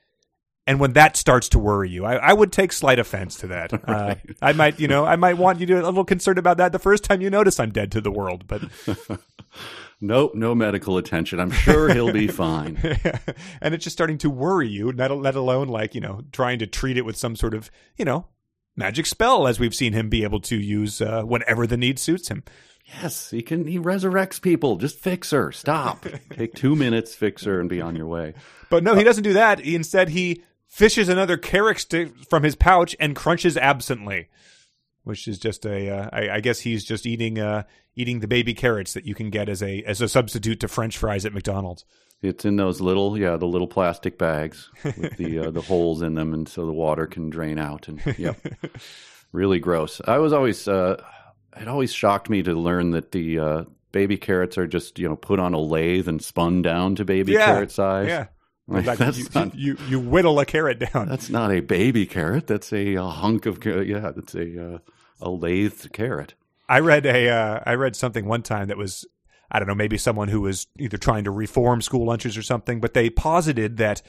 And 0.67 0.81
when 0.81 0.93
that 0.93 1.15
starts 1.15 1.47
to 1.49 1.59
worry 1.59 1.89
you, 1.89 2.03
I, 2.03 2.15
I 2.15 2.33
would 2.33 2.51
take 2.51 2.73
slight 2.73 2.99
offense 2.99 3.37
to 3.37 3.47
that. 3.47 3.71
Uh, 3.87 4.15
I 4.41 4.51
might, 4.51 4.81
you 4.81 4.89
know, 4.89 5.05
I 5.05 5.15
might 5.15 5.37
want 5.37 5.61
you 5.61 5.65
to 5.65 5.73
be 5.73 5.79
a 5.79 5.85
little 5.85 6.03
concerned 6.03 6.37
about 6.37 6.57
that 6.57 6.73
the 6.73 6.79
first 6.79 7.05
time 7.05 7.21
you 7.21 7.29
notice 7.29 7.57
I'm 7.57 7.71
dead 7.71 7.93
to 7.93 8.01
the 8.01 8.11
world. 8.11 8.45
But 8.47 8.63
Nope, 9.99 10.35
no 10.35 10.53
medical 10.53 10.97
attention. 10.97 11.39
I'm 11.39 11.51
sure 11.51 11.91
he'll 11.93 12.13
be 12.13 12.27
fine. 12.27 12.77
and 13.61 13.73
it's 13.73 13.83
just 13.83 13.95
starting 13.95 14.19
to 14.19 14.29
worry 14.29 14.67
you, 14.67 14.91
let 14.91 15.11
alone 15.11 15.67
like 15.67 15.95
you 15.95 16.01
know 16.01 16.21
trying 16.31 16.59
to 16.59 16.67
treat 16.67 16.97
it 16.97 17.05
with 17.05 17.17
some 17.17 17.35
sort 17.35 17.53
of 17.53 17.71
you 17.97 18.05
know 18.05 18.27
magic 18.75 19.05
spell, 19.07 19.47
as 19.47 19.59
we've 19.59 19.75
seen 19.75 19.93
him 19.93 20.07
be 20.07 20.23
able 20.23 20.39
to 20.41 20.55
use 20.55 21.01
uh, 21.01 21.23
whenever 21.23 21.65
the 21.65 21.77
need 21.77 21.99
suits 21.99 22.29
him. 22.29 22.43
Yes, 23.01 23.31
he 23.31 23.41
can. 23.41 23.67
He 23.67 23.79
resurrects 23.79 24.41
people. 24.41 24.77
Just 24.77 24.97
fix 24.97 25.31
her. 25.31 25.51
Stop. 25.51 26.05
Take 26.31 26.53
two 26.53 26.75
minutes, 26.75 27.13
fix 27.13 27.43
her, 27.43 27.59
and 27.59 27.69
be 27.69 27.81
on 27.81 27.95
your 27.95 28.07
way. 28.07 28.33
But 28.69 28.83
no, 28.83 28.95
he 28.95 29.03
doesn't 29.03 29.23
do 29.23 29.33
that. 29.33 29.59
He, 29.59 29.75
instead, 29.75 30.09
he 30.09 30.43
fishes 30.67 31.09
another 31.09 31.37
carrot 31.37 31.79
stick 31.79 32.13
from 32.29 32.43
his 32.43 32.55
pouch 32.55 32.95
and 32.99 33.15
crunches 33.15 33.57
absently, 33.57 34.29
which 35.07 35.27
is 35.27 35.39
just 35.39 35.65
a. 35.65 35.89
Uh, 35.89 36.09
I, 36.11 36.29
I 36.35 36.39
guess 36.39 36.59
he's 36.59 36.83
just 36.83 37.05
eating 37.05 37.39
uh, 37.39 37.63
eating 37.95 38.19
the 38.19 38.27
baby 38.27 38.53
carrots 38.53 38.93
that 38.93 39.05
you 39.05 39.15
can 39.15 39.29
get 39.29 39.49
as 39.49 39.63
a 39.63 39.81
as 39.83 40.01
a 40.01 40.07
substitute 40.07 40.59
to 40.59 40.67
French 40.67 40.97
fries 40.97 41.25
at 41.25 41.33
McDonald's. 41.33 41.85
It's 42.21 42.45
in 42.45 42.55
those 42.55 42.81
little, 42.81 43.15
yeah, 43.15 43.37
the 43.37 43.45
little 43.45 43.67
plastic 43.67 44.17
bags 44.17 44.69
with 44.83 45.17
the 45.17 45.39
uh, 45.39 45.51
the 45.51 45.61
holes 45.67 46.01
in 46.01 46.15
them, 46.15 46.33
and 46.33 46.49
so 46.49 46.65
the 46.65 46.73
water 46.73 47.05
can 47.05 47.29
drain 47.29 47.59
out. 47.59 47.87
And 47.87 48.01
yep, 48.17 48.37
really 49.31 49.59
gross. 49.59 50.01
I 50.05 50.17
was 50.17 50.33
always, 50.33 50.67
uh, 50.67 51.01
it 51.59 51.67
always 51.67 51.93
shocked 51.93 52.29
me 52.29 52.41
to 52.43 52.53
learn 52.53 52.91
that 52.91 53.11
the 53.11 53.39
uh, 53.39 53.63
baby 53.91 54.17
carrots 54.17 54.57
are 54.57 54.67
just 54.67 54.97
you 54.97 55.07
know 55.07 55.15
put 55.15 55.39
on 55.39 55.53
a 55.53 55.59
lathe 55.59 56.07
and 56.07 56.21
spun 56.23 56.63
down 56.63 56.95
to 56.95 57.05
baby 57.05 57.33
carrot 57.33 57.71
size. 57.71 58.07
Yeah. 58.07 58.25
Like, 58.69 58.85
Like, 58.85 58.97
that's 58.97 59.17
you, 59.17 59.25
not 59.33 59.55
you, 59.55 59.77
you 59.87 59.97
whittle 59.97 60.41
a 60.41 60.45
carrot 60.45 60.79
down. 60.91 61.07
that's 61.07 61.29
not 61.29 61.53
a 61.53 61.61
baby 61.61 62.05
carrot. 62.05 62.47
That's 62.47 62.73
a, 62.73 62.95
a 62.95 63.03
hunk 63.05 63.45
of 63.45 63.63
yeah. 63.63 64.11
That's 64.13 64.35
a 64.35 64.73
uh, 64.73 64.77
a 65.21 65.29
lathed 65.29 65.91
carrot. 65.93 66.33
I 66.69 66.79
read 66.79 67.05
a 67.05 67.29
uh, 67.29 67.63
I 67.65 67.73
read 67.75 67.95
something 67.95 68.25
one 68.25 68.43
time 68.43 68.67
that 68.67 68.77
was 68.77 69.05
I 69.49 69.59
don't 69.59 69.67
know 69.67 69.75
maybe 69.75 69.97
someone 69.97 70.27
who 70.27 70.41
was 70.41 70.67
either 70.77 70.97
trying 70.97 71.23
to 71.23 71.31
reform 71.31 71.81
school 71.81 72.05
lunches 72.05 72.37
or 72.37 72.41
something, 72.41 72.79
but 72.79 72.93
they 72.93 73.09
posited 73.09 73.77
that 73.77 74.01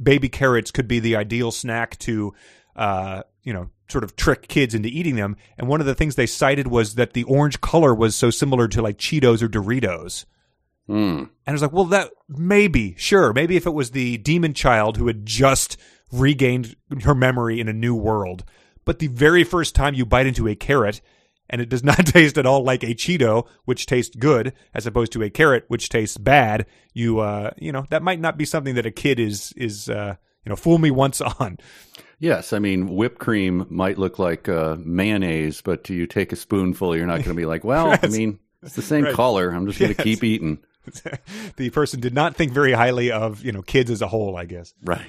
baby 0.00 0.28
carrots 0.28 0.70
could 0.70 0.88
be 0.88 1.00
the 1.00 1.16
ideal 1.16 1.50
snack 1.50 1.98
to 2.00 2.34
uh, 2.76 3.22
you 3.42 3.52
know 3.52 3.70
sort 3.88 4.04
of 4.04 4.16
trick 4.16 4.48
kids 4.48 4.74
into 4.74 4.88
eating 4.88 5.16
them. 5.16 5.36
And 5.58 5.68
one 5.68 5.80
of 5.80 5.86
the 5.86 5.94
things 5.94 6.14
they 6.14 6.26
cited 6.26 6.68
was 6.68 6.94
that 6.94 7.12
the 7.12 7.24
orange 7.24 7.60
color 7.60 7.94
was 7.94 8.16
so 8.16 8.30
similar 8.30 8.68
to 8.68 8.82
like 8.82 8.98
Cheetos 8.98 9.42
or 9.42 9.48
Doritos. 9.48 10.24
Hmm. 10.86 11.24
And 11.24 11.30
I 11.46 11.52
was 11.52 11.62
like, 11.62 11.72
well, 11.72 11.84
that 11.86 12.10
maybe, 12.28 12.94
sure, 12.96 13.32
maybe 13.32 13.56
if 13.56 13.66
it 13.66 13.74
was 13.74 13.90
the 13.90 14.18
demon 14.18 14.54
child 14.54 14.96
who 14.96 15.06
had 15.06 15.24
just 15.24 15.76
regained 16.12 16.76
her 17.02 17.14
memory 17.14 17.60
in 17.60 17.68
a 17.68 17.72
new 17.72 17.94
world. 17.94 18.44
But 18.84 18.98
the 18.98 19.06
very 19.08 19.44
first 19.44 19.74
time 19.74 19.94
you 19.94 20.04
bite 20.06 20.26
into 20.26 20.46
a 20.48 20.54
carrot, 20.54 21.00
and 21.50 21.60
it 21.60 21.68
does 21.68 21.84
not 21.84 22.06
taste 22.06 22.38
at 22.38 22.46
all 22.46 22.62
like 22.62 22.82
a 22.82 22.94
Cheeto, 22.94 23.46
which 23.64 23.86
tastes 23.86 24.14
good, 24.16 24.52
as 24.74 24.86
opposed 24.86 25.12
to 25.12 25.22
a 25.22 25.30
carrot, 25.30 25.64
which 25.68 25.88
tastes 25.88 26.16
bad, 26.18 26.66
you, 26.92 27.18
uh, 27.20 27.50
you 27.58 27.72
know, 27.72 27.86
that 27.90 28.02
might 28.02 28.20
not 28.20 28.36
be 28.38 28.44
something 28.44 28.74
that 28.76 28.86
a 28.86 28.90
kid 28.90 29.18
is, 29.20 29.52
is, 29.56 29.88
uh, 29.88 30.16
you 30.44 30.50
know, 30.50 30.56
fool 30.56 30.78
me 30.78 30.90
once 30.90 31.20
on. 31.40 31.58
Yes, 32.18 32.52
I 32.52 32.58
mean 32.60 32.94
whipped 32.94 33.18
cream 33.18 33.66
might 33.68 33.98
look 33.98 34.18
like 34.18 34.48
uh, 34.48 34.76
mayonnaise, 34.78 35.60
but 35.60 35.88
you 35.90 36.06
take 36.06 36.32
a 36.32 36.36
spoonful, 36.36 36.96
you're 36.96 37.06
not 37.06 37.16
going 37.16 37.24
to 37.24 37.34
be 37.34 37.44
like, 37.46 37.64
well, 37.64 37.98
I 38.02 38.06
mean, 38.08 38.38
it's 38.62 38.74
the 38.76 38.82
same 38.82 39.04
Right. 39.04 39.14
color. 39.14 39.50
I'm 39.50 39.66
just 39.66 39.78
going 39.78 39.92
to 39.94 39.98
Yes. 39.98 40.04
keep 40.18 40.24
eating. 40.24 40.58
the 41.56 41.70
person 41.70 42.00
did 42.00 42.14
not 42.14 42.36
think 42.36 42.52
very 42.52 42.72
highly 42.72 43.10
of 43.10 43.42
you 43.42 43.52
know 43.52 43.62
kids 43.62 43.90
as 43.90 44.00
a 44.02 44.06
whole. 44.08 44.36
I 44.36 44.44
guess. 44.44 44.72
Right. 44.82 45.00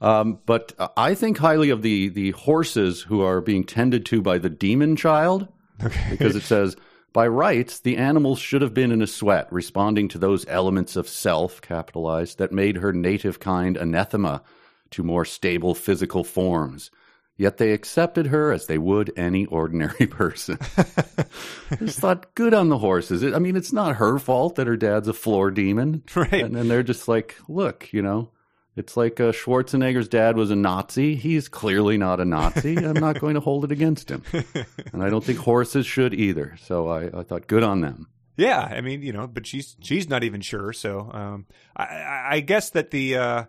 Um, 0.00 0.38
but 0.46 0.72
I 0.96 1.14
think 1.14 1.38
highly 1.38 1.70
of 1.70 1.82
the 1.82 2.08
the 2.08 2.30
horses 2.32 3.02
who 3.02 3.20
are 3.20 3.40
being 3.40 3.64
tended 3.64 4.06
to 4.06 4.22
by 4.22 4.38
the 4.38 4.48
demon 4.50 4.96
child, 4.96 5.48
Okay. 5.82 6.08
because 6.10 6.36
it 6.36 6.42
says 6.42 6.76
by 7.12 7.26
rights 7.26 7.80
the 7.80 7.96
animals 7.96 8.38
should 8.38 8.62
have 8.62 8.72
been 8.74 8.92
in 8.92 9.02
a 9.02 9.06
sweat, 9.06 9.48
responding 9.52 10.08
to 10.08 10.18
those 10.18 10.46
elements 10.48 10.96
of 10.96 11.08
self, 11.08 11.60
capitalized, 11.60 12.38
that 12.38 12.52
made 12.52 12.76
her 12.76 12.92
native 12.92 13.40
kind 13.40 13.76
anathema 13.76 14.42
to 14.90 15.02
more 15.02 15.24
stable 15.24 15.74
physical 15.74 16.24
forms. 16.24 16.90
Yet 17.36 17.56
they 17.56 17.72
accepted 17.72 18.26
her 18.26 18.52
as 18.52 18.66
they 18.66 18.76
would 18.78 19.12
any 19.16 19.46
ordinary 19.46 20.06
person. 20.10 20.58
I 20.76 21.76
just 21.76 21.98
thought, 21.98 22.34
good 22.34 22.52
on 22.52 22.68
the 22.68 22.76
horses. 22.78 23.22
I 23.24 23.38
mean, 23.38 23.56
it's 23.56 23.72
not 23.72 23.96
her 23.96 24.18
fault 24.18 24.56
that 24.56 24.66
her 24.66 24.76
dad's 24.76 25.08
a 25.08 25.14
floor 25.14 25.50
demon. 25.50 26.02
Right. 26.14 26.32
And 26.44 26.54
then 26.54 26.68
they're 26.68 26.82
just 26.82 27.08
like, 27.08 27.36
look, 27.48 27.92
you 27.94 28.02
know, 28.02 28.30
it's 28.76 28.96
like 28.96 29.20
uh, 29.20 29.32
Schwarzenegger's 29.32 30.08
dad 30.08 30.36
was 30.36 30.50
a 30.50 30.56
Nazi. 30.56 31.16
He's 31.16 31.48
clearly 31.48 31.98
not 31.98 32.20
a 32.20 32.24
Nazi. 32.24 32.76
I'm 32.76 32.94
not 32.94 33.20
going 33.20 33.34
to 33.34 33.40
hold 33.40 33.64
it 33.64 33.72
against 33.72 34.10
him. 34.10 34.22
And 34.92 35.02
I 35.02 35.10
don't 35.10 35.22
think 35.24 35.38
horses 35.38 35.86
should 35.86 36.14
either. 36.14 36.56
So 36.62 36.88
I, 36.88 37.20
I 37.20 37.22
thought, 37.22 37.46
good 37.46 37.62
on 37.62 37.80
them. 37.80 38.08
Yeah, 38.36 38.60
I 38.60 38.80
mean, 38.80 39.02
you 39.02 39.12
know, 39.12 39.26
but 39.26 39.46
she's 39.46 39.76
she's 39.82 40.08
not 40.08 40.24
even 40.24 40.40
sure. 40.40 40.72
So 40.72 41.10
um, 41.12 41.46
I- 41.76 42.26
I, 42.30 42.40
guess 42.40 42.70
that 42.70 42.90
the 42.90 43.16
uh, 43.16 43.44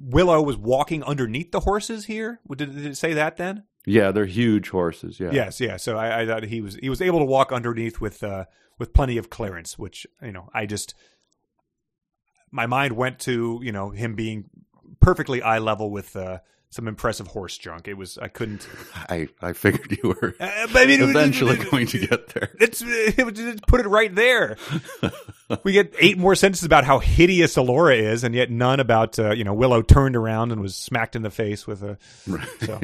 Willow 0.00 0.42
was 0.42 0.56
walking 0.56 1.02
underneath 1.04 1.52
the 1.52 1.60
horses 1.60 2.06
here. 2.06 2.40
Did, 2.48 2.74
did 2.74 2.86
it 2.86 2.96
say 2.96 3.14
that 3.14 3.36
then? 3.36 3.64
Yeah, 3.86 4.10
they're 4.10 4.26
huge 4.26 4.70
horses. 4.70 5.20
Yeah. 5.20 5.30
Yes, 5.32 5.60
yeah. 5.60 5.76
So 5.76 5.96
I, 5.96 6.22
I 6.22 6.26
thought 6.26 6.42
he 6.44 6.60
was 6.60 6.74
he 6.76 6.88
was 6.88 7.00
able 7.00 7.20
to 7.20 7.24
walk 7.24 7.52
underneath 7.52 8.00
with 8.00 8.22
uh, 8.22 8.46
with 8.78 8.92
plenty 8.92 9.16
of 9.16 9.30
clearance, 9.30 9.78
which 9.78 10.06
you 10.20 10.32
know 10.32 10.48
I 10.52 10.66
just 10.66 10.94
my 12.50 12.66
mind 12.66 12.96
went 12.96 13.18
to 13.20 13.60
you 13.62 13.72
know 13.72 13.90
him 13.90 14.14
being 14.14 14.44
perfectly 15.00 15.42
eye 15.42 15.58
level 15.58 15.90
with 15.90 16.14
uh, 16.16 16.38
some 16.70 16.88
impressive 16.88 17.28
horse 17.28 17.56
junk. 17.58 17.86
It 17.88 17.94
was 17.94 18.18
I 18.18 18.28
couldn't. 18.28 18.68
I, 18.94 19.28
I 19.40 19.52
figured 19.52 19.98
you 20.02 20.10
were 20.20 20.34
Uh, 20.40 20.46
I 20.74 20.86
mean, 20.86 21.00
it 21.00 21.06
was- 21.06 21.10
eventually 21.10 21.56
going 21.70 21.86
to 21.88 21.98
get 22.06 22.28
there. 22.28 22.50
It 22.60 22.72
just 23.34 23.66
put 23.66 23.80
it 23.80 23.88
right 23.88 24.14
there. 24.14 24.56
We 25.62 25.72
get 25.72 25.94
eight 26.00 26.18
more 26.18 26.34
sentences 26.34 26.64
about 26.64 26.84
how 26.84 26.98
hideous 26.98 27.54
Elora 27.54 27.96
is, 27.96 28.24
and 28.24 28.34
yet 28.34 28.50
none 28.50 28.80
about 28.80 29.18
uh, 29.18 29.30
you 29.30 29.44
know 29.44 29.54
Willow 29.54 29.80
turned 29.82 30.16
around 30.16 30.50
and 30.50 30.60
was 30.60 30.74
smacked 30.74 31.14
in 31.14 31.22
the 31.22 31.30
face 31.30 31.66
with 31.66 31.82
a. 31.82 31.98
So 32.60 32.80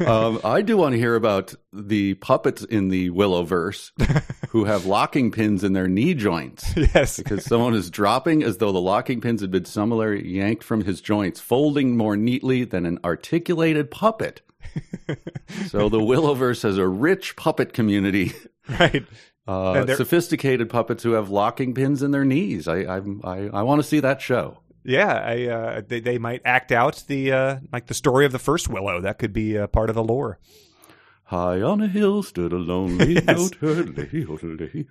um, 0.06 0.40
I 0.44 0.62
do 0.62 0.76
want 0.78 0.94
to 0.94 0.98
hear 0.98 1.14
about 1.14 1.54
the 1.72 2.14
puppets 2.14 2.64
in 2.64 2.88
the 2.88 3.10
Willow 3.10 3.42
verse 3.42 3.92
who 4.48 4.64
have 4.64 4.86
locking 4.86 5.30
pins 5.30 5.62
in 5.62 5.74
their 5.74 5.88
knee 5.88 6.14
joints. 6.14 6.74
yes, 6.76 7.18
because 7.18 7.44
someone 7.44 7.74
is 7.74 7.90
dropping 7.90 8.42
as 8.42 8.56
though 8.56 8.72
the 8.72 8.80
locking 8.80 9.20
pins 9.20 9.42
had 9.42 9.50
been 9.50 9.66
similarly 9.66 10.26
yanked 10.26 10.64
from 10.64 10.84
his 10.84 11.02
joints, 11.02 11.38
folding 11.38 11.96
more 11.96 12.16
neatly 12.16 12.64
than 12.64 12.86
an 12.86 12.98
articulated 13.04 13.90
puppet. 13.90 14.40
so 15.68 15.88
the 15.88 15.98
Willowverse 15.98 16.62
has 16.62 16.78
a 16.78 16.88
rich 16.88 17.36
puppet 17.36 17.72
community, 17.72 18.32
right. 18.80 19.04
Uh, 19.46 19.86
sophisticated 19.96 20.68
puppets 20.68 21.02
who 21.02 21.12
have 21.12 21.30
locking 21.30 21.74
pins 21.74 22.02
in 22.02 22.10
their 22.10 22.24
knees. 22.24 22.66
I 22.68 22.78
I 22.80 23.00
I, 23.24 23.50
I 23.52 23.62
want 23.62 23.80
to 23.80 23.86
see 23.86 24.00
that 24.00 24.20
show. 24.20 24.58
Yeah, 24.84 25.12
I, 25.12 25.46
uh, 25.46 25.82
they 25.86 26.00
they 26.00 26.18
might 26.18 26.42
act 26.44 26.70
out 26.70 27.02
the 27.08 27.32
uh, 27.32 27.58
like 27.72 27.86
the 27.86 27.94
story 27.94 28.24
of 28.24 28.32
the 28.32 28.38
first 28.38 28.68
Willow. 28.68 29.00
That 29.00 29.18
could 29.18 29.32
be 29.32 29.58
uh, 29.58 29.66
part 29.66 29.90
of 29.90 29.96
the 29.96 30.04
lore. 30.04 30.38
High 31.26 31.60
on 31.60 31.80
a 31.80 31.88
hill 31.88 32.22
stood 32.22 32.52
a 32.52 32.56
lonely 32.56 33.14
Yes. 33.26 33.50
lay-o-lay. 33.60 34.86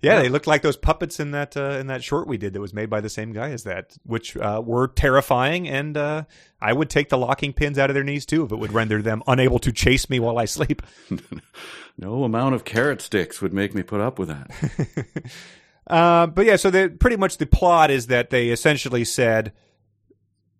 Yeah, 0.00 0.20
they 0.22 0.28
looked 0.30 0.46
like 0.46 0.62
those 0.62 0.76
puppets 0.78 1.20
in 1.20 1.30
that 1.32 1.56
uh, 1.56 1.76
in 1.78 1.88
that 1.88 2.02
short 2.02 2.26
we 2.26 2.36
did 2.38 2.54
that 2.54 2.60
was 2.60 2.72
made 2.74 2.88
by 2.90 3.00
the 3.02 3.10
same 3.10 3.32
guy 3.32 3.50
as 3.50 3.64
that, 3.64 3.96
which 4.04 4.34
uh, 4.36 4.62
were 4.64 4.88
terrifying. 4.88 5.68
And 5.68 5.96
uh, 5.96 6.24
I 6.60 6.72
would 6.72 6.88
take 6.90 7.10
the 7.10 7.18
locking 7.18 7.52
pins 7.52 7.78
out 7.78 7.90
of 7.90 7.94
their 7.94 8.02
knees 8.04 8.24
too 8.26 8.44
if 8.44 8.52
it 8.52 8.56
would 8.56 8.72
render 8.72 9.02
them 9.02 9.22
unable 9.26 9.58
to 9.60 9.72
chase 9.72 10.08
me 10.10 10.18
while 10.20 10.38
I 10.38 10.44
sleep. 10.46 10.82
No 11.96 12.24
amount 12.24 12.56
of 12.56 12.64
carrot 12.64 13.00
sticks 13.00 13.40
would 13.40 13.52
make 13.52 13.72
me 13.72 13.84
put 13.84 14.00
up 14.00 14.18
with 14.18 14.28
that. 14.28 14.50
Uh, 15.86 16.26
but 16.26 16.46
yeah, 16.46 16.56
so 16.56 16.70
the, 16.70 16.88
pretty 16.98 17.16
much 17.16 17.36
the 17.36 17.44
plot 17.44 17.90
is 17.90 18.06
that 18.06 18.30
they 18.30 18.48
essentially 18.48 19.04
said 19.04 19.52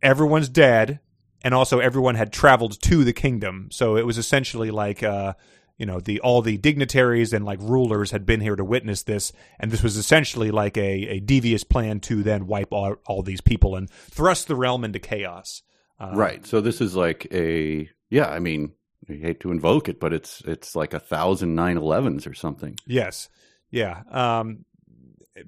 everyone's 0.03 0.51
dead, 0.51 1.01
and 1.45 1.55
also 1.55 1.79
everyone 1.79 2.15
had 2.15 2.33
traveled 2.33 2.81
to 2.81 3.05
the 3.05 3.13
kingdom. 3.13 3.69
So 3.71 3.97
it 3.97 4.07
was 4.07 4.19
essentially 4.19 4.71
like, 4.71 5.03
uh, 5.03 5.35
you 5.77 5.87
know, 5.87 6.01
the 6.01 6.21
all 6.21 6.41
the 6.41 6.57
dignitaries 6.57 7.33
and 7.33 7.45
like 7.45 7.61
rulers 7.61 8.11
had 8.11 8.25
been 8.25 8.41
here 8.41 8.57
to 8.57 8.65
witness 8.65 9.03
this, 9.03 9.33
and 9.61 9.71
this 9.71 9.83
was 9.83 9.97
essentially 9.97 10.51
like 10.51 10.77
a, 10.77 11.09
a 11.09 11.21
devious 11.21 11.63
plan 11.63 12.01
to 12.01 12.23
then 12.23 12.47
wipe 12.47 12.73
all, 12.73 12.97
all 13.07 13.23
these 13.23 13.43
people 13.43 13.77
and 13.77 13.91
thrust 13.91 14.49
the 14.49 14.57
realm 14.57 14.85
into 14.85 14.99
chaos. 14.99 15.63
Uh, 16.01 16.13
Right. 16.15 16.45
So 16.47 16.61
this 16.61 16.81
is 16.81 16.97
like 16.97 17.29
a 17.31 17.89
yeah. 18.09 18.29
I 18.29 18.39
mean, 18.39 18.73
I 19.09 19.15
hate 19.15 19.41
to 19.41 19.51
invoke 19.51 19.89
it, 19.89 20.01
but 20.01 20.13
it's 20.13 20.43
it's 20.47 20.75
like 20.75 20.95
a 20.95 21.01
thousand 21.01 21.55
nine 21.55 21.77
elevens 21.77 22.27
or 22.27 22.35
something. 22.35 22.79
Yes. 22.87 23.29
Yeah. 23.71 24.03
Um, 24.11 24.65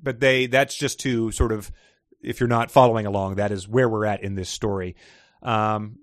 but 0.02 0.20
they 0.20 0.46
that's 0.46 0.74
just 0.74 1.00
to 1.00 1.30
sort 1.30 1.52
of 1.52 1.72
if 2.20 2.40
you're 2.40 2.48
not 2.48 2.70
following 2.70 3.06
along, 3.06 3.36
that 3.36 3.52
is 3.52 3.68
where 3.68 3.88
we're 3.88 4.04
at 4.04 4.22
in 4.22 4.34
this 4.34 4.50
story. 4.50 4.96
Um, 5.46 5.98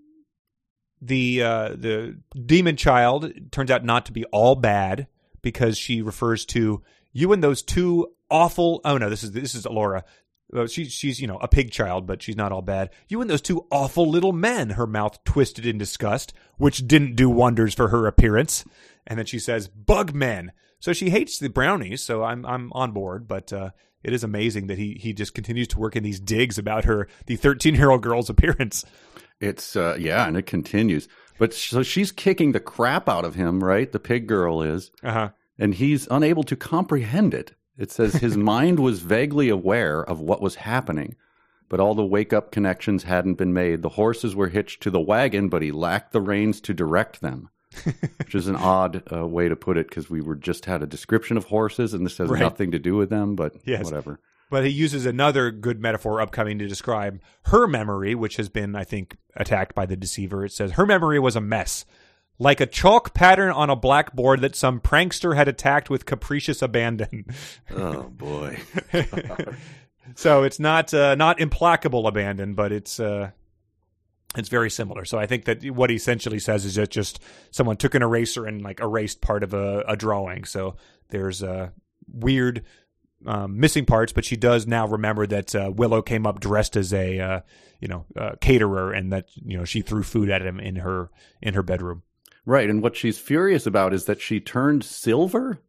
the 1.02 1.44
uh, 1.44 1.70
the 1.70 2.18
demon 2.34 2.78
child 2.78 3.32
turns 3.52 3.70
out 3.70 3.84
not 3.84 4.06
to 4.08 4.14
be 4.14 4.26
all 4.26 4.56
bad 4.56 5.08
because 5.42 5.78
she 5.78 6.02
refers 6.02 6.46
to 6.46 6.82
you 7.12 7.32
and 7.34 7.44
those 7.44 7.62
two 7.62 8.08
awful. 8.32 8.82
Oh 8.86 8.98
no, 8.98 9.10
this 9.10 9.24
is 9.24 9.32
this 9.32 9.54
is 9.54 9.66
Elora. 9.66 10.04
Well, 10.50 10.68
she, 10.68 10.86
she's 10.86 11.20
you 11.20 11.28
know 11.28 11.38
a 11.38 11.48
pig 11.48 11.72
child, 11.72 12.08
but 12.08 12.22
she's 12.22 12.38
not 12.38 12.52
all 12.52 12.62
bad. 12.62 12.92
You 13.08 13.22
and 13.22 13.30
those 13.30 13.42
two 13.42 13.66
awful 13.70 14.10
little 14.10 14.32
men. 14.32 14.72
Her 14.72 14.88
mouth 14.88 15.24
twisted 15.26 15.66
in 15.66 15.78
disgust, 15.78 16.34
which 16.58 16.88
didn't 16.88 17.16
do 17.16 17.30
wonders 17.30 17.74
for 17.74 17.90
her 17.90 18.08
appearance. 18.08 18.64
And 19.06 19.20
then 19.20 19.26
she 19.26 19.40
says, 19.40 19.68
"Bug 19.68 20.14
men." 20.14 20.54
So 20.80 20.94
she 20.94 21.10
hates 21.10 21.38
the 21.38 21.50
brownies. 21.50 22.02
So 22.02 22.24
I'm 22.24 22.46
I'm 22.46 22.72
on 22.74 22.92
board, 22.92 23.28
but 23.28 23.52
uh, 23.52 23.72
it 24.04 24.14
is 24.14 24.24
amazing 24.24 24.68
that 24.68 24.78
he 24.78 24.98
he 25.00 25.14
just 25.14 25.34
continues 25.34 25.68
to 25.70 25.80
work 25.80 25.96
in 25.96 26.04
these 26.04 26.20
digs 26.20 26.58
about 26.58 26.86
her 26.86 27.08
the 27.26 27.36
13 27.36 27.76
year 27.76 27.90
old 27.90 28.04
girl's 28.04 28.30
appearance. 28.30 28.86
It's 29.40 29.76
uh, 29.76 29.98
yeah, 30.00 30.28
and 30.28 30.38
it 30.38 30.46
continues. 30.46 31.08
But 31.40 31.54
so 31.54 31.84
she's 31.84 32.12
kicking 32.12 32.52
the 32.52 32.60
crap 32.60 33.10
out 33.10 33.26
of 33.26 33.36
him, 33.36 33.64
right? 33.64 33.92
The 33.92 34.00
pig 34.00 34.28
girl 34.28 34.62
is, 34.62 34.92
Uh 35.04 35.12
huh. 35.12 35.30
and 35.58 35.74
he's 35.74 36.08
unable 36.12 36.44
to 36.44 36.56
comprehend 36.56 37.34
it. 37.34 37.54
It 37.78 37.92
says 37.92 38.14
his 38.16 38.38
mind 38.54 38.80
was 38.80 39.00
vaguely 39.00 39.50
aware 39.50 40.02
of 40.04 40.20
what 40.20 40.42
was 40.42 40.56
happening, 40.56 41.16
but 41.70 41.80
all 41.80 41.96
the 41.96 42.06
wake 42.06 42.32
up 42.34 42.52
connections 42.52 43.04
hadn't 43.04 43.34
been 43.36 43.54
made. 43.54 43.82
The 43.82 43.90
horses 43.90 44.36
were 44.36 44.50
hitched 44.50 44.84
to 44.84 44.92
the 44.92 45.00
wagon, 45.02 45.50
but 45.50 45.62
he 45.64 45.72
lacked 45.72 46.12
the 46.14 46.22
reins 46.22 46.62
to 46.62 46.74
direct 46.74 47.22
them. 47.22 47.50
Which 48.20 48.36
is 48.36 48.48
an 48.48 48.56
odd 48.56 49.02
uh, 49.12 49.26
way 49.26 49.50
to 49.50 49.56
put 49.56 49.78
it 49.78 49.90
because 49.90 50.08
we 50.08 50.22
were 50.22 50.36
just 50.36 50.66
had 50.66 50.84
a 50.84 50.88
description 50.88 51.38
of 51.38 51.46
horses, 51.46 51.96
and 51.96 52.06
this 52.06 52.20
has 52.20 52.30
Right. 52.30 52.40
nothing 52.40 52.70
to 52.72 52.78
do 52.80 52.96
with 52.96 53.10
them. 53.10 53.36
But 53.36 53.56
Yes. 53.66 53.84
whatever. 53.84 54.20
But 54.54 54.66
he 54.66 54.70
uses 54.70 55.08
another 55.08 55.50
good 55.50 55.82
metaphor 55.82 56.22
upcoming 56.22 56.60
to 56.60 56.68
describe 56.68 57.20
her 57.46 57.66
memory, 57.66 58.14
which 58.14 58.36
has 58.36 58.50
been, 58.50 58.76
I 58.76 58.84
think, 58.84 59.18
attacked 59.36 59.74
by 59.74 59.88
the 59.88 59.96
deceiver. 59.96 60.46
It 60.46 60.52
says 60.52 60.74
her 60.74 60.86
memory 60.86 61.18
was 61.18 61.36
a 61.36 61.42
mess, 61.42 61.86
like 62.38 62.62
a 62.62 62.68
chalk 62.68 63.16
pattern 63.16 63.52
on 63.52 63.72
a 63.72 63.76
blackboard 63.76 64.42
that 64.42 64.56
some 64.56 64.80
prankster 64.80 65.36
had 65.36 65.48
attacked 65.48 65.90
with 65.90 66.06
capricious 66.06 66.62
abandon. 66.62 67.26
Oh 67.76 68.04
boy. 68.04 68.60
so 70.16 70.44
it's 70.44 70.60
not 70.60 70.94
uh, 70.94 71.16
not 71.16 71.40
implacable 71.40 72.06
abandon, 72.06 72.54
but 72.54 72.72
it's 72.72 73.00
uh, 73.00 73.32
it's 74.38 74.50
very 74.50 74.70
similar. 74.70 75.04
So 75.04 75.18
I 75.18 75.26
think 75.26 75.46
that 75.46 75.66
what 75.72 75.90
he 75.90 75.96
essentially 75.96 76.38
says 76.38 76.64
is 76.64 76.76
that 76.76 76.92
just 76.92 77.20
someone 77.50 77.78
took 77.78 77.96
an 77.96 78.04
eraser 78.04 78.46
and 78.46 78.62
like 78.62 78.82
erased 78.82 79.20
part 79.20 79.42
of 79.42 79.56
a, 79.56 79.84
a 79.88 79.98
drawing. 79.98 80.44
So 80.46 80.76
there's 81.10 81.42
a 81.42 81.74
weird 82.08 82.64
um, 83.26 83.60
missing 83.60 83.86
parts, 83.86 84.14
but 84.14 84.26
she 84.26 84.36
does 84.36 84.68
now 84.68 84.88
remember 84.88 85.26
that 85.28 85.56
uh, 85.56 85.72
Willow 85.74 86.02
came 86.02 86.26
up 86.26 86.40
dressed 86.40 86.76
as 86.76 86.94
a 86.94 87.20
uh, 87.20 87.40
you 87.80 87.88
know 87.88 88.06
uh, 88.16 88.32
caterer, 88.42 88.92
and 88.92 89.12
that 89.12 89.30
you 89.36 89.58
know 89.58 89.66
she 89.66 89.82
threw 89.82 90.04
food 90.04 90.30
at 90.30 90.42
him 90.42 90.60
in 90.60 90.78
her 90.78 91.10
in 91.42 91.54
her 91.54 91.64
bedroom. 91.64 92.04
Right, 92.46 92.70
and 92.70 92.82
what 92.82 92.96
she's 92.96 93.18
furious 93.18 93.66
about 93.66 93.94
is 93.94 94.06
that 94.06 94.22
she 94.22 94.40
turned 94.40 94.84
silver. 94.84 95.62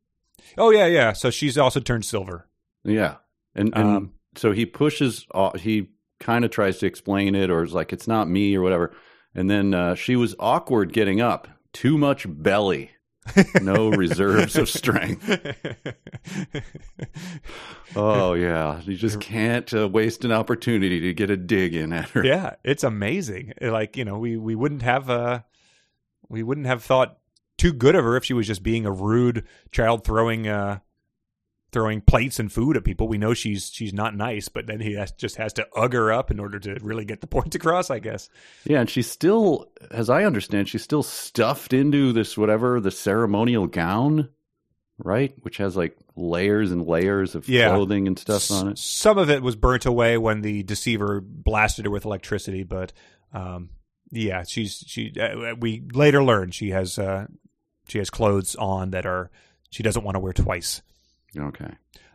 Oh 0.59 0.70
yeah, 0.70 0.86
yeah. 0.86 1.12
So 1.12 1.31
she's 1.31 1.56
also 1.56 1.81
turned 1.81 2.05
silver. 2.05 2.48
Yeah, 2.85 3.16
and 3.55 3.72
and 3.74 3.89
Um, 3.89 4.12
so 4.36 4.52
he 4.52 4.66
pushes. 4.66 5.26
He 5.59 5.90
kind 6.20 6.44
of 6.44 6.51
tries 6.51 6.78
to 6.78 6.86
explain 6.86 7.35
it, 7.35 7.51
or 7.51 7.62
is 7.62 7.74
like, 7.74 7.93
"It's 7.93 8.09
not 8.09 8.28
me," 8.28 8.56
or 8.56 8.62
whatever. 8.62 8.93
And 9.35 9.51
then 9.51 9.74
uh, 9.74 9.94
she 9.94 10.16
was 10.16 10.35
awkward 10.39 10.93
getting 10.93 11.20
up. 11.20 11.48
Too 11.72 11.98
much 11.98 12.26
belly, 12.28 12.90
no 13.62 13.90
reserves 13.90 14.56
of 14.56 14.68
strength. 14.68 15.28
Oh 17.96 18.34
yeah, 18.34 18.80
you 18.80 18.96
just 18.96 19.20
can't 19.20 19.72
uh, 19.72 19.86
waste 19.88 20.24
an 20.24 20.32
opportunity 20.32 20.98
to 21.01 21.14
get 21.14 21.30
a 21.30 21.36
dig 21.36 21.76
in 21.76 21.92
at 21.92 22.09
her. 22.10 22.24
yeah, 22.24 22.55
it's 22.64 22.82
amazing. 22.82 23.52
Like 23.60 23.96
you 23.96 24.05
know, 24.05 24.18
we 24.18 24.36
we 24.36 24.56
wouldn't 24.56 24.82
have 24.82 25.09
uh 25.09 25.42
we 26.28 26.42
wouldn't 26.42 26.66
have 26.66 26.82
thought 26.82 27.18
too 27.56 27.72
good 27.72 27.94
of 27.94 28.05
her 28.05 28.16
if 28.16 28.24
she 28.24 28.34
was 28.34 28.48
just 28.48 28.64
being 28.64 28.84
a 28.84 28.90
rude 28.90 29.46
child 29.70 30.05
throwing 30.05 30.48
uh 30.48 30.80
throwing 31.74 32.01
plates 32.01 32.38
and 32.38 32.51
food 32.51 32.78
at 32.78 32.84
people. 32.84 33.06
We 33.09 33.18
know 33.18 33.34
she's 33.34 33.68
she's 33.70 33.92
not 33.92 34.16
nice, 34.16 34.48
but 34.48 34.66
then 34.66 34.80
he 34.80 34.94
has, 34.94 35.12
just 35.12 35.36
has 35.36 35.52
to 35.55 35.66
ugg 35.76 35.92
her 35.92 36.10
up 36.10 36.30
in 36.30 36.40
order 36.40 36.59
to 36.60 36.78
really 36.80 37.05
get 37.05 37.20
the 37.20 37.26
point 37.36 37.55
across. 37.55 37.90
I 37.90 37.98
guess. 37.98 38.30
Yeah, 38.64 38.80
and 38.80 38.88
she's 38.88 39.10
still, 39.10 39.70
as 39.90 40.09
I 40.09 40.24
understand, 40.24 40.70
she's 40.70 40.82
still 40.82 41.02
stuffed 41.02 41.74
into 41.74 42.12
this 42.14 42.38
whatever 42.38 42.80
the 42.80 42.90
ceremonial 42.90 43.66
gown, 43.66 44.30
right? 44.98 45.34
Which 45.42 45.59
has 45.59 45.76
like 45.76 45.96
layers 46.16 46.72
and 46.72 46.86
layers 46.86 47.34
of 47.34 47.48
Yeah. 47.48 47.70
clothing 47.70 48.06
and 48.06 48.18
stuff 48.18 48.51
on 48.51 48.68
it. 48.68 48.78
Some 48.78 49.18
of 49.18 49.28
it 49.28 49.42
was 49.42 49.56
burnt 49.56 49.84
away 49.84 50.16
when 50.16 50.40
the 50.40 50.62
deceiver 50.62 51.20
blasted 51.20 51.84
her 51.84 51.90
with 51.90 52.05
electricity, 52.06 52.62
but 52.62 52.92
um, 53.32 53.70
yeah, 54.10 54.44
she's 54.44 54.82
she. 54.86 55.12
Uh, 55.20 55.55
we 55.59 55.82
later 55.92 56.22
learned 56.22 56.55
she 56.55 56.70
has 56.70 56.98
uh, 56.98 57.26
she 57.88 57.98
has 57.98 58.09
clothes 58.10 58.55
on 58.55 58.92
that 58.92 59.05
are 59.06 59.30
she 59.70 59.82
doesn't 59.82 60.05
want 60.05 60.14
to 60.14 60.20
wear 60.20 60.32
twice. 60.32 60.80
Okay. 61.39 61.70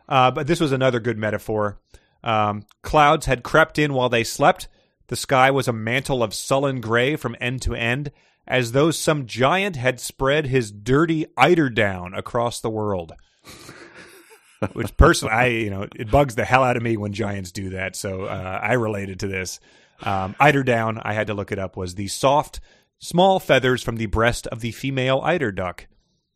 Uh, 0.08 0.30
but 0.30 0.46
this 0.46 0.60
was 0.60 0.72
another 0.72 1.00
good 1.00 1.18
metaphor. 1.18 1.78
Um, 2.24 2.64
clouds 2.82 3.26
had 3.26 3.42
crept 3.42 3.78
in 3.78 3.94
while 3.94 4.08
they 4.08 4.24
slept. 4.24 4.68
The 5.08 5.16
sky 5.16 5.50
was 5.50 5.68
a 5.68 5.72
mantle 5.72 6.22
of 6.22 6.34
sullen 6.34 6.80
gray 6.80 7.16
from 7.16 7.36
end 7.40 7.62
to 7.62 7.74
end, 7.74 8.12
as 8.46 8.72
though 8.72 8.90
some 8.90 9.26
giant 9.26 9.76
had 9.76 10.00
spread 10.00 10.46
his 10.46 10.70
dirty 10.70 11.26
eiderdown 11.38 12.16
across 12.16 12.60
the 12.60 12.70
world. 12.70 13.12
Which 14.74 14.94
personally, 14.96 15.34
I 15.34 15.46
you 15.46 15.70
know, 15.70 15.86
it 15.96 16.10
bugs 16.10 16.34
the 16.34 16.44
hell 16.44 16.62
out 16.62 16.76
of 16.76 16.82
me 16.82 16.96
when 16.98 17.12
giants 17.14 17.50
do 17.50 17.70
that. 17.70 17.96
So 17.96 18.24
uh, 18.24 18.60
I 18.62 18.74
related 18.74 19.20
to 19.20 19.26
this. 19.26 19.58
Um, 20.02 20.34
eiderdown, 20.40 21.00
I 21.02 21.14
had 21.14 21.28
to 21.28 21.34
look 21.34 21.50
it 21.52 21.58
up, 21.58 21.76
was 21.76 21.94
the 21.94 22.08
soft, 22.08 22.60
small 22.98 23.38
feathers 23.40 23.82
from 23.82 23.96
the 23.96 24.06
breast 24.06 24.46
of 24.48 24.60
the 24.60 24.72
female 24.72 25.20
eider 25.24 25.50
duck. 25.50 25.86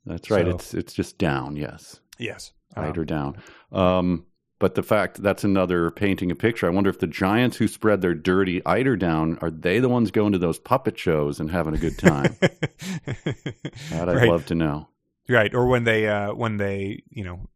That's 0.06 0.30
right. 0.30 0.46
So- 0.46 0.50
It's 0.52 0.74
it's 0.74 0.92
just 0.94 1.18
down, 1.18 1.56
yes. 1.56 2.00
Yes, 2.18 2.52
Eider 2.76 3.04
down. 3.04 3.36
Um, 3.72 4.26
but 4.60 4.74
the 4.76 4.82
fact 4.82 5.22
that's 5.22 5.44
another 5.44 5.90
painting 5.90 6.30
a 6.30 6.34
picture. 6.34 6.66
I 6.66 6.70
wonder 6.70 6.88
if 6.88 6.98
the 6.98 7.06
giants 7.06 7.56
who 7.56 7.68
spread 7.68 8.00
their 8.00 8.14
dirty 8.14 8.64
eider 8.64 8.96
down 8.96 9.36
are 9.42 9.50
they 9.50 9.78
the 9.80 9.88
ones 9.88 10.10
going 10.10 10.32
to 10.32 10.38
those 10.38 10.58
puppet 10.58 10.98
shows 10.98 11.40
and 11.40 11.50
having 11.50 11.74
a 11.74 11.78
good 11.78 11.98
time? 11.98 12.36
that 12.40 14.08
I'd 14.08 14.16
Right. 14.16 14.28
love 14.28 14.46
to 14.46 14.54
know. 14.54 14.88
Right, 15.28 15.54
or 15.54 15.66
when 15.66 15.84
they 15.84 16.06
uh, 16.06 16.34
when 16.34 16.58
they 16.58 17.02
you 17.10 17.24
know 17.24 17.48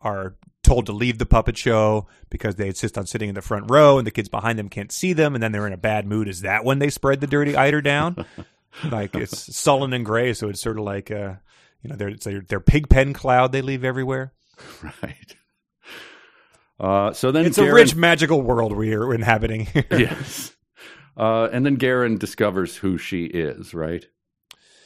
are 0.00 0.36
told 0.62 0.86
to 0.86 0.92
leave 0.92 1.18
the 1.18 1.26
puppet 1.26 1.56
show 1.58 2.06
because 2.30 2.56
they 2.56 2.68
insist 2.68 2.96
on 2.98 3.06
sitting 3.06 3.28
in 3.28 3.34
the 3.34 3.42
front 3.42 3.70
row 3.70 3.98
and 3.98 4.06
the 4.06 4.10
kids 4.10 4.28
behind 4.28 4.58
them 4.58 4.68
can't 4.68 4.92
see 4.92 5.12
them 5.12 5.34
and 5.34 5.42
then 5.42 5.52
they're 5.52 5.66
in 5.66 5.72
a 5.72 5.78
bad 5.78 6.06
mood. 6.06 6.28
Is 6.28 6.42
that 6.42 6.64
when 6.64 6.78
they 6.78 6.88
spread 6.90 7.20
the 7.20 7.26
dirty 7.26 7.56
eider 7.56 7.80
down? 7.82 8.24
like 8.90 9.14
it's 9.14 9.54
sullen 9.56 9.92
and 9.92 10.04
gray, 10.04 10.32
so 10.34 10.48
it's 10.48 10.60
sort 10.60 10.78
of 10.78 10.84
like 10.84 11.10
uh, 11.10 11.34
you 11.82 11.90
know 11.90 11.96
their 11.96 12.08
it's 12.08 12.24
their, 12.24 12.40
their 12.42 12.60
pig 12.60 12.88
pen 12.88 13.12
cloud 13.12 13.52
they 13.52 13.62
leave 13.62 13.84
everywhere. 13.84 14.32
Right. 15.02 15.36
Uh, 16.78 17.12
so 17.12 17.30
then 17.30 17.46
It's 17.46 17.58
a 17.58 17.72
rich 17.72 17.94
magical 17.94 18.42
world 18.42 18.76
we're 18.76 19.14
inhabiting. 19.14 19.66
Here. 19.66 19.86
yes. 19.90 20.54
Uh, 21.16 21.48
and 21.52 21.64
then 21.64 21.76
Garen 21.76 22.18
discovers 22.18 22.76
who 22.76 22.98
she 22.98 23.24
is, 23.24 23.72
right? 23.72 24.04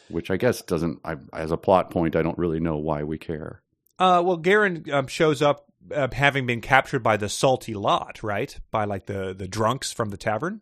Which 0.09 0.31
I 0.31 0.37
guess 0.37 0.63
doesn't, 0.63 1.01
I, 1.05 1.17
as 1.33 1.51
a 1.51 1.57
plot 1.57 1.91
point, 1.91 2.15
I 2.15 2.23
don't 2.23 2.39
really 2.39 2.61
know 2.61 2.77
why 2.77 3.05
we 3.05 3.19
care. 3.19 3.63
Uh, 3.99 4.23
well, 4.25 4.37
Garen 4.37 4.85
um, 4.93 5.07
shows 5.07 5.41
up 5.43 5.65
uh, 5.95 6.09
having 6.13 6.47
been 6.47 6.61
captured 6.61 7.03
by 7.03 7.17
the 7.17 7.29
salty 7.29 7.75
lot, 7.75 8.23
right? 8.23 8.59
By 8.71 8.85
like 8.85 9.07
the 9.07 9.35
the 9.35 9.49
drunks 9.49 9.91
from 9.93 10.11
the 10.11 10.17
tavern. 10.17 10.61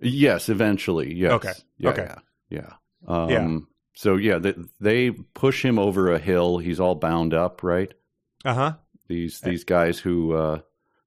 Yes, 0.00 0.48
eventually. 0.48 1.14
Yes. 1.14 1.32
Okay. 1.32 1.52
Yeah, 1.78 1.90
Okay. 1.90 2.14
Yeah. 2.50 2.60
Yeah. 2.60 2.72
Um, 3.06 3.30
Yeah. 3.30 3.58
So 3.94 4.14
yeah, 4.14 4.38
they, 4.38 4.54
they 4.78 5.10
push 5.10 5.64
him 5.64 5.78
over 5.78 6.12
a 6.12 6.20
hill. 6.20 6.58
He's 6.58 6.78
all 6.78 6.94
bound 6.94 7.34
up, 7.34 7.64
right? 7.64 7.92
Uh 8.44 8.54
huh. 8.54 8.72
These 9.08 9.40
these 9.40 9.64
guys 9.64 9.98
who 9.98 10.32
uh, 10.34 10.60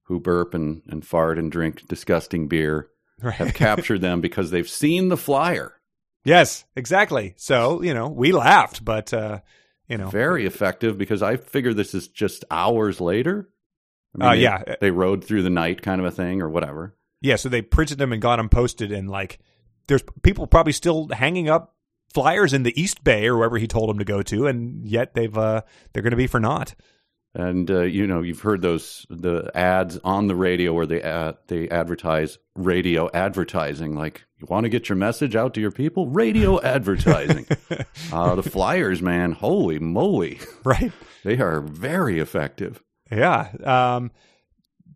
who 0.04 0.20
burp 0.20 0.54
and, 0.54 0.82
and 0.88 1.06
fart 1.06 1.38
and 1.38 1.50
drink 1.52 1.86
disgusting 1.88 2.48
beer 2.48 2.88
Right. 3.22 3.34
have 3.34 3.54
captured 3.54 4.00
them 4.00 4.20
because 4.20 4.50
they've 4.50 4.68
seen 4.68 5.08
the 5.08 5.16
flyer. 5.16 5.74
Yes, 6.24 6.64
exactly. 6.76 7.34
So 7.36 7.82
you 7.82 7.94
know, 7.94 8.08
we 8.08 8.32
laughed, 8.32 8.84
but 8.84 9.12
uh, 9.14 9.40
you 9.88 9.98
know, 9.98 10.08
Very 10.10 10.46
effective 10.46 10.98
because 10.98 11.22
I 11.22 11.36
figure 11.36 11.72
this 11.74 11.94
is 11.94 12.08
just 12.08 12.44
hours 12.50 13.00
later. 13.00 13.48
I 14.20 14.26
Uh, 14.26 14.34
they- 14.34 14.40
yeah. 14.42 14.62
they 14.80 14.90
rode 14.90 15.24
through 15.24 15.42
the 15.42 15.50
night, 15.50 15.82
kind 15.82 16.00
of 16.00 16.06
a 16.06 16.10
thing, 16.10 16.42
or 16.42 16.48
whatever. 16.50 16.96
yeah. 17.20 17.36
So 17.36 17.48
they 17.48 17.62
printed 17.62 17.98
them 17.98 18.12
and 18.12 18.20
got 18.20 18.36
them 18.36 18.48
posted, 18.48 18.92
and 18.92 19.08
like, 19.08 19.38
there's 19.86 20.02
people 20.22 20.46
probably 20.46 20.72
still 20.72 21.08
hanging 21.12 21.48
up 21.48 21.74
flyers 22.12 22.52
in 22.52 22.62
the 22.62 22.78
East 22.80 23.02
Bay 23.04 23.26
or 23.26 23.36
wherever 23.38 23.56
he 23.58 23.66
told 23.66 23.88
them 23.88 23.98
to 23.98 24.04
go 24.04 24.22
to, 24.22 24.46
and 24.46 24.86
yet 24.86 25.14
they've 25.14 25.36
uh, 25.36 25.62
they're 25.92 26.02
going 26.02 26.10
to 26.10 26.16
be 26.16 26.26
for 26.26 26.40
naught. 26.40 26.74
And 27.34 27.70
uh, 27.70 27.82
you 27.82 28.06
know, 28.06 28.20
you've 28.20 28.40
heard 28.40 28.60
those 28.60 29.06
the 29.08 29.50
ads 29.54 29.98
on 30.04 30.26
the 30.26 30.36
radio 30.36 30.74
where 30.74 30.84
they 30.84 31.02
uh, 31.02 31.32
they 31.46 31.68
advertise 31.70 32.38
radio 32.54 33.08
advertising. 33.14 33.96
Like, 33.96 34.24
you 34.38 34.46
want 34.50 34.64
to 34.64 34.68
get 34.68 34.90
your 34.90 34.96
message 34.96 35.34
out 35.34 35.54
to 35.54 35.60
your 35.60 35.70
people? 35.70 36.08
Radio 36.08 36.60
advertising. 36.62 37.46
uh, 38.12 38.34
the 38.34 38.42
flyers, 38.42 39.00
man, 39.00 39.32
holy 39.32 39.78
moly, 39.78 40.40
right? 40.64 40.92
they 41.24 41.38
are 41.38 41.62
very 41.62 42.18
effective. 42.18 42.82
Yeah. 43.10 43.50
Um, 43.64 44.10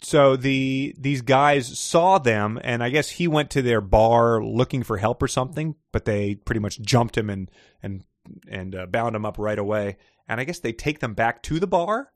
so 0.02 0.36
the 0.36 0.94
these 0.98 1.22
guys 1.22 1.78
saw 1.78 2.18
them, 2.18 2.60
and 2.62 2.82
I 2.82 2.90
guess 2.90 3.08
he 3.08 3.28
went 3.28 3.48
to 3.52 3.62
their 3.62 3.80
bar 3.80 4.44
looking 4.44 4.82
for 4.82 4.98
help 4.98 5.22
or 5.22 5.28
something, 5.28 5.74
but 5.90 6.04
they 6.04 6.34
pretty 6.34 6.60
much 6.60 6.82
jumped 6.82 7.16
him 7.16 7.30
and 7.30 7.50
and 7.82 8.04
and 8.46 8.74
uh, 8.74 8.86
bound 8.86 9.16
him 9.16 9.24
up 9.24 9.38
right 9.38 9.58
away. 9.58 9.96
And 10.28 10.38
I 10.38 10.44
guess 10.44 10.58
they 10.58 10.72
take 10.72 11.00
them 11.00 11.14
back 11.14 11.42
to 11.44 11.58
the 11.58 11.66
bar. 11.66 12.12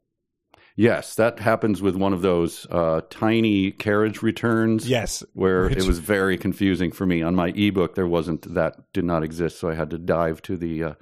Yes, 0.76 1.14
that 1.16 1.40
happens 1.40 1.82
with 1.82 1.96
one 1.96 2.12
of 2.12 2.22
those 2.22 2.66
uh, 2.70 3.02
tiny 3.10 3.70
carriage 3.70 4.22
returns. 4.22 4.88
Yes. 4.88 5.22
where 5.34 5.64
Which- 5.64 5.78
it 5.78 5.84
was 5.86 5.98
very 5.98 6.38
confusing 6.38 6.90
for 6.92 7.06
me. 7.06 7.22
On 7.22 7.34
my 7.34 7.48
ebook, 7.48 7.94
there 7.94 8.06
wasn't 8.06 8.54
that 8.54 8.92
did 8.92 9.04
not 9.04 9.22
exist, 9.22 9.58
so 9.58 9.68
I 9.68 9.74
had 9.74 9.90
to 9.90 9.98
dive 9.98 10.40
to 10.42 10.56
the 10.56 10.82
uh, 10.84 10.94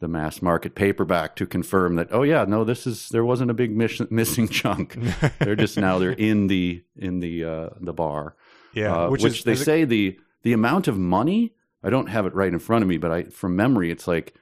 the 0.00 0.08
mass 0.08 0.42
market 0.42 0.74
paperback 0.74 1.34
to 1.36 1.46
confirm 1.46 1.96
that. 1.96 2.08
Oh 2.12 2.22
yeah, 2.22 2.44
no, 2.46 2.64
this 2.64 2.86
is 2.86 3.08
there 3.08 3.24
wasn't 3.24 3.50
a 3.50 3.54
big 3.54 3.74
miss- 3.76 4.02
missing 4.10 4.48
chunk. 4.48 4.96
they're 5.38 5.56
just 5.56 5.76
now 5.78 5.98
they're 5.98 6.12
in 6.12 6.46
the 6.48 6.84
in 6.96 7.20
the 7.20 7.44
uh, 7.44 7.68
the 7.80 7.92
bar. 7.92 8.36
Yeah. 8.74 8.94
Uh, 9.04 9.08
which, 9.10 9.22
which, 9.22 9.38
is 9.38 9.44
they 9.44 9.52
is 9.52 9.62
it- 9.62 9.64
say 9.64 9.84
the 9.84 10.18
the 10.42 10.52
amount 10.52 10.86
of 10.88 10.98
money. 10.98 11.54
I 11.82 11.90
don't 11.90 12.08
have 12.08 12.24
it 12.24 12.34
right 12.34 12.52
in 12.52 12.58
front 12.58 12.82
of 12.82 12.88
me, 12.88 12.98
but 12.98 13.10
I 13.10 13.22
from 13.24 13.56
memory, 13.56 13.90
it's 13.90 14.06
like. 14.06 14.34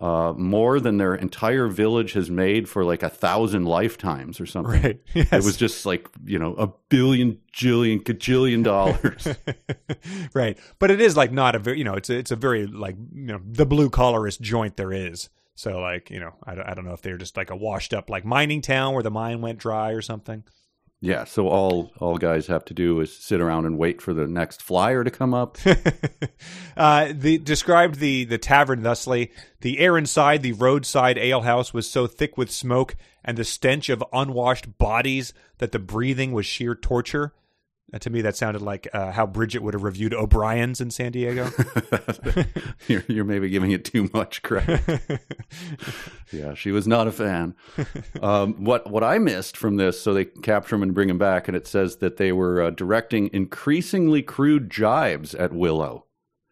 Uh, 0.00 0.32
more 0.36 0.78
than 0.78 0.96
their 0.96 1.12
entire 1.16 1.66
village 1.66 2.12
has 2.12 2.30
made 2.30 2.68
for 2.68 2.84
like 2.84 3.02
a 3.02 3.08
thousand 3.08 3.64
lifetimes 3.64 4.40
or 4.40 4.46
something. 4.46 4.80
right. 4.80 5.00
Yes. 5.14 5.32
It 5.32 5.44
was 5.44 5.56
just 5.56 5.84
like 5.84 6.08
you 6.24 6.38
know 6.38 6.54
a 6.54 6.68
billion, 6.88 7.38
jillion, 7.52 8.00
cajillion 8.04 8.62
dollars. 8.62 9.26
right. 10.34 10.56
But 10.78 10.92
it 10.92 11.00
is 11.00 11.16
like 11.16 11.32
not 11.32 11.56
a 11.56 11.58
very 11.58 11.78
you 11.78 11.84
know 11.84 11.94
it's 11.94 12.10
a, 12.10 12.16
it's 12.16 12.30
a 12.30 12.36
very 12.36 12.66
like 12.68 12.96
you 13.12 13.26
know 13.26 13.40
the 13.44 13.66
blue 13.66 13.90
collarist 13.90 14.40
joint 14.40 14.76
there 14.76 14.92
is. 14.92 15.30
So 15.56 15.80
like 15.80 16.10
you 16.10 16.20
know 16.20 16.32
I, 16.44 16.52
I 16.52 16.74
don't 16.74 16.84
know 16.84 16.92
if 16.94 17.02
they're 17.02 17.16
just 17.16 17.36
like 17.36 17.50
a 17.50 17.56
washed 17.56 17.92
up 17.92 18.08
like 18.08 18.24
mining 18.24 18.60
town 18.60 18.94
where 18.94 19.02
the 19.02 19.10
mine 19.10 19.40
went 19.40 19.58
dry 19.58 19.90
or 19.90 20.02
something. 20.02 20.44
Yeah, 21.00 21.24
so 21.24 21.46
all 21.46 21.92
all 21.98 22.18
guys 22.18 22.48
have 22.48 22.64
to 22.66 22.74
do 22.74 22.98
is 23.00 23.16
sit 23.16 23.40
around 23.40 23.66
and 23.66 23.78
wait 23.78 24.02
for 24.02 24.12
the 24.12 24.26
next 24.26 24.62
flyer 24.62 25.04
to 25.04 25.10
come 25.12 25.32
up. 25.32 25.56
uh, 26.76 27.12
the 27.12 27.38
described 27.38 28.00
the 28.00 28.24
the 28.24 28.38
tavern 28.38 28.82
thusly: 28.82 29.30
the 29.60 29.78
air 29.78 29.96
inside 29.96 30.42
the 30.42 30.52
roadside 30.52 31.16
alehouse 31.16 31.72
was 31.72 31.88
so 31.88 32.08
thick 32.08 32.36
with 32.36 32.50
smoke 32.50 32.96
and 33.24 33.36
the 33.36 33.44
stench 33.44 33.88
of 33.88 34.02
unwashed 34.12 34.76
bodies 34.78 35.32
that 35.58 35.70
the 35.70 35.78
breathing 35.78 36.32
was 36.32 36.46
sheer 36.46 36.74
torture. 36.74 37.32
Uh, 37.92 37.98
to 37.98 38.10
me, 38.10 38.20
that 38.20 38.36
sounded 38.36 38.60
like 38.60 38.86
uh, 38.92 39.12
how 39.12 39.26
Bridget 39.26 39.62
would 39.62 39.72
have 39.72 39.82
reviewed 39.82 40.12
O'Brien's 40.12 40.80
in 40.80 40.90
San 40.90 41.12
Diego. 41.12 41.50
you're, 42.86 43.02
you're 43.08 43.24
maybe 43.24 43.48
giving 43.48 43.70
it 43.70 43.84
too 43.84 44.10
much 44.12 44.42
credit. 44.42 44.82
yeah, 46.32 46.52
she 46.52 46.70
was 46.70 46.86
not 46.86 47.06
a 47.06 47.12
fan. 47.12 47.54
Um, 48.20 48.62
what 48.62 48.90
what 48.90 49.02
I 49.02 49.18
missed 49.18 49.56
from 49.56 49.76
this, 49.76 50.00
so 50.00 50.12
they 50.12 50.26
capture 50.26 50.76
him 50.76 50.82
and 50.82 50.92
bring 50.92 51.08
him 51.08 51.18
back, 51.18 51.48
and 51.48 51.56
it 51.56 51.66
says 51.66 51.96
that 51.96 52.18
they 52.18 52.30
were 52.30 52.60
uh, 52.60 52.70
directing 52.70 53.30
increasingly 53.32 54.22
crude 54.22 54.68
jibes 54.70 55.34
at 55.34 55.54
Willow, 55.54 56.04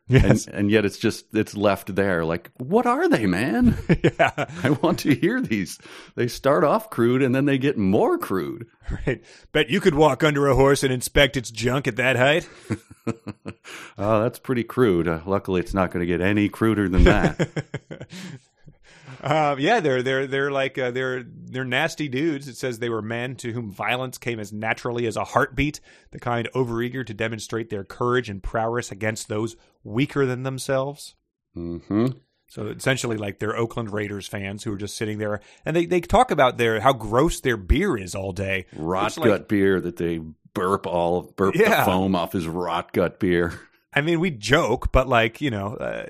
yes, 0.08 0.46
and 0.46 0.54
and 0.54 0.70
yet 0.70 0.84
it's 0.84 0.98
just 0.98 1.26
it's 1.34 1.56
left 1.56 1.94
there. 1.94 2.24
Like, 2.24 2.50
what 2.58 2.86
are 2.86 3.08
they, 3.08 3.26
man? 3.26 3.76
yeah, 4.02 4.46
I 4.62 4.70
want 4.82 5.00
to 5.00 5.14
hear 5.14 5.40
these. 5.40 5.78
They 6.14 6.28
start 6.28 6.64
off 6.64 6.90
crude 6.90 7.22
and 7.22 7.34
then 7.34 7.44
they 7.44 7.58
get 7.58 7.78
more 7.78 8.18
crude. 8.18 8.66
right. 9.06 9.22
Bet 9.52 9.70
you 9.70 9.80
could 9.80 9.94
walk 9.94 10.24
under 10.24 10.46
a 10.48 10.54
horse 10.54 10.82
and 10.82 10.92
inspect 10.92 11.36
its 11.36 11.50
junk 11.50 11.86
at 11.86 11.96
that 11.96 12.16
height. 12.16 12.48
Oh, 13.06 13.14
that's 14.22 14.38
pretty 14.38 14.64
crude. 14.64 15.08
Uh, 15.08 15.20
luckily, 15.26 15.60
it's 15.60 15.74
not 15.74 15.90
going 15.90 16.00
to 16.00 16.06
get 16.06 16.20
any 16.20 16.48
cruder 16.48 16.88
than 16.88 17.04
that. 17.04 17.48
Uh, 19.26 19.56
yeah, 19.58 19.80
they're 19.80 20.02
they're 20.04 20.26
they're 20.28 20.50
like 20.52 20.78
uh, 20.78 20.92
they're 20.92 21.24
they're 21.26 21.64
nasty 21.64 22.08
dudes. 22.08 22.46
It 22.46 22.56
says 22.56 22.78
they 22.78 22.88
were 22.88 23.02
men 23.02 23.34
to 23.36 23.52
whom 23.52 23.72
violence 23.72 24.18
came 24.18 24.38
as 24.38 24.52
naturally 24.52 25.04
as 25.06 25.16
a 25.16 25.24
heartbeat, 25.24 25.80
the 26.12 26.20
kind 26.20 26.48
overeager 26.54 27.04
to 27.04 27.12
demonstrate 27.12 27.68
their 27.68 27.82
courage 27.82 28.30
and 28.30 28.40
prowess 28.40 28.92
against 28.92 29.28
those 29.28 29.56
weaker 29.82 30.26
than 30.26 30.44
themselves. 30.44 31.16
hmm 31.54 32.06
So 32.48 32.66
essentially, 32.68 33.16
like 33.16 33.40
they're 33.40 33.56
Oakland 33.56 33.92
Raiders 33.92 34.28
fans 34.28 34.62
who 34.62 34.72
are 34.72 34.78
just 34.78 34.96
sitting 34.96 35.18
there, 35.18 35.40
and 35.64 35.74
they, 35.74 35.86
they 35.86 36.00
talk 36.00 36.30
about 36.30 36.56
their 36.56 36.78
how 36.80 36.92
gross 36.92 37.40
their 37.40 37.56
beer 37.56 37.96
is 37.96 38.14
all 38.14 38.30
day. 38.30 38.66
Rot 38.76 39.06
Which, 39.06 39.18
like, 39.18 39.28
gut 39.28 39.48
beer 39.48 39.80
that 39.80 39.96
they 39.96 40.20
burp 40.54 40.86
all 40.86 41.22
burp 41.36 41.56
Yeah. 41.56 41.80
the 41.80 41.90
foam 41.90 42.14
off 42.14 42.32
his 42.32 42.46
rot 42.46 42.92
gut 42.92 43.18
beer. 43.18 43.58
I 43.92 44.02
mean, 44.02 44.20
we 44.20 44.30
joke, 44.30 44.92
but 44.92 45.08
like 45.08 45.40
you 45.40 45.50
know, 45.50 45.74
uh, 45.74 46.06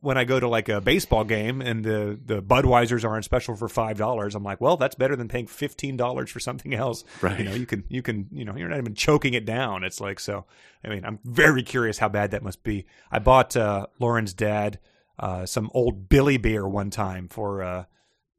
when 0.00 0.16
I 0.18 0.24
go 0.24 0.40
to 0.40 0.48
like 0.48 0.68
a 0.68 0.80
baseball 0.80 1.24
game 1.24 1.60
and 1.60 1.84
the 1.84 2.18
the 2.24 2.42
Budweisers 2.42 3.04
are 3.04 3.14
on 3.16 3.22
special 3.22 3.54
for 3.56 3.68
five 3.68 3.98
dollars, 3.98 4.34
I'm 4.34 4.42
like, 4.42 4.60
well, 4.60 4.76
that's 4.76 4.94
better 4.94 5.16
than 5.16 5.28
paying 5.28 5.46
fifteen 5.46 5.96
dollars 5.96 6.30
for 6.30 6.40
something 6.40 6.74
else. 6.74 7.04
Right. 7.20 7.38
You 7.38 7.44
know, 7.44 7.54
you 7.54 7.66
can 7.66 7.84
you 7.88 8.02
can 8.02 8.26
you 8.32 8.44
know, 8.44 8.56
you're 8.56 8.68
not 8.68 8.78
even 8.78 8.94
choking 8.94 9.34
it 9.34 9.44
down. 9.44 9.84
It's 9.84 10.00
like 10.00 10.18
so. 10.20 10.46
I 10.84 10.88
mean, 10.88 11.04
I'm 11.04 11.18
very 11.24 11.62
curious 11.62 11.98
how 11.98 12.08
bad 12.08 12.30
that 12.30 12.42
must 12.42 12.62
be. 12.62 12.86
I 13.12 13.18
bought 13.18 13.56
uh, 13.56 13.86
Lauren's 13.98 14.32
dad 14.32 14.78
uh, 15.18 15.44
some 15.46 15.70
old 15.74 16.08
Billy 16.08 16.38
beer 16.38 16.66
one 16.66 16.88
time 16.90 17.28
for 17.28 17.62
uh, 17.62 17.84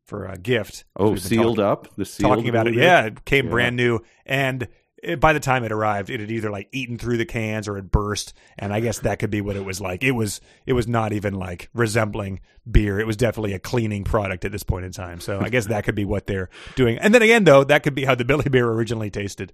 for 0.06 0.26
a 0.26 0.38
gift. 0.38 0.84
Oh, 0.96 1.16
sealed 1.16 1.58
talking- 1.58 1.72
up. 1.72 1.96
The 1.96 2.06
sealed 2.06 2.30
talking 2.32 2.50
about 2.50 2.68
it. 2.68 2.74
beer? 2.74 2.84
Yeah, 2.84 3.06
it 3.06 3.24
came 3.26 3.46
Yeah. 3.46 3.52
brand 3.52 3.76
new, 3.76 4.00
and 4.26 4.68
it, 5.02 5.20
by 5.20 5.34
the 5.34 5.40
time 5.40 5.64
it 5.64 5.72
arrived, 5.72 6.10
it 6.10 6.20
had 6.20 6.32
either 6.32 6.50
like 6.50 6.70
eaten 6.72 6.98
through 6.98 7.18
the 7.18 7.26
cans 7.26 7.68
or 7.68 7.78
it 7.78 7.92
burst. 7.92 8.34
And 8.58 8.74
I 8.74 8.80
guess 8.80 9.00
that 9.00 9.20
could 9.20 9.32
be 9.32 9.42
what 9.42 9.56
it 9.56 9.66
was 9.66 9.82
like. 9.82 10.04
It 10.04 10.12
was 10.12 10.42
it 10.66 10.74
was 10.74 10.88
not 10.88 11.14
even 11.14 11.34
like 11.34 11.70
resembling 11.74 12.42
beer. 12.70 13.00
It 13.00 13.08
was 13.08 13.18
definitely 13.18 13.54
a 13.54 13.60
cleaning 13.60 14.04
product 14.04 14.46
at 14.46 14.52
this 14.52 14.64
point 14.64 14.86
in 14.86 14.92
time. 14.92 15.20
So 15.20 15.40
I 15.40 15.50
guess 15.50 15.68
that 15.68 15.84
could 15.84 15.96
be 15.96 16.06
what 16.06 16.28
they're 16.28 16.50
doing. 16.76 16.98
And 16.98 17.14
then 17.14 17.22
again, 17.22 17.44
though, 17.44 17.64
that 17.64 17.84
could 17.84 17.96
be 17.96 18.06
how 18.06 18.16
the 18.16 18.26
Billy 18.32 18.50
Beer 18.50 18.68
originally 18.68 19.10
tasted. 19.10 19.54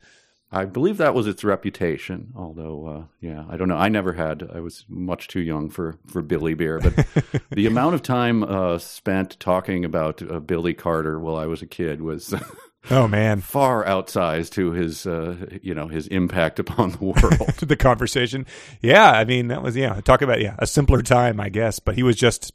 I 0.50 0.64
believe 0.64 0.98
that 0.98 1.14
was 1.14 1.28
its 1.28 1.44
reputation. 1.44 2.32
Although, 2.36 2.88
uh, 2.88 3.04
yeah, 3.20 3.44
I 3.50 3.58
don't 3.58 3.68
know. 3.68 3.76
I 3.76 3.90
never 3.90 4.14
had. 4.14 4.50
I 4.54 4.62
was 4.62 4.86
much 4.88 5.28
too 5.28 5.42
young 5.42 5.70
for 5.70 5.98
for 6.08 6.22
Billy 6.22 6.54
beer. 6.54 6.80
But 6.80 7.06
the 7.52 7.66
amount 7.66 7.96
of 7.96 8.02
time 8.02 8.44
uh, 8.44 8.78
spent 8.78 9.40
talking 9.40 9.84
about 9.84 10.22
uh, 10.22 10.40
Billy 10.40 10.74
Carter 10.74 11.20
while 11.20 11.36
I 11.36 11.48
was 11.48 11.62
a 11.62 11.68
kid 11.68 12.02
was 12.02 12.34
Oh 12.90 13.08
man, 13.08 13.42
far 13.42 13.84
outsized 13.86 14.52
to 14.52 14.72
his, 14.72 15.06
uh, 15.06 15.60
you 15.62 15.74
know, 15.74 15.88
his 15.88 16.08
impact 16.08 16.60
upon 16.60 16.92
the 16.92 17.04
world. 17.04 17.56
the 17.60 17.76
conversation. 17.76 18.46
Yeah, 18.82 19.12
I 19.12 19.26
mean 19.26 19.48
that 19.48 19.62
was 19.62 19.76
yeah. 19.76 20.00
Talk 20.02 20.22
about 20.22 20.42
yeah 20.42 20.56
a 20.60 20.68
simpler 20.68 21.02
time, 21.02 21.40
I 21.40 21.50
guess. 21.50 21.80
But 21.80 21.96
he 21.96 22.04
was 22.04 22.16
just 22.16 22.54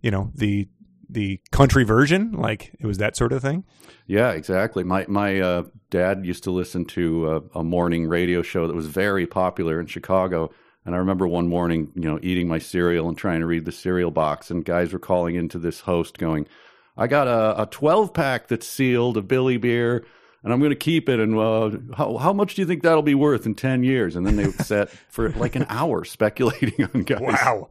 you 0.00 0.10
know 0.10 0.30
the 0.34 0.68
the 1.08 1.40
country 1.50 1.84
version, 1.84 2.32
like 2.32 2.72
it 2.78 2.86
was 2.86 2.98
that 2.98 3.16
sort 3.16 3.32
of 3.32 3.42
thing. 3.42 3.64
Yeah, 4.06 4.30
exactly. 4.30 4.84
My 4.84 5.04
my 5.08 5.40
uh, 5.40 5.62
dad 5.90 6.24
used 6.24 6.44
to 6.44 6.50
listen 6.50 6.84
to 6.86 7.28
uh, 7.28 7.40
a 7.60 7.64
morning 7.64 8.06
radio 8.06 8.42
show 8.42 8.66
that 8.66 8.76
was 8.76 8.86
very 8.86 9.26
popular 9.26 9.80
in 9.80 9.86
Chicago, 9.86 10.50
and 10.86 10.94
I 10.94 10.98
remember 10.98 11.28
one 11.28 11.48
morning, 11.48 11.92
you 11.94 12.02
know, 12.02 12.18
eating 12.22 12.48
my 12.48 12.58
cereal 12.58 13.08
and 13.08 13.18
trying 13.18 13.40
to 13.40 13.46
read 13.46 13.64
the 13.64 13.72
cereal 13.72 14.10
box, 14.10 14.50
and 14.50 14.64
guys 14.64 14.92
were 14.92 14.98
calling 14.98 15.34
into 15.34 15.58
this 15.58 15.80
host 15.80 16.16
going, 16.16 16.46
"I 16.96 17.06
got 17.06 17.26
a, 17.26 17.62
a 17.62 17.66
twelve 17.66 18.12
pack 18.14 18.48
that's 18.48 18.66
sealed 18.66 19.16
of 19.16 19.28
Billy 19.28 19.56
beer." 19.56 20.04
And 20.42 20.54
I'm 20.54 20.58
going 20.58 20.70
to 20.70 20.76
keep 20.76 21.10
it. 21.10 21.20
And 21.20 21.38
uh, 21.38 21.70
how 21.96 22.16
how 22.16 22.32
much 22.32 22.54
do 22.54 22.62
you 22.62 22.66
think 22.66 22.82
that'll 22.82 23.02
be 23.02 23.14
worth 23.14 23.44
in 23.44 23.54
ten 23.54 23.82
years? 23.82 24.16
And 24.16 24.26
then 24.26 24.36
they 24.36 24.50
sit 24.52 24.88
for 25.08 25.30
like 25.30 25.54
an 25.54 25.66
hour 25.68 26.04
speculating 26.04 26.88
on 26.94 27.02
guys. 27.02 27.20
Wow. 27.20 27.68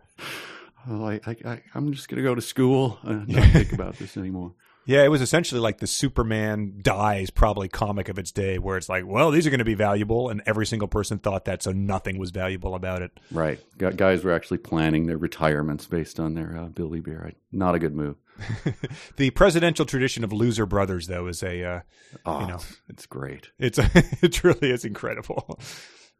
Oh, 0.87 1.05
I, 1.05 1.19
I, 1.25 1.35
I, 1.45 1.61
I'm 1.75 1.91
just 1.93 2.07
going 2.09 2.17
to 2.17 2.27
go 2.27 2.35
to 2.35 2.41
school 2.41 2.99
and 3.03 3.27
not 3.27 3.47
think 3.49 3.73
about 3.73 3.97
this 3.97 4.17
anymore. 4.17 4.53
Yeah, 4.85 5.03
it 5.03 5.09
was 5.09 5.21
essentially 5.21 5.61
like 5.61 5.77
the 5.77 5.85
Superman 5.85 6.79
dies 6.81 7.29
probably 7.29 7.67
comic 7.67 8.09
of 8.09 8.17
its 8.17 8.31
day, 8.31 8.57
where 8.57 8.75
it's 8.75 8.89
like, 8.89 9.05
well, 9.05 9.29
these 9.29 9.45
are 9.45 9.51
going 9.51 9.59
to 9.59 9.65
be 9.65 9.75
valuable, 9.75 10.29
and 10.29 10.41
every 10.47 10.65
single 10.65 10.87
person 10.87 11.19
thought 11.19 11.45
that, 11.45 11.61
so 11.61 11.71
nothing 11.71 12.17
was 12.17 12.31
valuable 12.31 12.73
about 12.73 13.03
it. 13.03 13.11
Right. 13.29 13.59
Guys 13.77 14.23
were 14.23 14.31
actually 14.31 14.57
planning 14.57 15.05
their 15.05 15.19
retirements 15.19 15.85
based 15.85 16.19
on 16.19 16.33
their 16.33 16.57
uh, 16.57 16.65
Billy 16.69 17.01
beer. 17.01 17.33
Not 17.51 17.75
a 17.75 17.79
good 17.79 17.93
move. 17.93 18.15
The 19.17 19.29
presidential 19.31 19.85
tradition 19.85 20.23
of 20.23 20.31
loser 20.33 20.65
brothers, 20.65 21.07
though, 21.07 21.27
is 21.27 21.43
a 21.43 21.63
uh, 21.63 21.79
Oh, 22.25 22.41
You 22.41 22.47
know. 22.47 22.59
it's 22.87 23.05
great. 23.05 23.51
it's 23.59 23.77
it 24.23 24.33
truly 24.33 24.71
is 24.71 24.85
incredible. 24.85 25.59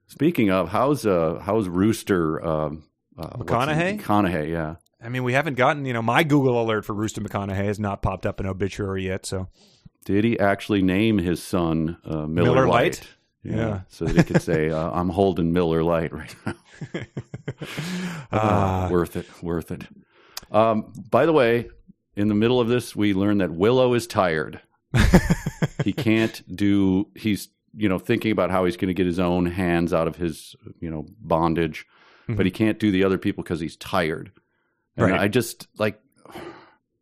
Speaking 0.08 0.50
of, 0.52 0.70
how's 0.70 1.06
uh 1.06 1.40
how's 1.42 1.68
Rooster 1.68 2.44
um, 2.46 2.84
uh, 3.18 3.28
McConaughey? 3.38 4.00
McConaughey, 4.02 4.50
yeah. 4.50 4.76
I 5.02 5.08
mean, 5.10 5.24
we 5.24 5.34
haven't 5.34 5.54
gotten 5.56 5.86
you 5.86 5.94
know 5.94 6.02
my 6.02 6.24
Google 6.24 6.62
alert 6.62 6.84
for 6.86 6.94
Rooster 6.94 7.22
McConaughey 7.22 7.56
has 7.66 7.80
not 7.80 8.02
popped 8.02 8.26
up 8.26 8.40
an 8.40 8.46
obituary 8.48 9.06
yet, 9.06 9.26
so 9.26 9.48
Did 10.06 10.24
he 10.26 10.40
actually 10.40 10.82
name 10.82 11.18
his 11.20 11.42
son 11.44 11.98
uh, 12.06 12.26
Miller, 12.28 12.28
Miller 12.28 12.68
Lite? 12.68 13.00
Lite? 13.02 13.08
Yeah. 13.42 13.82
So 13.88 14.06
that 14.06 14.16
he 14.18 14.24
could 14.24 14.42
say, 14.42 14.70
uh, 14.70 14.92
"I'm 15.00 15.10
holding 15.10 15.54
Miller 15.54 15.82
Light 15.84 16.12
right 16.12 16.36
now." 16.46 16.56
Ah. 18.32 18.86
Uh, 18.86 18.90
worth 18.90 19.16
it. 19.16 19.26
Worth 19.44 19.72
it. 19.72 19.84
Um, 20.52 20.92
by 21.10 21.26
the 21.26 21.34
way, 21.34 21.70
in 22.20 22.28
the 22.28 22.36
middle 22.36 22.60
of 22.60 22.68
this, 22.68 22.96
we 22.96 23.14
learn 23.14 23.38
that 23.40 23.52
Willow 23.52 23.94
is 23.94 24.06
tired. 24.08 24.62
he 25.84 25.94
can't 25.94 26.42
do. 26.56 27.08
He's 27.16 27.50
you 27.76 27.88
know 27.88 28.00
thinking 28.00 28.32
about 28.32 28.52
how 28.52 28.66
he's 28.66 28.78
going 28.78 28.88
to 28.90 28.94
get 28.94 29.06
his 29.06 29.20
own 29.20 29.46
hands 29.46 29.94
out 29.94 30.08
of 30.08 30.16
his 30.18 30.56
you 30.80 30.90
know 30.90 31.06
bondage, 31.22 31.86
but 32.28 32.46
he 32.46 32.52
can't 32.52 32.80
do 32.80 32.92
the 32.92 33.04
other 33.04 33.18
people 33.18 33.44
because 33.44 33.60
he's 33.60 33.76
tired. 33.78 34.32
And 34.98 35.12
Right. 35.12 35.20
I 35.22 35.28
just 35.28 35.68
like. 35.78 36.00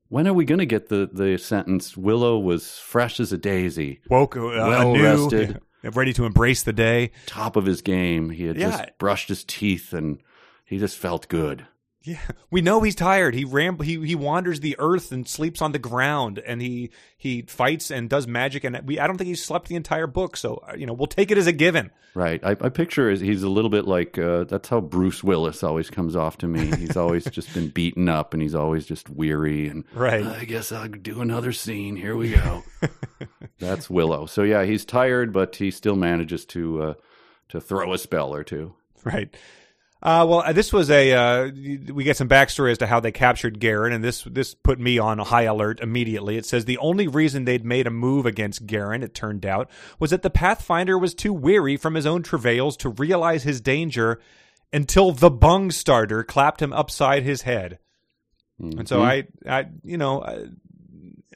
When 0.10 0.26
are 0.26 0.34
we 0.34 0.45
going 0.45 0.60
to 0.60 0.65
get 0.65 0.88
the 0.88 1.10
the 1.11 1.38
sentence? 1.38 1.98
Willow 1.98 2.39
was 2.39 2.77
fresh 2.80 3.19
as 3.19 3.34
a 3.34 3.38
daisy, 3.38 3.99
woke 4.10 4.38
uh, 4.38 4.41
Well 4.41 4.95
rested. 4.98 5.60
ready 5.84 6.14
to 6.14 6.23
embrace 6.26 6.64
the 6.64 6.72
day. 6.72 7.11
top 7.26 7.57
of 7.57 7.65
his 7.65 7.81
game. 7.81 8.30
He 8.30 8.45
had 8.45 8.56
Yeah. 8.57 8.69
just 8.72 8.98
brushed 8.99 9.27
his 9.27 9.44
teeth 9.44 9.91
and 9.91 10.19
he 10.64 10.77
just 10.80 10.98
felt 10.98 11.27
good. 11.27 11.65
Yeah, 12.07 12.19
we 12.49 12.61
know 12.61 12.81
he's 12.81 12.95
tired. 12.95 13.35
He 13.35 13.43
ram 13.43 13.77
he 13.79 13.99
he 14.05 14.15
wanders 14.15 14.61
the 14.61 14.77
earth 14.79 15.11
and 15.11 15.27
sleeps 15.27 15.61
on 15.61 15.73
the 15.73 15.79
ground, 15.79 16.39
and 16.39 16.61
he 16.61 16.91
he 17.17 17.41
fights 17.41 17.91
and 17.91 18.09
does 18.09 18.27
magic. 18.27 18.63
And 18.63 18.79
we 18.85 18.97
I 18.97 19.07
don't 19.07 19.17
think 19.17 19.27
he 19.27 19.35
slept 19.35 19.67
the 19.67 19.75
entire 19.75 20.07
book, 20.07 20.38
so 20.38 20.63
uh, 20.69 20.73
you 20.77 20.85
know 20.85 20.93
we'll 20.93 21.07
take 21.07 21.31
it 21.31 21.38
as 21.38 21.47
a 21.47 21.51
given. 21.51 21.91
Right. 22.15 22.41
I, 22.43 22.51
I 22.51 22.69
picture 22.69 23.09
is 23.09 23.19
he's 23.19 23.43
a 23.43 23.49
little 23.49 23.69
bit 23.69 23.85
like 23.85 24.17
uh, 24.17 24.45
that's 24.45 24.69
how 24.69 24.79
Bruce 24.79 25.21
Willis 25.21 25.63
always 25.63 25.89
comes 25.89 26.15
off 26.15 26.38
to 26.39 26.47
me. 26.47 26.65
He's 26.77 26.95
always 26.95 27.25
just 27.29 27.53
been 27.53 27.67
beaten 27.67 28.07
up 28.07 28.34
and 28.34 28.41
he's 28.41 28.55
always 28.55 28.85
just 28.85 29.09
weary 29.09 29.67
and 29.67 29.84
Right. 29.93 30.25
I 30.25 30.45
guess 30.45 30.71
I'll 30.71 30.88
do 30.88 31.21
another 31.21 31.51
scene. 31.51 31.97
Here 31.97 32.15
we 32.15 32.31
go. 32.31 32.63
that's 33.59 33.89
Willow. 33.89 34.25
So 34.27 34.43
yeah, 34.43 34.63
he's 34.63 34.85
tired, 34.85 35.34
but 35.34 35.57
he 35.57 35.69
still 35.71 35.95
manages 35.97 36.45
to 36.45 36.81
uh, 36.81 36.93
to 37.49 37.59
throw 37.59 37.91
a 37.93 37.97
spell 37.97 38.34
or 38.34 38.43
two. 38.45 38.73
Right. 39.03 39.35
Uh, 40.02 40.26
well, 40.30 40.44
uh, 40.45 40.53
this 40.53 40.72
was 40.72 40.91
a 40.91 41.11
uh, 41.11 41.52
we 41.91 42.03
get 42.03 42.18
some 42.18 42.30
backstory 42.30 42.72
as 42.72 42.78
to 42.78 42.88
how 42.88 42.99
they 42.99 43.11
captured 43.11 43.60
Garen, 43.60 43.94
and 43.94 44.03
this 44.03 44.24
this 44.24 44.53
put 44.53 44.80
me 44.80 44.99
on 44.99 45.18
high 45.18 45.44
alert 45.44 45.80
immediately. 45.80 46.38
It 46.38 46.45
says 46.45 46.65
the 46.65 46.78
only 46.78 47.07
reason 47.07 47.45
they'd 47.45 47.65
made 47.65 47.88
a 47.88 47.91
move 47.91 48.26
against 48.26 48.68
Garen, 48.68 49.02
it 49.02 49.15
turned 49.15 49.45
out, 49.45 49.69
was 49.98 50.11
that 50.11 50.22
the 50.22 50.30
Pathfinder 50.30 50.98
was 50.98 51.15
too 51.15 51.34
weary 51.34 51.78
from 51.78 51.95
his 51.95 52.06
own 52.06 52.22
travails 52.22 52.78
to 52.78 52.90
realize 52.90 53.44
his 53.44 53.60
danger 53.60 54.19
until 54.72 55.11
the 55.11 55.32
bung 55.32 55.72
starter 55.72 56.24
clapped 56.24 56.61
him 56.61 56.74
upside 56.74 57.24
his 57.24 57.41
head. 57.44 57.80
And 58.60 58.88
so 58.88 59.03
I, 59.03 59.28
I, 59.48 59.65
you 59.84 59.98
know, 59.98 60.22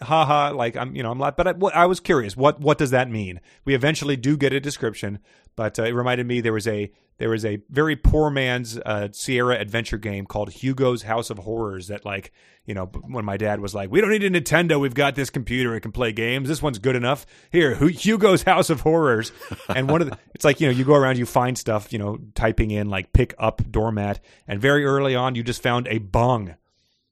haha, 0.01 0.51
like 0.53 0.75
I'm, 0.75 0.95
you 0.95 1.03
know, 1.03 1.11
I'm 1.11 1.19
like, 1.19 1.35
but 1.35 1.47
I, 1.47 1.51
what, 1.53 1.75
I 1.75 1.85
was 1.85 1.99
curious, 1.99 2.35
what, 2.35 2.59
what 2.59 2.77
does 2.77 2.91
that 2.91 3.09
mean? 3.09 3.39
We 3.65 3.75
eventually 3.75 4.15
do 4.15 4.37
get 4.37 4.53
a 4.53 4.59
description, 4.59 5.19
but 5.55 5.79
uh, 5.79 5.83
it 5.83 5.91
reminded 5.91 6.27
me 6.27 6.41
there 6.41 6.53
was 6.53 6.67
a, 6.67 6.91
there 7.17 7.29
was 7.29 7.45
a 7.45 7.59
very 7.69 7.95
poor 7.95 8.31
man's 8.31 8.79
uh, 8.79 9.09
Sierra 9.11 9.59
adventure 9.59 9.99
game 9.99 10.25
called 10.25 10.49
Hugo's 10.49 11.03
House 11.03 11.29
of 11.29 11.37
Horrors 11.37 11.87
that, 11.89 12.03
like, 12.03 12.31
you 12.65 12.73
know, 12.73 12.85
when 12.85 13.25
my 13.25 13.37
dad 13.37 13.59
was 13.59 13.75
like, 13.75 13.91
"We 13.91 14.01
don't 14.01 14.09
need 14.11 14.23
a 14.23 14.29
Nintendo, 14.29 14.79
we've 14.79 14.93
got 14.93 15.15
this 15.15 15.29
computer, 15.29 15.75
it 15.75 15.81
can 15.81 15.91
play 15.91 16.11
games. 16.11 16.47
This 16.47 16.61
one's 16.61 16.79
good 16.79 16.95
enough. 16.95 17.25
Here, 17.51 17.75
Hu- 17.75 17.87
Hugo's 17.87 18.43
House 18.43 18.69
of 18.69 18.81
Horrors." 18.81 19.31
And 19.69 19.89
one 19.89 20.01
of 20.01 20.09
the, 20.09 20.17
it's 20.35 20.43
like 20.43 20.59
you 20.59 20.67
know, 20.67 20.73
you 20.73 20.83
go 20.83 20.95
around, 20.95 21.17
you 21.17 21.25
find 21.25 21.57
stuff, 21.57 21.93
you 21.93 21.99
know, 21.99 22.17
typing 22.35 22.71
in 22.71 22.89
like 22.89 23.13
"pick 23.13 23.33
up 23.37 23.61
doormat," 23.69 24.19
and 24.47 24.59
very 24.59 24.85
early 24.85 25.15
on, 25.15 25.35
you 25.35 25.43
just 25.43 25.61
found 25.63 25.87
a 25.87 25.99
bung 25.99 26.55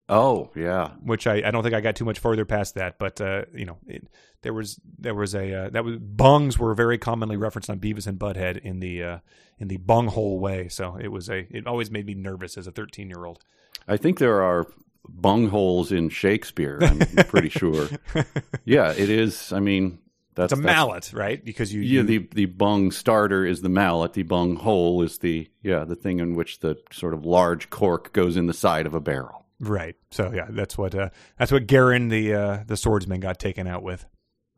Oh 0.10 0.50
yeah. 0.56 0.90
which 1.04 1.28
I, 1.28 1.44
I 1.46 1.52
don't 1.52 1.62
think 1.62 1.76
I 1.76 1.82
got 1.82 1.96
too 1.96 2.06
much 2.06 2.20
further 2.20 2.44
past 2.44 2.76
that, 2.76 2.98
but 2.98 3.22
uh, 3.22 3.46
you 3.54 3.66
know, 3.66 3.78
it, 3.88 4.08
there 4.42 4.54
was 4.54 4.80
there 4.98 5.14
was 5.14 5.36
a 5.36 5.54
uh, 5.54 5.70
that 5.70 5.86
was 5.86 5.98
bungs 5.98 6.58
were 6.58 6.74
very 6.74 6.98
commonly 6.98 7.38
referenced 7.38 7.70
on 7.70 7.80
Beavis 7.80 8.08
and 8.08 8.18
Butthead 8.18 8.58
in 8.58 8.80
the 8.80 9.04
uh, 9.04 9.18
in 9.60 9.68
the 9.68 9.78
bunghole 9.78 10.40
way. 10.40 10.68
So 10.68 10.98
it 11.00 11.10
was 11.10 11.30
a 11.30 11.48
it 11.52 11.68
always 11.68 11.92
made 11.92 12.06
me 12.06 12.16
nervous 12.16 12.58
as 12.58 12.66
a 12.66 12.72
thirteen 12.72 13.10
year 13.10 13.26
old. 13.26 13.40
I 13.88 13.98
think 13.98 14.18
there 14.18 14.42
are 14.42 14.68
bungholes 15.08 15.92
in 15.92 16.10
Shakespeare. 16.10 16.80
I'm 16.82 17.00
pretty 17.26 17.50
sure. 17.50 17.88
Yeah, 18.66 18.92
it 18.92 19.10
is. 19.10 19.52
I 19.52 19.60
mean, 19.60 19.98
that's 20.36 20.54
It's 20.54 20.60
a 20.60 20.64
mallet, 20.64 21.12
right? 21.14 21.44
Because 21.44 21.74
you, 21.74 21.82
Yeah, 21.82 22.02
you 22.02 22.04
the 22.04 22.30
the 22.34 22.46
bung 22.46 22.92
starter 22.92 23.46
is 23.46 23.62
the 23.62 23.70
mallet. 23.70 24.14
The 24.14 24.24
bung 24.24 24.56
hole 24.56 25.02
is 25.02 25.20
the 25.20 25.50
yeah 25.62 25.86
the 25.86 25.96
thing 25.96 26.20
in 26.20 26.36
which 26.36 26.60
the 26.60 26.78
sort 26.92 27.14
of 27.14 27.26
large 27.26 27.70
cork 27.70 28.14
goes 28.14 28.38
in 28.38 28.48
the 28.48 28.54
side 28.54 28.86
of 28.86 28.94
a 28.94 29.00
barrel. 29.00 29.46
Right. 29.60 29.96
So 30.12 30.32
yeah, 30.34 30.48
that's 30.50 30.78
what 30.78 30.96
uh, 30.96 31.10
that's 31.38 31.52
what 31.52 31.68
Garen 31.68 32.10
the 32.10 32.34
uh, 32.34 32.64
the 32.66 32.78
swordsman 32.78 33.20
got 33.20 33.40
taken 33.40 33.68
out 33.68 33.84
with. 33.84 34.06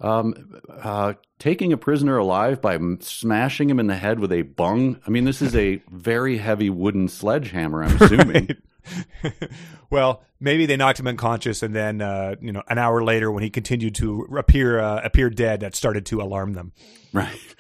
Um, 0.02 0.60
uh, 0.68 1.14
taking 1.38 1.74
a 1.74 1.78
prisoner 1.78 2.18
alive 2.18 2.60
by 2.60 2.80
smashing 3.02 3.70
him 3.70 3.80
in 3.80 3.86
the 3.86 3.96
head 3.96 4.20
with 4.20 4.32
a 4.32 4.42
bung. 4.42 5.00
I 5.06 5.12
mean, 5.12 5.26
this 5.26 5.44
is 5.44 5.56
a 5.56 5.76
very 5.92 6.38
heavy 6.38 6.72
wooden 6.72 7.08
sledgehammer. 7.08 7.84
I'm 7.84 8.02
assuming. 8.02 8.50
well, 9.92 10.24
maybe 10.40 10.66
they 10.66 10.76
knocked 10.76 11.00
him 11.00 11.08
unconscious, 11.08 11.62
and 11.62 11.76
then 11.76 12.02
uh, 12.02 12.36
you 12.42 12.52
know, 12.52 12.64
an 12.68 12.80
hour 12.80 13.04
later, 13.04 13.32
when 13.32 13.44
he 13.44 13.52
continued 13.52 13.96
to 13.96 14.28
appear 14.38 14.80
uh, 14.80 15.02
appear 15.04 15.30
dead, 15.30 15.60
that 15.60 15.76
started 15.76 16.06
to 16.08 16.22
alarm 16.22 16.54
them. 16.54 16.74
Right. 17.14 17.56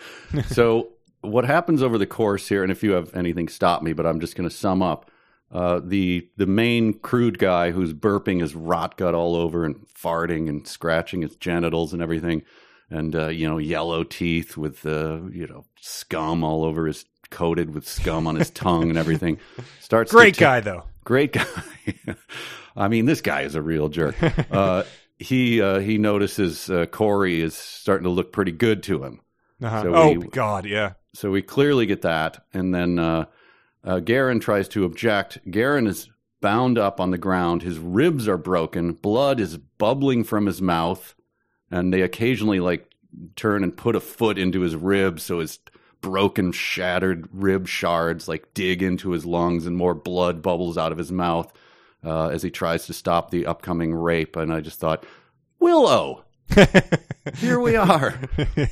so 0.48 0.90
what 1.22 1.46
happens 1.46 1.84
over 1.84 2.00
the 2.00 2.08
course 2.08 2.48
here, 2.48 2.64
and 2.64 2.72
if 2.72 2.84
you 2.84 2.92
have 2.92 3.16
anything, 3.16 3.50
stop 3.50 3.84
me. 3.84 3.94
But 3.94 4.08
I'm 4.08 4.20
just 4.20 4.36
going 4.36 4.50
to 4.50 4.56
sum 4.56 4.82
up. 4.82 5.12
Uh, 5.52 5.82
the 5.84 6.28
the 6.38 6.46
main 6.46 6.94
crude 6.94 7.38
guy 7.38 7.72
who's 7.72 7.94
burping 7.94 8.40
his 8.40 8.56
rot 8.56 8.96
gut 8.98 9.14
all 9.14 9.36
over 9.36 9.66
and 9.66 9.76
farting 9.94 10.48
and 10.48 10.66
scratching 10.68 11.22
his 11.22 11.36
genitals 11.36 11.92
and 11.92 12.02
everything, 12.02 12.42
and 12.90 13.16
uh, 13.16 13.28
you 13.28 13.48
know 13.50 13.58
yellow 13.58 14.04
teeth 14.04 14.56
with 14.56 14.86
uh, 14.86 15.20
you 15.32 15.46
know 15.48 15.66
scum 15.82 16.44
all 16.44 16.64
over 16.64 16.88
his 16.88 17.04
coated 17.30 17.74
with 17.74 17.86
scum 17.88 18.28
on 18.28 18.36
his 18.36 18.50
tongue 18.66 18.90
and 18.90 18.98
everything. 18.98 19.40
Starts 19.82 20.12
Great 20.12 20.38
guy 20.38 20.62
though. 20.62 20.84
great 21.04 21.34
guy. 21.34 21.46
I 22.76 22.88
mean, 22.88 23.06
this 23.06 23.20
guy 23.22 23.42
is 23.42 23.56
a 23.56 23.62
real 23.62 23.90
jerk. 23.90 24.16
Uh, 24.52 24.84
he 25.20 25.62
uh, 25.62 25.80
he 25.80 25.98
notices 25.98 26.70
uh, 26.70 26.86
Corey 26.88 27.42
is 27.42 27.54
starting 27.56 28.06
to 28.06 28.10
look 28.10 28.32
pretty 28.32 28.52
good 28.54 28.82
to 28.84 29.04
him, 29.04 29.20
Uh-huh. 29.62 29.82
So 29.84 29.96
oh 29.96 30.12
we- 30.14 30.28
God, 30.28 30.66
yeah. 30.66 30.94
so 31.14 31.30
we 31.30 31.42
clearly 31.42 31.86
get 31.86 32.02
that. 32.04 32.44
And 32.54 32.74
then 32.74 32.98
uh, 33.84 34.00
Garen 34.00 34.40
tries 34.40 34.68
to 34.70 34.86
object. 34.86 35.40
Garen 35.50 35.88
is 35.88 36.10
bound 36.42 36.78
up 36.78 37.00
on 37.00 37.12
the 37.12 37.18
ground. 37.18 37.62
His 37.62 37.78
ribs 37.78 38.28
are 38.28 38.38
broken. 38.38 38.94
Blood 38.94 39.40
is 39.40 39.58
bubbling 39.58 40.24
from 40.24 40.46
his 40.46 40.62
mouth, 40.62 41.16
and 41.70 41.94
they 41.94 42.02
occasionally 42.02 42.60
like 42.60 42.90
turn 43.36 43.64
and 43.64 43.76
put 43.76 43.96
a 43.96 44.00
foot 44.00 44.38
into 44.38 44.62
his 44.62 44.76
ribs, 44.76 45.24
so 45.24 45.40
his 45.40 45.60
broken, 46.02 46.52
shattered 46.52 47.28
rib 47.32 47.68
shards 47.68 48.28
like 48.28 48.54
dig 48.54 48.82
into 48.82 49.12
his 49.12 49.26
lungs, 49.26 49.66
and 49.66 49.78
more 49.78 49.94
blood 49.94 50.42
bubbles 50.42 50.78
out 50.78 50.92
of 50.92 50.98
his 50.98 51.12
mouth 51.12 51.52
uh, 52.04 52.28
as 52.28 52.42
he 52.42 52.50
tries 52.50 52.88
to 52.88 52.94
stop 52.94 53.30
the 53.30 53.46
upcoming 53.46 53.94
rape. 53.94 54.36
And 54.36 54.52
I 54.52 54.62
just 54.62 54.80
thought, 54.80 55.06
Willow. 55.60 56.26
Here 57.36 57.60
we 57.60 57.76
are. 57.76 58.14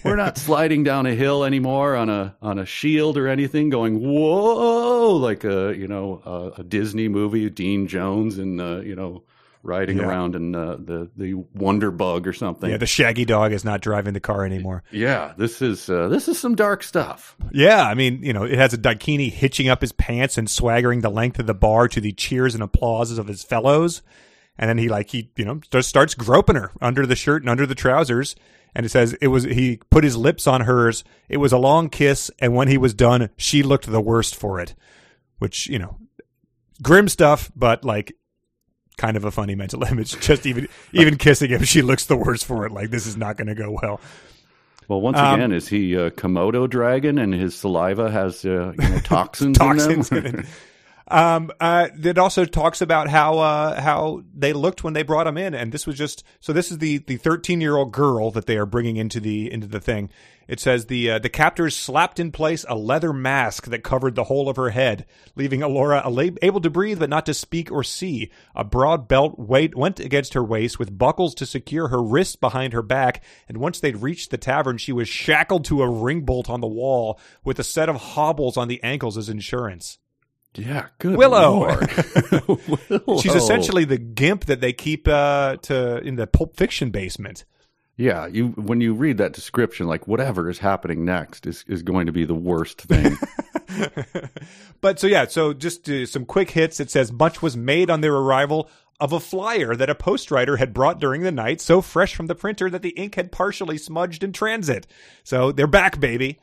We're 0.03 0.15
not 0.15 0.38
sliding 0.39 0.84
down 0.84 1.06
a 1.06 1.14
hill 1.15 1.43
anymore 1.43 1.95
on 1.95 2.10
a 2.10 2.35
on 2.41 2.60
a 2.60 2.65
shield 2.65 3.18
or 3.18 3.27
anything, 3.27 3.69
going 3.69 3.99
whoa 3.99 5.15
like 5.15 5.43
a 5.43 5.76
you 5.77 5.88
know 5.88 6.22
a, 6.26 6.61
a 6.61 6.64
Disney 6.64 7.07
movie, 7.07 7.49
Dean 7.49 7.88
Jones 7.88 8.38
and 8.38 8.60
uh, 8.60 8.80
you 8.81 8.95
know 8.95 9.23
riding 9.61 9.97
Yeah. 9.97 10.06
around 10.07 10.35
in 10.35 10.56
uh, 10.56 10.77
the 10.80 11.10
the 11.15 11.34
Wonder 11.53 11.91
Bug 11.91 12.27
or 12.27 12.34
something. 12.34 12.69
Yeah, 12.69 12.77
the 12.77 12.85
shaggy 12.88 13.26
dog 13.26 13.51
is 13.53 13.64
not 13.65 13.81
driving 13.81 14.14
the 14.14 14.19
car 14.19 14.45
anymore. 14.45 14.84
Yeah, 14.91 15.34
this 15.38 15.61
is 15.61 15.89
uh, 15.89 16.07
this 16.10 16.27
is 16.27 16.39
some 16.39 16.56
dark 16.56 16.81
stuff. 16.84 17.35
Yeah, 17.51 17.84
I 17.84 17.93
mean, 17.93 18.23
you 18.23 18.34
know, 18.34 18.43
it 18.43 18.57
has 18.57 18.73
a 18.73 18.77
Daikini 18.77 19.31
hitching 19.31 19.68
up 19.69 19.81
his 19.81 19.91
pants 19.91 20.38
and 20.38 20.49
swaggering 20.49 21.01
the 21.01 21.10
length 21.11 21.39
of 21.39 21.45
the 21.47 21.53
bar 21.53 21.88
to 21.89 22.01
the 22.01 22.14
cheers 22.14 22.56
and 22.56 22.64
applauses 22.64 23.18
of 23.18 23.27
his 23.27 23.43
fellows. 23.43 24.01
And 24.60 24.68
then 24.69 24.77
he 24.77 24.90
like 24.90 25.10
he, 25.10 25.31
you 25.38 25.45
know, 25.45 25.61
just 25.72 25.88
starts 25.88 26.14
groping 26.14 26.57
her 26.57 26.72
under 26.81 27.06
the 27.06 27.15
shirt 27.15 27.41
and 27.41 27.49
under 27.49 27.65
the 27.65 27.73
trousers. 27.76 28.36
And 28.76 28.86
it 28.86 28.90
says 28.90 29.14
it 29.22 29.27
was 29.30 29.45
he 29.45 29.80
put 29.90 30.03
his 30.03 30.18
lips 30.18 30.45
on 30.45 30.61
hers. 30.61 31.03
It 31.30 31.38
was 31.38 31.53
a 31.53 31.57
long 31.57 31.90
kiss, 31.90 32.30
and 32.40 32.53
when 32.53 32.68
he 32.68 32.77
was 32.77 32.94
done, 32.94 33.30
she 33.38 33.64
looked 33.64 33.90
the 33.90 34.02
worst 34.02 34.36
for 34.36 34.60
it. 34.60 34.76
Which, 35.40 35.68
you 35.68 35.80
know, 35.80 35.98
grim 36.84 37.07
stuff, 37.07 37.49
but 37.56 37.84
like 37.86 38.14
kind 38.98 39.15
of 39.15 39.23
a 39.23 39.31
funny 39.31 39.56
mental 39.56 39.81
image. 39.91 40.19
Just 40.19 40.45
even 40.45 40.68
even 40.91 41.18
kissing 41.18 41.49
him, 41.49 41.64
she 41.64 41.81
looks 41.81 42.06
the 42.06 42.18
worst 42.18 42.45
for 42.45 42.65
it. 42.65 42.72
Like 42.73 42.91
this 42.91 43.07
is 43.07 43.15
not 43.15 43.38
gonna 43.38 43.56
go 43.56 43.80
well. 43.81 44.02
Well, 44.90 45.02
once 45.02 45.18
Um, 45.18 45.36
again, 45.36 45.52
is 45.52 45.68
he 45.68 45.94
a 45.94 46.11
Komodo 46.11 46.69
dragon 46.69 47.18
and 47.18 47.34
his 47.34 47.56
saliva 47.56 48.11
has 48.11 48.44
uh, 48.44 48.73
you 48.77 48.90
know, 48.90 48.99
toxins, 48.99 49.57
toxins 49.57 50.11
in 50.11 50.18
in 50.18 50.36
them? 50.36 50.48
Um, 51.10 51.52
uh, 51.60 51.88
it 52.03 52.19
also 52.19 52.45
talks 52.45 52.81
about 52.81 53.10
how 53.10 53.40
uh, 53.40 53.81
how 53.81 54.22
they 54.34 54.53
looked 54.53 54.84
when 54.84 54.94
they 54.94 55.03
brought 55.03 55.26
him 55.26 55.38
in, 55.38 55.56
and 55.56 55.72
this 55.72 55.88
was 55.88 55.98
just 55.98 56.23
so. 56.40 56.53
This 56.53 56.72
is 56.72 56.77
the 56.77 56.99
the 56.99 57.18
thirteen 57.18 57.61
year 57.61 57.77
old 57.77 57.91
girl 57.91 58.30
that 58.31 58.45
they 58.45 58.57
are 58.57 58.68
bringing 58.68 58.98
into 58.98 59.19
the 59.19 59.52
into 59.52 59.68
the 59.68 59.80
thing. 59.80 60.10
It 60.48 60.60
says 60.60 60.86
the 60.86 61.11
uh, 61.11 61.19
the 61.19 61.30
captors 61.30 61.76
slapped 61.76 62.19
in 62.19 62.31
place 62.31 62.64
a 62.68 62.76
leather 62.76 63.11
mask 63.11 63.68
that 63.68 63.84
covered 63.84 64.15
the 64.15 64.26
whole 64.26 64.49
of 64.49 64.56
her 64.56 64.69
head, 64.69 65.06
leaving 65.36 65.61
Elora 65.61 66.38
able 66.41 66.61
to 66.61 66.69
breathe 66.69 66.99
but 66.99 67.10
not 67.10 67.26
to 67.26 67.34
speak 67.34 67.72
or 67.72 67.84
see. 67.84 68.31
A 68.56 68.64
broad 68.64 69.07
belt 69.07 69.40
weight 69.40 69.76
went 69.76 69.99
against 69.99 70.34
her 70.34 70.44
waist 70.44 70.77
with 70.77 70.98
buckles 70.98 71.34
to 71.36 71.45
secure 71.45 71.90
her 71.90 72.02
wrists 72.02 72.36
behind 72.36 72.73
her 72.73 72.81
back. 72.81 73.23
And 73.48 73.57
once 73.57 73.80
they'd 73.80 74.02
reached 74.02 74.31
the 74.31 74.38
tavern, 74.38 74.77
she 74.77 74.91
was 74.91 75.07
shackled 75.07 75.65
to 75.65 75.81
a 75.81 75.90
ring 75.90 76.22
bolt 76.22 76.49
on 76.49 76.61
the 76.61 76.68
wall 76.68 77.19
with 77.44 77.60
a 77.60 77.64
set 77.64 77.90
of 77.90 77.95
hobbles 77.95 78.57
on 78.57 78.68
the 78.68 78.81
ankles 78.84 79.18
as 79.18 79.30
insurance. 79.30 79.99
Yeah, 80.55 80.88
good 80.97 81.15
Willow. 81.15 81.59
Willow. 82.47 83.19
She's 83.21 83.35
essentially 83.35 83.85
the 83.85 83.97
gimp 83.97 84.45
that 84.45 84.61
they 84.61 84.73
keep 84.73 85.07
uh, 85.07 85.57
to 85.63 85.97
in 85.99 86.15
the 86.15 86.27
Pulp 86.27 86.57
Fiction 86.57 86.89
basement. 86.89 87.45
Yeah, 87.97 88.27
you 88.27 88.49
when 88.49 88.80
you 88.80 88.93
read 88.93 89.17
that 89.17 89.34
description, 89.34 89.88
like 89.88 90.07
whatever 90.07 90.49
is 90.49 90.59
happening 90.59 91.03
next 91.03 91.45
is, 91.45 91.65
is 91.67 91.84
going 91.84 92.05
to 92.05 92.13
be 92.13 92.23
the 92.26 92.35
worst 92.35 92.81
thing. 92.81 93.17
But 94.81 94.99
so 94.99 95.07
yeah, 95.07 95.27
so 95.27 95.53
just 95.53 95.89
uh, 95.89 96.05
some 96.05 96.26
quick 96.26 96.51
hits. 96.51 96.80
It 96.80 96.89
says 96.89 97.11
much 97.11 97.41
was 97.41 97.57
made 97.57 97.89
on 97.89 98.01
their 98.01 98.15
arrival 98.15 98.69
of 98.99 99.13
a 99.13 99.19
flyer 99.19 99.76
that 99.76 99.89
a 99.89 99.95
postwriter 99.95 100.57
had 100.57 100.73
brought 100.73 100.99
during 100.99 101.21
the 101.21 101.31
night, 101.31 101.61
so 101.61 101.81
fresh 101.81 102.15
from 102.15 102.27
the 102.27 102.35
printer 102.35 102.69
that 102.69 102.81
the 102.81 102.89
ink 102.91 103.15
had 103.15 103.31
partially 103.31 103.77
smudged 103.77 104.23
in 104.23 104.34
transit. 104.34 104.88
So 105.23 105.51
they're 105.51 105.67
back, 105.67 105.99
baby. 105.99 106.39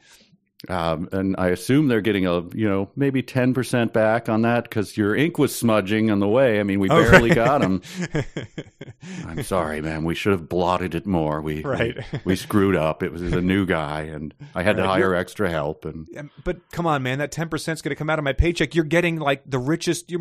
Um, 0.68 1.08
and 1.12 1.36
I 1.38 1.48
assume 1.48 1.88
they're 1.88 2.00
getting 2.00 2.26
a 2.26 2.40
you 2.54 2.68
know 2.68 2.90
maybe 2.96 3.22
ten 3.22 3.52
percent 3.54 3.92
back 3.92 4.28
on 4.28 4.42
that 4.42 4.64
because 4.64 4.96
your 4.96 5.14
ink 5.14 5.38
was 5.38 5.54
smudging 5.54 6.10
on 6.10 6.18
the 6.20 6.28
way. 6.28 6.58
I 6.60 6.62
mean, 6.62 6.80
we 6.80 6.88
Oh, 6.90 7.02
barely 7.10 7.30
right. 7.30 7.34
got 7.36 7.60
them. 7.60 7.82
I'm 9.26 9.42
sorry, 9.42 9.80
man. 9.80 10.04
We 10.04 10.14
should 10.14 10.32
have 10.32 10.48
blotted 10.48 10.94
it 10.94 11.06
more. 11.06 11.40
We 11.40 11.62
Right. 11.62 11.96
we, 12.12 12.20
we 12.24 12.36
screwed 12.36 12.76
up. 12.76 13.02
It 13.02 13.12
was 13.12 13.22
a 13.22 13.40
new 13.40 13.66
guy, 13.66 14.02
and 14.02 14.34
I 14.54 14.62
had 14.62 14.76
to 14.76 14.82
Right. 14.82 14.88
hire 15.02 15.14
extra 15.14 15.50
help. 15.50 15.84
And 15.84 16.08
But 16.44 16.58
come 16.72 16.86
on, 16.86 17.02
man, 17.02 17.18
that 17.18 17.32
ten 17.32 17.48
percent 17.48 17.78
is 17.78 17.82
going 17.82 17.90
to 17.90 17.96
come 17.96 18.10
out 18.10 18.18
of 18.18 18.24
my 18.24 18.32
paycheck. 18.32 18.74
You're 18.74 18.84
getting 18.84 19.18
like 19.18 19.42
the 19.46 19.58
richest, 19.58 20.10
you're, 20.10 20.20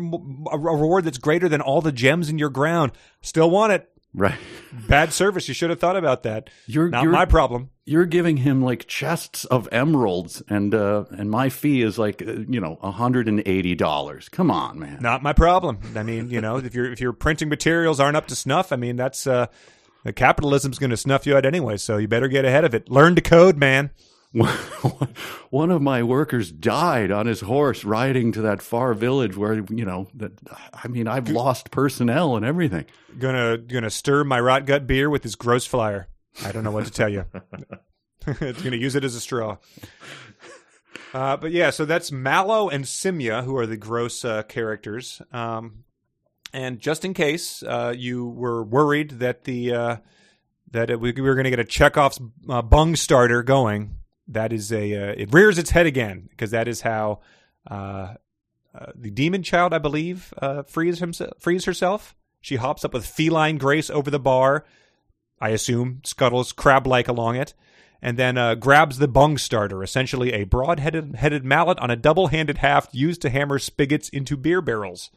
a 0.52 0.58
reward 0.58 1.04
that's 1.04 1.18
greater 1.18 1.48
than 1.48 1.60
all 1.60 1.80
the 1.80 1.92
gems 1.92 2.28
in 2.28 2.38
your 2.38 2.50
ground. 2.50 2.92
Still 3.22 3.50
want 3.50 3.72
it. 3.72 3.88
Right, 4.14 4.38
Bad 4.88 5.12
service. 5.12 5.48
You 5.48 5.54
should 5.54 5.70
have 5.70 5.80
thought 5.80 5.96
about 5.96 6.22
that. 6.24 6.50
You're- 6.66 6.90
not 6.90 7.02
you're- 7.02 7.12
my 7.12 7.24
problem. 7.24 7.70
you're 7.84 8.04
giving 8.06 8.38
him 8.38 8.62
like 8.62 8.86
chests 8.86 9.44
of 9.46 9.68
emeralds, 9.72 10.42
and 10.48 10.74
uh, 10.74 11.04
and 11.10 11.30
my 11.30 11.48
fee 11.48 11.82
is 11.82 11.98
like 11.98 12.20
uh, 12.22 12.32
you 12.48 12.60
know 12.60 12.76
hundred 12.82 13.28
and 13.28 13.42
eighty 13.46 13.74
dollars. 13.74 14.28
Come 14.28 14.50
on, 14.50 14.78
man. 14.78 14.98
Not 15.00 15.22
my 15.22 15.32
problem. 15.32 15.78
I 15.96 16.02
mean, 16.02 16.28
you 16.30 16.40
know, 16.40 16.56
if 16.58 16.74
your 16.74 16.90
if 16.92 17.00
your 17.00 17.12
printing 17.12 17.48
materials 17.48 18.00
aren't 18.00 18.16
up 18.16 18.26
to 18.28 18.36
snuff, 18.36 18.72
I 18.72 18.76
mean, 18.76 18.96
that's 18.96 19.26
uh, 19.26 19.46
the 20.04 20.12
capitalism's 20.12 20.78
going 20.78 20.90
to 20.90 20.96
snuff 20.96 21.26
you 21.26 21.36
out 21.36 21.46
anyway. 21.46 21.76
So 21.78 21.96
you 21.96 22.06
better 22.08 22.28
get 22.28 22.44
ahead 22.44 22.64
of 22.64 22.74
it. 22.74 22.90
Learn 22.90 23.14
to 23.16 23.20
code, 23.20 23.56
man. 23.56 23.90
One 25.50 25.70
of 25.70 25.80
my 25.80 26.02
workers 26.02 26.50
died 26.50 27.10
on 27.10 27.26
his 27.26 27.40
horse 27.40 27.84
riding 27.84 28.32
to 28.32 28.42
that 28.42 28.60
far 28.60 28.92
village 28.92 29.36
where 29.36 29.54
you 29.54 29.84
know 29.84 30.08
that 30.14 30.32
I 30.74 30.88
mean 30.88 31.08
I've 31.08 31.28
lost 31.28 31.70
personnel 31.70 32.36
and 32.36 32.44
everything. 32.44 32.84
Gonna 33.18 33.56
gonna 33.56 33.90
stir 33.90 34.24
my 34.24 34.38
rot 34.38 34.66
gut 34.66 34.86
beer 34.86 35.08
with 35.08 35.22
this 35.22 35.34
gross 35.34 35.64
flyer. 35.64 36.08
I 36.44 36.52
don't 36.52 36.64
know 36.64 36.70
what 36.70 36.84
to 36.84 36.90
tell 36.90 37.08
you. 37.08 37.24
it's 38.26 38.62
gonna 38.62 38.76
use 38.76 38.94
it 38.94 39.04
as 39.04 39.14
a 39.14 39.20
straw. 39.20 39.56
Uh, 41.14 41.36
but 41.36 41.50
yeah, 41.50 41.70
so 41.70 41.86
that's 41.86 42.12
Mallow 42.12 42.68
and 42.68 42.84
Simya, 42.84 43.42
who 43.42 43.56
are 43.56 43.66
the 43.66 43.78
gross 43.78 44.22
uh, 44.22 44.42
characters. 44.42 45.22
Um, 45.32 45.84
and 46.52 46.78
just 46.78 47.06
in 47.06 47.14
case 47.14 47.62
uh, 47.62 47.94
you 47.96 48.26
were 48.28 48.62
worried 48.62 49.12
that 49.20 49.44
the 49.44 49.72
uh, 49.72 49.96
that 50.72 50.90
it, 50.90 51.00
we 51.00 51.12
we 51.12 51.22
were 51.22 51.34
going 51.34 51.44
to 51.44 51.50
get 51.50 51.58
a 51.58 51.64
Chekhov's 51.64 52.20
uh, 52.48 52.60
bung 52.60 52.96
starter 52.96 53.42
going, 53.42 53.96
that 54.28 54.52
is 54.52 54.72
a 54.72 54.94
uh, 54.94 55.14
it 55.16 55.32
rears 55.32 55.58
its 55.58 55.70
head 55.70 55.86
again 55.86 56.28
because 56.30 56.50
that 56.50 56.68
is 56.68 56.80
how 56.82 57.20
uh, 57.70 58.14
uh, 58.74 58.92
the 58.94 59.10
demon 59.10 59.42
child, 59.42 59.72
I 59.72 59.78
believe, 59.78 60.34
uh, 60.38 60.62
frees 60.64 60.98
himself, 60.98 61.32
frees 61.38 61.64
herself. 61.64 62.14
She 62.40 62.56
hops 62.56 62.84
up 62.84 62.92
with 62.92 63.06
feline 63.06 63.58
grace 63.58 63.90
over 63.90 64.10
the 64.10 64.20
bar. 64.20 64.64
I 65.40 65.50
assume 65.50 66.00
scuttles 66.04 66.52
crab-like 66.52 67.08
along 67.08 67.36
it, 67.36 67.54
and 68.02 68.16
then 68.18 68.38
uh, 68.38 68.54
grabs 68.54 68.98
the 68.98 69.08
bung 69.08 69.38
starter, 69.38 69.82
essentially 69.82 70.32
a 70.32 70.44
broad-headed 70.44 71.16
headed 71.16 71.44
mallet 71.44 71.78
on 71.78 71.90
a 71.90 71.96
double-handed 71.96 72.58
haft 72.58 72.94
used 72.94 73.22
to 73.22 73.30
hammer 73.30 73.58
spigots 73.58 74.08
into 74.08 74.36
beer 74.36 74.60
barrels. 74.60 75.10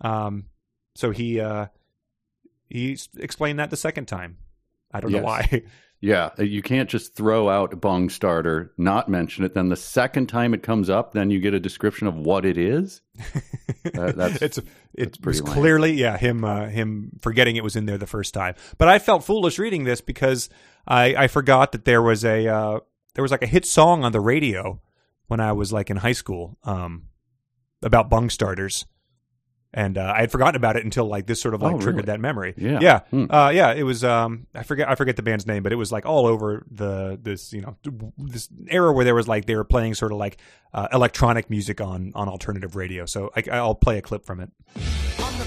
Um, 0.00 0.46
so 0.94 1.10
he 1.10 1.40
uh, 1.40 1.66
he 2.68 2.96
explained 3.18 3.58
that 3.58 3.70
the 3.70 3.76
second 3.76 4.06
time. 4.06 4.38
I 4.92 5.00
don't 5.00 5.12
know 5.12 5.22
why. 5.22 5.62
Yeah, 6.02 6.30
uh, 6.38 6.44
you 6.44 6.62
can't 6.62 6.88
just 6.88 7.14
throw 7.14 7.50
out 7.50 7.78
bung 7.78 8.08
starter, 8.08 8.72
not 8.78 9.10
mention 9.10 9.44
it. 9.44 9.52
Then 9.52 9.68
the 9.68 9.76
second 9.76 10.28
time 10.28 10.54
it 10.54 10.62
comes 10.62 10.88
up, 10.88 11.12
then 11.12 11.30
you 11.30 11.40
get 11.40 11.52
a 11.52 11.60
description 11.60 12.06
of 12.06 12.16
what 12.16 12.44
it 12.44 12.58
is. 12.58 13.02
Uh, 13.96 14.12
that's 14.12 14.42
it's 14.42 14.58
it 14.92 15.20
pretty 15.22 15.40
was 15.40 15.54
clearly 15.54 15.92
yeah 15.92 16.18
him 16.18 16.44
uh, 16.44 16.66
him 16.66 17.12
forgetting 17.22 17.56
it 17.56 17.64
was 17.64 17.76
in 17.76 17.86
there 17.86 17.96
the 17.96 18.06
first 18.06 18.34
time. 18.34 18.54
But 18.76 18.88
I 18.88 18.98
felt 18.98 19.24
foolish 19.24 19.58
reading 19.58 19.84
this 19.84 20.02
because 20.02 20.50
I 20.86 21.14
I 21.16 21.28
forgot 21.28 21.72
that 21.72 21.86
there 21.86 22.02
was 22.02 22.22
a 22.22 22.46
uh, 22.46 22.80
there 23.14 23.22
was 23.22 23.30
like 23.30 23.42
a 23.42 23.46
hit 23.46 23.64
song 23.64 24.04
on 24.04 24.12
the 24.12 24.20
radio 24.20 24.82
when 25.28 25.40
I 25.40 25.52
was 25.52 25.72
like 25.72 25.88
in 25.88 25.96
high 25.96 26.12
school 26.12 26.58
um 26.64 27.04
about 27.82 28.10
bung 28.10 28.28
starters. 28.28 28.84
And 29.72 29.96
uh, 29.96 30.12
I 30.16 30.20
had 30.20 30.32
forgotten 30.32 30.56
about 30.56 30.76
it 30.76 30.84
until 30.84 31.06
like 31.06 31.26
this 31.26 31.40
sort 31.40 31.54
of 31.54 31.62
like 31.62 31.74
Oh, 31.74 31.78
triggered 31.78 31.96
really? 31.96 32.06
that 32.06 32.20
memory. 32.20 32.54
Yeah. 32.56 32.78
yeah, 32.80 32.98
Hmm. 33.10 33.26
uh, 33.30 33.50
yeah. 33.50 33.72
It 33.72 33.84
was 33.84 34.02
um, 34.04 34.46
I 34.54 34.62
forget 34.64 34.88
I 34.88 34.94
forget 34.96 35.16
the 35.16 35.22
band's 35.22 35.46
name, 35.46 35.62
but 35.62 35.72
it 35.72 35.76
was 35.76 35.92
like 35.92 36.06
all 36.06 36.26
over 36.26 36.66
the 36.70 37.18
this 37.22 37.52
you 37.52 37.62
know 37.62 37.76
this 38.18 38.48
era 38.68 38.92
where 38.92 39.04
there 39.04 39.14
was 39.14 39.28
like 39.28 39.46
they 39.46 39.56
were 39.56 39.64
playing 39.64 39.94
sort 39.94 40.12
of 40.12 40.18
like 40.18 40.38
uh, 40.74 40.88
electronic 40.92 41.48
music 41.50 41.80
on 41.80 42.12
on 42.14 42.28
alternative 42.28 42.76
radio. 42.76 43.06
So 43.06 43.30
I, 43.36 43.42
I'll 43.52 43.74
play 43.74 43.98
a 43.98 44.02
clip 44.02 44.24
from 44.26 44.40
it. 44.40 44.50
On 45.16 45.38
the 45.38 45.44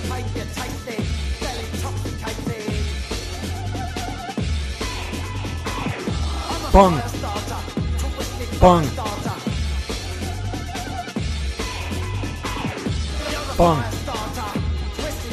bung, 13.58 13.84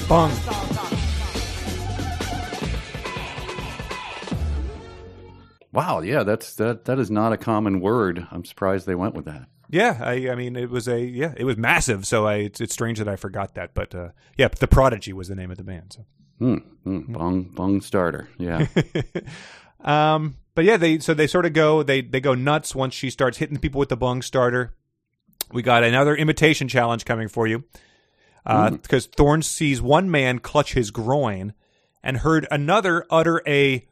bung. 0.08 0.32
Wow, 5.72 6.00
yeah, 6.00 6.24
that's 6.24 6.54
that. 6.56 6.84
That 6.86 6.98
is 6.98 7.10
not 7.10 7.32
a 7.32 7.36
common 7.36 7.80
word. 7.80 8.26
I'm 8.30 8.44
surprised 8.44 8.86
they 8.86 8.94
went 8.94 9.14
with 9.14 9.26
that. 9.26 9.46
Yeah, 9.68 9.98
I, 10.02 10.30
I 10.30 10.34
mean, 10.34 10.56
it 10.56 10.68
was 10.68 10.88
a 10.88 11.00
yeah, 11.00 11.32
it 11.36 11.44
was 11.44 11.56
massive. 11.56 12.06
So 12.06 12.26
I, 12.26 12.36
it's, 12.36 12.60
it's 12.60 12.72
strange 12.72 12.98
that 12.98 13.08
I 13.08 13.16
forgot 13.16 13.54
that, 13.54 13.72
but 13.72 13.94
uh, 13.94 14.08
yeah, 14.36 14.48
the 14.48 14.66
Prodigy 14.66 15.12
was 15.12 15.28
the 15.28 15.36
name 15.36 15.50
of 15.50 15.56
the 15.56 15.64
band. 15.64 15.92
So. 15.92 16.04
Hmm. 16.38 16.54
hmm. 16.84 17.12
Bung 17.12 17.44
bung 17.44 17.80
starter. 17.80 18.28
Yeah. 18.36 18.66
um, 19.80 20.36
but 20.54 20.64
yeah, 20.64 20.76
they 20.76 20.98
so 20.98 21.14
they 21.14 21.28
sort 21.28 21.46
of 21.46 21.52
go 21.52 21.82
they 21.82 22.00
they 22.00 22.20
go 22.20 22.34
nuts 22.34 22.74
once 22.74 22.94
she 22.94 23.10
starts 23.10 23.38
hitting 23.38 23.58
people 23.58 23.78
with 23.78 23.90
the 23.90 23.96
bung 23.96 24.22
starter. 24.22 24.74
We 25.52 25.62
got 25.62 25.84
another 25.84 26.16
imitation 26.16 26.68
challenge 26.68 27.04
coming 27.04 27.28
for 27.28 27.46
you 27.46 27.64
because 28.44 29.06
Thorn 29.06 29.42
sees 29.42 29.80
one 29.82 30.10
man 30.10 30.38
clutch 30.38 30.74
his 30.74 30.90
groin 30.90 31.54
and 32.02 32.18
heard 32.18 32.46
another 32.50 33.06
utter 33.10 33.42
a 33.46 33.86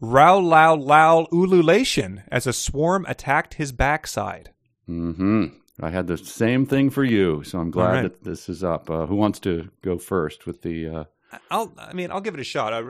row 0.00 0.38
loud 0.38 0.80
loud 0.80 1.28
ululation 1.30 2.24
as 2.28 2.46
a 2.46 2.52
swarm 2.52 3.06
attacked 3.08 3.54
his 3.54 3.72
backside. 3.72 4.50
hmm 4.86 5.46
I 5.80 5.90
had 5.90 6.06
the 6.06 6.18
same 6.18 6.66
thing 6.66 6.90
for 6.90 7.02
you, 7.02 7.42
so 7.44 7.58
I'm 7.58 7.70
glad 7.70 7.92
right. 7.92 8.02
that 8.02 8.22
this 8.22 8.48
is 8.48 8.62
up. 8.62 8.90
Uh, 8.90 9.06
who 9.06 9.16
wants 9.16 9.40
to 9.40 9.70
go 9.82 9.98
first 9.98 10.46
with 10.46 10.62
the? 10.62 10.86
Uh, 10.86 11.04
I'll 11.50 11.72
I 11.78 11.92
mean 11.94 12.10
I'll 12.10 12.20
give 12.20 12.34
it 12.34 12.40
a 12.40 12.44
shot. 12.44 12.72
I, 12.72 12.82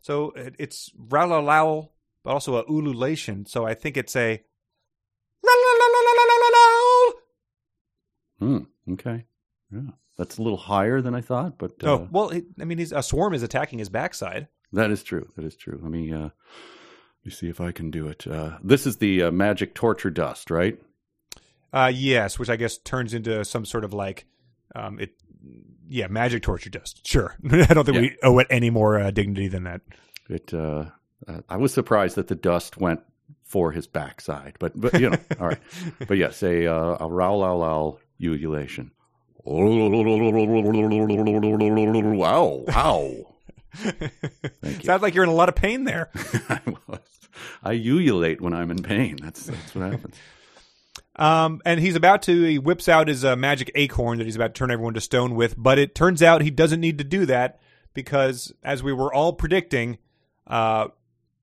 so 0.00 0.30
it, 0.32 0.54
it's 0.58 0.90
row 0.96 1.26
loud 1.26 1.44
loud, 1.44 1.88
but 2.22 2.30
also 2.30 2.56
a 2.56 2.64
ululation. 2.64 3.46
So 3.46 3.64
I 3.66 3.74
think 3.74 3.96
it's 3.96 4.14
a 4.14 4.42
hmm, 8.38 8.58
okay, 8.92 9.24
yeah, 9.72 9.90
that's 10.16 10.38
a 10.38 10.42
little 10.42 10.58
higher 10.58 11.00
than 11.00 11.14
I 11.14 11.20
thought, 11.20 11.58
but 11.58 11.72
uh, 11.84 11.90
Oh 11.90 12.08
well, 12.10 12.32
I 12.60 12.64
mean, 12.64 12.78
he's, 12.78 12.92
a 12.92 13.02
swarm 13.02 13.34
is 13.34 13.42
attacking 13.42 13.78
his 13.78 13.88
backside. 13.88 14.48
that 14.72 14.90
is 14.90 15.02
true. 15.02 15.28
That 15.36 15.44
is 15.44 15.56
true. 15.56 15.78
Let 15.82 15.90
me 15.90 16.12
uh, 16.12 16.18
let 16.18 16.30
me 17.24 17.30
see 17.30 17.48
if 17.48 17.60
I 17.60 17.72
can 17.72 17.90
do 17.90 18.06
it. 18.08 18.26
Uh, 18.26 18.58
this 18.62 18.86
is 18.86 18.96
the 18.98 19.24
uh, 19.24 19.30
magic 19.30 19.74
torture 19.74 20.10
dust, 20.10 20.50
right? 20.50 20.78
Uh, 21.72 21.90
yes, 21.94 22.38
which 22.38 22.48
I 22.48 22.56
guess 22.56 22.78
turns 22.78 23.12
into 23.12 23.44
some 23.44 23.64
sort 23.66 23.84
of 23.84 23.92
like, 23.92 24.24
um, 24.74 24.98
it, 25.00 25.14
yeah, 25.88 26.06
magic 26.06 26.42
torture 26.42 26.70
dust. 26.70 27.06
Sure, 27.06 27.36
I 27.50 27.66
don't 27.74 27.84
think 27.84 27.96
Yeah. 27.96 28.00
we 28.00 28.16
owe 28.22 28.38
it 28.38 28.46
any 28.48 28.70
more 28.70 28.98
uh, 28.98 29.10
dignity 29.10 29.48
than 29.48 29.64
that. 29.64 29.80
It. 30.30 30.54
Uh, 30.54 30.86
I 31.48 31.56
was 31.56 31.72
surprised 31.74 32.16
that 32.16 32.28
the 32.28 32.34
dust 32.34 32.76
went 32.76 33.00
for 33.42 33.72
his 33.72 33.86
backside, 33.86 34.54
but 34.58 34.72
but 34.80 34.98
you 35.00 35.10
know, 35.10 35.18
all 35.40 35.48
right. 35.48 35.58
But 36.06 36.16
yes, 36.18 36.42
a 36.42 36.66
uh, 36.66 36.96
a 37.00 37.08
row 37.10 37.38
low 37.38 37.58
low 37.58 37.98
ululation. 38.20 38.90
Wow! 42.16 42.64
Wow! 42.66 43.14
Thank 43.74 44.12
you. 44.62 44.84
Sounds 44.84 45.02
like 45.02 45.14
you're 45.14 45.24
in 45.24 45.30
a 45.30 45.34
lot 45.34 45.48
of 45.48 45.54
pain 45.54 45.84
there. 45.84 46.10
I 46.48 46.60
was. 46.86 47.00
I 47.62 47.72
ululate 47.72 48.40
when 48.40 48.52
I'm 48.52 48.70
in 48.70 48.82
pain. 48.82 49.18
That's 49.20 49.44
that's 49.44 49.74
what 49.74 49.92
happens. 49.92 50.16
Um, 51.16 51.62
and 51.64 51.80
he's 51.80 51.96
about 51.96 52.22
to, 52.22 52.42
he 52.42 52.58
whips 52.58 52.88
out 52.88 53.08
his 53.08 53.24
uh, 53.24 53.36
magic 53.36 53.70
acorn 53.74 54.18
that 54.18 54.24
he's 54.24 54.36
about 54.36 54.54
to 54.54 54.58
turn 54.58 54.70
everyone 54.70 54.94
to 54.94 55.00
stone 55.00 55.34
with, 55.34 55.54
but 55.56 55.78
it 55.78 55.94
turns 55.94 56.22
out 56.22 56.42
he 56.42 56.50
doesn't 56.50 56.80
need 56.80 56.98
to 56.98 57.04
do 57.04 57.24
that 57.24 57.58
because, 57.94 58.52
as 58.62 58.82
we 58.82 58.92
were 58.92 59.12
all 59.12 59.32
predicting, 59.32 59.96
uh, 60.46 60.88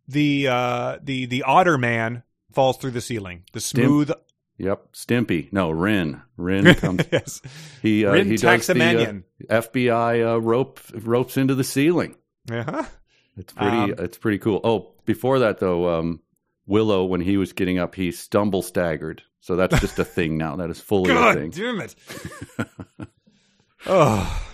the 0.07 0.47
uh, 0.47 0.97
the 1.01 1.25
the 1.25 1.43
otter 1.43 1.77
man 1.77 2.23
falls 2.51 2.77
through 2.77 2.91
the 2.91 3.01
ceiling. 3.01 3.43
The 3.53 3.61
smooth, 3.61 4.11
Yep, 4.64 4.94
Stimpy. 4.94 5.52
No, 5.53 5.69
Rin. 5.72 6.22
Rin 6.38 6.73
comes. 6.76 7.02
yes, 7.11 7.41
He 7.81 8.06
uh, 8.06 8.14
Rin 8.14 8.27
he 8.27 8.38
does 8.38 8.68
the 8.68 9.23
uh, 9.49 9.64
FBI 9.64 10.34
uh, 10.34 10.41
rope 10.41 10.80
ropes 10.94 11.38
into 11.38 11.56
the 11.56 11.64
ceiling. 11.64 12.15
uh-huh. 12.52 12.84
It's 13.38 13.52
pretty. 13.53 13.77
Um, 13.77 13.95
it's 13.98 14.18
pretty 14.18 14.38
cool. 14.40 14.61
Oh, 14.64 14.94
before 15.06 15.40
that 15.40 15.60
though, 15.60 15.90
um, 15.99 16.22
Willow 16.68 17.03
when 17.06 17.19
he 17.22 17.38
was 17.38 17.52
getting 17.53 17.80
up, 17.80 17.95
he 17.95 18.11
stumble 18.11 18.61
staggered. 18.61 19.23
So 19.41 19.56
that's 19.56 19.80
just 19.81 19.99
a 19.99 20.06
thing 20.06 20.38
now. 20.38 20.56
That 20.56 20.69
is 20.69 20.80
fully 20.80 21.11
a 21.11 21.15
God 21.15 21.35
thing. 21.35 21.49
damn 21.49 21.81
it! 21.81 21.95
oh, 23.88 24.45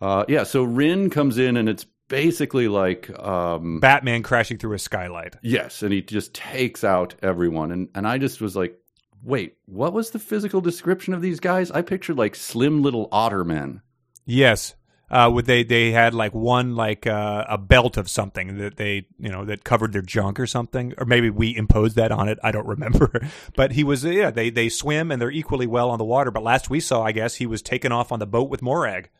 Uh, 0.00 0.24
yeah. 0.28 0.42
So 0.44 0.62
Rin 0.62 1.10
comes 1.10 1.38
in 1.38 1.56
and 1.56 1.68
it's 1.68 1.86
basically 2.08 2.68
like 2.68 3.10
um, 3.18 3.80
Batman 3.80 4.22
crashing 4.22 4.58
through 4.58 4.74
a 4.74 4.78
skylight. 4.78 5.36
yes, 5.42 5.82
and 5.82 5.92
he 5.92 6.02
just 6.02 6.34
takes 6.34 6.84
out 6.84 7.14
everyone. 7.22 7.70
And 7.72 7.88
and 7.94 8.06
I 8.06 8.18
just 8.18 8.40
was 8.40 8.56
like, 8.56 8.76
wait, 9.22 9.56
what 9.66 9.92
was 9.92 10.10
the 10.10 10.18
physical 10.18 10.60
description 10.60 11.14
of 11.14 11.22
these 11.22 11.40
guys? 11.40 11.70
I 11.70 11.82
pictured 11.82 12.16
like 12.18 12.34
slim 12.34 12.82
little 12.82 13.08
otter 13.12 13.44
men. 13.44 13.82
Yes. 14.26 14.74
Uh, 15.10 15.28
would 15.28 15.44
they 15.44 15.64
they 15.64 15.90
had 15.90 16.14
like 16.14 16.32
one 16.32 16.76
like 16.76 17.04
uh, 17.04 17.44
a 17.48 17.58
belt 17.58 17.96
of 17.96 18.08
something 18.08 18.58
that 18.58 18.76
they 18.76 19.08
you 19.18 19.28
know 19.28 19.44
that 19.44 19.64
covered 19.64 19.92
their 19.92 20.02
junk 20.02 20.38
or 20.38 20.46
something 20.46 20.94
or 20.98 21.04
maybe 21.04 21.28
we 21.28 21.56
imposed 21.56 21.96
that 21.96 22.12
on 22.12 22.28
it 22.28 22.38
I 22.44 22.52
don't 22.52 22.66
remember 22.68 23.28
but 23.56 23.72
he 23.72 23.82
was 23.82 24.04
yeah 24.04 24.30
they 24.30 24.50
they 24.50 24.68
swim 24.68 25.10
and 25.10 25.20
they're 25.20 25.32
equally 25.32 25.66
well 25.66 25.90
on 25.90 25.98
the 25.98 26.04
water 26.04 26.30
but 26.30 26.44
last 26.44 26.70
we 26.70 26.78
saw 26.78 27.02
I 27.02 27.10
guess 27.10 27.34
he 27.34 27.46
was 27.46 27.60
taken 27.60 27.90
off 27.90 28.12
on 28.12 28.20
the 28.20 28.26
boat 28.26 28.50
with 28.50 28.62
Morag 28.62 29.10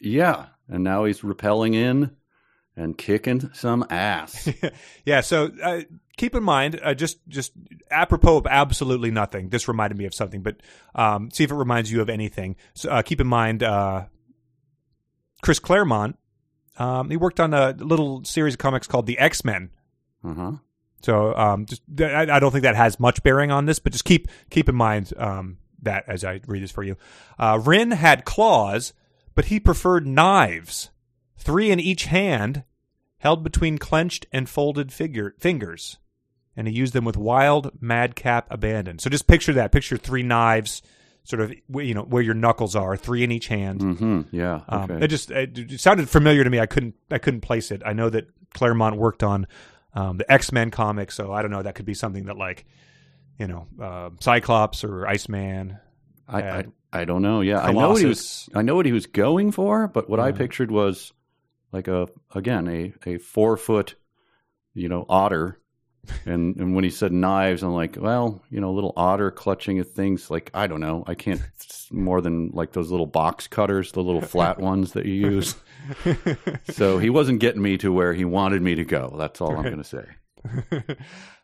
Yeah, 0.00 0.46
and 0.68 0.82
now 0.82 1.04
he's 1.04 1.20
rappelling 1.20 1.74
in 1.74 2.16
and 2.78 2.96
kicking 2.96 3.50
some 3.52 3.84
ass. 3.90 4.48
yeah 5.04 5.20
so 5.20 5.50
uh, 5.62 5.80
keep 6.16 6.34
in 6.34 6.42
mind 6.42 6.78
uh, 6.82 6.94
just 6.94 7.18
just 7.28 7.52
apropos 7.90 8.36
of 8.38 8.46
absolutely 8.46 9.10
nothing 9.10 9.48
this 9.48 9.66
reminded 9.68 9.98
me 9.98 10.04
of 10.04 10.14
something 10.14 10.42
but 10.42 10.56
um, 10.94 11.30
see 11.30 11.44
if 11.44 11.50
it 11.50 11.56
reminds 11.56 11.90
you 11.90 12.00
of 12.00 12.08
anything 12.08 12.56
so 12.74 12.88
uh, 12.90 13.02
keep 13.02 13.20
in 13.20 13.26
mind 13.26 13.62
uh, 13.62 14.04
Chris 15.42 15.58
Claremont 15.58 16.16
um, 16.78 17.10
he 17.10 17.16
worked 17.16 17.40
on 17.40 17.52
a 17.52 17.72
little 17.72 18.24
series 18.24 18.54
of 18.54 18.58
comics 18.58 18.86
called 18.86 19.06
the 19.06 19.18
X 19.18 19.44
Men 19.44 19.70
Uh 20.24 20.34
huh. 20.34 20.52
So 21.02 21.34
um, 21.36 21.66
just 21.66 21.82
I, 22.00 22.22
I 22.22 22.40
don't 22.40 22.50
think 22.50 22.62
that 22.62 22.74
has 22.76 22.98
much 22.98 23.22
bearing 23.22 23.50
on 23.52 23.66
this, 23.66 23.78
but 23.78 23.92
just 23.92 24.04
keep 24.04 24.28
keep 24.50 24.68
in 24.68 24.74
mind 24.74 25.12
um, 25.16 25.58
that 25.82 26.04
as 26.08 26.24
I 26.24 26.40
read 26.46 26.62
this 26.62 26.72
for 26.72 26.82
you. 26.82 26.96
Uh, 27.38 27.60
Rin 27.64 27.92
had 27.92 28.24
claws, 28.24 28.92
but 29.36 29.44
he 29.46 29.60
preferred 29.60 30.06
knives, 30.08 30.90
three 31.36 31.70
in 31.70 31.78
each 31.78 32.06
hand, 32.06 32.64
held 33.18 33.42
between 33.42 33.78
clenched 33.78 34.26
and 34.32 34.48
folded 34.48 34.92
figure 34.92 35.34
fingers, 35.38 35.98
and 36.56 36.66
he 36.66 36.74
used 36.74 36.92
them 36.92 37.04
with 37.04 37.16
wild 37.16 37.70
madcap 37.80 38.46
abandon. 38.50 38.98
So 38.98 39.10
just 39.10 39.26
picture 39.26 39.52
that. 39.54 39.72
Picture 39.72 39.96
three 39.96 40.22
knives, 40.22 40.82
sort 41.24 41.40
of 41.42 41.52
you 41.74 41.94
know 41.94 42.02
where 42.02 42.22
your 42.22 42.34
knuckles 42.34 42.74
are, 42.76 42.96
three 42.96 43.22
in 43.22 43.30
each 43.30 43.48
hand. 43.48 43.80
Mm-hmm. 43.80 44.20
Yeah. 44.30 44.60
Um, 44.68 45.02
It 45.02 45.08
just 45.08 45.30
it, 45.30 45.80
sounded 45.80 46.08
familiar 46.08 46.44
to 46.44 46.50
me. 46.50 46.60
I 46.60 46.66
couldn't 46.66 46.94
I 47.10 47.18
couldn't 47.18 47.42
place 47.42 47.70
it. 47.70 47.82
I 47.84 47.92
know 47.92 48.08
that 48.10 48.28
Claremont 48.54 48.96
worked 48.96 49.22
on 49.22 49.46
um, 49.94 50.16
the 50.16 50.30
X 50.30 50.52
Men 50.52 50.70
comics, 50.70 51.14
so 51.14 51.32
I 51.32 51.42
don't 51.42 51.50
know. 51.50 51.62
That 51.62 51.74
could 51.74 51.86
be 51.86 51.94
something 51.94 52.26
that 52.26 52.36
like 52.36 52.66
you 53.38 53.46
know 53.46 53.66
uh, 53.80 54.10
Cyclops 54.20 54.84
or 54.84 55.06
Iceman. 55.06 55.78
I, 56.28 56.42
I 56.42 56.64
I 56.92 57.04
don't 57.04 57.22
know. 57.22 57.40
Yeah, 57.40 57.60
I 57.60 57.72
know 57.72 57.90
what 57.90 58.00
he 58.00 58.06
was. 58.06 58.48
I 58.54 58.62
know 58.62 58.74
what 58.74 58.86
he 58.86 58.92
was 58.92 59.06
going 59.06 59.52
for, 59.52 59.88
but 59.88 60.08
what 60.08 60.20
I 60.20 60.32
pictured 60.32 60.70
was 60.70 61.12
like 61.72 61.88
a 61.88 62.08
again 62.34 62.68
a 62.68 62.92
a 63.06 63.18
four 63.18 63.56
foot, 63.56 63.94
you 64.74 64.88
know, 64.88 65.06
otter. 65.08 65.58
And 66.24 66.56
and 66.56 66.74
when 66.74 66.84
he 66.84 66.90
said 66.90 67.12
knives, 67.12 67.62
I'm 67.62 67.74
like, 67.74 67.96
well, 68.00 68.42
you 68.50 68.60
know, 68.60 68.70
a 68.70 68.72
little 68.72 68.94
otter 68.96 69.30
clutching 69.30 69.78
at 69.78 69.88
things 69.88 70.30
like 70.30 70.50
I 70.54 70.66
don't 70.66 70.80
know. 70.80 71.04
I 71.06 71.14
can't 71.14 71.42
more 71.90 72.20
than 72.20 72.50
like 72.52 72.72
those 72.72 72.90
little 72.90 73.06
box 73.06 73.46
cutters, 73.46 73.92
the 73.92 74.02
little 74.02 74.22
flat 74.22 74.58
ones 74.60 74.92
that 74.92 75.06
you 75.06 75.14
use. 75.14 75.56
so 76.70 76.98
he 76.98 77.10
wasn't 77.10 77.40
getting 77.40 77.62
me 77.62 77.76
to 77.78 77.92
where 77.92 78.14
he 78.14 78.24
wanted 78.24 78.62
me 78.62 78.74
to 78.74 78.84
go. 78.84 79.14
That's 79.18 79.40
all 79.40 79.56
I'm 79.56 79.64
going 79.64 79.78
to 79.78 79.84
say. 79.84 80.04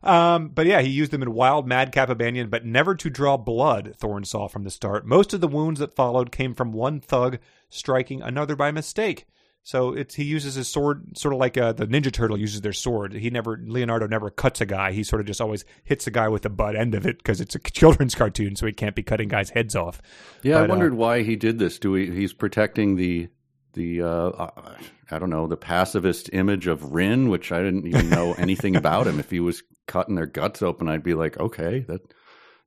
um, 0.03 0.49
but 0.49 0.67
yeah, 0.67 0.81
he 0.81 0.89
used 0.89 1.11
them 1.11 1.23
in 1.23 1.33
wild 1.33 1.67
madcap 1.67 2.09
abandon, 2.09 2.49
but 2.49 2.65
never 2.65 2.95
to 2.95 3.11
draw 3.11 3.37
blood. 3.37 3.95
Thorn 3.99 4.25
saw 4.25 4.49
from 4.49 4.65
the 4.65 4.71
start. 4.71 5.07
Most 5.07 5.35
of 5.35 5.41
the 5.41 5.49
wounds 5.49 5.81
that 5.81 5.95
followed 5.95 6.33
came 6.33 6.55
from 6.55 6.73
one 6.73 7.01
thug 7.01 7.39
striking 7.69 8.23
another 8.23 8.57
by 8.57 8.71
mistake. 8.71 9.27
So 9.67 9.95
it's 9.95 10.15
he 10.15 10.25
uses 10.25 10.57
his 10.57 10.69
sword 10.69 11.17
sort 11.17 11.33
of 11.33 11.41
like 11.41 11.57
uh, 11.57 11.73
the 11.73 11.87
Ninja 11.87 12.13
Turtle 12.13 12.39
uses 12.39 12.61
their 12.61 12.75
sword. 12.75 13.15
He 13.15 13.31
never 13.31 13.59
Leonardo 13.65 14.07
never 14.07 14.29
cuts 14.29 14.61
a 14.61 14.67
guy. 14.67 14.93
He 14.93 15.03
sort 15.03 15.21
of 15.21 15.27
just 15.27 15.41
always 15.41 15.65
hits 15.85 16.07
a 16.07 16.11
guy 16.11 16.29
with 16.29 16.43
the 16.43 16.51
butt 16.51 16.77
end 16.77 16.95
of 16.95 17.07
it 17.07 17.17
because 17.17 17.41
it's 17.41 17.55
a 17.55 17.59
children's 17.73 18.15
cartoon, 18.15 18.57
so 18.57 18.67
he 18.67 18.73
can't 18.73 18.95
be 18.95 19.03
cutting 19.03 19.29
guys' 19.29 19.51
heads 19.51 19.75
off. 19.75 20.03
Yeah, 20.43 20.57
But, 20.57 20.61
I 20.61 20.65
uh, 20.65 20.69
wondered 20.69 20.95
why 20.95 21.23
he 21.23 21.35
did 21.35 21.59
this. 21.59 21.79
Do 21.79 21.93
we? 21.93 22.11
He's 22.11 22.35
protecting 22.35 22.97
the 22.97 23.29
the 23.73 24.03
uh, 24.03 24.07
uh, 24.07 24.77
I 25.11 25.19
don't 25.19 25.31
know 25.31 25.47
the 25.47 25.57
pacifist 25.57 26.29
image 26.35 26.67
of 26.67 26.93
Rin, 26.93 27.31
which 27.31 27.51
I 27.51 27.63
didn't 27.63 27.87
even 27.87 28.11
know 28.11 28.35
anything 28.35 28.77
about 28.77 29.07
him. 29.07 29.19
If 29.19 29.31
he 29.31 29.41
was 29.41 29.63
cutting 29.87 30.15
their 30.15 30.27
guts 30.27 30.61
open, 30.61 30.91
I'd 30.91 31.03
be 31.03 31.15
like, 31.15 31.39
okay, 31.41 31.81
that 31.89 32.03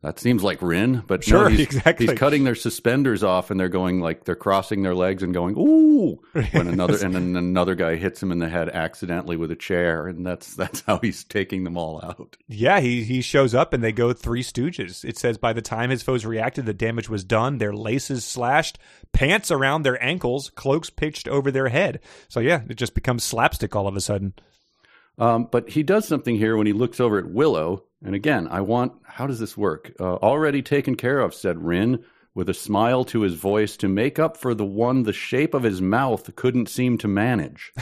that 0.03 0.19
seems 0.19 0.43
like 0.43 0.61
Rin. 0.61 1.03
But 1.07 1.23
Sure, 1.23 1.45
no, 1.45 1.49
he's, 1.49 1.61
exactly. 1.61 2.05
he's 2.05 2.17
cutting 2.17 2.43
their 2.43 2.55
suspenders 2.55 3.23
off, 3.23 3.49
and 3.49 3.59
they're 3.59 3.67
going 3.67 3.99
like 3.99 4.25
they're 4.25 4.35
crossing 4.35 4.83
their 4.83 4.93
legs 4.93 5.23
and 5.23 5.33
going 5.33 5.55
ooh 5.57 6.21
when 6.51 6.67
another 6.67 7.03
and 7.03 7.15
then 7.15 7.35
another 7.35 7.73
guy 7.73 7.95
hits 7.95 8.21
him 8.21 8.31
in 8.31 8.37
the 8.37 8.47
head 8.47 8.69
accidentally 8.69 9.37
with 9.37 9.49
a 9.49 9.55
chair, 9.55 10.07
and 10.07 10.25
that's 10.25 10.55
that's 10.55 10.81
how 10.81 10.99
he's 10.99 11.23
taking 11.23 11.63
them 11.63 11.77
all 11.77 11.99
out. 12.03 12.37
Yeah, 12.47 12.79
he 12.79 13.03
he 13.03 13.21
shows 13.21 13.55
up 13.55 13.73
and 13.73 13.83
they 13.83 13.91
go 13.91 14.13
three 14.13 14.43
stooges. 14.43 15.03
It 15.03 15.17
says 15.17 15.39
by 15.39 15.53
the 15.53 15.61
time 15.63 15.89
his 15.89 16.03
foes 16.03 16.25
reacted, 16.25 16.67
the 16.67 16.73
damage 16.73 17.09
was 17.09 17.23
done. 17.23 17.57
Their 17.57 17.73
laces 17.73 18.23
slashed, 18.23 18.77
pants 19.13 19.49
around 19.49 19.81
their 19.81 20.01
ankles, 20.03 20.51
cloaks 20.51 20.91
pitched 20.91 21.27
over 21.27 21.49
their 21.49 21.69
head. 21.69 22.01
So 22.27 22.39
yeah, 22.39 22.61
it 22.69 22.75
just 22.75 22.93
becomes 22.93 23.23
slapstick 23.23 23.75
all 23.75 23.87
of 23.87 23.95
a 23.95 24.01
sudden. 24.01 24.33
Um, 25.17 25.47
but 25.51 25.69
he 25.69 25.83
does 25.83 26.07
something 26.07 26.35
here 26.35 26.55
when 26.55 26.67
he 26.67 26.73
looks 26.73 26.99
over 26.99 27.17
at 27.17 27.29
Willow. 27.29 27.83
And 28.03 28.13
again, 28.13 28.47
I 28.49 28.61
want 28.61 28.93
how 29.03 29.27
does 29.27 29.39
this 29.39 29.57
work? 29.57 29.91
Uh, 29.99 30.15
already 30.15 30.61
taken 30.61 30.95
care 30.95 31.19
of, 31.19 31.33
said 31.33 31.63
Rin, 31.63 32.03
with 32.35 32.49
a 32.49 32.53
smile 32.53 33.03
to 33.05 33.21
his 33.21 33.33
voice 33.33 33.75
to 33.77 33.87
make 33.87 34.19
up 34.19 34.37
for 34.37 34.53
the 34.53 34.65
one 34.65 35.03
the 35.03 35.13
shape 35.13 35.55
of 35.55 35.63
his 35.63 35.81
mouth 35.81 36.35
couldn't 36.35 36.69
seem 36.69 36.99
to 36.99 37.07
manage. 37.07 37.73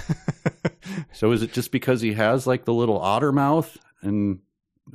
so 1.12 1.32
is 1.34 1.42
it 1.42 1.52
just 1.52 1.72
because 1.72 2.00
he 2.00 2.14
has 2.14 2.48
like 2.48 2.64
the 2.64 2.74
little 2.74 2.98
otter 2.98 3.34
mouth? 3.34 3.78
And 4.02 4.40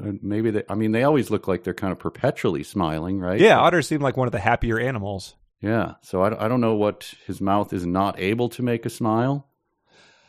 uh, 0.02 0.12
maybe 0.22 0.50
they, 0.50 0.62
I 0.68 0.76
mean, 0.76 0.92
they 0.92 1.02
always 1.02 1.30
look 1.30 1.46
like 1.46 1.62
they're 1.62 1.74
kind 1.74 1.92
of 1.92 1.98
perpetually 1.98 2.62
smiling, 2.62 3.18
right? 3.20 3.38
Yeah, 3.38 3.58
otters 3.58 3.86
seem 3.86 4.00
like 4.00 4.16
one 4.16 4.28
of 4.28 4.32
the 4.32 4.38
happier 4.38 4.80
animals. 4.80 5.34
Yeah. 5.60 5.94
So 6.00 6.22
I, 6.22 6.46
I 6.46 6.48
don't 6.48 6.62
know 6.62 6.74
what 6.74 7.12
his 7.26 7.42
mouth 7.42 7.74
is 7.74 7.84
not 7.84 8.18
able 8.18 8.48
to 8.50 8.62
make 8.62 8.86
a 8.86 8.90
smile. 8.90 9.49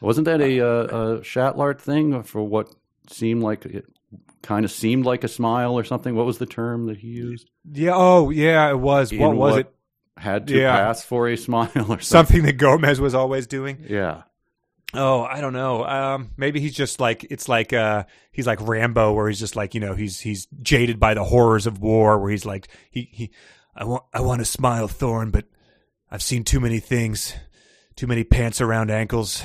Wasn't 0.02 0.26
that 0.26 0.42
a, 0.42 0.60
uh, 0.60 0.66
a 0.66 1.20
Shatlart 1.22 1.80
thing 1.80 2.24
for 2.24 2.42
what 2.44 2.74
seemed 3.10 3.44
like 3.44 3.66
it 3.66 3.86
kind 4.42 4.66
of 4.66 4.72
seemed 4.72 5.06
like 5.06 5.24
a 5.24 5.28
smile 5.28 5.78
or 5.78 5.84
something? 5.84 6.16
What 6.16 6.26
was 6.26 6.40
the 6.40 6.46
term 6.48 6.88
that 6.88 6.98
he 6.98 7.08
used? 7.08 7.50
Yeah. 7.72 7.92
Oh, 7.94 8.30
yeah. 8.32 8.70
It 8.70 8.80
was. 8.80 9.14
What 9.14 9.36
was 9.36 9.52
what 9.54 9.60
it? 9.62 9.74
Had 10.18 10.48
to 10.48 10.58
Yeah. 10.60 10.76
pass 10.76 11.04
for 11.04 11.28
a 11.30 11.36
smile 11.48 11.70
or 11.76 12.00
something. 12.00 12.00
Something 12.02 12.44
that 12.44 12.54
Gomez 12.58 13.00
was 13.00 13.14
always 13.16 13.48
doing. 13.48 13.86
Yeah. 13.88 14.24
Oh, 14.94 15.22
I 15.22 15.40
don't 15.40 15.54
know. 15.54 15.86
Um, 15.86 16.32
maybe 16.36 16.60
he's 16.60 16.74
just 16.74 17.00
like 17.00 17.24
it's 17.30 17.48
like 17.48 17.72
uh, 17.72 18.04
he's 18.34 18.46
like 18.46 18.60
Rambo, 18.60 19.14
where 19.14 19.30
he's 19.30 19.40
just 19.40 19.56
like 19.56 19.74
you 19.74 19.80
know 19.80 19.94
he's 19.94 20.20
he's 20.20 20.48
jaded 20.62 21.00
by 21.00 21.14
the 21.14 21.24
horrors 21.24 21.66
of 21.66 21.80
war, 21.80 22.20
where 22.20 22.30
he's 22.30 22.46
like 22.46 22.68
he 22.90 23.08
he 23.14 23.32
I 23.74 23.86
want 23.86 24.04
I 24.14 24.20
want 24.20 24.40
to 24.42 24.46
smile, 24.46 24.90
Thorn, 24.90 25.32
but 25.32 25.46
I've 26.12 26.22
seen 26.22 26.44
too 26.44 26.60
many 26.60 26.80
things, 26.82 27.34
too 27.96 28.06
many 28.06 28.26
pants 28.26 28.60
around 28.60 28.92
ankles, 28.92 29.42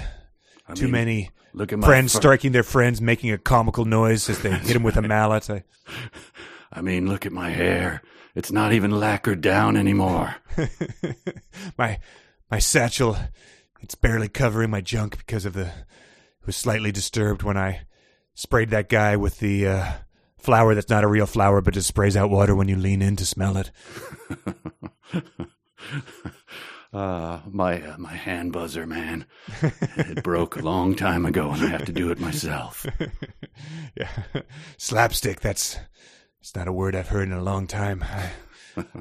I 0.69 0.75
too 0.75 0.85
mean, 0.85 0.93
many 0.93 1.31
Look 1.53 1.73
at 1.73 1.79
my 1.79 1.87
friends 1.87 2.13
fur- 2.13 2.21
striking 2.21 2.53
their 2.53 2.63
friends, 2.63 3.01
making 3.01 3.31
a 3.31 3.39
comical 3.39 3.85
noise 3.85 4.29
as 4.29 4.41
they 4.41 4.51
hit 4.51 4.77
him 4.77 4.83
with 4.83 4.97
a 4.97 5.03
mallet. 5.09 5.49
I, 5.49 5.65
I 6.73 6.83
mean, 6.83 7.09
look 7.09 7.25
at 7.25 7.33
my 7.33 7.51
hair. 7.51 8.03
It's 8.35 8.53
not 8.53 8.75
even 8.75 8.91
lacquered 8.91 9.41
down 9.41 9.77
anymore. 9.77 10.37
my 11.79 11.99
my 12.51 12.59
satchel, 12.59 13.17
it's 13.81 13.95
barely 13.95 14.29
covering 14.29 14.71
my 14.71 14.83
junk 14.83 15.17
because 15.17 15.47
of 15.47 15.55
the. 15.55 15.67
It 15.67 16.47
was 16.47 16.57
slightly 16.57 16.93
disturbed 16.93 17.43
when 17.43 17.57
I 17.57 17.87
sprayed 18.35 18.71
that 18.71 18.91
guy 18.91 19.17
with 19.17 19.39
the 19.39 19.67
uh, 19.67 19.93
flower 20.37 20.75
that's 20.75 20.91
not 20.91 21.05
a 21.05 21.09
real 21.09 21.27
flower, 21.27 21.63
but 21.63 21.75
just 21.75 21.89
sprays 21.89 22.17
out 22.17 22.31
water 22.31 22.55
when 22.55 22.69
you 22.69 22.77
lean 22.77 23.03
in 23.03 23.17
to 23.17 23.27
smell 23.27 23.57
it. 23.57 23.71
Uh, 26.97 27.43
my 27.51 27.83
uh, 27.83 27.99
my 27.99 28.15
hand 28.15 28.55
buzzer, 28.55 28.87
man. 28.87 29.27
it 29.63 30.23
broke 30.23 30.57
a 30.57 30.63
long 30.63 30.95
time 30.95 31.27
ago, 31.27 31.51
and 31.51 31.63
I 31.63 31.67
have 31.67 31.85
to 31.85 31.93
do 31.93 32.11
it 32.11 32.19
myself. 32.19 32.87
yeah, 33.95 34.09
slapstick. 34.79 35.41
That's 35.41 35.79
it's 36.41 36.57
not 36.57 36.69
a 36.69 36.73
word 36.73 36.97
I've 36.97 37.09
heard 37.09 37.29
in 37.29 37.35
a 37.35 37.43
long 37.43 37.67
time. 37.67 38.03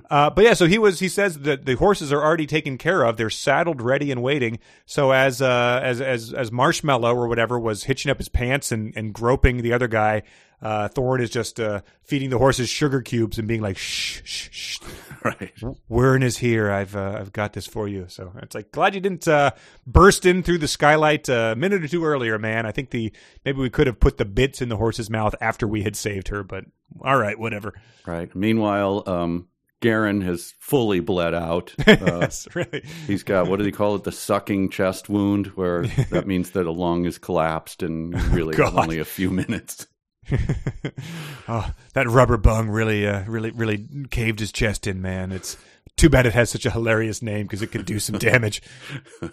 Uh, 0.10 0.30
but 0.30 0.44
yeah, 0.44 0.54
so 0.54 0.68
he 0.68 0.78
was. 0.78 1.00
He 1.00 1.08
says 1.08 1.40
that 1.40 1.66
the 1.66 1.76
horses 1.76 2.12
are 2.12 2.22
already 2.22 2.48
taken 2.48 2.78
care 2.78 3.04
of. 3.04 3.16
They're 3.16 3.30
saddled, 3.30 3.82
ready, 3.82 4.12
and 4.12 4.22
waiting. 4.22 4.60
So 4.86 5.12
as 5.12 5.42
uh, 5.42 5.80
as 5.82 6.02
as 6.02 6.34
as 6.34 6.52
Marshmallow 6.52 7.16
or 7.16 7.30
whatever 7.30 7.58
was 7.58 7.86
hitching 7.86 8.12
up 8.12 8.18
his 8.18 8.28
pants 8.28 8.74
and 8.74 8.92
and 8.98 9.14
groping 9.14 9.62
the 9.62 9.72
other 9.72 9.88
guy, 9.88 10.24
uh, 10.62 10.88
Thorn 10.88 11.22
is 11.22 11.30
just 11.30 11.60
uh, 11.60 11.82
feeding 12.04 12.30
the 12.30 12.38
horses 12.38 12.70
sugar 12.70 13.02
cubes 13.02 13.38
and 13.38 13.48
being 13.48 13.62
like, 13.62 13.78
"Shh, 13.78 14.22
shh, 14.24 14.50
shh." 14.52 14.80
right. 15.24 15.54
Wern 15.90 16.24
is 16.24 16.38
here. 16.38 16.72
I've 16.72 16.96
uh, 16.96 17.18
I've 17.20 17.34
got 17.34 17.54
this 17.54 17.68
for 17.68 17.88
you. 17.88 18.06
So 18.08 18.32
it's 18.42 18.56
like 18.56 18.72
glad 18.72 18.96
you 18.96 19.02
didn't 19.02 19.28
uh, 19.28 19.52
burst 19.86 20.26
in 20.26 20.44
through 20.44 20.60
the 20.60 20.68
skylight 20.68 21.30
uh, 21.30 21.54
a 21.54 21.56
minute 21.56 21.84
or 21.84 21.88
two 21.88 22.06
earlier, 22.06 22.38
man. 22.40 22.66
I 22.66 22.72
think 22.72 22.92
the 22.92 23.12
maybe 23.44 23.60
we 23.60 23.70
could 23.70 23.88
have 23.88 24.00
put 24.00 24.18
the 24.18 24.26
bits 24.26 24.62
in 24.62 24.70
the 24.70 24.78
horse's 24.78 25.10
mouth 25.10 25.36
after 25.42 25.68
we 25.68 25.84
had 25.84 25.96
saved 25.96 26.30
her, 26.30 26.44
but 26.44 26.66
all 27.02 27.18
right, 27.18 27.38
whatever. 27.38 27.74
Right. 28.06 28.34
Meanwhile, 28.36 29.04
um, 29.08 29.48
Garen 29.82 30.22
has 30.22 30.54
fully 30.60 31.00
bled 31.00 31.34
out. 31.34 31.74
Uh, 31.88 32.20
yes, 32.22 32.48
really. 32.56 32.84
he's 33.08 33.24
got 33.24 33.48
what 33.48 33.58
do 33.58 33.64
they 33.64 33.72
call 33.72 33.96
it? 33.96 34.04
The 34.04 34.12
sucking 34.12 34.70
chest 34.70 35.10
wound, 35.10 35.48
where 35.48 35.86
that 36.10 36.28
means 36.28 36.52
that 36.52 36.66
a 36.66 36.72
lung 36.72 37.06
is 37.06 37.18
collapsed 37.18 37.84
and 37.84 38.20
really 38.32 38.62
only 38.62 39.00
a 39.00 39.06
few 39.06 39.30
minutes. 39.30 39.88
oh, 41.48 41.72
that 41.94 42.08
rubber 42.08 42.38
bung 42.38 42.70
really, 42.70 43.08
uh, 43.08 43.24
really, 43.26 43.52
really 43.52 43.88
caved 44.10 44.40
his 44.40 44.52
chest 44.52 44.88
in, 44.88 45.02
man. 45.02 45.32
It's 45.32 45.58
too 45.98 46.10
bad 46.10 46.26
it 46.26 46.34
has 46.34 46.50
such 46.50 46.66
a 46.66 46.72
hilarious 46.72 47.22
name 47.22 47.46
because 47.46 47.62
it 47.62 47.72
could 47.72 47.86
do 47.86 48.00
some 48.00 48.18
damage. 48.18 48.62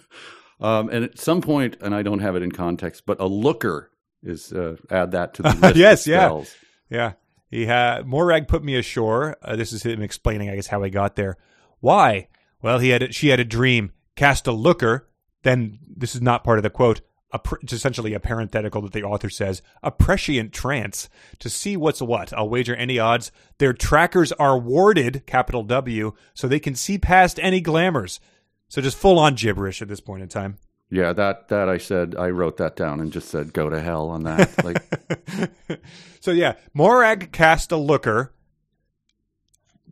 Um, 0.62 0.90
and 0.90 1.05
at 1.05 1.19
some 1.19 1.40
point, 1.40 1.77
and 1.81 1.93
I 1.93 2.02
don't 2.02 2.20
have 2.20 2.36
it 2.36 2.43
in 2.43 2.52
context, 2.52 3.02
but 3.05 3.20
a 3.20 3.27
looker 3.27 3.90
is 4.23 4.52
uh, 4.52 4.77
add 4.89 5.10
that 5.10 5.35
to 5.35 5.43
the 5.43 5.48
list. 5.60 5.77
Yes, 5.77 6.06
of 6.06 6.10
yeah. 6.12 6.19
spells. 6.20 6.55
Yeah. 6.89 7.12
He 7.51 7.66
had 7.66 8.06
Morag 8.06 8.47
put 8.47 8.62
me 8.62 8.77
ashore. 8.77 9.36
Uh, 9.43 9.56
this 9.56 9.73
is 9.73 9.82
him 9.82 10.01
explaining, 10.02 10.48
I 10.48 10.55
guess, 10.55 10.69
how 10.69 10.81
he 10.85 10.90
got 10.90 11.16
there. 11.16 11.36
Why? 11.81 12.28
Well, 12.62 12.78
he 12.78 12.90
had 12.90 13.02
a, 13.02 13.12
she 13.12 13.28
had 13.28 13.40
a 13.40 13.44
dream. 13.44 13.90
Cast 14.14 14.47
a 14.47 14.52
looker. 14.52 15.09
Then 15.43 15.81
this 15.85 16.14
is 16.14 16.23
not 16.23 16.44
part 16.44 16.60
of 16.60 16.62
the 16.62 16.70
quote. 16.70 17.01
A 17.33 17.39
pr- 17.39 17.57
it's 17.63 17.73
essentially 17.73 18.13
a 18.15 18.21
parenthetical 18.21 18.83
that 18.83 18.93
the 18.93 19.03
author 19.03 19.31
says 19.31 19.63
a 19.83 19.91
prescient 19.91 20.53
trance 20.53 21.09
to 21.39 21.49
see 21.49 21.77
what's 21.77 22.03
what. 22.03 22.33
I'll 22.33 22.49
wager 22.49 22.77
any 22.77 22.99
odds. 22.99 23.33
Their 23.59 23.73
trackers 23.73 24.33
are 24.33 24.59
warded, 24.59 25.25
capital 25.27 25.63
W, 25.63 26.13
so 26.35 26.47
they 26.47 26.61
can 26.61 26.75
see 26.75 26.99
past 26.99 27.39
any 27.43 27.61
glamours. 27.61 28.21
So 28.69 28.81
just 28.81 28.99
full 28.99 29.19
on 29.19 29.35
gibberish 29.35 29.83
at 29.83 29.89
this 29.89 30.01
point 30.01 30.23
in 30.23 30.29
time. 30.29 30.59
Yeah, 30.91 31.15
that 31.15 31.49
that 31.49 31.71
I 31.71 31.79
said 31.79 32.15
I 32.19 32.29
wrote 32.29 32.59
that 32.59 32.77
down 32.77 33.01
and 33.01 33.11
just 33.11 33.31
said 33.31 33.55
go 33.55 33.71
to 33.71 33.81
hell 33.81 34.11
on 34.11 34.25
that. 34.25 34.63
Like 34.63 35.81
so 36.21 36.33
yeah, 36.33 36.57
Morag 36.75 37.33
cast 37.33 37.73
a 37.73 37.79
looker 37.79 38.35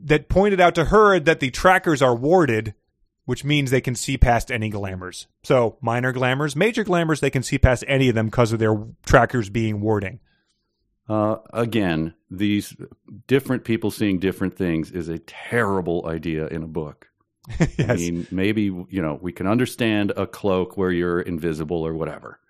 that 0.05 0.29
pointed 0.29 0.61
out 0.61 0.75
to 0.75 0.87
her 0.87 1.19
that 1.19 1.41
the 1.41 1.51
trackers 1.51 2.03
are 2.03 2.15
warded, 2.15 2.75
which 3.31 3.45
means 3.45 3.71
they 3.71 3.81
can 3.81 3.95
see 3.95 4.19
past 4.19 4.51
any 4.51 4.69
glamours. 4.69 5.29
So 5.45 5.77
minor 5.81 6.11
glamours, 6.11 6.57
major 6.57 6.83
glamours, 6.83 7.21
they 7.21 7.31
can 7.31 7.45
see 7.45 7.59
past 7.59 7.85
any 7.87 8.09
of 8.09 8.17
them 8.17 8.27
because 8.27 8.53
of 8.53 8.59
their 8.59 8.77
trackers 9.07 9.49
being 9.49 9.81
warding. 9.81 10.19
uh, 11.09 11.37
again, 11.53 12.15
these 12.29 12.75
different 13.29 13.63
people 13.63 13.93
seeing 13.93 14.19
different 14.19 14.57
things 14.57 14.91
is 14.91 15.09
a 15.09 15.21
terrible 15.21 16.09
idea 16.09 16.49
in 16.49 16.65
a 16.65 16.67
book. 16.67 17.09
I 17.79 17.95
mean, 17.95 18.27
maybe 18.33 18.63
you 18.65 19.01
know 19.01 19.17
we 19.23 19.31
can 19.31 19.47
understand 19.47 20.11
a 20.17 20.27
cloak 20.27 20.77
where 20.77 20.91
you're 20.91 21.21
invisible 21.21 21.87
or 21.87 21.95
whatever, 21.95 22.41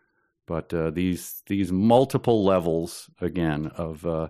but 0.46 0.72
uh, 0.72 0.92
these 0.92 1.42
these 1.46 1.70
multiple 1.70 2.42
levels 2.42 3.10
again 3.20 3.66
of 3.76 4.06
uh, 4.06 4.28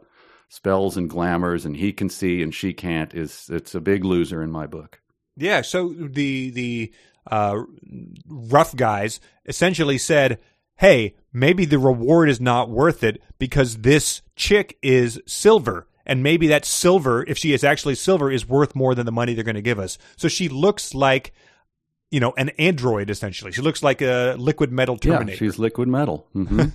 spells 0.49 0.97
and 0.97 1.09
glamours, 1.09 1.65
and 1.65 1.77
he 1.77 1.93
can 1.93 2.09
see 2.09 2.43
and 2.43 2.53
she 2.53 2.73
can't 2.73 3.15
is 3.15 3.49
it's 3.53 3.77
a 3.77 3.81
big 3.81 4.05
loser 4.05 4.43
in 4.43 4.51
my 4.51 4.67
book. 4.67 5.01
Yeah, 5.41 5.63
so 5.63 5.95
the 5.99 6.51
the 6.51 6.93
uh, 7.31 7.63
rough 8.27 8.77
guys 8.77 9.21
essentially 9.47 9.99
said, 9.99 10.39
"Hey, 10.77 11.15
maybe 11.33 11.65
the 11.65 11.79
reward 11.79 12.29
is 12.29 12.41
not 12.41 12.71
worth 12.71 13.03
it 13.03 13.23
because 13.39 13.79
this 13.79 14.23
chick 14.37 14.79
is 14.83 15.21
silver, 15.27 15.89
and 16.05 16.23
maybe 16.23 16.47
that 16.49 16.65
silver, 16.65 17.25
if 17.27 17.39
she 17.39 17.53
is 17.53 17.65
actually 17.65 17.95
silver, 17.95 18.31
is 18.31 18.49
worth 18.49 18.75
more 18.75 18.95
than 18.95 19.07
the 19.07 19.13
money 19.13 19.33
they're 19.35 19.43
going 19.45 19.55
to 19.55 19.63
give 19.63 19.79
us." 19.79 19.97
So 20.17 20.29
she 20.29 20.49
looks 20.49 20.95
like, 20.95 21.33
you 22.11 22.21
know, 22.21 22.33
an 22.37 22.51
android 22.51 23.11
essentially. 23.11 23.53
She 23.53 23.63
looks 23.63 23.83
like 23.83 24.01
a 24.03 24.35
liquid 24.39 24.73
metal 24.73 24.97
Terminator. 24.97 25.33
Yeah, 25.33 25.51
she's 25.51 25.59
liquid 25.59 25.89
metal. 25.89 26.27
hmm 26.33 26.65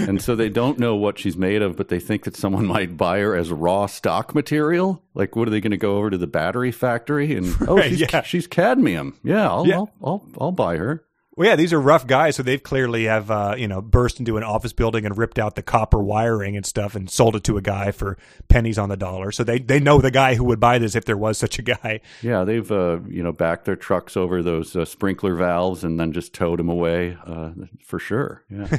and 0.00 0.20
so 0.20 0.34
they 0.34 0.48
don't 0.48 0.78
know 0.78 0.96
what 0.96 1.18
she's 1.18 1.36
made 1.36 1.62
of, 1.62 1.76
but 1.76 1.88
they 1.88 2.00
think 2.00 2.24
that 2.24 2.36
someone 2.36 2.66
might 2.66 2.96
buy 2.96 3.20
her 3.20 3.36
as 3.36 3.50
raw 3.50 3.86
stock 3.86 4.34
material. 4.34 5.02
Like, 5.14 5.36
what 5.36 5.46
are 5.46 5.50
they 5.50 5.60
going 5.60 5.70
to 5.70 5.76
go 5.76 5.96
over 5.98 6.10
to 6.10 6.18
the 6.18 6.26
battery 6.26 6.72
factory 6.72 7.34
and 7.36 7.54
oh, 7.68 7.80
she's, 7.80 8.00
yeah. 8.00 8.22
she's 8.22 8.46
cadmium. 8.46 9.16
Yeah, 9.22 9.48
I'll, 9.48 9.66
Yeah. 9.66 9.76
I'll 9.76 9.92
I'll 10.02 10.26
I'll 10.40 10.52
buy 10.52 10.76
her. 10.76 11.04
Well, 11.36 11.46
yeah, 11.46 11.56
these 11.56 11.74
are 11.74 11.80
rough 11.80 12.06
guys, 12.06 12.36
so 12.36 12.42
they've 12.42 12.62
clearly 12.62 13.04
have 13.04 13.30
uh, 13.30 13.56
you 13.58 13.68
know 13.68 13.82
burst 13.82 14.18
into 14.18 14.38
an 14.38 14.42
office 14.42 14.72
building 14.72 15.04
and 15.04 15.18
ripped 15.18 15.38
out 15.38 15.54
the 15.54 15.62
copper 15.62 16.02
wiring 16.02 16.56
and 16.56 16.64
stuff 16.64 16.94
and 16.94 17.10
sold 17.10 17.36
it 17.36 17.44
to 17.44 17.58
a 17.58 17.62
guy 17.62 17.90
for 17.90 18.16
pennies 18.48 18.78
on 18.78 18.88
the 18.88 18.96
dollar. 18.96 19.30
So 19.30 19.44
they 19.44 19.58
they 19.58 19.78
know 19.78 20.00
the 20.00 20.10
guy 20.10 20.34
who 20.34 20.44
would 20.44 20.60
buy 20.60 20.78
this 20.78 20.94
if 20.94 21.04
there 21.04 21.16
was 21.16 21.36
such 21.36 21.58
a 21.58 21.62
guy. 21.62 22.00
Yeah, 22.22 22.44
they've 22.44 22.72
uh, 22.72 23.00
you 23.06 23.22
know 23.22 23.32
backed 23.32 23.66
their 23.66 23.76
trucks 23.76 24.16
over 24.16 24.42
those 24.42 24.74
uh, 24.74 24.86
sprinkler 24.86 25.34
valves 25.34 25.84
and 25.84 26.00
then 26.00 26.12
just 26.12 26.32
towed 26.32 26.58
them 26.58 26.70
away 26.70 27.18
uh, 27.26 27.50
for 27.84 27.98
sure. 27.98 28.42
Yeah. 28.48 28.78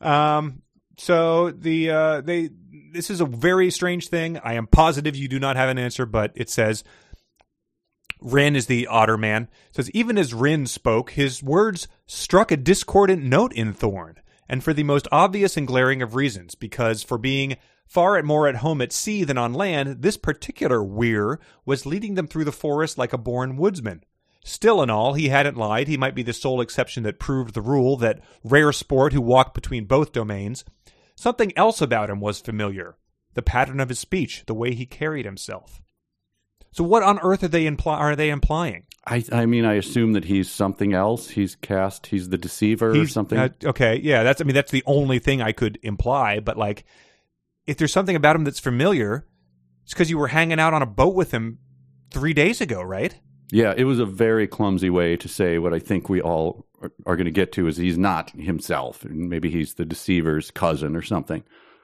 um. 0.00 0.62
So 0.98 1.50
the 1.50 1.90
uh, 1.90 2.20
they 2.20 2.50
this 2.92 3.10
is 3.10 3.20
a 3.20 3.26
very 3.26 3.72
strange 3.72 4.06
thing. 4.06 4.38
I 4.38 4.54
am 4.54 4.68
positive 4.68 5.16
you 5.16 5.26
do 5.26 5.40
not 5.40 5.56
have 5.56 5.68
an 5.68 5.78
answer, 5.78 6.06
but 6.06 6.30
it 6.36 6.48
says 6.48 6.84
Rin 8.20 8.56
is 8.56 8.66
the 8.66 8.86
otter 8.86 9.16
man. 9.16 9.48
Says 9.72 9.90
even 9.90 10.18
as 10.18 10.34
Rin 10.34 10.66
spoke, 10.66 11.12
his 11.12 11.42
words 11.42 11.88
struck 12.06 12.50
a 12.50 12.56
discordant 12.56 13.22
note 13.22 13.52
in 13.52 13.72
Thorn, 13.72 14.20
and 14.48 14.62
for 14.62 14.72
the 14.72 14.82
most 14.82 15.08
obvious 15.10 15.56
and 15.56 15.66
glaring 15.66 16.02
of 16.02 16.14
reasons, 16.14 16.54
because 16.54 17.02
for 17.02 17.18
being 17.18 17.56
far 17.86 18.16
at 18.16 18.24
more 18.24 18.46
at 18.46 18.56
home 18.56 18.80
at 18.80 18.92
sea 18.92 19.24
than 19.24 19.38
on 19.38 19.52
land, 19.52 20.02
this 20.02 20.16
particular 20.16 20.82
weir 20.82 21.40
was 21.64 21.86
leading 21.86 22.14
them 22.14 22.26
through 22.26 22.44
the 22.44 22.52
forest 22.52 22.96
like 22.96 23.12
a 23.12 23.18
born 23.18 23.56
woodsman. 23.56 24.04
Still 24.44 24.80
and 24.80 24.90
all, 24.90 25.14
he 25.14 25.28
hadn't 25.28 25.56
lied. 25.56 25.88
He 25.88 25.96
might 25.96 26.14
be 26.14 26.22
the 26.22 26.32
sole 26.32 26.60
exception 26.60 27.02
that 27.02 27.18
proved 27.18 27.54
the 27.54 27.60
rule, 27.60 27.96
that 27.98 28.20
rare 28.42 28.72
sport 28.72 29.12
who 29.12 29.20
walked 29.20 29.54
between 29.54 29.84
both 29.84 30.12
domains. 30.12 30.64
Something 31.14 31.52
else 31.56 31.82
about 31.82 32.08
him 32.08 32.20
was 32.20 32.40
familiar. 32.40 32.96
The 33.34 33.42
pattern 33.42 33.80
of 33.80 33.90
his 33.90 33.98
speech, 33.98 34.44
the 34.46 34.54
way 34.54 34.74
he 34.74 34.86
carried 34.86 35.24
himself. 35.24 35.82
So 36.72 36.84
what 36.84 37.02
on 37.02 37.18
earth 37.20 37.42
are 37.42 37.48
they 37.48 37.66
imply 37.66 37.98
are 37.98 38.16
they 38.16 38.30
implying? 38.30 38.84
I 39.06 39.24
I 39.32 39.46
mean 39.46 39.64
I 39.64 39.74
assume 39.74 40.12
that 40.12 40.24
he's 40.24 40.50
something 40.50 40.92
else. 40.92 41.30
He's 41.30 41.56
cast. 41.56 42.06
He's 42.06 42.28
the 42.28 42.38
deceiver 42.38 42.90
or 42.90 43.06
something. 43.06 43.38
uh, 43.38 43.48
okay, 43.64 44.00
yeah, 44.02 44.22
that's 44.22 44.40
I 44.40 44.44
mean 44.44 44.54
that's 44.54 44.70
the 44.70 44.84
only 44.86 45.18
thing 45.18 45.42
I 45.42 45.52
could 45.52 45.78
imply. 45.82 46.40
But 46.40 46.56
like, 46.56 46.84
if 47.66 47.76
there's 47.76 47.92
something 47.92 48.16
about 48.16 48.36
him 48.36 48.44
that's 48.44 48.60
familiar, 48.60 49.26
it's 49.84 49.92
because 49.92 50.10
you 50.10 50.18
were 50.18 50.28
hanging 50.28 50.60
out 50.60 50.74
on 50.74 50.82
a 50.82 50.86
boat 50.86 51.14
with 51.14 51.32
him 51.32 51.58
three 52.10 52.34
days 52.34 52.60
ago, 52.60 52.82
right? 52.82 53.18
yeah, 53.52 53.74
it 53.76 53.84
was 53.84 53.98
a 53.98 54.06
very 54.06 54.46
clumsy 54.46 54.90
way 54.90 55.16
to 55.16 55.28
say 55.28 55.58
what 55.58 55.74
I 55.74 55.78
think 55.78 56.08
we 56.08 56.20
all 56.20 56.66
are, 56.80 56.92
are 57.06 57.16
going 57.16 57.26
to 57.26 57.32
get 57.32 57.52
to 57.52 57.66
is 57.66 57.76
he's 57.76 57.98
not 57.98 58.30
himself. 58.30 59.04
And 59.04 59.28
maybe 59.28 59.50
he's 59.50 59.74
the 59.74 59.84
deceiver's 59.84 60.50
cousin 60.50 60.96
or 60.96 61.02
something. 61.02 61.42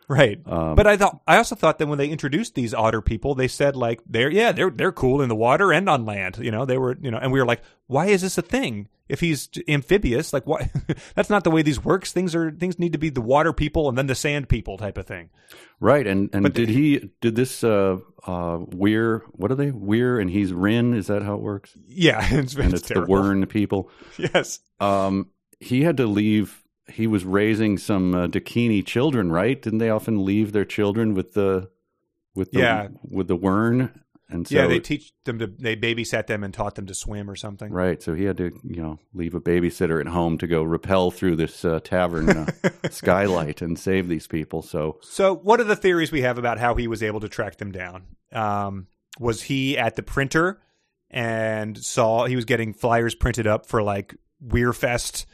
Right. 0.09 0.41
Um, 0.47 0.77
but 0.77 0.87
I 0.87 0.97
thought 0.97 1.21
I 1.27 1.37
also 1.37 1.57
thought 1.57 1.79
that 1.79 1.87
when 1.89 1.99
they 1.99 2.09
introduced 2.09 2.55
these 2.55 2.73
otter 2.73 3.03
people, 3.03 3.35
they 3.35 3.49
said 3.49 3.75
like 3.75 4.01
they're 4.09 4.31
yeah 4.31 4.53
they're 4.53 4.71
they're 4.71 4.93
cool 4.93 5.21
in 5.21 5.29
the 5.29 5.35
water 5.35 5.73
and 5.73 5.89
on 5.89 6.05
land. 6.05 6.39
You 6.39 6.51
know 6.53 6.65
they 6.65 6.79
were 6.79 6.97
you 7.01 7.11
know 7.11 7.19
and 7.19 7.33
we 7.33 7.41
were 7.41 7.47
like 7.47 7.63
why 7.89 8.07
is 8.07 8.23
this 8.23 8.39
a 8.39 8.43
thing 8.43 8.89
if 9.09 9.21
he's 9.21 9.49
amphibious 9.69 10.33
like 10.33 10.47
why 10.47 10.71
that's 11.17 11.29
not 11.31 11.43
the 11.43 11.51
way 11.51 11.63
these 11.63 11.83
works. 11.85 12.13
Things 12.13 12.37
are 12.37 12.53
things 12.53 12.79
need 12.79 12.93
to 12.93 12.99
be 12.99 13.09
the 13.11 13.21
water 13.21 13.53
people 13.53 13.89
and 13.89 13.99
then 13.99 14.07
the 14.07 14.15
sand 14.15 14.49
people 14.49 14.79
type 14.79 14.97
of 14.97 15.07
thing. 15.07 15.31
Right, 15.81 16.07
and 16.07 16.31
and 16.33 16.45
But 16.45 16.55
did 16.55 16.69
he 16.69 17.11
did 17.21 17.35
this 17.35 17.65
uh 17.65 17.99
uh 18.29 18.59
Weir 18.61 19.25
what 19.33 19.51
are 19.51 19.57
they 19.57 19.73
Weir 19.73 20.21
and 20.21 20.31
he's 20.31 20.53
Rin 20.53 20.95
is 20.95 21.09
that 21.09 21.23
how 21.23 21.35
it 21.35 21.41
works 21.41 21.77
Yeah, 21.89 22.25
it's, 22.31 22.55
and 22.55 22.73
it's 22.73 22.83
it's 22.83 22.89
the. 22.91 23.01
Wern 23.07 23.49
people 23.49 23.91
Yes. 24.19 24.61
um 24.79 25.31
he 25.59 25.83
had 25.83 25.97
to 25.97 26.07
leave 26.07 26.63
he 26.89 27.07
was 27.07 27.25
raising 27.25 27.79
some 27.79 28.15
uh, 28.15 28.27
Daikini 28.29 28.85
children 28.85 29.31
right 29.33 29.61
didn't 29.61 29.79
they 29.79 29.91
often 29.91 30.25
leave 30.25 30.53
their 30.53 30.65
children 30.65 31.15
with 31.15 31.35
the 31.35 31.69
with 32.35 32.53
the 32.53 32.61
Yeah. 32.61 32.89
with 33.03 33.29
the 33.29 33.37
Wern 33.37 33.93
and 34.29 34.47
so 34.49 34.57
yeah, 34.57 34.67
they 34.67 34.81
teach 34.81 35.13
them 35.25 35.39
to 35.39 35.47
they 35.47 35.77
babysat 35.77 36.27
them 36.27 36.43
and 36.43 36.53
taught 36.53 36.75
them 36.75 36.87
to 36.87 36.95
swim 36.95 37.31
or 37.31 37.37
something. 37.37 37.73
right 37.73 38.03
so 38.03 38.13
he 38.15 38.25
had 38.25 38.37
to 38.39 38.51
you 38.65 38.83
know 38.83 38.99
leave 39.15 39.35
a 39.35 39.41
babysitter 39.41 40.01
at 40.01 40.09
home 40.09 40.37
to 40.39 40.47
go 40.49 40.63
rappel 40.65 41.11
through 41.13 41.37
this 41.37 41.65
uh, 41.65 41.79
tavern 41.85 42.29
uh, 42.31 42.47
skylight 42.91 43.63
and 43.63 43.79
save 43.79 44.09
these 44.09 44.27
people 44.27 44.63
so 44.63 44.99
So, 45.03 45.35
what 45.35 45.61
are 45.61 45.65
the 45.65 45.77
theories 45.77 46.11
we 46.13 46.23
have 46.23 46.39
about 46.39 46.59
how 46.59 46.75
he 46.75 46.89
was 46.89 47.03
able 47.05 47.21
to 47.21 47.29
track 47.29 47.57
them 47.59 47.71
down? 47.73 48.05
Um, 48.33 48.89
was 49.21 49.43
he 49.43 49.79
at 49.79 49.95
the 49.97 50.03
printer 50.03 50.61
and 51.09 51.79
saw 51.79 52.27
he 52.27 52.35
was 52.37 52.45
getting 52.45 52.73
flyers 52.75 53.15
printed 53.15 53.47
up 53.47 53.65
for 53.67 53.81
like 53.83 54.17
Weirfest 54.45 55.25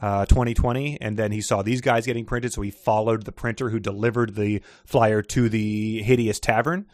uh, 0.00 0.26
2020, 0.26 1.00
and 1.00 1.16
then 1.16 1.32
he 1.32 1.40
saw 1.40 1.62
these 1.62 1.80
guys 1.80 2.06
getting 2.06 2.24
printed, 2.24 2.52
so 2.52 2.62
he 2.62 2.70
followed 2.70 3.24
the 3.24 3.32
printer 3.32 3.70
who 3.70 3.78
delivered 3.78 4.34
the 4.34 4.62
flyer 4.84 5.22
to 5.22 5.48
the 5.48 6.02
hideous 6.02 6.40
tavern. 6.40 6.86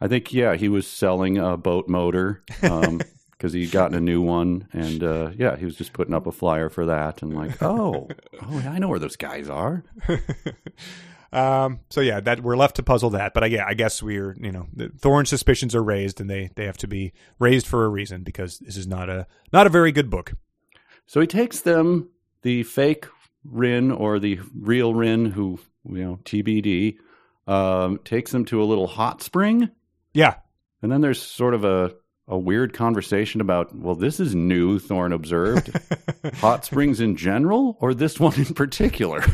I 0.00 0.08
think 0.08 0.32
yeah, 0.32 0.56
he 0.56 0.68
was 0.68 0.86
selling 0.86 1.36
a 1.36 1.56
boat 1.56 1.88
motor 1.88 2.42
because 2.60 3.52
he'd 3.52 3.70
gotten 3.70 3.96
a 3.96 4.00
new 4.00 4.22
one, 4.22 4.68
and 4.72 5.02
uh, 5.02 5.30
yeah, 5.36 5.56
he 5.56 5.64
was 5.64 5.76
just 5.76 5.92
putting 5.92 6.14
up 6.14 6.26
a 6.26 6.32
flyer 6.32 6.70
for 6.70 6.86
that, 6.86 7.22
and 7.22 7.34
like, 7.34 7.62
oh, 7.62 8.08
oh, 8.42 8.58
I 8.66 8.78
know 8.78 8.88
where 8.88 8.98
those 8.98 9.16
guys 9.16 9.48
are. 9.48 9.84
Um, 11.32 11.80
so 11.90 12.00
yeah, 12.00 12.20
that 12.20 12.42
we're 12.42 12.56
left 12.56 12.76
to 12.76 12.82
puzzle 12.82 13.10
that. 13.10 13.34
But 13.34 13.44
I, 13.44 13.46
yeah, 13.46 13.64
I 13.66 13.74
guess 13.74 14.02
we're 14.02 14.36
you 14.40 14.50
know 14.50 14.66
the 14.72 14.88
Thorn's 14.88 15.28
suspicions 15.28 15.74
are 15.74 15.82
raised, 15.82 16.20
and 16.20 16.28
they 16.28 16.50
they 16.56 16.66
have 16.66 16.76
to 16.78 16.88
be 16.88 17.12
raised 17.38 17.66
for 17.66 17.84
a 17.84 17.88
reason 17.88 18.22
because 18.22 18.58
this 18.58 18.76
is 18.76 18.86
not 18.86 19.08
a 19.08 19.26
not 19.52 19.66
a 19.66 19.70
very 19.70 19.92
good 19.92 20.10
book. 20.10 20.32
So 21.06 21.20
he 21.20 21.26
takes 21.26 21.60
them, 21.60 22.08
the 22.42 22.62
fake 22.62 23.06
Rin 23.44 23.90
or 23.90 24.18
the 24.18 24.38
real 24.54 24.94
Rin, 24.94 25.26
who 25.26 25.58
you 25.88 26.02
know 26.04 26.18
TBD, 26.24 26.96
um, 27.46 27.98
takes 28.04 28.30
them 28.32 28.44
to 28.46 28.62
a 28.62 28.64
little 28.64 28.86
hot 28.86 29.22
spring, 29.22 29.70
Yeah, 30.14 30.34
and 30.82 30.90
then 30.92 31.00
there's 31.00 31.20
sort 31.22 31.54
of 31.54 31.64
a 31.64 31.94
a 32.28 32.38
weird 32.38 32.72
conversation 32.72 33.40
about, 33.40 33.74
well, 33.74 33.96
this 33.96 34.20
is 34.20 34.36
new. 34.36 34.78
Thorn 34.78 35.12
observed 35.12 35.70
hot 36.36 36.64
springs 36.64 37.00
in 37.00 37.16
general, 37.16 37.76
or 37.80 37.92
this 37.92 38.20
one 38.20 38.34
in 38.38 38.54
particular. 38.54 39.24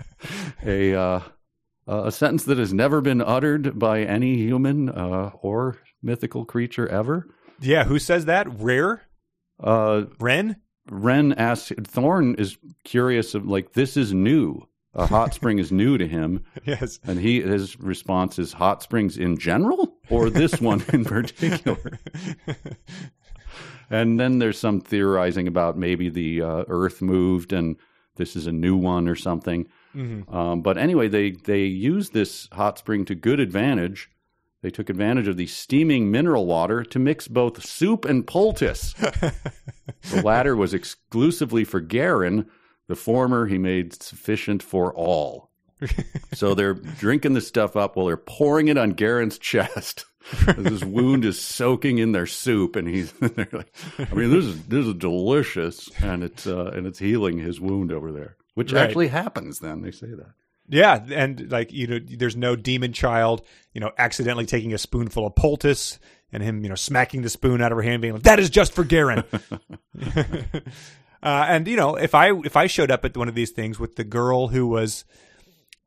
a 0.64 0.94
uh, 0.94 1.20
a 1.86 2.10
sentence 2.12 2.44
that 2.44 2.58
has 2.58 2.72
never 2.72 3.00
been 3.00 3.20
uttered 3.20 3.78
by 3.78 4.02
any 4.02 4.36
human 4.36 4.88
uh, 4.88 5.30
or 5.40 5.78
mythical 6.02 6.44
creature 6.44 6.88
ever. 6.88 7.28
yeah. 7.60 7.84
Who 7.84 7.98
says 7.98 8.24
that? 8.26 8.46
Rare 8.60 9.02
Uh, 9.62 10.04
Ren. 10.18 10.56
Ren 10.90 11.32
asks 11.34 11.72
Thorn 11.84 12.34
is 12.36 12.58
curious 12.84 13.34
of 13.34 13.46
like 13.46 13.72
this 13.72 13.96
is 13.96 14.12
new. 14.12 14.66
A 14.94 15.06
hot 15.06 15.32
spring 15.38 15.58
is 15.58 15.72
new 15.72 15.96
to 15.96 16.06
him, 16.06 16.44
Yes. 16.66 16.98
and 17.04 17.18
he 17.18 17.40
his 17.40 17.78
response 17.80 18.38
is 18.38 18.52
hot 18.52 18.82
springs 18.82 19.16
in 19.16 19.38
general 19.38 19.96
or 20.10 20.28
this 20.28 20.60
one 20.60 20.82
in 20.92 21.04
particular. 21.04 21.98
and 23.90 24.18
then 24.18 24.38
there's 24.38 24.58
some 24.58 24.80
theorizing 24.80 25.46
about 25.48 25.76
maybe 25.78 26.08
the 26.08 26.42
uh, 26.42 26.64
Earth 26.68 27.02
moved 27.02 27.52
and 27.52 27.76
this 28.16 28.36
is 28.36 28.46
a 28.46 28.52
new 28.52 28.76
one 28.76 29.08
or 29.08 29.16
something. 29.16 29.66
Um, 29.94 30.62
but 30.62 30.78
anyway, 30.78 31.08
they 31.08 31.32
they 31.32 31.64
use 31.64 32.10
this 32.10 32.48
hot 32.52 32.78
spring 32.78 33.04
to 33.06 33.14
good 33.14 33.40
advantage. 33.40 34.08
They 34.62 34.70
took 34.70 34.88
advantage 34.88 35.26
of 35.28 35.36
the 35.36 35.46
steaming 35.48 36.10
mineral 36.10 36.46
water 36.46 36.84
to 36.84 36.98
mix 36.98 37.26
both 37.28 37.64
soup 37.64 38.04
and 38.04 38.26
poultice. 38.26 38.92
the 40.10 40.22
latter 40.24 40.54
was 40.56 40.72
exclusively 40.72 41.64
for 41.64 41.80
Garen. 41.80 42.46
The 42.88 42.94
former 42.96 43.46
he 43.46 43.58
made 43.58 43.92
sufficient 44.02 44.62
for 44.62 44.94
all. 44.94 45.50
so 46.32 46.54
they're 46.54 46.74
drinking 46.74 47.32
this 47.34 47.48
stuff 47.48 47.74
up 47.76 47.96
while 47.96 48.06
they're 48.06 48.16
pouring 48.16 48.68
it 48.68 48.78
on 48.78 48.90
Garen's 48.92 49.38
chest. 49.38 50.04
His 50.56 50.84
wound 50.84 51.24
is 51.24 51.40
soaking 51.40 51.98
in 51.98 52.12
their 52.12 52.26
soup, 52.26 52.76
and 52.76 52.86
he's. 52.86 53.12
Like, 53.20 53.72
I 53.98 54.14
mean, 54.14 54.30
this 54.30 54.44
is 54.44 54.62
this 54.66 54.86
is 54.86 54.94
delicious, 54.94 55.90
and 56.00 56.22
it's 56.22 56.46
uh, 56.46 56.66
and 56.76 56.86
it's 56.86 57.00
healing 57.00 57.38
his 57.38 57.60
wound 57.60 57.90
over 57.90 58.12
there, 58.12 58.36
which 58.54 58.72
Right. 58.72 58.84
actually 58.84 59.08
happens. 59.08 59.58
Then 59.58 59.82
they 59.82 59.90
say 59.90 60.06
that. 60.06 60.34
Yeah, 60.72 61.04
and 61.10 61.52
like 61.52 61.70
you 61.70 61.86
know, 61.86 61.98
there's 62.02 62.34
no 62.34 62.56
demon 62.56 62.94
child, 62.94 63.42
you 63.74 63.80
know, 63.80 63.92
accidentally 63.98 64.46
taking 64.46 64.72
a 64.72 64.78
spoonful 64.78 65.26
of 65.26 65.34
poultice 65.34 65.98
and 66.32 66.42
him, 66.42 66.62
you 66.62 66.70
know, 66.70 66.74
smacking 66.76 67.20
the 67.20 67.28
spoon 67.28 67.60
out 67.60 67.72
of 67.72 67.76
her 67.76 67.82
hand, 67.82 68.00
being 68.00 68.14
like, 68.14 68.22
"That 68.22 68.40
is 68.40 68.48
just 68.48 68.72
for 68.72 68.82
Garen." 68.82 69.22
uh, 70.02 70.62
and 71.22 71.68
you 71.68 71.76
know, 71.76 71.96
if 71.96 72.14
I 72.14 72.30
if 72.30 72.56
I 72.56 72.68
showed 72.68 72.90
up 72.90 73.04
at 73.04 73.18
one 73.18 73.28
of 73.28 73.34
these 73.34 73.50
things 73.50 73.78
with 73.78 73.96
the 73.96 74.04
girl 74.04 74.48
who 74.48 74.66
was 74.66 75.04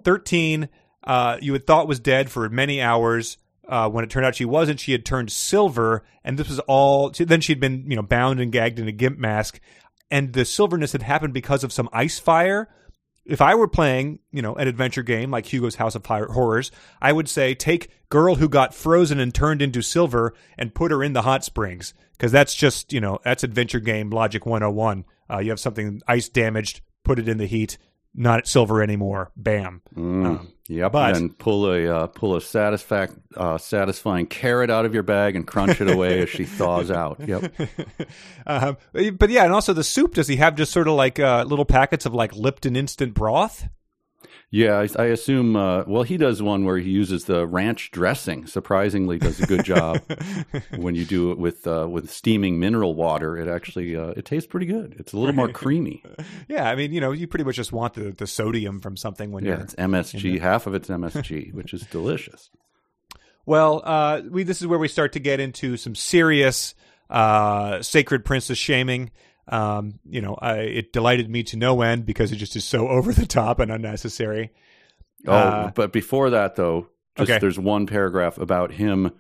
13, 0.04 0.70
uh, 1.04 1.38
you 1.42 1.54
had 1.54 1.66
thought 1.66 1.88
was 1.88 2.00
dead 2.00 2.30
for 2.30 2.48
many 2.48 2.80
hours. 2.80 3.38
Uh, 3.68 3.90
when 3.90 4.04
it 4.04 4.12
turned 4.12 4.28
out 4.28 4.36
she 4.36 4.46
wasn't, 4.46 4.80
she 4.80 4.92
had 4.92 5.04
turned 5.04 5.32
silver, 5.32 6.06
and 6.24 6.38
this 6.38 6.48
was 6.48 6.60
all. 6.60 7.10
Then 7.10 7.42
she'd 7.42 7.60
been, 7.60 7.90
you 7.90 7.96
know, 7.96 8.04
bound 8.04 8.40
and 8.40 8.52
gagged 8.52 8.78
in 8.78 8.88
a 8.88 8.92
gimp 8.92 9.18
mask, 9.18 9.60
and 10.12 10.34
the 10.34 10.46
silverness 10.46 10.92
had 10.92 11.02
happened 11.02 11.34
because 11.34 11.64
of 11.64 11.74
some 11.74 11.90
ice 11.92 12.20
fire 12.20 12.70
if 13.26 13.42
I 13.42 13.56
were 13.56 13.68
playing, 13.68 14.20
you 14.32 14.42
know, 14.42 14.56
an 14.56 14.68
adventure 14.68 15.04
game 15.04 15.32
like 15.32 15.52
Hugo's 15.52 15.76
House 15.76 15.96
of 15.96 16.06
Hor- 16.06 16.32
Horrors, 16.32 16.72
I 17.02 17.12
would 17.12 17.28
say 17.28 17.56
take 17.56 17.90
girl 18.10 18.36
who 18.36 18.48
got 18.48 18.74
frozen 18.74 19.20
and 19.20 19.34
turned 19.34 19.62
into 19.62 19.82
silver 19.82 20.34
and 20.58 20.76
put 20.76 20.92
her 20.92 21.04
in 21.04 21.14
the 21.14 21.24
hot 21.24 21.44
springs 21.44 21.94
because 22.12 22.32
that's 22.32 22.54
just, 22.54 22.94
you 22.94 23.02
know, 23.02 23.20
that's 23.24 23.44
adventure 23.44 23.80
game 23.80 24.10
logic 24.10 24.46
101. 24.46 25.06
Uh, 25.30 25.40
you 25.40 25.50
have 25.50 25.60
something 25.60 26.02
ice 26.08 26.30
damaged, 26.30 26.82
put 27.04 27.20
it 27.20 27.28
in 27.28 27.38
the 27.38 27.48
heat, 27.48 27.78
not 28.16 28.48
silver 28.48 28.82
anymore. 28.82 29.32
Bam. 29.36 29.82
Um, 29.96 30.52
Yep, 30.68 30.94
But- 30.94 31.16
and 31.16 31.38
pull 31.38 31.72
a 31.72 31.88
uh, 31.88 32.08
pull 32.08 32.36
a 32.36 32.40
satisfac- 32.40 33.16
uh, 33.38 33.60
satisfying 33.60 34.26
carrot 34.26 34.72
out 34.72 34.84
of 34.84 34.96
your 34.96 35.04
bag 35.04 35.36
and 35.36 35.46
crunch 35.46 35.80
it 35.80 35.88
away 35.92 36.24
as 36.24 36.30
she 36.30 36.44
thaws 36.58 36.90
out. 36.90 37.20
Yep. 37.24 37.54
um, 38.48 38.78
but 39.20 39.30
yeah, 39.30 39.44
and 39.44 39.54
also 39.54 39.74
the 39.74 39.84
soup. 39.84 40.16
Does 40.16 40.28
he 40.28 40.38
have 40.38 40.56
just 40.56 40.72
sort 40.72 40.88
of 40.88 40.96
like 40.96 41.20
uh, 41.20 41.44
little 41.48 41.66
packets 41.66 42.08
of 42.08 42.16
like 42.16 42.34
Lipton 42.36 42.76
instant 42.76 43.14
broth? 43.14 43.68
Yeah, 44.52 44.76
I, 44.98 45.02
I 45.02 45.06
assume. 45.08 45.56
Uh, 45.56 45.84
well, 45.86 46.04
he 46.04 46.16
does 46.18 46.42
one 46.42 46.64
where 46.64 46.78
he 46.78 46.90
uses 46.90 47.26
the 47.26 47.46
ranch 47.46 47.92
dressing. 47.92 48.48
Surprisingly, 48.48 49.18
does 49.18 49.40
a 49.42 49.46
good 49.48 49.66
job. 49.66 50.02
when 50.78 50.96
you 50.96 51.04
do 51.04 51.32
it 51.32 51.38
with 51.38 51.68
uh, 51.68 51.88
with 51.90 52.10
steaming 52.10 52.58
mineral 52.60 52.94
water, 52.96 53.38
it 53.38 53.50
actually 53.50 53.96
uh, 53.98 54.10
it 54.16 54.24
tastes 54.24 54.48
pretty 54.48 54.68
good. 54.68 54.96
It's 54.98 55.12
a 55.14 55.18
little 55.18 55.36
more 55.36 55.50
creamy. 55.50 56.04
Yeah, 56.48 56.70
I 56.70 56.76
mean, 56.76 56.94
you 56.94 57.02
know, 57.02 57.12
you 57.12 57.28
pretty 57.28 57.44
much 57.44 57.56
just 57.56 57.72
want 57.74 57.96
the, 57.96 58.12
the 58.12 58.28
sodium 58.28 58.80
from 58.80 58.96
something 58.96 59.32
when 59.32 59.44
Yeah, 59.44 59.54
you're. 59.54 59.62
it's 59.62 59.74
MSG. 59.76 60.40
Half 60.40 60.68
of 60.68 60.76
it's 60.76 60.90
MSG, 60.90 61.54
which 61.54 61.74
is 61.74 61.82
delicious. 61.88 62.50
Well, 63.46 63.82
uh, 63.84 64.22
we 64.30 64.44
this 64.44 64.62
is 64.62 64.68
where 64.68 64.80
we 64.80 64.88
start 64.88 65.14
to 65.14 65.20
get 65.20 65.40
into 65.40 65.76
some 65.78 65.96
serious 65.96 66.76
uh, 67.10 67.82
sacred 67.82 68.24
princess 68.26 68.58
shaming. 68.58 69.12
Um, 69.48 70.00
you 70.10 70.22
know, 70.22 70.36
I, 70.42 70.58
it 70.58 70.94
delighted 70.94 71.30
me 71.30 71.44
to 71.44 71.58
no 71.58 71.82
end 71.82 72.06
because 72.06 72.32
it 72.32 72.38
just 72.38 72.56
is 72.56 72.66
so 72.66 72.88
over 72.98 73.14
the 73.14 73.26
top 73.26 73.60
and 73.60 73.72
unnecessary. 73.72 74.52
Oh, 75.28 75.34
Uh, 75.34 75.72
but 75.72 75.92
before 75.92 76.32
that 76.32 76.56
though, 76.56 76.88
just 77.18 77.30
okay. 77.30 77.40
there's 77.40 77.60
one 77.60 77.88
paragraph 77.88 78.38
about 78.38 78.74
him. 78.74 79.12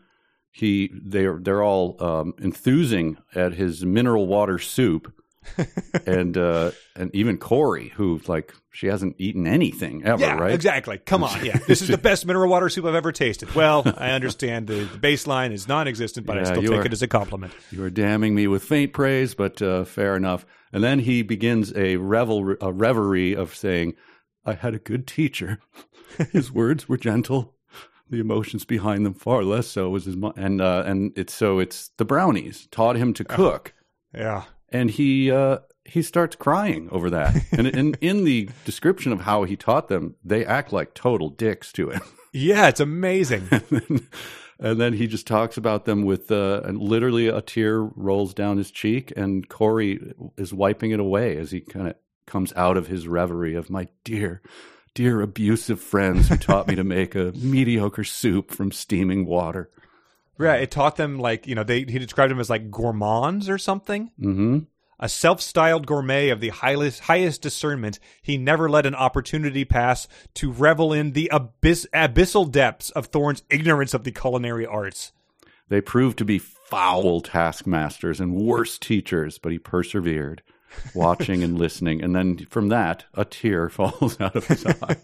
He 0.51 0.89
they're 0.93 1.37
they're 1.37 1.63
all 1.63 2.01
um, 2.01 2.33
enthusing 2.41 3.17
at 3.33 3.53
his 3.53 3.85
mineral 3.85 4.25
water 4.27 4.57
soup, 4.57 5.13
and 6.05 6.37
uh, 6.37 6.71
and 6.95 7.13
even 7.15 7.37
Corey, 7.37 7.89
who 7.89 8.19
like 8.27 8.53
she 8.71 8.87
hasn't 8.87 9.15
eaten 9.19 9.47
anything 9.47 10.03
ever, 10.05 10.21
Yeah, 10.21 10.35
right? 10.37 10.53
exactly. 10.53 10.97
Come 10.97 11.23
on, 11.23 11.43
yeah. 11.45 11.57
This 11.67 11.81
is 11.81 11.87
the 11.87 11.97
best 11.97 12.25
mineral 12.25 12.49
water 12.49 12.69
soup 12.69 12.85
I've 12.85 12.95
ever 12.95 13.11
tasted. 13.11 13.53
Well, 13.55 13.83
I 13.97 14.11
understand 14.11 14.67
the, 14.67 14.83
the 14.85 14.97
baseline 14.97 15.51
is 15.51 15.67
non-existent, 15.67 16.25
but 16.25 16.37
I 16.37 16.43
still 16.43 16.61
take 16.61 16.71
are- 16.71 16.85
it 16.85 16.93
as 16.93 17.01
a 17.01 17.07
compliment. 17.07 17.53
You 17.71 17.83
are 17.83 17.89
damning 17.89 18.35
me 18.35 18.47
with 18.47 18.63
faint 18.63 18.93
praise, 18.93 19.33
but 19.35 19.61
uh, 19.61 19.85
fair 19.85 20.15
enough. 20.15 20.45
And 20.73 20.83
then 20.83 20.99
he 20.99 21.21
begins 21.23 21.73
a 21.75 21.95
revel 21.97 22.55
a 22.61 22.71
reverie 22.73 23.33
of 23.35 23.55
saying, 23.55 23.93
"I 24.45 24.53
had 24.53 24.73
a 24.73 24.79
good 24.79 25.07
teacher. 25.07 25.59
His 26.31 26.51
words 26.51 26.89
were 26.89 26.97
gentle." 26.97 27.53
The 28.07 28.19
emotions 28.19 28.65
behind 28.65 29.03
them 29.03 29.15
far 29.15 29.43
less 29.43 29.65
so 29.65 29.89
was 29.89 30.05
his 30.05 30.15
mo- 30.15 30.31
and 30.37 30.61
uh, 30.61 30.83
and 30.85 31.11
it's 31.17 31.33
so 31.33 31.57
it's 31.57 31.89
the 31.97 32.05
brownies 32.05 32.67
taught 32.69 32.97
him 32.97 33.13
to 33.15 33.23
cook. 33.23 33.73
Yeah. 34.13 34.43
And 34.69 34.89
he 34.91 35.31
uh, 35.31 35.59
he 35.85 36.01
starts 36.01 36.35
crying 36.35 36.89
over 36.91 37.09
that. 37.09 37.35
and 37.51 37.67
in 37.67 37.95
in 38.01 38.23
the 38.23 38.49
description 38.65 39.11
of 39.11 39.21
how 39.21 39.43
he 39.43 39.55
taught 39.55 39.87
them, 39.87 40.15
they 40.23 40.45
act 40.45 40.73
like 40.73 40.93
total 40.93 41.29
dicks 41.29 41.71
to 41.73 41.89
him. 41.89 42.01
Yeah, 42.37 42.67
it's 42.67 42.81
amazing. 42.81 43.47
and 44.59 44.81
then 44.81 44.91
he 44.91 45.07
just 45.07 45.25
talks 45.25 45.55
about 45.55 45.85
them 45.85 46.03
with 46.03 46.29
uh, 46.31 46.63
and 46.65 46.77
literally 46.77 47.29
a 47.29 47.41
tear 47.41 47.81
rolls 47.81 48.33
down 48.33 48.57
his 48.57 48.71
cheek, 48.71 49.13
and 49.15 49.47
Corey 49.47 50.13
is 50.35 50.53
wiping 50.53 50.91
it 50.91 50.99
away 50.99 51.37
as 51.37 51.51
he 51.51 51.61
kind 51.61 51.87
of 51.87 51.95
comes 52.25 52.51
out 52.57 52.75
of 52.75 52.87
his 52.87 53.07
reverie 53.07 53.55
of 53.55 53.69
my 53.69 53.87
dear. 54.03 54.41
Dear 54.93 55.21
abusive 55.21 55.79
friends 55.79 56.27
who 56.27 56.35
taught 56.35 56.67
me 56.67 56.75
to 56.75 56.83
make 56.83 57.15
a 57.15 57.31
mediocre 57.35 58.03
soup 58.03 58.51
from 58.51 58.73
steaming 58.73 59.25
water. 59.25 59.69
Right. 60.37 60.61
It 60.61 60.71
taught 60.71 60.95
them 60.97 61.19
like, 61.19 61.47
you 61.47 61.55
know, 61.55 61.63
they 61.63 61.79
he 61.79 61.99
described 61.99 62.31
them 62.31 62.39
as 62.39 62.49
like 62.49 62.69
gourmands 62.69 63.49
or 63.49 63.57
something. 63.57 64.11
hmm 64.19 64.59
A 64.99 65.09
self-styled 65.09 65.87
gourmet 65.87 66.29
of 66.29 66.39
the 66.39 66.49
highest 66.49 67.01
highest 67.01 67.41
discernment, 67.41 67.99
he 68.21 68.37
never 68.37 68.69
let 68.69 68.85
an 68.85 68.95
opportunity 68.95 69.65
pass 69.65 70.07
to 70.35 70.51
revel 70.51 70.93
in 70.93 71.13
the 71.13 71.29
abyss, 71.31 71.87
abyssal 71.93 72.51
depths 72.51 72.89
of 72.91 73.07
Thorn's 73.07 73.43
ignorance 73.49 73.93
of 73.93 74.03
the 74.03 74.11
culinary 74.11 74.65
arts. 74.65 75.11
They 75.67 75.81
proved 75.81 76.17
to 76.19 76.25
be 76.25 76.37
foul 76.39 77.21
taskmasters 77.21 78.19
and 78.19 78.35
worse 78.35 78.77
teachers, 78.77 79.39
but 79.39 79.51
he 79.51 79.59
persevered, 79.59 80.43
watching 80.93 81.43
and 81.43 81.57
listening. 81.57 82.03
And 82.03 82.15
then 82.15 82.45
from 82.49 82.69
that, 82.69 83.05
a 83.13 83.25
tear 83.25 83.69
falls 83.69 84.19
out 84.19 84.35
of 84.35 84.47
his 84.47 84.65
eye. 84.65 84.97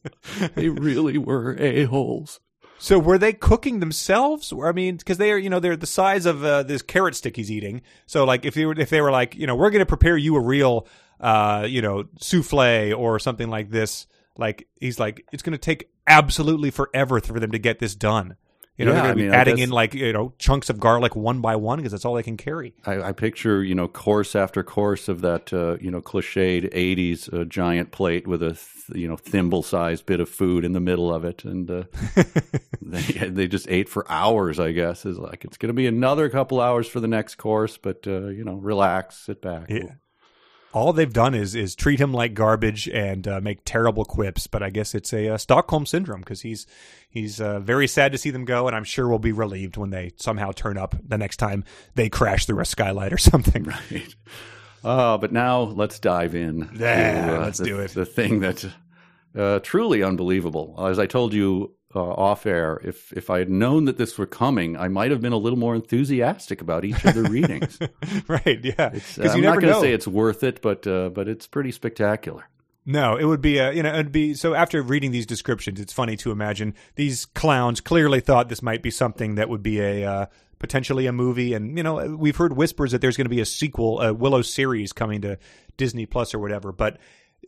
they 0.54 0.68
really 0.68 1.18
were 1.18 1.56
a-holes. 1.58 2.40
So 2.78 2.98
were 2.98 3.18
they 3.18 3.32
cooking 3.32 3.80
themselves? 3.80 4.52
I 4.52 4.72
mean, 4.72 4.96
because 4.96 5.18
they 5.18 5.32
are, 5.32 5.38
you 5.38 5.50
know, 5.50 5.60
they're 5.60 5.76
the 5.76 5.86
size 5.86 6.26
of 6.26 6.44
uh, 6.44 6.62
this 6.62 6.82
carrot 6.82 7.14
stick 7.14 7.36
he's 7.36 7.50
eating. 7.50 7.82
So 8.06 8.24
like, 8.24 8.44
if 8.44 8.54
they 8.54 8.66
were, 8.66 8.78
if 8.78 8.90
they 8.90 9.00
were 9.00 9.10
like, 9.10 9.34
you 9.34 9.46
know, 9.46 9.54
we're 9.54 9.70
going 9.70 9.80
to 9.80 9.86
prepare 9.86 10.16
you 10.16 10.36
a 10.36 10.40
real, 10.40 10.86
uh, 11.20 11.66
you 11.68 11.80
know, 11.80 12.04
souffle 12.20 12.92
or 12.94 13.18
something 13.18 13.48
like 13.48 13.70
this, 13.70 14.06
like 14.36 14.68
he's 14.80 14.98
like, 14.98 15.26
it's 15.32 15.42
going 15.42 15.52
to 15.52 15.58
take 15.58 15.90
absolutely 16.06 16.70
forever 16.70 17.20
for 17.20 17.40
them 17.40 17.52
to 17.52 17.58
get 17.58 17.78
this 17.78 17.94
done. 17.94 18.36
You 18.76 18.84
know, 18.84 18.92
Yeah, 18.92 18.96
they're 18.96 19.02
going 19.04 19.16
to 19.16 19.22
be 19.22 19.28
mean, 19.28 19.34
adding 19.34 19.58
in 19.58 19.70
like 19.70 19.94
you 19.94 20.12
know 20.12 20.34
chunks 20.38 20.68
of 20.68 20.78
garlic 20.78 21.16
one 21.16 21.40
by 21.40 21.56
one 21.56 21.78
because 21.78 21.92
that's 21.92 22.04
all 22.04 22.14
they 22.14 22.22
can 22.22 22.36
carry. 22.36 22.74
I, 22.84 23.00
I 23.00 23.12
picture, 23.12 23.64
you 23.64 23.74
know, 23.74 23.88
course 23.88 24.36
after 24.36 24.62
course 24.62 25.08
of 25.08 25.22
that, 25.22 25.52
uh, 25.52 25.76
you 25.80 25.90
know, 25.90 26.02
cliched 26.02 26.72
'80s 26.72 27.32
uh, 27.32 27.44
giant 27.44 27.90
plate 27.90 28.26
with 28.26 28.42
a, 28.42 28.50
th- 28.50 29.00
you 29.00 29.08
know, 29.08 29.16
thimble-sized 29.16 30.04
bit 30.04 30.20
of 30.20 30.28
food 30.28 30.64
in 30.64 30.72
the 30.72 30.80
middle 30.80 31.12
of 31.12 31.24
it, 31.24 31.44
and 31.44 31.70
uh, 31.70 31.84
they 32.82 33.00
they 33.28 33.48
just 33.48 33.66
ate 33.68 33.88
for 33.88 34.04
hours. 34.10 34.60
I 34.60 34.72
guess 34.72 35.06
is 35.06 35.18
like 35.18 35.44
it's 35.44 35.56
going 35.56 35.68
to 35.68 35.74
be 35.74 35.86
another 35.86 36.28
couple 36.28 36.60
hours 36.60 36.86
for 36.86 37.00
the 37.00 37.08
next 37.08 37.36
course, 37.36 37.78
but 37.78 38.06
uh, 38.06 38.26
you 38.26 38.44
know, 38.44 38.54
relax, 38.54 39.16
sit 39.16 39.40
back. 39.40 39.70
Yeah. 39.70 39.94
All 40.76 40.92
they've 40.92 41.10
done 41.10 41.34
is 41.34 41.54
is 41.54 41.74
treat 41.74 41.98
him 41.98 42.12
like 42.12 42.34
garbage 42.34 42.86
and 42.86 43.26
uh, 43.26 43.40
make 43.40 43.60
terrible 43.64 44.04
quips. 44.04 44.46
But 44.46 44.62
I 44.62 44.68
guess 44.68 44.94
it's 44.94 45.10
a 45.14 45.30
uh, 45.30 45.38
Stockholm 45.38 45.86
syndrome 45.86 46.20
because 46.20 46.42
he's 46.42 46.66
he's 47.08 47.40
uh, 47.40 47.60
very 47.60 47.88
sad 47.88 48.12
to 48.12 48.18
see 48.18 48.28
them 48.28 48.44
go, 48.44 48.66
and 48.66 48.76
I'm 48.76 48.84
sure 48.84 49.08
we'll 49.08 49.18
be 49.18 49.32
relieved 49.32 49.78
when 49.78 49.88
they 49.88 50.12
somehow 50.16 50.52
turn 50.52 50.76
up 50.76 50.94
the 51.02 51.16
next 51.16 51.38
time 51.38 51.64
they 51.94 52.10
crash 52.10 52.44
through 52.44 52.60
a 52.60 52.66
skylight 52.66 53.10
or 53.10 53.16
something. 53.32 53.64
Right. 53.64 54.14
Uh, 54.84 55.16
but 55.16 55.32
now 55.32 55.60
let's 55.60 55.98
dive 55.98 56.34
in. 56.34 56.68
Yeah, 56.74 57.26
to, 57.26 57.36
uh, 57.36 57.40
let's 57.40 57.58
the, 57.58 57.64
do 57.64 57.80
it. 57.80 57.92
The 57.92 58.04
thing 58.04 58.40
that's 58.40 58.66
uh, 59.34 59.60
truly 59.60 60.02
unbelievable. 60.02 60.74
As 60.78 60.98
I 60.98 61.06
told 61.06 61.32
you 61.32 61.75
uh, 61.94 62.00
off 62.00 62.46
air, 62.46 62.80
if 62.84 63.12
if 63.12 63.30
I 63.30 63.38
had 63.38 63.48
known 63.48 63.84
that 63.86 63.96
this 63.96 64.18
were 64.18 64.26
coming, 64.26 64.76
I 64.76 64.88
might 64.88 65.10
have 65.10 65.20
been 65.20 65.32
a 65.32 65.38
little 65.38 65.58
more 65.58 65.74
enthusiastic 65.74 66.60
about 66.60 66.84
each 66.84 67.04
of 67.04 67.14
the 67.14 67.22
readings. 67.30 67.78
right? 68.28 68.60
Yeah, 68.62 68.74
Uh, 68.78 68.90
because 68.90 69.18
I'm 69.18 69.36
you 69.38 69.42
not 69.44 69.60
going 69.60 69.72
to 69.72 69.80
say 69.80 69.92
it's 69.92 70.08
worth 70.08 70.42
it, 70.42 70.60
but 70.60 70.86
uh, 70.86 71.10
but 71.10 71.28
it's 71.28 71.46
pretty 71.46 71.72
spectacular. 71.72 72.48
No, 72.84 73.16
it 73.16 73.24
would 73.24 73.40
be 73.40 73.58
a 73.58 73.72
you 73.72 73.82
know 73.82 73.92
it'd 73.92 74.12
be 74.12 74.34
so 74.34 74.54
after 74.54 74.80
reading 74.82 75.10
these 75.10 75.26
descriptions, 75.26 75.80
it's 75.80 75.92
funny 75.92 76.16
to 76.18 76.30
imagine 76.30 76.74
these 76.94 77.24
clowns 77.26 77.80
clearly 77.80 78.20
thought 78.20 78.48
this 78.48 78.62
might 78.62 78.82
be 78.82 78.90
something 78.90 79.34
that 79.36 79.48
would 79.48 79.62
be 79.62 79.80
a 79.80 80.04
uh, 80.04 80.26
potentially 80.58 81.06
a 81.06 81.12
movie, 81.12 81.52
and 81.54 81.76
you 81.76 81.82
know 81.82 82.16
we've 82.16 82.36
heard 82.36 82.56
whispers 82.56 82.92
that 82.92 83.00
there's 83.00 83.16
going 83.16 83.24
to 83.24 83.30
be 83.34 83.40
a 83.40 83.46
sequel, 83.46 84.00
a 84.00 84.12
Willow 84.14 84.42
series 84.42 84.92
coming 84.92 85.20
to 85.22 85.38
Disney 85.76 86.06
Plus 86.06 86.32
or 86.34 86.38
whatever. 86.38 86.70
But 86.72 86.98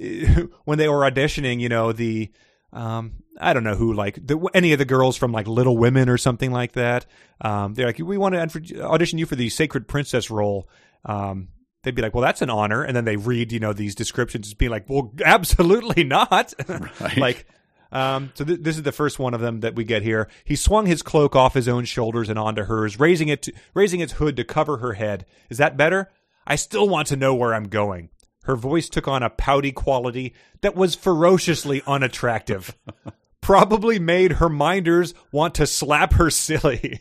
uh, 0.02 0.42
when 0.64 0.78
they 0.78 0.88
were 0.88 1.08
auditioning, 1.08 1.60
you 1.60 1.68
know 1.68 1.92
the 1.92 2.32
um, 2.72 3.22
I 3.40 3.52
don't 3.52 3.64
know 3.64 3.74
who 3.74 3.94
like 3.94 4.26
the, 4.26 4.38
any 4.54 4.72
of 4.72 4.78
the 4.78 4.84
girls 4.84 5.16
from 5.16 5.32
like 5.32 5.46
Little 5.46 5.76
Women 5.76 6.08
or 6.08 6.18
something 6.18 6.52
like 6.52 6.72
that. 6.72 7.06
Um, 7.40 7.74
they're 7.74 7.86
like, 7.86 7.98
we 7.98 8.18
want 8.18 8.34
to 8.34 8.82
audition 8.82 9.18
you 9.18 9.26
for 9.26 9.36
the 9.36 9.48
Sacred 9.48 9.88
Princess 9.88 10.30
role. 10.30 10.68
Um, 11.04 11.48
they'd 11.82 11.94
be 11.94 12.02
like, 12.02 12.14
well, 12.14 12.22
that's 12.22 12.42
an 12.42 12.50
honor. 12.50 12.82
And 12.82 12.94
then 12.94 13.04
they 13.04 13.16
read, 13.16 13.52
you 13.52 13.60
know, 13.60 13.72
these 13.72 13.94
descriptions 13.94 14.52
being 14.54 14.70
like, 14.70 14.88
well, 14.88 15.12
absolutely 15.24 16.04
not. 16.04 16.52
like, 17.16 17.46
um, 17.90 18.32
so 18.34 18.44
th- 18.44 18.60
this 18.60 18.76
is 18.76 18.82
the 18.82 18.92
first 18.92 19.18
one 19.18 19.34
of 19.34 19.40
them 19.40 19.60
that 19.60 19.74
we 19.74 19.84
get 19.84 20.02
here. 20.02 20.28
He 20.44 20.56
swung 20.56 20.86
his 20.86 21.02
cloak 21.02 21.34
off 21.34 21.54
his 21.54 21.68
own 21.68 21.84
shoulders 21.84 22.28
and 22.28 22.38
onto 22.38 22.64
hers, 22.64 23.00
raising 23.00 23.28
it, 23.28 23.42
to, 23.42 23.52
raising 23.72 24.00
its 24.00 24.14
hood 24.14 24.36
to 24.36 24.44
cover 24.44 24.78
her 24.78 24.94
head. 24.94 25.24
Is 25.48 25.58
that 25.58 25.76
better? 25.76 26.10
I 26.46 26.56
still 26.56 26.88
want 26.88 27.08
to 27.08 27.16
know 27.16 27.34
where 27.34 27.54
I'm 27.54 27.68
going. 27.68 28.10
Her 28.48 28.56
voice 28.56 28.88
took 28.88 29.06
on 29.06 29.22
a 29.22 29.28
pouty 29.28 29.72
quality 29.72 30.32
that 30.62 30.74
was 30.74 30.94
ferociously 30.94 31.82
unattractive. 31.86 32.74
Probably 33.42 33.98
made 33.98 34.32
her 34.32 34.48
minders 34.48 35.12
want 35.30 35.56
to 35.56 35.66
slap 35.66 36.14
her 36.14 36.30
silly. 36.30 36.98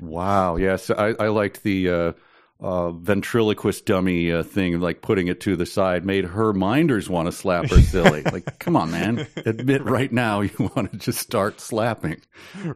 Wow. 0.00 0.56
Yes, 0.56 0.88
I, 0.88 1.14
I 1.20 1.28
liked 1.28 1.64
the 1.64 1.90
uh, 1.90 2.12
uh, 2.60 2.92
ventriloquist 2.92 3.84
dummy 3.84 4.32
uh, 4.32 4.42
thing, 4.42 4.80
like 4.80 5.02
putting 5.02 5.28
it 5.28 5.42
to 5.42 5.54
the 5.54 5.66
side, 5.66 6.06
made 6.06 6.24
her 6.24 6.54
minders 6.54 7.10
want 7.10 7.26
to 7.26 7.32
slap 7.32 7.68
her 7.68 7.82
silly. 7.82 8.22
like, 8.32 8.58
come 8.58 8.74
on, 8.74 8.90
man, 8.90 9.26
admit 9.44 9.84
right 9.84 10.10
now 10.10 10.40
you 10.40 10.70
want 10.74 10.92
to 10.92 10.96
just 10.96 11.18
start 11.18 11.60
slapping. 11.60 12.22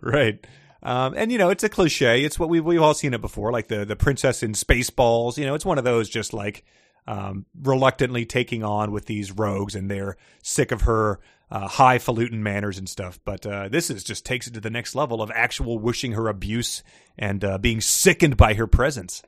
right. 0.02 0.47
Um, 0.82 1.15
and 1.16 1.32
you 1.32 1.39
know, 1.39 1.48
it's 1.48 1.65
a 1.65 1.70
cliche. 1.70 2.23
It's 2.23 2.39
what 2.39 2.51
we've 2.51 2.65
we've 2.65 2.82
all 2.82 2.93
seen 2.93 3.15
it 3.15 3.23
before, 3.23 3.51
like 3.51 3.69
the 3.69 3.86
the 3.86 3.97
princess 3.97 4.43
in 4.43 4.52
Spaceballs. 4.52 5.39
You 5.39 5.47
know, 5.47 5.55
it's 5.55 5.65
one 5.65 5.78
of 5.78 5.85
those 5.85 6.10
just 6.10 6.35
like 6.35 6.65
um, 7.09 7.47
reluctantly 7.62 8.26
taking 8.26 8.62
on 8.62 8.93
with 8.93 9.06
these 9.06 9.32
rogues, 9.32 9.74
and 9.74 9.90
they're 9.90 10.18
sick 10.43 10.70
of 10.70 10.82
her 10.82 11.18
uh, 11.51 11.66
highfalutin 11.66 12.43
manners 12.43 12.76
and 12.76 12.86
stuff. 12.86 13.18
But 13.24 13.47
uh, 13.47 13.68
this 13.68 13.89
is 13.89 14.05
just 14.05 14.26
takes 14.26 14.47
it 14.47 14.55
to 14.55 14.60
the 14.60 14.68
next 14.68 14.94
level 14.94 15.22
of 15.22 15.30
actual 15.35 15.78
wishing 15.78 16.12
her 16.12 16.28
abuse 16.28 16.82
and 17.18 17.43
uh, 17.43 17.56
being 17.56 17.80
sickened 17.80 18.36
by 18.36 18.52
her 18.55 18.66
presence. 18.66 19.22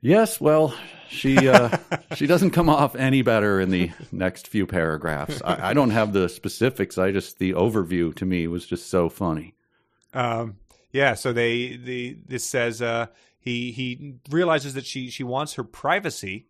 Yes, 0.00 0.40
well, 0.40 0.74
she 1.10 1.50
uh, 1.50 1.76
she 2.14 2.26
doesn't 2.26 2.52
come 2.52 2.70
off 2.70 2.96
any 2.96 3.20
better 3.20 3.60
in 3.60 3.68
the 3.68 3.90
next 4.10 4.48
few 4.48 4.66
paragraphs. 4.66 5.42
I, 5.44 5.70
I 5.70 5.74
don't 5.74 5.90
have 5.90 6.14
the 6.14 6.30
specifics. 6.30 6.96
I 6.96 7.12
just 7.12 7.38
the 7.38 7.52
overview 7.52 8.14
to 8.16 8.24
me 8.24 8.46
was 8.46 8.64
just 8.64 8.88
so 8.88 9.10
funny. 9.10 9.54
Um, 10.14 10.56
yeah. 10.92 11.12
So 11.12 11.34
they 11.34 11.76
the 11.76 12.16
this 12.26 12.44
says 12.46 12.80
uh, 12.80 13.08
he 13.38 13.70
he 13.72 14.14
realizes 14.30 14.72
that 14.72 14.86
she 14.86 15.10
she 15.10 15.24
wants 15.24 15.54
her 15.54 15.64
privacy. 15.64 16.46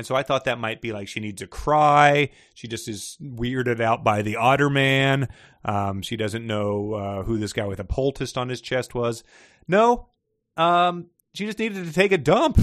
And 0.00 0.06
so 0.06 0.14
I 0.14 0.22
thought 0.22 0.46
that 0.46 0.58
might 0.58 0.80
be 0.80 0.92
like 0.92 1.08
she 1.08 1.20
needs 1.20 1.42
to 1.42 1.46
cry. 1.46 2.30
She 2.54 2.66
just 2.66 2.88
is 2.88 3.18
weirded 3.22 3.82
out 3.82 4.02
by 4.02 4.22
the 4.22 4.36
otter 4.36 4.70
man. 4.70 5.28
Um, 5.62 6.00
she 6.00 6.16
doesn't 6.16 6.46
know 6.46 6.94
uh, 6.94 7.22
who 7.24 7.36
this 7.36 7.52
guy 7.52 7.66
with 7.66 7.80
a 7.80 7.84
poultice 7.84 8.34
on 8.38 8.48
his 8.48 8.62
chest 8.62 8.94
was. 8.94 9.22
No, 9.68 10.08
um, 10.56 11.10
she 11.34 11.44
just 11.44 11.58
needed 11.58 11.84
to 11.84 11.92
take 11.92 12.12
a 12.12 12.16
dump. 12.16 12.58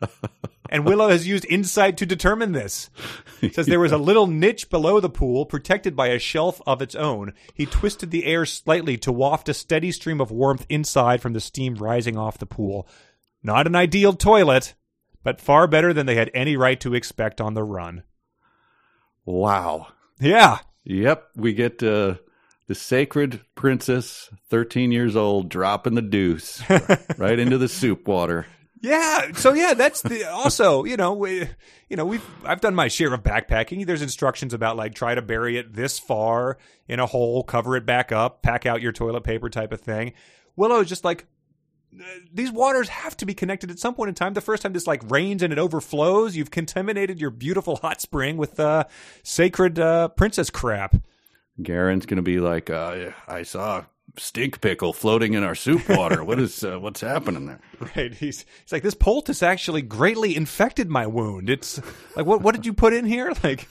and 0.70 0.84
Willow 0.84 1.08
has 1.08 1.24
used 1.24 1.46
insight 1.48 1.98
to 1.98 2.04
determine 2.04 2.50
this. 2.50 2.90
It 3.40 3.54
says 3.54 3.66
there 3.66 3.78
was 3.78 3.92
a 3.92 3.96
little 4.10 4.26
niche 4.26 4.70
below 4.70 4.98
the 4.98 5.08
pool, 5.08 5.46
protected 5.46 5.94
by 5.94 6.08
a 6.08 6.18
shelf 6.18 6.60
of 6.66 6.82
its 6.82 6.96
own. 6.96 7.32
He 7.54 7.64
twisted 7.64 8.10
the 8.10 8.26
air 8.26 8.44
slightly 8.44 8.96
to 8.98 9.12
waft 9.12 9.48
a 9.48 9.54
steady 9.54 9.92
stream 9.92 10.20
of 10.20 10.32
warmth 10.32 10.66
inside 10.68 11.22
from 11.22 11.32
the 11.32 11.40
steam 11.40 11.76
rising 11.76 12.18
off 12.18 12.38
the 12.38 12.44
pool. 12.44 12.88
Not 13.40 13.68
an 13.68 13.76
ideal 13.76 14.14
toilet, 14.14 14.74
but 15.24 15.40
far 15.40 15.66
better 15.66 15.92
than 15.92 16.06
they 16.06 16.14
had 16.14 16.30
any 16.32 16.56
right 16.56 16.78
to 16.80 16.94
expect 16.94 17.40
on 17.40 17.54
the 17.54 17.64
run. 17.64 18.04
Wow. 19.24 19.88
Yeah. 20.20 20.58
Yep, 20.84 21.30
we 21.34 21.54
get 21.54 21.82
uh, 21.82 22.16
the 22.68 22.74
sacred 22.74 23.40
princess, 23.54 24.30
13 24.50 24.92
years 24.92 25.16
old, 25.16 25.48
dropping 25.48 25.94
the 25.94 26.02
deuce 26.02 26.62
right 27.18 27.38
into 27.38 27.58
the 27.58 27.68
soup 27.68 28.06
water. 28.06 28.46
Yeah. 28.82 29.32
So 29.32 29.54
yeah, 29.54 29.72
that's 29.72 30.02
the 30.02 30.30
also, 30.30 30.84
you 30.84 30.98
know, 30.98 31.14
we, 31.14 31.48
you 31.88 31.96
know, 31.96 32.04
we've 32.04 32.24
I've 32.44 32.60
done 32.60 32.74
my 32.74 32.88
share 32.88 33.14
of 33.14 33.22
backpacking. 33.22 33.86
There's 33.86 34.02
instructions 34.02 34.52
about 34.52 34.76
like 34.76 34.94
try 34.94 35.14
to 35.14 35.22
bury 35.22 35.56
it 35.56 35.72
this 35.72 35.98
far 35.98 36.58
in 36.86 37.00
a 37.00 37.06
hole, 37.06 37.42
cover 37.44 37.76
it 37.76 37.86
back 37.86 38.12
up, 38.12 38.42
pack 38.42 38.66
out 38.66 38.82
your 38.82 38.92
toilet 38.92 39.24
paper 39.24 39.48
type 39.48 39.72
of 39.72 39.80
thing. 39.80 40.12
Willow 40.54 40.80
is 40.80 40.88
just 40.88 41.02
like 41.02 41.26
these 42.32 42.50
waters 42.50 42.88
have 42.88 43.16
to 43.18 43.26
be 43.26 43.34
connected 43.34 43.70
at 43.70 43.78
some 43.78 43.94
point 43.94 44.08
in 44.08 44.14
time. 44.14 44.34
The 44.34 44.40
first 44.40 44.62
time 44.62 44.72
this 44.72 44.86
like 44.86 45.08
rains 45.10 45.42
and 45.42 45.52
it 45.52 45.58
overflows, 45.58 46.36
you've 46.36 46.50
contaminated 46.50 47.20
your 47.20 47.30
beautiful 47.30 47.76
hot 47.76 48.00
spring 48.00 48.36
with 48.36 48.58
uh, 48.58 48.84
sacred 49.22 49.78
uh, 49.78 50.08
princess 50.08 50.50
crap. 50.50 50.96
Garen's 51.62 52.06
going 52.06 52.16
to 52.16 52.22
be 52.22 52.40
like, 52.40 52.70
uh, 52.70 53.10
I 53.28 53.42
saw 53.42 53.84
stink 54.16 54.60
pickle 54.60 54.92
floating 54.92 55.34
in 55.34 55.42
our 55.42 55.54
soup 55.54 55.88
water. 55.88 56.22
what 56.24 56.38
is 56.38 56.62
uh, 56.64 56.78
what's 56.78 57.00
happening 57.00 57.46
there? 57.46 57.60
Right. 57.96 58.14
He's 58.14 58.46
he's 58.62 58.72
like 58.72 58.82
this 58.82 58.94
poultice 58.94 59.42
actually 59.42 59.82
greatly 59.82 60.36
infected 60.36 60.88
my 60.88 61.06
wound. 61.06 61.50
It's 61.50 61.80
like 62.16 62.26
what 62.26 62.40
what 62.40 62.54
did 62.54 62.66
you 62.66 62.72
put 62.72 62.92
in 62.92 63.04
here? 63.04 63.32
Like, 63.42 63.68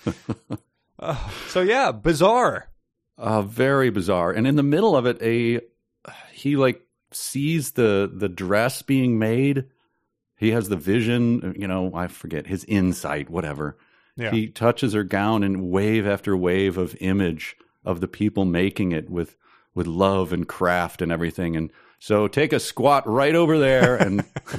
uh, 0.99 1.29
so 1.47 1.61
yeah, 1.61 1.91
bizarre. 1.91 2.69
Uh, 3.17 3.41
very 3.41 3.89
bizarre. 3.89 4.31
And 4.31 4.45
in 4.45 4.55
the 4.55 4.63
middle 4.63 4.95
of 4.95 5.05
it, 5.05 5.21
a 5.21 5.61
he 6.31 6.55
like 6.55 6.81
sees 7.15 7.71
the 7.71 8.11
the 8.13 8.29
dress 8.29 8.81
being 8.81 9.17
made. 9.19 9.65
He 10.37 10.51
has 10.51 10.67
the 10.69 10.75
vision, 10.75 11.55
you 11.57 11.67
know, 11.67 11.91
I 11.93 12.07
forget 12.07 12.47
his 12.47 12.65
insight, 12.65 13.29
whatever. 13.29 13.77
Yeah. 14.17 14.31
He 14.31 14.47
touches 14.47 14.93
her 14.93 15.03
gown 15.03 15.43
and 15.43 15.69
wave 15.69 16.05
after 16.05 16.35
wave 16.35 16.77
of 16.77 16.95
image 16.99 17.55
of 17.85 18.01
the 18.01 18.07
people 18.07 18.45
making 18.45 18.91
it 18.91 19.09
with 19.09 19.35
with 19.73 19.87
love 19.87 20.31
and 20.33 20.47
craft 20.47 21.01
and 21.01 21.11
everything. 21.11 21.55
And 21.55 21.71
so 21.99 22.27
take 22.27 22.53
a 22.53 22.59
squat 22.59 23.07
right 23.07 23.33
over 23.35 23.57
there 23.57 23.95
and 23.95 24.23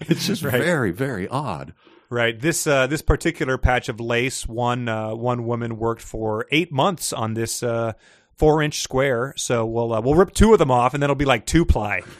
it's 0.00 0.26
just 0.26 0.42
Right. 0.44 0.60
very, 0.62 0.90
very 0.92 1.26
odd. 1.28 1.72
Right. 2.10 2.38
This 2.38 2.66
uh, 2.66 2.86
this 2.86 3.02
particular 3.02 3.58
patch 3.58 3.88
of 3.88 4.00
lace, 4.00 4.46
one 4.46 4.88
uh, 4.88 5.14
one 5.14 5.44
woman 5.46 5.76
worked 5.78 6.02
for 6.02 6.46
eight 6.50 6.72
months 6.72 7.12
on 7.12 7.34
this 7.34 7.62
uh, 7.62 7.92
four 8.38 8.62
inch 8.62 8.80
square. 8.80 9.34
So 9.36 9.66
we'll 9.66 9.92
uh, 9.92 10.00
we'll 10.00 10.14
rip 10.14 10.32
two 10.32 10.52
of 10.52 10.58
them 10.58 10.70
off, 10.70 10.94
and 10.94 11.02
then 11.02 11.06
it'll 11.08 11.16
be 11.16 11.24
like 11.24 11.46
two 11.46 11.64
ply. 11.64 12.02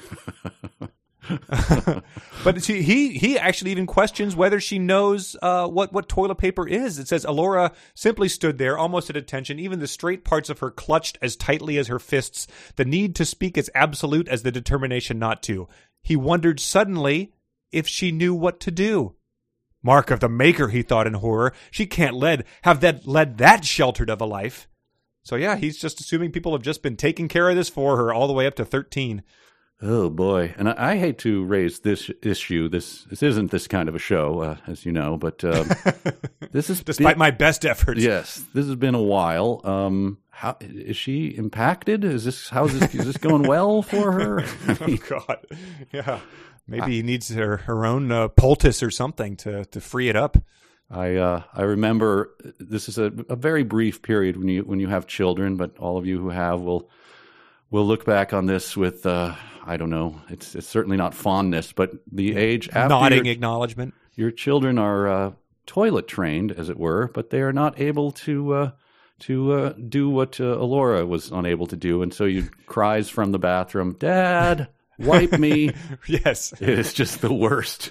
but 2.45 2.63
she, 2.63 2.83
he 2.83 3.19
he 3.19 3.39
actually 3.39 3.71
even 3.71 3.87
questions 3.87 4.35
whether 4.35 4.61
she 4.61 4.79
knows 4.79 5.37
uh, 5.43 5.67
what 5.69 5.93
what 5.93 6.09
toilet 6.09 6.37
paper 6.37 6.67
is. 6.67 6.99
It 6.99 7.09
says 7.09 7.25
Elora 7.25 7.75
simply 7.95 8.29
stood 8.29 8.59
there, 8.59 8.79
almost 8.79 9.11
at 9.11 9.17
attention, 9.17 9.59
even 9.59 9.79
the 9.79 9.87
straight 9.87 10.25
parts 10.25 10.49
of 10.49 10.61
her 10.61 10.71
clutched 10.71 11.19
as 11.21 11.37
tightly 11.37 11.77
as 11.79 11.89
her 11.89 11.99
fists. 11.99 12.47
The 12.77 12.85
need 12.85 13.15
to 13.17 13.25
speak 13.25 13.59
as 13.59 13.71
absolute 13.75 14.29
as 14.29 14.43
the 14.43 14.53
determination 14.53 15.19
not 15.19 15.43
to. 15.45 15.69
He 16.03 16.17
wondered 16.17 16.61
suddenly 16.61 17.33
if 17.73 17.87
she 17.87 18.13
knew 18.13 18.35
what 18.35 18.61
to 18.61 18.71
do. 18.71 19.15
Mark 19.83 20.11
of 20.11 20.21
the 20.21 20.29
Maker, 20.29 20.69
he 20.69 20.83
thought 20.83 21.07
in 21.07 21.15
horror. 21.15 21.53
She 21.71 21.87
can't 21.87 22.15
led 22.15 22.45
have 22.63 22.81
that 22.81 23.07
led 23.07 23.39
that 23.39 23.65
sheltered 23.65 24.11
of 24.11 24.21
a 24.21 24.27
life. 24.27 24.69
So 25.29 25.37
yeah, 25.37 25.57
he's 25.57 25.77
just 25.77 26.01
assuming 26.01 26.33
people 26.33 26.53
have 26.53 26.63
just 26.63 26.83
been 26.83 26.97
taking 26.97 27.29
care 27.29 27.51
of 27.51 27.55
this 27.55 27.69
for 27.69 27.99
her 27.99 28.15
all 28.15 28.27
the 28.29 28.33
way 28.33 28.47
up 28.47 28.55
to 28.55 28.65
thirteen. 28.65 29.23
Oh 29.83 30.09
boy! 30.09 30.55
And 30.57 30.71
I, 30.71 30.93
I 30.93 30.97
hate 30.97 31.19
to 31.19 31.45
raise 31.45 31.81
this 31.81 32.11
issue. 32.23 32.71
This 32.71 33.05
this 33.11 33.23
isn't 33.23 33.51
this 33.51 33.69
kind 33.69 33.91
of 33.91 33.95
a 33.95 33.99
show, 33.99 34.41
uh, 34.41 34.57
as 34.67 34.87
you 34.87 34.93
know. 34.93 35.19
But 35.19 35.45
um, 35.45 35.69
this 36.51 36.71
is 36.71 36.83
Despite 36.83 37.19
my 37.19 37.31
best 37.31 37.67
efforts. 37.67 38.01
yes, 38.01 38.43
this 38.55 38.65
has 38.65 38.77
been 38.77 38.95
a 38.95 39.03
while. 39.03 39.61
Um, 39.65 40.17
how 40.31 40.57
is 40.63 40.97
she 40.97 41.27
impacted? 41.27 42.05
Is 42.05 42.25
this 42.25 42.49
how's 42.49 42.73
this 42.73 42.95
is 42.95 43.05
this 43.05 43.19
going 43.19 43.43
well 43.43 43.83
for 43.83 44.13
her? 44.13 44.41
I 44.67 44.79
Oh 44.81 44.97
God. 44.97 45.47
Yeah. 45.93 46.21
Maybe 46.67 46.97
he 46.97 47.03
needs 47.03 47.31
her, 47.31 47.59
her 47.59 47.87
own 47.87 48.13
uh, 48.13 48.29
poultice 48.29 48.83
or 48.83 48.91
something 48.91 49.37
to, 49.37 49.65
to 49.65 49.81
free 49.81 50.11
it 50.11 50.17
up. 50.17 50.37
I 50.91 51.17
uh, 51.17 51.43
I 51.53 51.63
remember 51.63 52.35
this 52.59 52.89
is 52.89 52.99
a, 52.99 53.13
a 53.29 53.37
very 53.37 53.63
brief 53.63 54.01
period 54.03 54.37
when 54.37 54.49
you 54.49 54.63
when 54.63 54.81
you 54.81 54.89
have 54.89 55.07
children, 55.07 55.57
but 55.57 55.77
all 55.79 55.99
of 55.99 56.07
you 56.07 56.19
who 56.19 56.31
have 56.31 56.61
will 56.61 56.89
will 57.71 57.87
look 57.87 58.05
back 58.05 58.33
on 58.33 58.47
this 58.47 58.77
with 58.77 59.05
uh, 59.05 59.35
I 59.67 59.77
don't 59.77 59.91
know. 59.91 60.21
It's 60.31 60.55
it's 60.55 60.67
certainly 60.67 60.97
not 60.97 61.15
fondness, 61.15 61.73
but 61.73 61.93
the 62.11 62.37
age 62.37 62.69
after 62.71 62.89
Nodding 62.89 63.27
your, 63.27 63.33
acknowledgement. 63.33 63.95
your 64.15 64.31
children 64.31 64.79
are 64.79 65.09
uh, 65.09 65.33
toilet 65.67 66.09
trained, 66.09 66.53
as 66.53 66.71
it 66.71 66.79
were, 66.79 67.09
but 67.09 67.31
they 67.31 67.43
are 67.43 67.53
not 67.53 67.79
able 67.79 68.11
to 68.13 68.53
uh, 68.55 68.71
to 69.21 69.53
uh, 69.53 69.73
do 69.89 70.09
what 70.09 70.41
uh, 70.41 70.45
Elora 70.57 71.07
was 71.07 71.31
unable 71.31 71.67
to 71.67 71.77
do, 71.77 72.03
and 72.03 72.15
so 72.15 72.25
you 72.25 72.49
cries 72.67 73.11
from 73.11 73.33
the 73.33 73.39
bathroom, 73.39 73.95
"Dad, 73.99 74.69
wipe 74.99 75.33
me." 75.33 75.73
Yes. 76.07 76.53
It's 76.61 76.93
just 76.93 77.21
the 77.21 77.33
worst. 77.33 77.91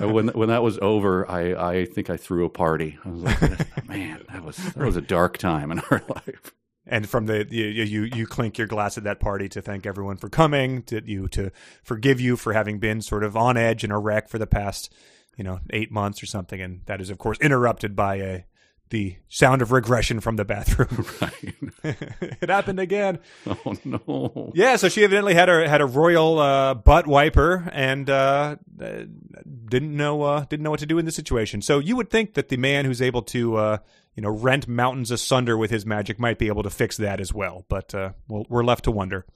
Uh, 0.00 0.08
When 0.08 0.28
when 0.28 0.48
that 0.48 0.62
was 0.62 0.78
over, 0.78 1.28
I, 1.30 1.54
I 1.80 1.84
think 1.86 2.10
I 2.10 2.16
threw 2.16 2.44
a 2.44 2.50
party. 2.50 2.98
I 3.04 3.08
was 3.08 3.22
like, 3.22 3.88
man, 3.88 4.22
that 4.32 4.44
was 4.44 4.56
that 4.56 4.76
was 4.84 4.96
a 4.96 5.00
dark 5.00 5.38
time 5.38 5.70
in 5.72 5.80
our 5.80 6.02
life. 6.08 6.52
And 6.86 7.08
from 7.08 7.24
the 7.26 7.46
you, 7.50 7.64
you 7.64 8.02
you 8.02 8.26
clink 8.26 8.58
your 8.58 8.66
glass 8.66 8.98
at 8.98 9.04
that 9.04 9.18
party 9.20 9.48
to 9.50 9.62
thank 9.62 9.86
everyone 9.86 10.16
for 10.18 10.28
coming, 10.28 10.82
to 10.84 11.02
you 11.04 11.28
to 11.28 11.50
forgive 11.82 12.20
you 12.20 12.36
for 12.36 12.52
having 12.52 12.78
been 12.78 13.00
sort 13.00 13.24
of 13.24 13.36
on 13.36 13.56
edge 13.56 13.84
and 13.84 13.92
a 13.92 13.98
wreck 13.98 14.28
for 14.28 14.38
the 14.38 14.46
past, 14.46 14.92
you 15.36 15.44
know, 15.44 15.60
eight 15.70 15.90
months 15.90 16.22
or 16.22 16.26
something. 16.26 16.60
And 16.60 16.82
that 16.86 17.00
is 17.00 17.08
of 17.08 17.16
course 17.16 17.38
interrupted 17.40 17.96
by 17.96 18.16
a 18.16 18.42
the 18.90 19.16
sound 19.28 19.62
of 19.62 19.72
regression 19.72 20.20
from 20.20 20.36
the 20.36 20.44
bathroom. 20.44 21.06
Right. 21.20 21.54
it 22.42 22.48
happened 22.48 22.80
again. 22.80 23.18
Oh 23.46 23.74
no! 23.84 24.52
Yeah, 24.54 24.76
so 24.76 24.88
she 24.88 25.04
evidently 25.04 25.34
had 25.34 25.48
a 25.48 25.68
had 25.68 25.80
a 25.80 25.86
royal 25.86 26.38
uh, 26.38 26.74
butt 26.74 27.06
wiper 27.06 27.68
and 27.72 28.08
uh, 28.10 28.56
didn't 28.76 29.96
know 29.96 30.22
uh, 30.22 30.44
didn't 30.44 30.62
know 30.62 30.70
what 30.70 30.80
to 30.80 30.86
do 30.86 30.98
in 30.98 31.04
this 31.04 31.14
situation. 31.14 31.62
So 31.62 31.78
you 31.78 31.96
would 31.96 32.10
think 32.10 32.34
that 32.34 32.48
the 32.48 32.56
man 32.56 32.84
who's 32.84 33.00
able 33.02 33.22
to 33.22 33.56
uh, 33.56 33.78
you 34.14 34.22
know 34.22 34.30
rent 34.30 34.66
mountains 34.66 35.10
asunder 35.10 35.56
with 35.56 35.70
his 35.70 35.86
magic 35.86 36.18
might 36.18 36.38
be 36.38 36.48
able 36.48 36.62
to 36.62 36.70
fix 36.70 36.96
that 36.96 37.20
as 37.20 37.32
well. 37.32 37.64
But 37.68 37.94
uh, 37.94 38.12
well, 38.28 38.46
we're 38.48 38.64
left 38.64 38.84
to 38.84 38.90
wonder. 38.90 39.26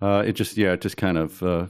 Uh, 0.00 0.22
it 0.26 0.32
just 0.32 0.56
yeah, 0.56 0.72
it 0.72 0.80
just 0.80 0.96
kind 0.96 1.18
of 1.18 1.42
uh, 1.42 1.66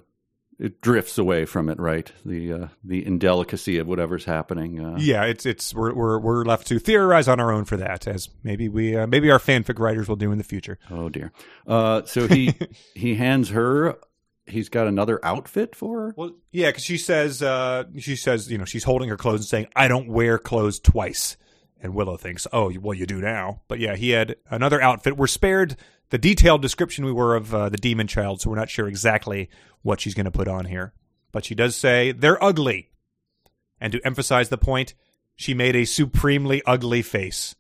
it 0.59 0.81
drifts 0.81 1.19
away 1.19 1.45
from 1.45 1.69
it, 1.69 1.79
right? 1.79 2.11
The 2.25 2.53
uh, 2.53 2.67
the 2.83 3.07
indelicacy 3.07 3.79
of 3.79 3.87
whatever's 3.87 4.25
happening. 4.25 4.85
Uh, 4.85 4.97
Yeah, 4.99 5.25
it's 5.25 5.47
it's 5.47 5.73
we're 5.73 5.95
we're 5.95 6.19
we're 6.19 6.45
left 6.45 6.67
to 6.69 6.79
theorize 6.79 7.29
on 7.29 7.39
our 7.41 7.53
own 7.53 7.65
for 7.65 7.77
that, 7.77 8.07
as 8.09 8.29
maybe 8.43 8.69
we 8.69 8.97
uh, 8.97 9.07
maybe 9.07 9.31
our 9.31 9.39
fanfic 9.39 9.79
writers 9.79 10.09
will 10.09 10.17
do 10.17 10.33
in 10.33 10.39
the 10.39 10.45
future. 10.45 10.79
Oh 10.91 11.09
dear. 11.09 11.33
Uh, 11.67 12.03
so 12.05 12.27
he 12.27 12.55
he 12.95 13.15
hands 13.15 13.51
her. 13.51 13.99
He's 14.47 14.69
got 14.71 14.87
another 14.87 15.21
outfit 15.25 15.77
for 15.77 16.01
her. 16.01 16.15
Well, 16.17 16.33
yeah, 16.53 16.71
because 16.71 16.83
she 16.85 16.97
says 16.97 17.43
uh, 17.43 17.85
she 17.99 18.17
says 18.17 18.51
you 18.51 18.59
know 18.59 18.65
she's 18.65 18.85
holding 18.85 19.09
her 19.11 19.17
clothes 19.17 19.41
and 19.41 19.47
saying 19.49 19.67
I 19.77 19.89
don't 19.89 20.09
wear 20.09 20.39
clothes 20.39 20.81
twice, 20.81 21.37
and 21.81 21.95
Willow 21.95 22.17
thinks 22.17 22.47
oh 22.53 22.73
well 22.81 22.95
you 22.95 23.07
do 23.07 23.21
now, 23.21 23.63
but 23.69 23.79
yeah 23.79 23.95
he 23.95 24.11
had 24.11 24.37
another 24.51 24.81
outfit. 24.81 25.17
We're 25.17 25.27
spared 25.29 25.77
the 26.11 26.19
detailed 26.19 26.63
description 26.63 27.05
we 27.05 27.13
were 27.13 27.37
of 27.37 27.55
uh, 27.55 27.69
the 27.69 27.77
demon 27.77 28.07
child, 28.07 28.41
so 28.41 28.51
we're 28.51 28.57
not 28.57 28.71
sure 28.71 28.89
exactly 28.89 29.49
what 29.83 30.01
she's 30.01 30.15
going 30.15 30.25
to 30.25 30.31
put 30.31 30.49
on 30.49 30.65
here, 30.65 30.93
but 31.33 31.45
she 31.45 31.55
does 31.55 31.77
say 31.77 32.13
they're 32.13 32.43
ugly, 32.43 32.91
and 33.81 33.93
to 33.93 34.01
emphasize 34.05 34.49
the 34.49 34.59
point, 34.59 34.95
she 35.37 35.55
made 35.55 35.77
a 35.77 35.85
supremely 35.85 36.63
ugly 36.67 37.03
face. 37.03 37.55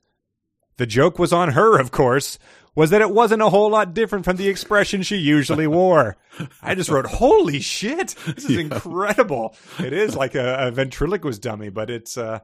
The 0.78 0.86
joke 0.86 1.18
was 1.18 1.32
on 1.32 1.50
her, 1.50 1.78
of 1.78 1.90
course, 1.90 2.38
was 2.74 2.90
that 2.90 3.00
it 3.00 3.10
wasn't 3.10 3.42
a 3.42 3.50
whole 3.50 3.70
lot 3.70 3.92
different 3.92 4.24
from 4.24 4.36
the 4.36 4.48
expression 4.48 5.02
she 5.02 5.16
usually 5.16 5.66
wore. 5.68 6.16
I 6.62 6.74
just 6.74 6.90
wrote, 6.90 7.06
holy 7.06 7.60
shit, 7.60 8.14
this 8.24 8.44
is 8.44 8.56
incredible. 8.56 9.56
It 9.80 9.92
is 9.92 10.14
like 10.14 10.36
a, 10.36 10.68
a 10.68 10.70
ventriloquist 10.70 11.42
dummy, 11.42 11.70
but 11.70 11.90
it's, 11.90 12.16
uh, 12.16 12.38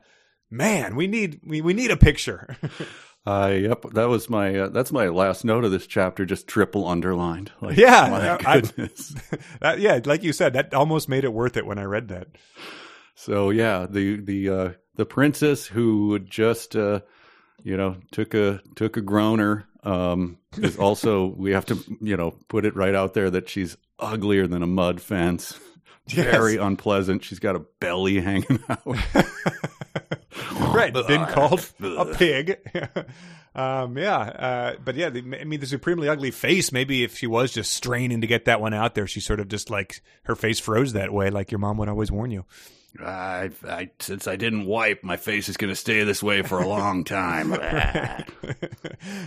man, 0.50 0.96
we 0.96 1.06
need, 1.06 1.40
we, 1.46 1.60
we 1.60 1.72
need 1.72 1.92
a 1.92 1.96
picture. 1.96 2.56
Uh, 3.26 3.54
yep, 3.58 3.82
that 3.94 4.08
was 4.08 4.28
my 4.28 4.54
uh, 4.54 4.68
that's 4.68 4.92
my 4.92 5.08
last 5.08 5.44
note 5.46 5.64
of 5.64 5.70
this 5.70 5.86
chapter, 5.86 6.26
just 6.26 6.46
triple 6.46 6.86
underlined. 6.86 7.50
Like, 7.62 7.76
Yeah, 7.78 8.08
my 8.10 8.50
I- 8.50 8.60
goodness. 8.60 9.14
that, 9.60 9.80
yeah, 9.80 9.98
like 10.04 10.22
you 10.22 10.32
said, 10.34 10.52
that 10.52 10.74
almost 10.74 11.08
made 11.08 11.24
it 11.24 11.32
worth 11.32 11.56
it 11.56 11.64
when 11.66 11.78
I 11.78 11.84
read 11.84 12.08
that. 12.08 12.28
so 13.14 13.48
yeah, 13.50 13.86
the 13.88 14.20
the 14.20 14.50
uh, 14.50 14.68
the 14.96 15.06
princess 15.06 15.66
who 15.66 16.18
just 16.18 16.76
uh, 16.76 17.00
you 17.62 17.76
know 17.78 17.96
took 18.12 18.34
a 18.34 18.60
took 18.76 18.98
a 18.98 19.00
groaner 19.00 19.64
um, 19.84 20.36
is 20.58 20.76
also 20.76 21.26
we 21.38 21.52
have 21.52 21.64
to 21.66 21.78
you 22.02 22.18
know 22.18 22.32
put 22.48 22.66
it 22.66 22.76
right 22.76 22.94
out 22.94 23.14
there 23.14 23.30
that 23.30 23.48
she's 23.48 23.76
uglier 23.98 24.46
than 24.46 24.62
a 24.62 24.66
mud 24.66 25.00
fence. 25.00 25.58
Very 26.10 26.56
unpleasant. 26.58 27.24
She's 27.24 27.38
got 27.38 27.56
a 27.56 27.60
belly 27.80 28.20
hanging 28.20 28.62
out. 28.68 28.98
right, 30.74 30.92
been 30.92 31.26
called 31.26 31.64
a 31.80 32.04
pig. 32.06 32.58
um, 33.54 33.96
yeah, 33.96 34.16
uh, 34.18 34.74
but 34.84 34.94
yeah, 34.94 35.10
the, 35.10 35.20
I 35.40 35.44
mean, 35.44 35.60
the 35.60 35.66
supremely 35.66 36.08
ugly 36.08 36.30
face. 36.30 36.72
Maybe 36.72 37.04
if 37.04 37.18
she 37.18 37.26
was 37.26 37.52
just 37.52 37.72
straining 37.72 38.20
to 38.20 38.26
get 38.26 38.44
that 38.46 38.60
one 38.60 38.74
out 38.74 38.94
there, 38.94 39.06
she 39.06 39.20
sort 39.20 39.40
of 39.40 39.48
just 39.48 39.70
like 39.70 40.02
her 40.24 40.34
face 40.34 40.60
froze 40.60 40.92
that 40.92 41.12
way, 41.12 41.30
like 41.30 41.50
your 41.50 41.58
mom 41.58 41.78
would 41.78 41.88
always 41.88 42.10
warn 42.10 42.30
you. 42.30 42.44
I, 43.00 43.50
I, 43.66 43.90
since 43.98 44.28
I 44.28 44.36
didn't 44.36 44.66
wipe, 44.66 45.02
my 45.02 45.16
face 45.16 45.48
is 45.48 45.56
going 45.56 45.70
to 45.72 45.76
stay 45.76 46.04
this 46.04 46.22
way 46.22 46.42
for 46.42 46.60
a 46.60 46.68
long 46.68 47.02
time. 47.02 47.50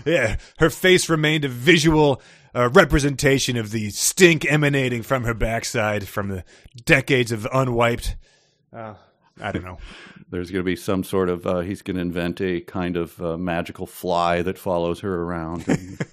yeah, 0.05 0.37
her 0.59 0.69
face 0.69 1.09
remained 1.09 1.43
a 1.43 1.49
visual 1.49 2.21
uh, 2.55 2.69
representation 2.69 3.57
of 3.57 3.71
the 3.71 3.89
stink 3.89 4.49
emanating 4.49 5.03
from 5.03 5.25
her 5.25 5.33
backside 5.33 6.07
from 6.07 6.29
the 6.29 6.43
decades 6.85 7.31
of 7.33 7.45
unwiped. 7.53 8.15
Uh, 8.71 8.95
I 9.41 9.51
don't 9.51 9.63
know. 9.63 9.77
There's 10.29 10.51
going 10.51 10.63
to 10.63 10.65
be 10.65 10.75
some 10.75 11.03
sort 11.03 11.29
of. 11.29 11.47
Uh, 11.47 11.59
he's 11.59 11.81
going 11.81 11.95
to 11.95 12.01
invent 12.01 12.41
a 12.41 12.61
kind 12.61 12.97
of 12.97 13.21
uh, 13.21 13.37
magical 13.37 13.87
fly 13.87 14.41
that 14.41 14.57
follows 14.57 14.99
her 14.99 15.23
around. 15.23 15.65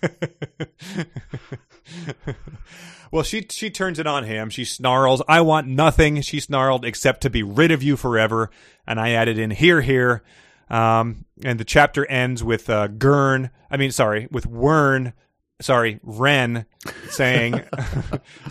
Well, 3.15 3.23
she 3.23 3.47
she 3.49 3.70
turns 3.70 4.01
it 4.01 4.09
on 4.09 4.24
him. 4.24 4.51
She 4.51 4.65
snarls, 4.65 5.23
"I 5.28 5.41
want 5.41 5.69
nothing," 5.69 6.20
she 6.20 6.41
snarled, 6.41 6.85
"except 6.85 7.20
to 7.20 7.31
be 7.31 7.45
rid 7.45 7.70
of 7.70 7.81
you 7.81 7.97
forever." 7.97 8.51
And 8.89 8.99
I 8.99 9.11
added 9.11 9.39
in 9.39 9.53
here, 9.53 9.82
here, 9.82 10.24
um, 10.69 11.24
and 11.45 11.61
the 11.61 11.65
chapter 11.65 12.05
ends 12.07 12.43
with 12.43 12.69
uh, 12.69 12.89
Gurn. 12.89 13.51
I 13.70 13.77
mean, 13.77 13.93
sorry, 13.93 14.27
with 14.32 14.51
Wern. 14.51 15.12
Sorry, 15.60 16.01
Ren 16.02 16.66
saying, 17.10 17.62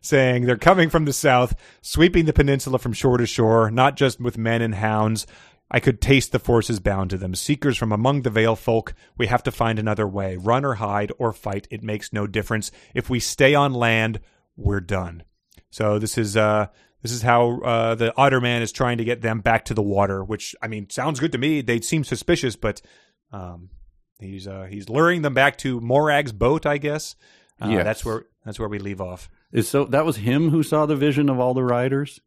saying 0.00 0.46
they're 0.46 0.56
coming 0.56 0.90
from 0.90 1.04
the 1.04 1.12
south, 1.12 1.54
sweeping 1.80 2.24
the 2.24 2.32
peninsula 2.32 2.78
from 2.78 2.92
shore 2.92 3.18
to 3.18 3.26
shore, 3.26 3.70
not 3.70 3.96
just 3.96 4.20
with 4.20 4.36
men 4.36 4.60
and 4.60 4.74
hounds. 4.74 5.26
I 5.70 5.80
could 5.80 6.00
taste 6.00 6.32
the 6.32 6.38
forces 6.38 6.80
bound 6.80 7.10
to 7.10 7.18
them. 7.18 7.34
Seekers 7.34 7.76
from 7.76 7.92
among 7.92 8.22
the 8.22 8.30
Vale 8.30 8.56
folk, 8.56 8.94
we 9.18 9.26
have 9.26 9.42
to 9.42 9.52
find 9.52 9.78
another 9.78 10.08
way. 10.08 10.36
Run 10.36 10.64
or 10.64 10.74
hide 10.74 11.12
or 11.18 11.32
fight, 11.32 11.68
it 11.70 11.82
makes 11.82 12.12
no 12.12 12.26
difference. 12.26 12.70
If 12.94 13.10
we 13.10 13.20
stay 13.20 13.54
on 13.54 13.74
land, 13.74 14.20
we're 14.56 14.80
done. 14.80 15.24
So 15.70 15.98
this 15.98 16.16
is 16.16 16.36
uh 16.36 16.68
this 17.02 17.12
is 17.12 17.22
how 17.22 17.60
uh, 17.60 17.94
the 17.94 18.12
Otter 18.16 18.40
Man 18.40 18.60
is 18.60 18.72
trying 18.72 18.98
to 18.98 19.04
get 19.04 19.20
them 19.20 19.40
back 19.40 19.66
to 19.66 19.74
the 19.74 19.82
water, 19.82 20.24
which 20.24 20.56
I 20.60 20.66
mean 20.66 20.90
sounds 20.90 21.20
good 21.20 21.32
to 21.32 21.38
me. 21.38 21.60
They 21.60 21.80
seem 21.80 22.02
suspicious, 22.02 22.56
but 22.56 22.82
um, 23.30 23.70
he's 24.18 24.46
uh, 24.46 24.66
he's 24.70 24.88
luring 24.88 25.22
them 25.22 25.34
back 25.34 25.56
to 25.58 25.80
Morag's 25.80 26.32
boat, 26.32 26.66
I 26.66 26.78
guess. 26.78 27.16
Uh, 27.60 27.68
Yes. 27.68 27.84
That's 27.84 28.04
where 28.04 28.24
that's 28.44 28.58
where 28.58 28.68
we 28.68 28.78
leave 28.78 29.00
off. 29.00 29.28
is 29.52 29.68
so 29.68 29.84
that 29.86 30.04
was 30.04 30.16
him 30.18 30.50
who 30.50 30.62
saw 30.62 30.86
the 30.86 30.96
vision 30.96 31.28
of 31.28 31.38
all 31.40 31.54
the 31.54 31.64
riders. 31.64 32.20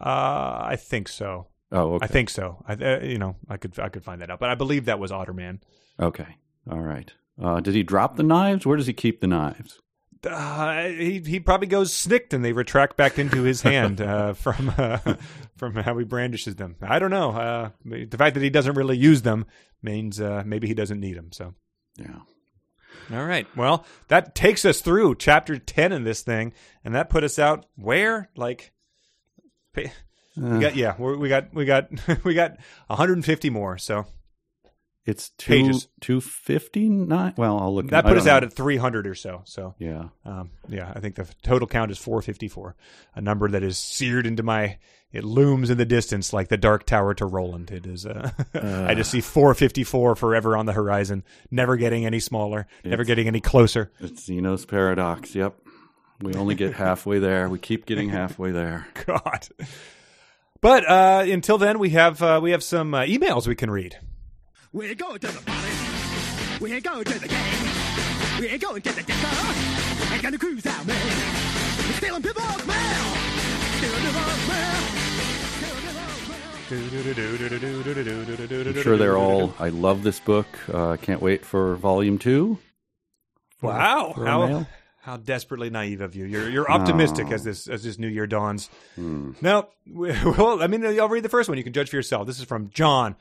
Uh, 0.00 0.60
I 0.64 0.76
think 0.78 1.08
so. 1.08 1.46
Oh, 1.72 1.94
okay. 1.94 2.04
I 2.04 2.06
think 2.08 2.30
so. 2.30 2.62
I, 2.68 2.72
uh, 2.74 3.00
you 3.02 3.18
know, 3.18 3.36
I 3.48 3.56
could 3.56 3.78
I 3.78 3.88
could 3.88 4.04
find 4.04 4.20
that 4.22 4.30
out, 4.30 4.38
but 4.40 4.50
I 4.50 4.54
believe 4.54 4.84
that 4.86 4.98
was 4.98 5.10
Otterman. 5.10 5.60
Okay. 6.00 6.36
All 6.70 6.80
right. 6.80 7.12
Uh, 7.40 7.60
did 7.60 7.74
he 7.74 7.82
drop 7.82 8.16
the 8.16 8.22
knives? 8.22 8.66
Where 8.66 8.76
does 8.76 8.86
he 8.86 8.92
keep 8.92 9.20
the 9.20 9.26
knives? 9.26 9.80
Uh, 10.24 10.88
he 10.88 11.20
he 11.24 11.40
probably 11.40 11.66
goes 11.66 11.92
snicked, 11.92 12.32
and 12.32 12.44
they 12.44 12.52
retract 12.52 12.96
back 12.96 13.18
into 13.18 13.42
his 13.42 13.62
hand 13.62 14.00
uh, 14.00 14.32
from 14.32 14.72
uh, 14.76 14.98
from 15.56 15.74
how 15.74 15.96
he 15.98 16.04
brandishes 16.04 16.56
them. 16.56 16.76
I 16.82 16.98
don't 16.98 17.10
know. 17.10 17.30
Uh, 17.30 17.70
the 17.84 18.16
fact 18.16 18.34
that 18.34 18.42
he 18.42 18.50
doesn't 18.50 18.74
really 18.74 18.96
use 18.96 19.22
them 19.22 19.46
means 19.82 20.20
uh, 20.20 20.42
maybe 20.46 20.66
he 20.66 20.74
doesn't 20.74 21.00
need 21.00 21.16
them. 21.16 21.32
So. 21.32 21.54
Yeah. 21.98 22.20
All 23.12 23.24
right. 23.24 23.46
Well, 23.56 23.84
that 24.08 24.34
takes 24.34 24.64
us 24.64 24.80
through 24.80 25.16
chapter 25.16 25.58
10 25.58 25.92
in 25.92 26.04
this 26.04 26.22
thing, 26.22 26.52
and 26.84 26.94
that 26.94 27.08
put 27.08 27.24
us 27.24 27.38
out 27.38 27.66
where? 27.76 28.30
Like 28.36 28.72
pa- 29.74 29.92
we 30.36 30.58
got 30.60 30.76
yeah, 30.76 30.94
we 30.98 31.28
got 31.28 31.54
we 31.54 31.64
got 31.64 31.88
we 32.24 32.34
got 32.34 32.56
150 32.88 33.50
more. 33.50 33.78
So 33.78 34.06
It's 35.06 35.30
two 35.30 35.50
Pages. 35.52 35.88
two 36.00 36.20
fifty 36.20 36.88
nine. 36.88 37.34
Well, 37.36 37.58
I'll 37.60 37.74
look. 37.74 37.88
that 37.90 38.04
put 38.04 38.18
us 38.18 38.26
out 38.26 38.42
at 38.42 38.52
300 38.52 39.06
or 39.06 39.14
so. 39.14 39.42
So 39.44 39.74
Yeah. 39.78 40.08
um, 40.24 40.50
yeah, 40.68 40.92
I 40.94 40.98
think 41.00 41.14
the 41.14 41.26
total 41.42 41.68
count 41.68 41.90
is 41.92 41.98
454, 41.98 42.74
a 43.14 43.20
number 43.20 43.48
that 43.48 43.62
is 43.62 43.78
seared 43.78 44.26
into 44.26 44.42
my 44.42 44.78
it 45.12 45.22
looms 45.24 45.70
in 45.70 45.78
the 45.78 45.84
distance 45.86 46.32
like 46.32 46.48
the 46.48 46.56
dark 46.56 46.84
tower 46.84 47.14
to 47.14 47.24
Roland. 47.24 47.70
It 47.70 47.86
is 47.86 48.04
uh, 48.04 48.30
I 48.54 48.94
just 48.94 49.12
see 49.12 49.20
454 49.20 50.16
forever 50.16 50.56
on 50.56 50.66
the 50.66 50.72
horizon, 50.72 51.22
never 51.52 51.76
getting 51.76 52.04
any 52.04 52.18
smaller, 52.20 52.66
never 52.84 53.04
getting 53.04 53.28
any 53.28 53.40
closer. 53.40 53.92
It's 54.00 54.24
Zeno's 54.26 54.66
paradox. 54.66 55.34
Yep. 55.36 55.54
We 56.20 56.34
only 56.34 56.56
get 56.56 56.72
halfway 56.84 57.20
there. 57.20 57.48
We 57.48 57.60
keep 57.60 57.86
getting 57.86 58.08
halfway 58.08 58.50
there. 58.50 58.88
God. 59.06 59.46
But 60.60 60.88
uh, 60.88 61.24
until 61.30 61.58
then, 61.58 61.78
we 61.78 61.90
have 61.90 62.20
uh, 62.20 62.40
we 62.42 62.50
have 62.50 62.62
some 62.64 62.92
uh, 62.92 63.02
emails 63.02 63.46
we 63.46 63.54
can 63.54 63.70
read. 63.70 63.96
We're 64.76 64.94
going 64.94 65.18
to 65.20 65.28
the 65.28 65.40
party. 65.40 65.70
We're 66.60 66.82
going 66.82 67.04
to 67.04 67.18
the 67.18 67.28
game. 67.28 67.38
We're 68.38 68.58
going 68.58 68.82
to 68.82 68.92
the 68.92 69.02
disco. 69.04 70.10
We're 70.10 70.20
gonna 70.20 70.36
cruise 70.36 70.66
out, 70.66 70.86
man. 70.86 70.98
We're 71.78 71.94
stealing 71.94 72.22
people's 72.22 72.66
mail. 72.66 73.14
Stealing 73.78 74.02
people's 74.04 74.48
mail. 74.48 74.76
Stealing 75.56 76.90
people's 76.90 77.08
mail. 78.58 78.66
I'm 78.66 78.82
sure 78.82 78.98
they're 78.98 79.16
all. 79.16 79.54
I 79.58 79.70
love 79.70 80.02
this 80.02 80.20
book. 80.20 80.46
Uh, 80.70 80.90
I 80.90 80.98
can't 80.98 81.22
wait 81.22 81.42
for 81.42 81.76
volume 81.76 82.18
two. 82.18 82.58
Wow, 83.62 84.12
for 84.14 84.26
how 84.26 84.46
mail? 84.46 84.66
how 85.00 85.16
desperately 85.16 85.70
naive 85.70 86.02
of 86.02 86.14
you! 86.14 86.26
You're 86.26 86.50
you're 86.50 86.70
optimistic 86.70 87.30
as 87.30 87.44
this 87.44 87.66
as 87.66 87.82
this 87.82 87.98
new 87.98 88.08
year 88.08 88.26
dawns. 88.26 88.68
Hmm. 88.96 89.30
No, 89.40 89.68
well, 89.86 90.62
I 90.62 90.66
mean, 90.66 90.84
I'll 90.84 91.08
read 91.08 91.22
the 91.22 91.30
first 91.30 91.48
one. 91.48 91.56
You 91.56 91.64
can 91.64 91.72
judge 91.72 91.88
for 91.88 91.96
yourself. 91.96 92.26
This 92.26 92.38
is 92.38 92.44
from 92.44 92.68
John. 92.74 93.16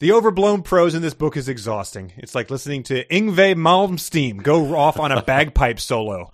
The 0.00 0.12
overblown 0.12 0.62
prose 0.62 0.94
in 0.94 1.02
this 1.02 1.14
book 1.14 1.36
is 1.36 1.48
exhausting. 1.48 2.12
It's 2.16 2.34
like 2.34 2.50
listening 2.50 2.82
to 2.84 3.04
Yngwie 3.06 3.54
Malmsteen 3.54 4.42
go 4.42 4.74
off 4.76 4.98
on 4.98 5.12
a 5.12 5.22
bagpipe 5.26 5.78
solo. 5.78 6.32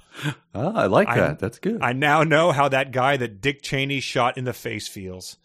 Ah, 0.54 0.72
I 0.74 0.86
like 0.86 1.08
I- 1.08 1.16
that. 1.18 1.38
That's 1.38 1.58
good. 1.58 1.78
I 1.82 1.92
now 1.92 2.22
know 2.22 2.52
how 2.52 2.68
that 2.70 2.90
guy 2.90 3.16
that 3.18 3.40
Dick 3.40 3.60
Cheney 3.62 4.00
shot 4.00 4.38
in 4.38 4.44
the 4.44 4.52
face 4.54 4.88
feels. 4.88 5.36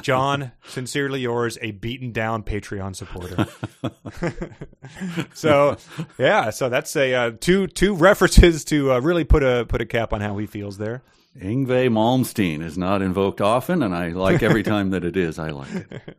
John, 0.00 0.50
sincerely 0.66 1.20
yours, 1.20 1.56
a 1.62 1.70
beaten 1.70 2.10
down 2.10 2.42
Patreon 2.42 2.96
supporter. 2.96 3.46
so, 5.34 5.76
yeah, 6.18 6.50
so 6.50 6.68
that's 6.68 6.96
a 6.96 7.14
uh, 7.14 7.30
two 7.40 7.68
two 7.68 7.94
references 7.94 8.64
to 8.66 8.92
uh, 8.92 8.98
really 9.00 9.22
put 9.22 9.44
a 9.44 9.64
put 9.68 9.80
a 9.80 9.86
cap 9.86 10.12
on 10.12 10.20
how 10.20 10.36
he 10.38 10.46
feels 10.46 10.78
there. 10.78 11.02
Yngwie 11.38 11.88
Malmsteen 11.90 12.60
is 12.60 12.76
not 12.76 13.02
invoked 13.02 13.40
often, 13.40 13.84
and 13.84 13.94
I 13.94 14.08
like 14.08 14.42
every 14.42 14.64
time 14.64 14.90
that 14.90 15.04
it 15.04 15.16
is. 15.16 15.38
I 15.38 15.50
like 15.50 15.72
it. 15.72 16.18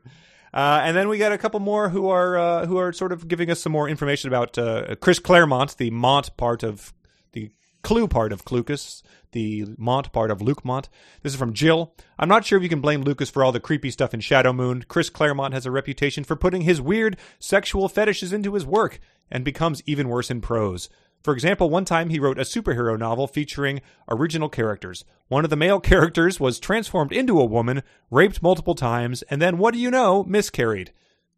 Uh, 0.54 0.82
and 0.84 0.96
then 0.96 1.10
we 1.10 1.18
got 1.18 1.32
a 1.32 1.38
couple 1.38 1.60
more 1.60 1.90
who 1.90 2.10
are 2.10 2.38
uh, 2.38 2.66
who 2.66 2.78
are 2.78 2.94
sort 2.94 3.12
of 3.12 3.28
giving 3.28 3.50
us 3.50 3.60
some 3.60 3.72
more 3.72 3.90
information 3.90 4.28
about 4.28 4.58
uh, 4.58 4.96
Chris 5.02 5.20
Claremont, 5.20 5.78
the 5.78 5.90
Mont 5.90 6.36
part 6.38 6.62
of 6.62 6.94
the 7.32 7.50
Clue 7.82 8.08
part 8.08 8.32
of 8.32 8.46
Clucas, 8.46 9.02
the 9.32 9.66
Mont 9.78 10.12
part 10.14 10.30
of 10.30 10.42
Luke 10.42 10.64
Mont. 10.64 10.90
This 11.22 11.34
is 11.34 11.40
from 11.40 11.54
Jill. 11.54 11.96
I'm 12.20 12.30
not 12.30 12.46
sure 12.46 12.58
if 12.58 12.64
you 12.64 12.70
can 12.70 12.82
blame 12.82 13.02
Lucas 13.02 13.30
for 13.30 13.44
all 13.44 13.52
the 13.52 13.60
creepy 13.60 13.90
stuff 13.90 14.14
in 14.14 14.20
Shadow 14.20 14.54
Moon. 14.54 14.86
Chris 14.88 15.10
Claremont 15.10 15.54
has 15.54 15.66
a 15.66 15.72
reputation 15.72 16.24
for 16.24 16.36
putting 16.36 16.62
his 16.62 16.80
weird 16.80 17.18
sexual 17.40 17.90
fetishes 17.90 18.32
into 18.32 18.54
his 18.54 18.66
work, 18.66 19.00
and 19.32 19.44
becomes 19.44 19.82
even 19.86 20.08
worse 20.08 20.30
in 20.30 20.40
prose. 20.40 20.88
For 21.24 21.34
example, 21.34 21.70
one 21.70 21.86
time 21.86 22.10
he 22.10 22.20
wrote 22.20 22.38
a 22.38 22.44
superhero 22.44 23.00
novel 23.00 23.28
featuring 23.28 23.82
original 24.10 24.50
characters. 24.50 25.06
One 25.30 25.44
of 25.44 25.50
the 25.50 25.56
male 25.56 25.80
characters 25.82 26.40
was 26.40 26.60
transformed 26.60 27.12
into 27.12 27.40
a 27.40 27.46
woman, 27.46 27.84
raped 28.12 28.42
multiple 28.44 28.76
times, 28.76 29.22
and 29.24 29.42
then, 29.42 29.58
what 29.58 29.74
do 29.74 29.80
you 29.80 29.90
know, 29.90 30.24
miscarried. 30.24 30.92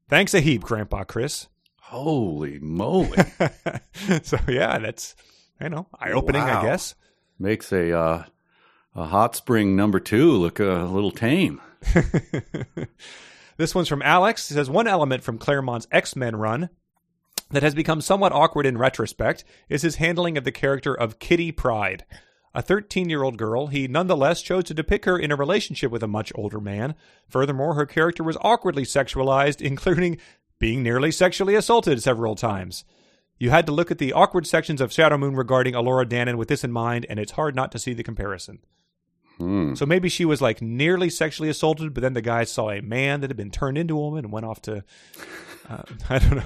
Thanks 0.09 0.33
a 0.33 0.39
heap, 0.39 0.63
Grandpa 0.63 1.03
Chris. 1.03 1.47
Holy 1.81 2.57
moly! 2.59 3.17
so, 4.23 4.39
yeah, 4.47 4.79
that's, 4.79 5.15
I 5.59 5.67
know, 5.67 5.87
eye 5.99 6.11
opening, 6.11 6.41
I 6.41 6.63
guess. 6.63 6.95
Makes 7.37 7.71
a 7.71 7.95
uh, 7.97 8.23
a 8.95 9.05
hot 9.05 9.35
spring 9.35 9.75
number 9.75 9.99
two 9.99 10.31
look 10.31 10.59
a 10.59 10.87
little 10.89 11.11
tame. 11.11 11.61
This 13.57 13.73
one's 13.73 13.87
from 13.87 14.01
Alex. 14.01 14.49
He 14.49 14.53
says 14.53 14.69
one 14.69 14.87
element 14.87 15.23
from 15.23 15.37
Claremont's 15.37 15.87
X 15.91 16.15
Men 16.15 16.35
run 16.35 16.69
that 17.51 17.63
has 17.63 17.75
become 17.75 18.01
somewhat 18.01 18.31
awkward 18.31 18.65
in 18.65 18.77
retrospect 18.77 19.43
is 19.69 19.81
his 19.81 19.97
handling 19.97 20.37
of 20.37 20.43
the 20.43 20.51
character 20.51 20.93
of 20.93 21.19
Kitty 21.19 21.51
Pryde. 21.51 22.05
A 22.53 22.61
13 22.61 23.09
year 23.09 23.23
old 23.23 23.37
girl, 23.37 23.67
he 23.67 23.87
nonetheless 23.87 24.41
chose 24.41 24.63
to 24.65 24.73
depict 24.73 25.05
her 25.05 25.19
in 25.19 25.31
a 25.31 25.35
relationship 25.35 25.91
with 25.91 26.03
a 26.03 26.07
much 26.07 26.31
older 26.35 26.61
man. 26.61 26.95
Furthermore, 27.27 27.73
her 27.73 27.85
character 27.85 28.23
was 28.23 28.37
awkwardly 28.41 28.83
sexualized, 28.83 29.61
including 29.65 30.17
being 30.57 30.81
nearly 30.81 31.11
sexually 31.11 31.55
assaulted 31.55 32.01
several 32.01 32.35
times. 32.35 32.85
You 33.37 33.49
had 33.49 33.65
to 33.65 33.73
look 33.73 33.91
at 33.91 33.97
the 33.97 34.13
awkward 34.13 34.47
sections 34.47 34.79
of 34.79 34.93
Shadow 34.93 35.17
Moon 35.17 35.35
regarding 35.35 35.73
Elora 35.73 36.05
Danan 36.05 36.35
with 36.35 36.47
this 36.47 36.63
in 36.63 36.71
mind, 36.71 37.05
and 37.09 37.19
it's 37.19 37.33
hard 37.33 37.55
not 37.55 37.71
to 37.73 37.79
see 37.79 37.93
the 37.93 38.03
comparison. 38.03 38.59
So 39.75 39.85
maybe 39.85 40.07
she 40.07 40.23
was 40.23 40.41
like 40.41 40.61
nearly 40.61 41.09
sexually 41.09 41.49
assaulted, 41.49 41.93
but 41.93 42.01
then 42.01 42.13
the 42.13 42.21
guy 42.21 42.45
saw 42.45 42.69
a 42.69 42.81
man 42.81 43.19
that 43.19 43.29
had 43.29 43.35
been 43.35 43.51
turned 43.51 43.77
into 43.77 43.97
a 43.97 44.01
woman 44.01 44.23
and 44.23 44.31
went 44.31 44.45
off 44.45 44.61
to, 44.61 44.85
uh, 45.69 45.83
I 46.09 46.19
don't 46.19 46.37
know, 46.37 46.43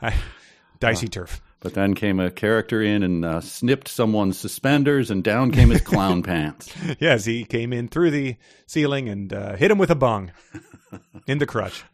I, 0.02 0.14
dicey 0.78 1.08
turf. 1.08 1.40
But 1.60 1.74
then 1.74 1.94
came 1.94 2.20
a 2.20 2.30
character 2.30 2.80
in 2.80 3.02
and 3.02 3.24
uh, 3.24 3.40
snipped 3.42 3.88
someone's 3.88 4.38
suspenders, 4.38 5.10
and 5.10 5.22
down 5.22 5.50
came 5.50 5.68
his 5.68 5.82
clown 5.82 6.22
pants. 6.24 6.72
Yes, 6.98 7.26
he 7.26 7.44
came 7.44 7.74
in 7.74 7.88
through 7.88 8.12
the 8.12 8.36
ceiling 8.66 9.10
and 9.10 9.32
uh, 9.32 9.56
hit 9.56 9.70
him 9.70 9.76
with 9.76 9.90
a 9.90 9.94
bung 9.94 10.32
in 11.26 11.36
the 11.38 11.46
crutch. 11.46 11.84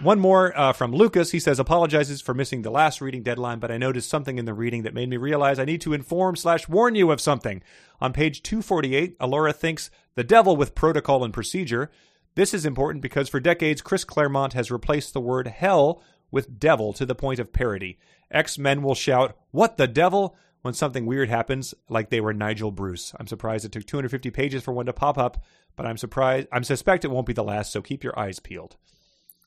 One 0.00 0.20
more 0.20 0.56
uh, 0.56 0.72
from 0.72 0.92
Lucas. 0.92 1.32
He 1.32 1.40
says 1.40 1.58
apologizes 1.58 2.20
for 2.20 2.34
missing 2.34 2.62
the 2.62 2.70
last 2.70 3.00
reading 3.00 3.24
deadline, 3.24 3.58
but 3.58 3.72
I 3.72 3.78
noticed 3.78 4.08
something 4.08 4.38
in 4.38 4.44
the 4.44 4.54
reading 4.54 4.82
that 4.82 4.94
made 4.94 5.08
me 5.08 5.16
realize 5.16 5.58
I 5.58 5.64
need 5.64 5.80
to 5.80 5.92
inform 5.92 6.36
slash 6.36 6.68
warn 6.68 6.94
you 6.94 7.10
of 7.10 7.20
something. 7.20 7.62
On 8.00 8.12
page 8.12 8.42
248, 8.42 9.18
Elora 9.18 9.52
thinks 9.52 9.90
the 10.14 10.22
devil 10.22 10.56
with 10.56 10.76
protocol 10.76 11.24
and 11.24 11.34
procedure. 11.34 11.90
This 12.36 12.54
is 12.54 12.64
important 12.64 13.02
because 13.02 13.28
for 13.28 13.40
decades, 13.40 13.82
Chris 13.82 14.04
Claremont 14.04 14.52
has 14.52 14.70
replaced 14.70 15.12
the 15.12 15.20
word 15.20 15.48
hell 15.48 16.00
with 16.34 16.58
devil 16.60 16.92
to 16.92 17.06
the 17.06 17.14
point 17.14 17.38
of 17.38 17.52
parody. 17.52 17.98
X 18.30 18.58
Men 18.58 18.82
will 18.82 18.94
shout, 18.94 19.36
What 19.52 19.76
the 19.78 19.86
devil? 19.88 20.36
when 20.62 20.72
something 20.72 21.04
weird 21.04 21.28
happens, 21.28 21.74
like 21.90 22.08
they 22.08 22.22
were 22.22 22.32
Nigel 22.32 22.70
Bruce. 22.70 23.12
I'm 23.20 23.26
surprised 23.26 23.66
it 23.66 23.72
took 23.72 23.84
250 23.84 24.30
pages 24.30 24.62
for 24.62 24.72
one 24.72 24.86
to 24.86 24.94
pop 24.94 25.18
up, 25.18 25.44
but 25.76 25.84
I'm 25.84 25.98
surprised. 25.98 26.48
I'm 26.50 26.64
suspect 26.64 27.04
it 27.04 27.10
won't 27.10 27.26
be 27.26 27.34
the 27.34 27.44
last, 27.44 27.70
so 27.70 27.82
keep 27.82 28.02
your 28.02 28.18
eyes 28.18 28.40
peeled. 28.40 28.76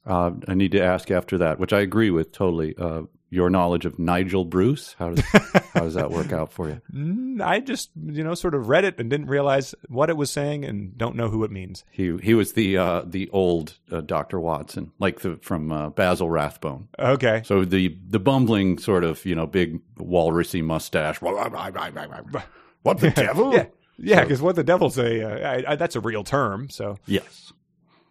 Uh, 0.05 0.31
I 0.47 0.53
need 0.53 0.71
to 0.73 0.79
ask 0.83 1.09
after 1.09 1.39
that, 1.39 1.59
which 1.59 1.73
I 1.73 1.79
agree 1.79 2.11
with 2.11 2.31
totally. 2.31 2.75
Uh, 2.77 3.03
your 3.29 3.49
knowledge 3.49 3.85
of 3.85 3.99
Nigel 3.99 4.45
Bruce, 4.45 4.95
how 4.97 5.11
does 5.11 5.25
how 5.73 5.81
does 5.81 5.93
that 5.95 6.11
work 6.11 6.31
out 6.31 6.51
for 6.51 6.69
you? 6.69 6.81
Mm, 6.93 7.41
I 7.41 7.59
just, 7.59 7.89
you 8.05 8.23
know, 8.23 8.33
sort 8.33 8.55
of 8.55 8.69
read 8.69 8.85
it 8.85 8.99
and 8.99 9.09
didn't 9.09 9.27
realize 9.27 9.75
what 9.89 10.09
it 10.09 10.15
was 10.17 10.31
saying 10.31 10.63
and 10.63 10.97
don't 10.97 11.15
know 11.15 11.29
who 11.29 11.43
it 11.43 11.51
means. 11.51 11.83
He 11.91 12.15
he 12.17 12.33
was 12.33 12.53
the 12.53 12.77
uh, 12.77 13.01
the 13.05 13.29
old 13.31 13.77
uh, 13.91 14.01
Doctor 14.01 14.39
Watson, 14.39 14.91
like 14.99 15.19
the 15.21 15.37
from 15.41 15.71
uh, 15.71 15.89
Basil 15.89 16.29
Rathbone. 16.29 16.87
Okay. 16.97 17.41
So 17.45 17.65
the 17.65 17.97
the 18.07 18.19
bumbling 18.19 18.77
sort 18.77 19.03
of 19.03 19.25
you 19.25 19.35
know 19.35 19.45
big 19.45 19.81
walrusy 19.97 20.63
mustache. 20.63 21.21
What 21.21 22.99
the 22.99 23.09
devil? 23.15 23.53
Yeah. 23.53 23.65
Yeah, 23.99 24.21
because 24.21 24.43
what 24.43 24.55
the 24.55 24.63
devil's 24.63 24.99
a, 24.99 25.23
uh, 25.23 25.49
I, 25.67 25.71
I, 25.71 25.75
that's 25.75 25.95
a 25.95 25.99
real 25.99 26.23
term. 26.23 26.69
So 26.69 26.97
Yes. 27.07 27.51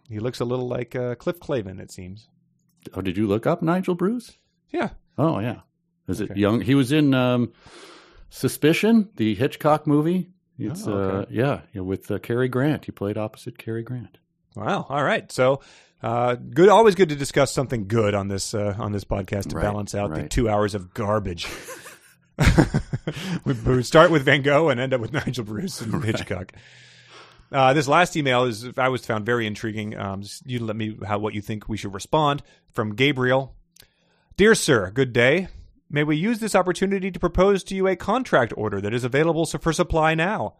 he 0.09 0.19
looks 0.19 0.41
a 0.41 0.45
little 0.45 0.67
like 0.67 0.97
uh, 0.97 1.15
Cliff 1.15 1.39
Clavin, 1.39 1.79
it 1.79 1.91
seems. 1.91 2.27
Oh, 2.93 2.99
did 2.99 3.15
you 3.15 3.25
look 3.25 3.47
up 3.47 3.61
Nigel 3.61 3.95
Bruce? 3.95 4.37
Yeah. 4.69 4.89
Oh 5.17 5.39
yeah. 5.39 5.61
Is 6.07 6.21
it 6.21 6.37
young? 6.37 6.61
He 6.61 6.75
was 6.75 6.91
in 6.91 7.13
um, 7.13 7.51
Suspicion, 8.29 9.09
the 9.15 9.35
Hitchcock 9.35 9.85
movie. 9.87 10.29
It's 10.59 10.87
Oh, 10.87 10.93
okay. 10.93 11.33
uh, 11.35 11.61
yeah, 11.73 11.81
with 11.81 12.09
uh, 12.09 12.17
Cary 12.19 12.47
Grant. 12.47 12.85
He 12.85 12.91
played 12.91 13.17
opposite 13.17 13.57
Cary 13.57 13.83
Grant. 13.83 14.17
Wow. 14.55 14.85
All 14.89 15.03
right. 15.03 15.31
So, 15.31 15.61
uh, 16.01 16.35
good. 16.35 16.69
Always 16.69 16.95
good 16.95 17.09
to 17.09 17.15
discuss 17.15 17.51
something 17.51 17.87
good 17.87 18.15
on 18.15 18.27
this 18.27 18.53
uh, 18.53 18.73
on 18.77 18.91
this 18.91 19.03
podcast 19.03 19.49
to 19.49 19.55
Right, 19.57 19.63
balance 19.63 19.93
out 19.95 20.13
the 20.13 20.27
two 20.29 20.49
hours 20.49 20.73
of 20.75 20.93
garbage. 20.93 21.47
we, 23.45 23.53
we 23.65 23.83
start 23.83 24.11
with 24.11 24.23
Van 24.23 24.41
Gogh 24.41 24.69
and 24.69 24.79
end 24.79 24.93
up 24.93 25.01
with 25.01 25.13
Nigel 25.13 25.43
Bruce 25.43 25.81
and 25.81 26.03
Hitchcock. 26.05 26.53
Uh, 27.51 27.73
this 27.73 27.87
last 27.87 28.15
email 28.17 28.43
is 28.43 28.67
I 28.77 28.89
was 28.89 29.05
found 29.05 29.25
very 29.25 29.47
intriguing. 29.47 29.97
Um, 29.97 30.23
you 30.45 30.59
let 30.59 30.75
me 30.75 30.97
how 31.05 31.19
what 31.19 31.33
you 31.33 31.41
think 31.41 31.69
we 31.69 31.77
should 31.77 31.93
respond 31.93 32.43
from 32.73 32.95
Gabriel. 32.95 33.55
Dear 34.37 34.53
sir, 34.53 34.91
good 34.91 35.13
day. 35.13 35.47
May 35.89 36.03
we 36.03 36.15
use 36.15 36.37
this 36.37 36.53
opportunity 36.53 37.09
to 37.09 37.19
propose 37.19 37.63
to 37.63 37.75
you 37.75 37.87
a 37.87 37.95
contract 37.95 38.53
order 38.55 38.79
that 38.79 38.93
is 38.93 39.03
available 39.03 39.47
for 39.47 39.73
supply 39.73 40.13
now. 40.13 40.57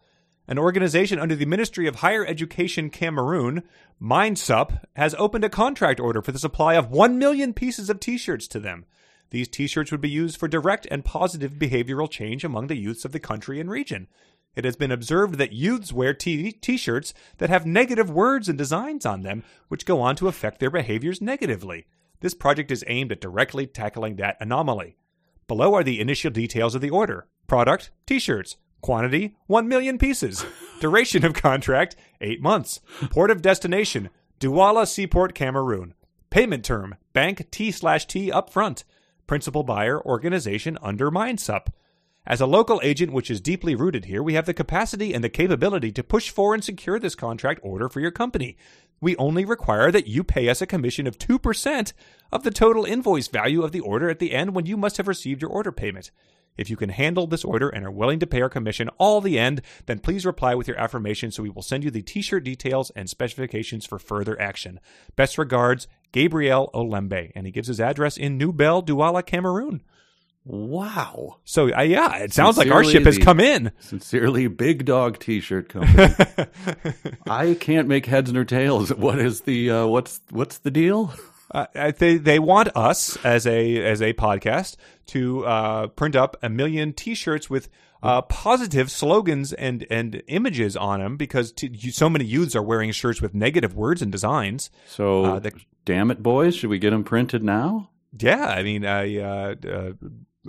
An 0.47 0.57
organization 0.57 1.19
under 1.19 1.35
the 1.35 1.45
Ministry 1.45 1.85
of 1.85 1.97
Higher 1.97 2.25
Education 2.25 2.89
Cameroon, 2.89 3.61
MindSup, 4.01 4.81
has 4.95 5.13
opened 5.19 5.43
a 5.43 5.49
contract 5.49 5.99
order 5.99 6.23
for 6.23 6.31
the 6.31 6.39
supply 6.39 6.73
of 6.73 6.89
1 6.89 7.19
million 7.19 7.53
pieces 7.53 7.87
of 7.91 7.99
t 7.99 8.17
shirts 8.17 8.47
to 8.47 8.59
them. 8.59 8.85
These 9.29 9.47
t 9.47 9.67
shirts 9.67 9.91
would 9.91 10.01
be 10.01 10.09
used 10.09 10.39
for 10.39 10.47
direct 10.47 10.87
and 10.89 11.05
positive 11.05 11.51
behavioral 11.51 12.09
change 12.09 12.43
among 12.43 12.65
the 12.65 12.77
youths 12.77 13.05
of 13.05 13.11
the 13.11 13.19
country 13.19 13.59
and 13.59 13.69
region. 13.69 14.07
It 14.55 14.65
has 14.65 14.75
been 14.75 14.91
observed 14.91 15.35
that 15.35 15.53
youths 15.53 15.93
wear 15.93 16.15
t 16.15 16.77
shirts 16.77 17.13
that 17.37 17.51
have 17.51 17.67
negative 17.67 18.09
words 18.09 18.49
and 18.49 18.57
designs 18.57 19.05
on 19.05 19.21
them, 19.21 19.43
which 19.67 19.85
go 19.85 20.01
on 20.01 20.15
to 20.15 20.27
affect 20.27 20.59
their 20.59 20.71
behaviors 20.71 21.21
negatively. 21.21 21.85
This 22.19 22.33
project 22.33 22.71
is 22.71 22.83
aimed 22.87 23.11
at 23.11 23.21
directly 23.21 23.67
tackling 23.67 24.15
that 24.15 24.37
anomaly. 24.39 24.97
Below 25.47 25.73
are 25.75 25.83
the 25.83 25.99
initial 25.99 26.31
details 26.31 26.75
of 26.75 26.81
the 26.81 26.89
order 26.89 27.27
product, 27.47 27.91
t 28.05 28.19
shirts. 28.19 28.57
Quantity, 28.79 29.35
1 29.47 29.67
million 29.67 29.97
pieces. 29.97 30.45
Duration 30.79 31.25
of 31.25 31.33
contract, 31.33 31.95
8 32.21 32.41
months. 32.41 32.79
Port 33.09 33.31
of 33.31 33.41
destination, 33.41 34.09
Douala 34.39 34.87
Seaport, 34.87 35.33
Cameroon. 35.33 35.95
Payment 36.29 36.63
term, 36.63 36.95
bank 37.11 37.49
T 37.49 37.71
slash 37.71 38.05
T 38.05 38.29
upfront. 38.29 38.83
Principal 39.25 39.63
buyer, 39.63 39.99
organization 40.05 40.77
under 40.81 41.09
MindSup. 41.09 41.67
As 42.25 42.41
a 42.41 42.45
local 42.45 42.79
agent 42.83 43.13
which 43.13 43.31
is 43.31 43.41
deeply 43.41 43.73
rooted 43.73 44.05
here, 44.05 44.21
we 44.21 44.33
have 44.33 44.45
the 44.45 44.53
capacity 44.53 45.13
and 45.13 45.23
the 45.23 45.29
capability 45.29 45.91
to 45.93 46.03
push 46.03 46.29
for 46.29 46.53
and 46.53 46.63
secure 46.63 46.99
this 46.99 47.15
contract 47.15 47.61
order 47.63 47.89
for 47.89 47.99
your 47.99 48.11
company. 48.11 48.57
We 48.99 49.15
only 49.17 49.45
require 49.45 49.91
that 49.91 50.07
you 50.07 50.23
pay 50.23 50.49
us 50.49 50.61
a 50.61 50.67
commission 50.67 51.05
of 51.05 51.19
2% 51.19 51.93
of 52.31 52.43
the 52.43 52.51
total 52.51 52.85
invoice 52.85 53.27
value 53.27 53.63
of 53.63 53.71
the 53.71 53.79
order 53.79 54.09
at 54.09 54.19
the 54.19 54.33
end 54.33 54.55
when 54.55 54.65
you 54.65 54.77
must 54.77 54.97
have 54.97 55.07
received 55.07 55.41
your 55.41 55.51
order 55.51 55.71
payment. 55.71 56.11
If 56.57 56.71
you 56.71 56.75
can 56.75 56.89
handle 56.89 57.27
this 57.27 57.45
order 57.45 57.69
and 57.69 57.85
are 57.85 57.91
willing 57.91 58.19
to 58.19 58.27
pay 58.27 58.41
our 58.41 58.49
commission 58.49 58.89
all 58.97 59.21
the 59.21 59.37
end, 59.37 59.61
then 59.85 59.99
please 59.99 60.25
reply 60.25 60.55
with 60.55 60.67
your 60.67 60.77
affirmation 60.77 61.31
so 61.31 61.43
we 61.43 61.49
will 61.49 61.61
send 61.61 61.83
you 61.83 61.91
the 61.91 62.01
t-shirt 62.01 62.43
details 62.43 62.89
and 62.95 63.07
specifications 63.09 63.85
for 63.85 63.99
further 63.99 64.39
action. 64.41 64.79
Best 65.15 65.37
regards, 65.37 65.87
Gabriel 66.11 66.71
Olembe, 66.73 67.31
and 67.35 67.45
he 67.45 67.51
gives 67.51 67.67
his 67.67 67.79
address 67.79 68.17
in 68.17 68.37
New 68.37 68.51
Bell, 68.51 68.81
Douala, 68.81 69.23
Cameroon. 69.23 69.83
Wow. 70.47 71.39
So 71.43 71.75
uh, 71.75 71.81
yeah, 71.81 72.17
it 72.19 72.31
sounds 72.33 72.57
like 72.57 72.71
our 72.71 72.83
ship 72.83 73.03
has 73.05 73.17
the- 73.17 73.23
come 73.23 73.39
in. 73.41 73.71
Sincerely, 73.79 74.47
Big 74.47 74.85
Dog 74.85 75.19
T-shirt 75.19 75.67
company. 75.67 76.13
I 77.27 77.53
can't 77.55 77.87
make 77.87 78.05
heads 78.05 78.31
nor 78.31 78.45
tails. 78.45 78.93
What 78.93 79.19
is 79.19 79.41
the 79.41 79.69
uh, 79.71 79.85
what's 79.87 80.21
what's 80.29 80.59
the 80.59 80.71
deal? 80.71 81.13
Uh, 81.53 81.65
I- 81.75 81.91
they 81.91 82.17
they 82.17 82.39
want 82.39 82.69
us 82.75 83.17
as 83.25 83.45
a 83.45 83.83
as 83.83 84.01
a 84.01 84.13
podcast 84.13 84.77
to 85.07 85.45
uh, 85.45 85.87
print 85.87 86.15
up 86.15 86.37
a 86.41 86.49
million 86.49 86.93
T-shirts 86.93 87.49
with 87.49 87.67
uh, 88.01 88.21
positive 88.21 88.89
slogans 88.89 89.51
and 89.51 89.85
and 89.89 90.23
images 90.27 90.77
on 90.77 90.99
them 91.01 91.17
because 91.17 91.51
t- 91.51 91.69
you, 91.73 91.91
so 91.91 92.09
many 92.09 92.23
youths 92.25 92.55
are 92.55 92.63
wearing 92.63 92.91
shirts 92.91 93.21
with 93.21 93.33
negative 93.33 93.75
words 93.75 94.01
and 94.01 94.11
designs. 94.13 94.69
So, 94.87 95.25
Uh, 95.25 95.39
the- 95.39 95.51
damn 95.83 96.09
it, 96.11 96.23
boys, 96.23 96.55
should 96.55 96.69
we 96.69 96.79
get 96.79 96.91
them 96.91 97.03
printed 97.03 97.43
now? 97.43 97.89
Yeah, 98.17 98.45
I 98.45 98.63
mean, 98.63 98.85
uh, 98.85 99.55
uh, 99.65 99.67
uh, 99.69 99.91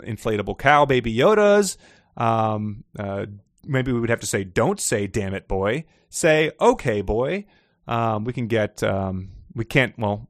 inflatable 0.06 0.58
cow, 0.58 0.84
baby 0.84 1.14
Yodas. 1.14 1.76
Um, 2.16 2.84
uh, 2.98 3.26
maybe 3.64 3.92
we 3.92 4.00
would 4.00 4.10
have 4.10 4.20
to 4.20 4.26
say, 4.26 4.44
"Don't 4.44 4.80
say, 4.80 5.06
damn 5.06 5.34
it, 5.34 5.48
boy." 5.48 5.84
Say, 6.08 6.52
"Okay, 6.60 7.02
boy." 7.02 7.44
Um, 7.86 8.24
we 8.24 8.32
can 8.32 8.46
get. 8.46 8.82
Um, 8.82 9.30
we 9.54 9.64
can't. 9.64 9.98
Well, 9.98 10.27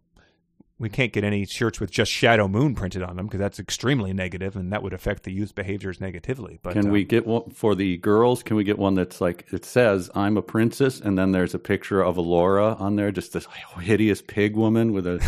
we 0.79 0.89
can't 0.89 1.13
get 1.13 1.25
any 1.25 1.45
shirts 1.45 1.81
with 1.81 1.91
just 1.91 2.11
Shadow 2.13 2.47
Moon 2.47 2.75
printed 2.75 3.03
on 3.03 3.17
them 3.17 3.27
because 3.27 3.41
that's 3.41 3.59
extremely 3.59 4.13
negative, 4.13 4.55
and 4.55 4.73
that 4.73 4.83
would 4.83 4.93
affect 4.93 5.25
the 5.25 5.33
youth 5.33 5.55
behaviors 5.55 6.01
negatively. 6.01 6.61
But 6.63 6.75
Can 6.75 6.89
uh, 6.89 6.91
we 6.91 7.05
get 7.05 7.27
one 7.27 7.51
for 7.51 7.75
the 7.75 7.97
girls? 7.97 8.43
Can 8.43 8.57
we 8.57 8.65
get 8.65 8.79
one 8.79 8.95
that's 8.95 9.21
like 9.21 9.47
it 9.53 9.65
says 9.65 10.09
"I'm 10.15 10.37
a 10.37 10.43
princess" 10.43 11.01
and 11.01 11.19
then 11.19 11.33
there's 11.33 11.55
a 11.55 11.59
picture 11.59 12.01
of 12.01 12.17
Elora 12.17 12.81
on 12.81 12.97
there, 12.97 13.11
just 13.11 13.33
this 13.33 13.47
hideous 13.81 14.23
pig 14.23 14.57
woman 14.57 14.93
with 14.93 15.07
a 15.07 15.19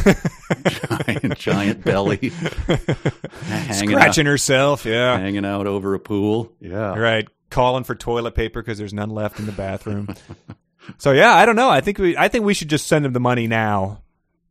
giant, 1.07 1.39
giant 1.39 1.85
belly, 1.85 2.17
hanging 3.43 3.95
out, 3.95 4.01
scratching 4.01 4.27
herself? 4.27 4.85
Yeah, 4.85 5.19
hanging 5.19 5.45
out 5.45 5.67
over 5.67 5.95
a 5.95 6.01
pool. 6.01 6.53
Yeah, 6.61 6.97
right. 6.97 7.27
Calling 7.51 7.83
for 7.83 7.97
toilet 7.97 8.37
paper 8.37 8.63
because 8.63 8.79
there's 8.79 8.95
none 8.95 9.11
left 9.11 9.41
in 9.41 9.47
the 9.47 9.53
bathroom. 9.53 10.15
so 10.99 11.11
yeah, 11.11 11.35
I 11.35 11.45
don't 11.45 11.57
know. 11.57 11.71
I 11.71 11.81
think 11.81 11.99
we 11.99 12.17
I 12.17 12.29
think 12.29 12.45
we 12.45 12.55
should 12.55 12.71
just 12.71 12.87
send 12.87 13.05
them 13.05 13.13
the 13.13 13.21
money 13.21 13.49
now, 13.49 14.03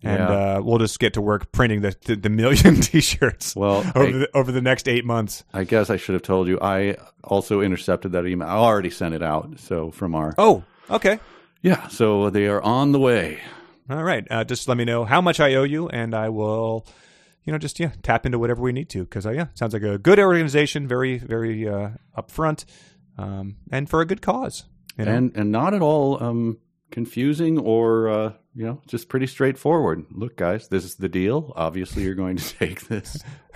and 0.04 0.20
Yeah. 0.20 0.30
uh, 0.58 0.62
we'll 0.64 0.78
just 0.80 1.00
get 1.00 1.14
to 1.14 1.22
work 1.22 1.52
printing 1.52 1.82
the 1.82 1.96
the, 2.06 2.16
the 2.16 2.30
million 2.30 2.76
T-shirts. 2.82 3.56
Well, 3.56 3.80
over 3.96 4.06
hey- 4.06 4.12
the, 4.12 4.30
over 4.38 4.52
the 4.52 4.62
next 4.62 4.88
eight 4.88 5.06
months. 5.06 5.44
I 5.54 5.64
guess 5.64 5.90
I 5.90 5.98
should 5.98 6.14
have 6.14 6.22
told 6.24 6.48
you. 6.48 6.60
I 6.62 6.96
also 7.24 7.62
intercepted 7.62 8.12
that 8.14 8.26
email. 8.26 8.48
I 8.48 8.54
already 8.54 8.90
sent 8.90 9.14
it 9.14 9.22
out. 9.24 9.60
So 9.60 9.92
from 9.92 10.16
our 10.16 10.34
Oh, 10.38 10.64
okay. 10.90 11.20
yeah, 11.62 11.88
so 11.90 12.30
they 12.30 12.48
are 12.48 12.62
on 12.62 12.92
the 12.92 13.00
way. 13.00 13.40
All 13.90 14.04
right. 14.04 14.26
Uh, 14.30 14.44
just 14.44 14.68
let 14.68 14.78
me 14.78 14.86
know 14.86 15.04
how 15.04 15.20
much 15.20 15.40
I 15.40 15.56
owe 15.56 15.64
you, 15.64 15.90
and 15.90 16.14
I 16.14 16.30
will, 16.30 16.86
you 17.44 17.52
know, 17.52 17.58
just 17.58 17.80
yeah, 17.80 17.92
tap 18.04 18.26
into 18.26 18.38
whatever 18.38 18.62
we 18.62 18.72
need 18.72 18.90
to. 18.92 19.00
Because 19.04 19.26
uh, 19.26 19.32
yeah, 19.32 19.48
sounds 19.56 19.74
like 19.74 19.82
a 19.84 19.98
good 19.98 20.20
organization, 20.20 20.88
very 20.88 21.18
very 21.18 21.68
uh, 21.68 21.90
upfront, 22.18 22.66
um, 23.18 23.56
and 23.72 23.90
for 23.90 24.02
a 24.02 24.06
good 24.06 24.22
cause. 24.22 24.66
You 24.98 25.06
know? 25.06 25.12
and 25.14 25.36
and 25.36 25.52
not 25.52 25.74
at 25.74 25.82
all 25.82 26.22
um, 26.24 26.58
confusing 26.92 27.58
or 27.58 28.10
uh, 28.10 28.34
you 28.60 28.65
know 28.65 28.81
just 28.88 29.07
pretty 29.07 29.26
straightforward. 29.26 30.06
Look, 30.11 30.36
guys, 30.36 30.68
this 30.68 30.84
is 30.84 30.95
the 30.95 31.07
deal. 31.07 31.53
Obviously, 31.56 32.03
you're 32.03 32.14
going 32.14 32.36
to 32.36 32.56
take 32.60 32.88
this. 32.90 33.23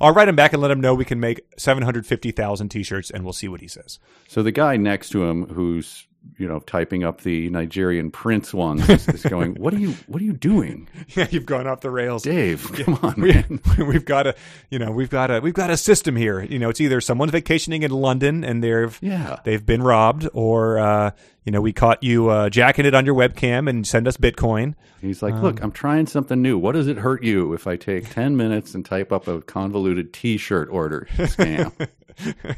I'll 0.00 0.14
write 0.14 0.28
him 0.28 0.36
back 0.36 0.52
and 0.52 0.62
let 0.62 0.70
him 0.70 0.80
know 0.80 0.94
we 0.94 1.04
can 1.04 1.18
make 1.18 1.40
seven 1.58 1.82
hundred 1.82 2.06
fifty 2.06 2.30
thousand 2.30 2.68
T-shirts, 2.68 3.10
and 3.10 3.24
we'll 3.24 3.32
see 3.32 3.48
what 3.48 3.60
he 3.60 3.66
says. 3.66 3.98
So 4.28 4.44
the 4.44 4.52
guy 4.52 4.76
next 4.76 5.08
to 5.10 5.24
him, 5.24 5.48
who's 5.48 6.06
you 6.38 6.46
know 6.48 6.60
typing 6.60 7.04
up 7.04 7.22
the 7.22 7.48
Nigerian 7.50 8.10
prince 8.10 8.52
ones, 8.54 8.88
is, 8.88 9.08
is 9.08 9.22
going, 9.24 9.54
"What 9.54 9.72
are 9.74 9.78
you? 9.78 9.94
What 10.06 10.20
are 10.20 10.24
you 10.24 10.32
doing, 10.32 10.88
Yeah, 11.16 11.26
you've 11.30 11.46
gone 11.46 11.66
off 11.66 11.80
the 11.80 11.90
rails. 11.90 12.22
Dave? 12.22 12.70
Come 12.74 12.98
on, 13.02 13.14
we, 13.16 13.32
man." 13.32 13.60
we've 13.78 14.04
got 14.04 14.26
a 14.26 14.34
you 14.70 14.78
know 14.78 14.90
we've 14.90 15.10
got 15.10 15.30
a 15.30 15.40
we've 15.40 15.54
got 15.54 15.70
a 15.70 15.76
system 15.76 16.16
here 16.16 16.42
you 16.42 16.58
know 16.58 16.68
it's 16.68 16.80
either 16.80 17.00
someone's 17.00 17.32
vacationing 17.32 17.82
in 17.82 17.90
london 17.90 18.44
and 18.44 18.62
they've 18.62 18.98
Yeah. 19.02 19.40
they've 19.44 19.64
been 19.64 19.82
robbed 19.82 20.28
or 20.32 20.78
uh 20.78 21.10
you 21.44 21.52
know 21.52 21.60
we 21.60 21.72
caught 21.72 22.02
you 22.02 22.28
uh 22.28 22.48
jacking 22.50 22.84
it 22.86 22.94
on 22.94 23.06
your 23.06 23.14
webcam 23.14 23.68
and 23.68 23.86
send 23.86 24.06
us 24.08 24.16
bitcoin 24.16 24.74
He's 25.02 25.22
like, 25.22 25.34
"Look, 25.40 25.62
I'm 25.62 25.70
trying 25.72 26.06
something 26.06 26.40
new. 26.42 26.58
What 26.58 26.72
does 26.72 26.88
it 26.88 26.96
hurt 26.96 27.22
you 27.22 27.52
if 27.52 27.66
I 27.68 27.76
take 27.76 28.10
ten 28.10 28.36
minutes 28.36 28.74
and 28.74 28.84
type 28.84 29.12
up 29.12 29.28
a 29.28 29.40
convoluted 29.42 30.12
T-shirt 30.12 30.68
order 30.70 31.06
scam?" 31.16 31.70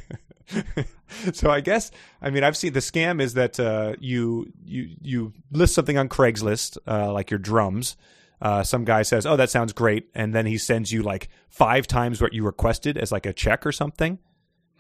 so 1.33 1.51
i 1.51 1.61
guess 1.61 1.91
i 2.23 2.31
mean 2.31 2.43
i've 2.45 2.57
seen 2.57 2.73
the 2.73 2.81
scam 2.81 3.21
is 3.21 3.35
that 3.35 3.59
uh 3.61 3.95
you 4.01 4.51
you 4.65 4.89
you 5.03 5.33
list 5.53 5.75
something 5.75 5.99
on 5.99 6.09
craigslist 6.09 6.79
uh 6.87 7.13
like 7.13 7.31
your 7.31 7.39
drums 7.39 7.97
uh, 8.41 8.63
some 8.63 8.85
guy 8.85 9.03
says, 9.03 9.27
"Oh, 9.27 9.35
that 9.35 9.51
sounds 9.51 9.73
great," 9.73 10.11
and 10.15 10.33
then 10.33 10.47
he 10.47 10.59
sends 10.59 10.93
you 10.93 11.03
like 11.03 11.29
five 11.49 11.89
times 11.89 12.23
what 12.23 12.33
you 12.33 12.45
requested 12.45 12.97
as 12.97 13.11
like 13.11 13.27
a 13.27 13.33
check 13.33 13.67
or 13.67 13.73
something. 13.73 14.21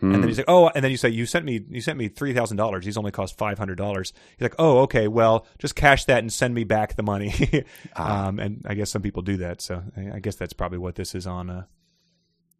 And 0.00 0.14
then 0.14 0.28
he's 0.28 0.36
like, 0.38 0.44
"Oh," 0.46 0.70
and 0.76 0.84
then 0.84 0.92
you 0.92 0.96
say, 0.96 1.08
"You 1.08 1.26
sent 1.26 1.44
me, 1.44 1.64
you 1.68 1.80
sent 1.80 1.98
me 1.98 2.06
three 2.06 2.32
thousand 2.32 2.56
dollars. 2.56 2.84
These 2.84 2.96
only 2.96 3.10
cost 3.10 3.36
five 3.36 3.58
hundred 3.58 3.74
dollars." 3.74 4.12
He's 4.36 4.42
like, 4.44 4.54
"Oh, 4.60 4.78
okay. 4.82 5.08
Well, 5.08 5.44
just 5.58 5.74
cash 5.74 6.04
that 6.04 6.18
and 6.20 6.32
send 6.32 6.54
me 6.54 6.62
back 6.62 6.94
the 6.94 7.02
money." 7.02 7.64
um, 7.96 8.38
and 8.38 8.64
I 8.64 8.74
guess 8.74 8.90
some 8.92 9.02
people 9.02 9.22
do 9.22 9.38
that, 9.38 9.60
so 9.60 9.82
I 10.14 10.20
guess 10.20 10.36
that's 10.36 10.52
probably 10.52 10.78
what 10.78 10.94
this 10.94 11.16
is 11.16 11.26
on. 11.26 11.50
Uh, 11.50 11.64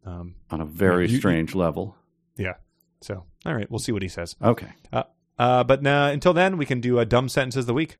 um, 0.05 0.35
On 0.51 0.59
a 0.59 0.65
very 0.65 1.05
You- 1.07 1.13
you- 1.13 1.19
strange 1.19 1.55
level. 1.55 1.95
yeah. 2.35 2.55
So, 3.01 3.23
all 3.45 3.53
right, 3.55 3.69
we'll 3.69 3.79
see 3.79 3.91
what 3.91 4.01
he 4.01 4.07
says. 4.09 4.35
Okay. 4.41 4.67
Uh, 4.91 5.03
uh, 5.37 5.63
but 5.63 5.85
uh, 5.85 6.09
until 6.11 6.33
then, 6.33 6.57
we 6.57 6.65
can 6.65 6.81
do 6.81 6.99
a 6.99 7.05
dumb 7.05 7.29
sentences 7.29 7.63
of 7.63 7.67
the 7.67 7.73
week. 7.73 7.97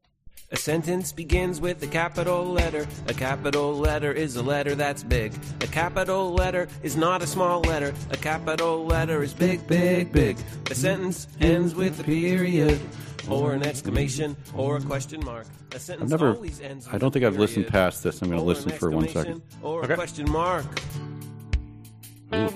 A 0.52 0.58
sentence 0.58 1.12
begins 1.12 1.62
with 1.62 1.82
a 1.84 1.88
capital 1.88 2.44
letter. 2.44 2.88
A 3.08 3.14
capital 3.14 3.76
letter 3.78 4.12
is 4.12 4.36
a 4.36 4.42
letter 4.42 4.74
that's 4.74 5.04
big. 5.04 5.32
A 5.62 5.68
capital 5.68 6.34
letter 6.34 6.68
is 6.82 6.98
not 6.98 7.22
a 7.22 7.28
small 7.28 7.62
letter. 7.62 7.94
A 8.10 8.18
capital 8.18 8.84
letter 8.86 9.22
is 9.22 9.32
big, 9.34 9.66
big, 9.68 10.12
big. 10.12 10.38
A 10.72 10.76
sentence 10.76 11.28
ends 11.40 11.76
with 11.76 12.00
a 12.00 12.04
period, 12.04 12.82
or 13.30 13.54
an 13.54 13.64
exclamation, 13.64 14.36
or 14.56 14.78
a 14.78 14.82
question 14.82 15.24
mark. 15.24 15.46
A 15.76 15.80
sentence 15.80 16.12
I've 16.12 16.20
never. 16.20 16.34
always 16.36 16.60
ends 16.62 16.88
with 16.88 16.96
I 16.96 16.98
don't 16.98 17.12
think 17.12 17.26
I've 17.26 17.38
listened 17.38 17.68
past 17.68 18.02
this. 18.04 18.20
I'm 18.24 18.30
going 18.30 18.40
to 18.42 18.46
listen 18.46 18.72
for 18.72 18.90
one 18.90 19.08
second. 19.08 19.20
exclamation, 19.20 19.42
second. 19.52 19.64
Or 19.64 19.84
Okay. 19.84 19.96
question 19.96 20.32
mark. 20.32 20.66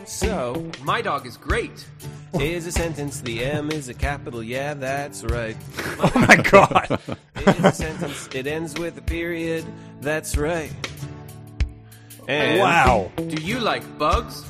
So, 0.06 0.70
My 0.84 1.02
dog 1.02 1.26
is 1.26 1.38
great. 1.38 1.86
is 2.40 2.66
a 2.68 2.72
sentence. 2.72 3.22
The 3.22 3.44
M 3.44 3.72
is 3.72 3.90
a 3.90 3.94
capital. 3.94 4.44
Yeah, 4.44 4.74
that's 4.74 5.24
right. 5.24 5.56
Oh 6.00 6.12
my 6.28 6.36
god! 6.36 7.00
is 7.46 7.60
a 7.66 7.72
sentence. 7.72 8.28
It 8.34 8.46
ends 8.48 8.74
with 8.78 8.98
a 8.98 9.02
period. 9.02 9.64
That's 10.02 10.36
right. 10.38 10.72
And 12.28 12.60
wow! 12.60 13.12
Do 13.16 13.42
you 13.42 13.60
like 13.60 13.84
bugs? 13.98 14.44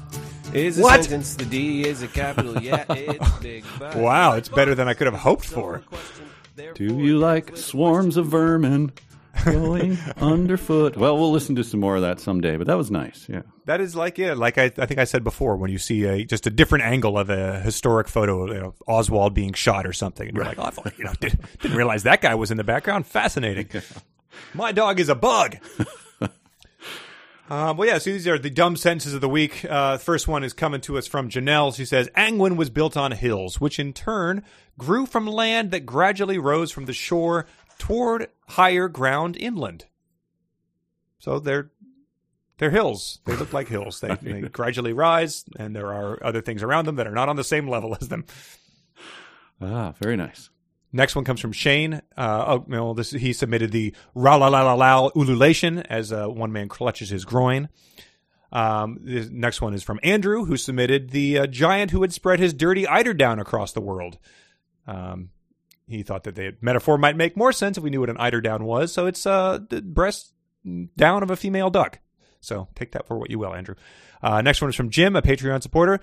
Is 0.54 0.80
a 0.80 0.82
What? 0.82 1.04
sentence. 1.04 1.36
The 1.36 1.45
D 1.45 1.88
is 1.88 2.02
a 2.02 2.08
capital. 2.08 2.60
Yeah, 2.62 2.86
it's 2.90 3.30
big. 3.40 3.64
But 3.78 3.95
Wow, 3.95 4.34
it's 4.34 4.50
better 4.50 4.74
than 4.76 4.88
I 4.88 4.94
could 4.94 5.08
have 5.08 5.16
hoped 5.20 5.45
for. 5.45 5.84
Do 6.76 6.84
you 6.98 7.18
like 7.18 7.56
swarms 7.58 8.18
of 8.18 8.28
vermin 8.28 8.91
going 9.45 9.97
underfoot? 10.18 10.97
Well, 10.97 11.18
we'll 11.18 11.31
listen 11.31 11.55
to 11.55 11.64
some 11.64 11.80
more 11.80 11.95
of 11.95 12.01
that 12.01 12.19
someday. 12.19 12.57
But 12.57 12.68
that 12.68 12.77
was 12.77 12.91
nice. 12.91 13.27
Yeah. 13.30 13.41
That 13.65 13.81
is 13.81 13.95
like 13.95 14.18
yeah, 14.18 14.34
like 14.34 14.57
I, 14.57 14.65
I 14.77 14.85
think 14.85 14.99
I 14.99 15.03
said 15.05 15.23
before, 15.23 15.55
when 15.55 15.72
you 15.72 15.77
see 15.77 16.03
a 16.05 16.26
just 16.26 16.47
a 16.47 16.49
different 16.49 16.85
angle 16.85 17.18
of 17.18 17.30
a 17.30 17.60
historic 17.60 18.07
photo 18.07 18.43
of 18.43 18.49
you 18.49 18.61
know, 18.61 18.76
Oswald 18.88 19.34
being 19.34 19.53
shot 19.53 19.85
or 19.85 19.93
something, 19.93 20.27
and 20.27 20.35
you're 20.35 20.45
like, 20.45 20.60
oh, 20.60 20.64
I 20.64 20.69
thought, 20.69 20.97
you 20.97 21.05
know, 21.05 21.14
did, 21.19 21.39
didn't 21.61 21.77
realize 21.77 22.03
that 22.03 22.22
guy 22.22 22.35
was 22.35 22.51
in 22.51 22.57
the 22.57 22.64
background. 22.64 23.07
Fascinating. 23.07 23.69
My 24.53 24.72
dog 24.72 24.99
is 24.99 25.10
a 25.10 25.15
bug. 25.15 25.57
Um, 27.49 27.76
well, 27.76 27.88
yeah, 27.88 27.97
so 27.97 28.10
these 28.10 28.27
are 28.27 28.39
the 28.39 28.49
dumb 28.49 28.77
sentences 28.77 29.14
of 29.14 29.22
the 29.22 29.27
week. 29.30 29.65
Uh, 29.65 29.97
first 29.97 30.27
one 30.27 30.43
is 30.43 30.53
coming 30.53 30.80
to 30.81 30.97
us 30.97 31.07
from 31.07 31.30
Janelle. 31.30 31.76
She 31.76 31.85
says, 31.85 32.10
Angwin 32.15 32.55
was 32.55 32.69
built 32.69 32.95
on 32.95 33.11
hills, 33.11 33.60
which 33.60 33.80
in 33.80 33.91
turn 33.91 34.43
grew 34.77 35.05
from 35.05 35.27
land 35.27 35.72
that 35.72 35.85
gradually 35.85 36.38
rose 36.38 36.72
from 36.72 36.85
the 36.85 36.93
shore 36.93 37.45
toward 37.84 38.30
higher 38.47 38.88
ground 38.88 39.35
inland. 39.35 39.84
So 41.19 41.38
they're 41.38 41.69
they're 42.57 42.69
hills. 42.69 43.19
They 43.26 43.35
look 43.35 43.51
like 43.51 43.68
hills. 43.68 43.99
They, 43.99 44.15
they 44.22 44.41
gradually 44.51 44.93
rise, 44.93 45.43
and 45.60 45.76
there 45.76 45.93
are 45.93 46.18
other 46.23 46.39
things 46.39 46.64
around 46.64 46.85
them 46.85 46.95
that 46.95 47.07
are 47.07 47.11
not 47.11 47.27
on 47.27 47.35
the 47.35 47.43
same 47.43 47.68
level 47.68 47.97
as 47.99 48.07
them. 48.07 48.23
Ah, 49.60 49.93
very 49.99 50.15
nice. 50.15 50.49
Next 50.93 51.14
one 51.14 51.26
comes 51.26 51.41
from 51.41 51.51
Shane. 51.51 51.95
Uh, 52.15 52.45
oh, 52.47 52.65
no, 52.68 52.93
this 52.93 53.11
he 53.11 53.34
submitted 53.34 53.73
the 53.73 53.93
ra 54.15 54.38
la 54.38 54.47
la 54.47 54.61
la 54.61 54.76
la 54.76 55.10
ululation 55.10 55.85
as 55.89 56.14
uh, 56.14 56.27
one 56.27 56.53
man 56.53 56.69
clutches 56.69 57.10
his 57.10 57.26
groin. 57.26 57.68
Um, 58.53 58.99
the 59.01 59.27
next 59.30 59.61
one 59.61 59.73
is 59.73 59.84
from 59.84 59.99
Andrew, 60.03 60.45
who 60.45 60.55
submitted 60.55 61.10
the 61.10 61.39
uh, 61.39 61.47
giant 61.47 61.91
who 61.91 62.01
had 62.01 62.14
spread 62.14 62.39
his 62.39 62.53
dirty 62.53 62.88
eider 62.88 63.14
down 63.14 63.39
across 63.39 63.73
the 63.73 63.81
world. 63.81 64.19
Um, 64.88 65.31
he 65.88 66.03
thought 66.03 66.23
that 66.23 66.35
the 66.35 66.55
metaphor 66.61 66.97
might 66.97 67.18
make 67.18 67.38
more 67.38 67.51
sense 67.51 67.77
if 67.77 67.84
we 67.84 67.89
knew 67.89 67.99
what 67.99 68.10
an 68.10 68.18
eiderdown 68.18 68.61
was. 68.61 68.91
So 68.91 69.05
it's 69.05 69.26
uh, 69.26 69.60
the 69.69 69.81
breast 69.81 70.34
down 70.95 71.23
of 71.23 71.31
a 71.31 71.35
female 71.35 71.69
duck. 71.69 71.99
So 72.39 72.68
take 72.76 72.91
that 72.91 73.07
for 73.07 73.18
what 73.18 73.30
you 73.30 73.39
will, 73.39 73.53
Andrew. 73.53 73.76
Uh, 74.22 74.41
next 74.41 74.61
one 74.61 74.69
is 74.69 74.76
from 74.76 74.89
Jim, 74.89 75.15
a 75.15 75.22
Patreon 75.22 75.61
supporter. 75.61 75.99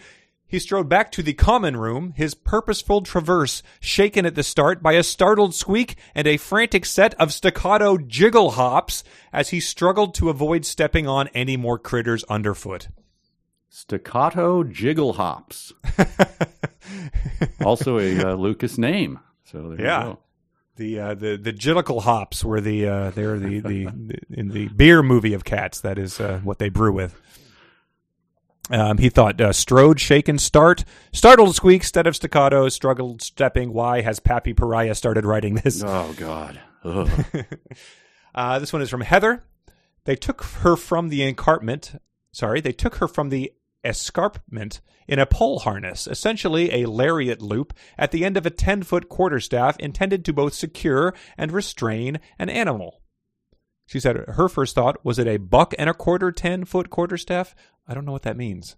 He 0.47 0.59
strode 0.59 0.89
back 0.89 1.13
to 1.13 1.23
the 1.23 1.33
common 1.33 1.77
room, 1.77 2.13
his 2.17 2.35
purposeful 2.35 3.03
traverse 3.03 3.63
shaken 3.79 4.27
at 4.27 4.35
the 4.35 4.43
start 4.43 4.83
by 4.83 4.95
a 4.95 5.05
startled 5.05 5.55
squeak 5.55 5.97
and 6.13 6.27
a 6.27 6.39
frantic 6.39 6.85
set 6.85 7.15
of 7.15 7.33
staccato 7.33 7.97
jiggle 7.97 8.53
hops 8.53 9.05
as 9.33 9.51
he 9.51 9.61
struggled 9.61 10.13
to 10.15 10.29
avoid 10.29 10.65
stepping 10.65 11.07
on 11.07 11.29
any 11.29 11.57
more 11.57 11.79
critters 11.79 12.25
underfoot. 12.25 12.89
Staccato 13.69 14.65
jiggle 14.65 15.13
hops. 15.13 15.73
also 17.65 18.01
a 18.01 18.33
uh, 18.33 18.35
Lucas 18.35 18.77
name. 18.77 19.21
So 19.51 19.71
there 19.71 19.81
Yeah. 19.87 19.99
you 20.01 20.05
go. 20.13 20.19
The 20.77 21.01
uh, 21.01 21.15
the 21.15 21.37
the 21.37 21.53
jillicle 21.53 22.03
hops 22.03 22.43
were 22.45 22.61
the 22.61 22.87
uh, 22.89 23.11
they're 23.11 23.39
the, 23.39 23.61
the 23.61 23.85
the 23.87 24.19
in 24.31 24.49
the 24.49 24.69
beer 24.69 25.03
movie 25.03 25.35
of 25.35 25.45
cats. 25.45 25.81
That 25.83 25.99
is 25.99 26.19
uh, 26.21 26.41
what 26.43 26.59
they 26.59 26.69
brew 26.71 26.93
with. 26.93 27.21
Um, 28.71 28.99
he 28.99 29.09
thought 29.09 29.41
uh, 29.41 29.53
strode, 29.53 29.99
shaken, 30.01 30.39
start, 30.39 30.85
startled 31.13 31.57
squeak 31.57 31.83
instead 31.83 32.07
of 32.07 32.15
staccato, 32.15 32.69
struggled 32.69 33.21
stepping. 33.21 33.73
Why 33.73 34.01
has 34.03 34.21
Pappy 34.21 34.55
Pariah 34.55 34.95
started 34.95 35.25
writing 35.27 35.57
this? 35.57 35.83
Oh 35.85 36.15
God. 36.17 36.61
Uh, 38.33 38.61
this 38.61 38.73
one 38.73 38.81
is 38.81 38.89
from 38.89 39.01
Heather. 39.01 39.43
They 40.05 40.15
took 40.15 40.45
her 40.45 40.77
from 40.77 41.09
the 41.09 41.25
encarpment. 41.25 42.01
Sorry, 42.31 42.61
they 42.61 42.71
took 42.73 42.95
her 42.97 43.09
from 43.09 43.29
the 43.31 43.53
escarpment 43.85 44.81
in 45.09 45.19
a 45.19 45.27
pole 45.27 45.61
harness, 45.61 46.07
essentially 46.07 46.73
a 46.73 46.89
lariat 46.89 47.43
loop 47.43 47.73
at 47.99 48.13
the 48.13 48.25
end 48.25 48.37
of 48.37 48.47
a 48.47 48.51
10 48.51 48.83
foot 48.83 49.09
quarterstaff 49.09 49.79
intended 49.79 50.25
to 50.25 50.33
both 50.33 50.55
secure 50.55 51.15
and 51.37 51.53
restrain 51.53 52.21
an 52.39 52.49
animal. 52.49 53.01
She 53.87 53.99
said 53.99 54.17
her 54.17 54.49
first 54.49 54.75
thought 54.75 55.05
was 55.05 55.19
it 55.19 55.27
a 55.27 55.37
buck 55.37 55.75
and 55.79 55.91
a 55.91 55.95
quarter 55.95 56.31
10 56.31 56.65
foot 56.65 56.91
quarterstaff? 56.91 57.57
I 57.89 57.95
don't 57.95 58.05
know 58.05 58.13
what 58.13 58.23
that 58.23 58.37
means. 58.37 58.77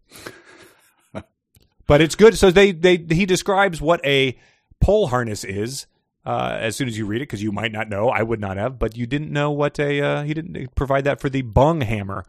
but 1.87 2.01
it's 2.01 2.15
good. 2.15 2.39
So 2.39 2.51
they, 2.51 2.73
they 2.73 2.97
he 2.97 3.27
describes 3.27 3.83
what 3.83 4.03
a 4.07 4.39
pole 4.81 5.09
harness 5.09 5.45
is 5.45 5.87
uh, 6.25 6.57
as 6.59 6.77
soon 6.77 6.89
as 6.89 6.97
you 6.97 7.05
read 7.05 7.21
it 7.21 7.29
because 7.29 7.43
you 7.43 7.53
might 7.53 7.73
not 7.73 7.89
know. 7.89 8.09
I 8.09 8.23
would 8.23 8.41
not 8.41 8.57
have, 8.57 8.79
but 8.79 8.97
you 8.97 9.07
didn't 9.07 9.31
know 9.31 9.51
what 9.51 9.79
a 9.79 10.01
uh, 10.01 10.23
he 10.23 10.35
didn't 10.35 10.75
provide 10.75 11.05
that 11.05 11.21
for 11.21 11.29
the 11.29 11.43
bung 11.43 11.83
hammer. 11.83 12.25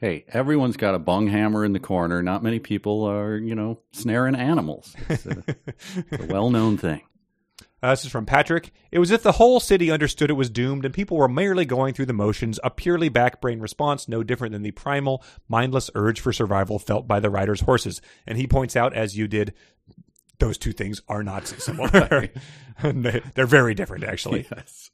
Hey, 0.00 0.24
everyone's 0.28 0.76
got 0.76 0.94
a 0.94 0.98
bung 0.98 1.28
hammer 1.28 1.64
in 1.64 1.72
the 1.72 1.80
corner. 1.80 2.22
Not 2.22 2.42
many 2.42 2.58
people 2.58 3.04
are, 3.04 3.36
you 3.36 3.54
know, 3.54 3.80
snaring 3.92 4.34
animals. 4.34 4.94
It's 5.08 5.26
a, 5.26 5.44
a 6.12 6.26
well-known 6.26 6.78
thing. 6.78 7.02
Uh, 7.82 7.90
this 7.90 8.04
is 8.04 8.10
from 8.10 8.26
Patrick. 8.26 8.72
It 8.90 8.98
was 8.98 9.10
as 9.10 9.16
if 9.16 9.22
the 9.22 9.32
whole 9.32 9.58
city 9.58 9.90
understood 9.90 10.28
it 10.28 10.34
was 10.34 10.50
doomed 10.50 10.84
and 10.84 10.92
people 10.92 11.16
were 11.16 11.28
merely 11.28 11.64
going 11.64 11.94
through 11.94 12.06
the 12.06 12.12
motions, 12.12 12.60
a 12.62 12.68
purely 12.70 13.08
back 13.08 13.40
brain 13.40 13.58
response, 13.60 14.06
no 14.06 14.22
different 14.22 14.52
than 14.52 14.62
the 14.62 14.70
primal, 14.72 15.22
mindless 15.48 15.90
urge 15.94 16.20
for 16.20 16.30
survival 16.32 16.78
felt 16.78 17.08
by 17.08 17.20
the 17.20 17.30
rider's 17.30 17.62
horses. 17.62 18.02
And 18.26 18.36
he 18.36 18.46
points 18.46 18.76
out, 18.76 18.92
as 18.94 19.16
you 19.16 19.28
did, 19.28 19.54
those 20.40 20.58
two 20.58 20.72
things 20.72 21.00
are 21.08 21.22
not 21.22 21.46
similar. 21.46 22.28
They- 22.82 23.22
They're 23.34 23.46
very 23.46 23.74
different, 23.74 24.04
actually. 24.04 24.46
Yes. 24.50 24.90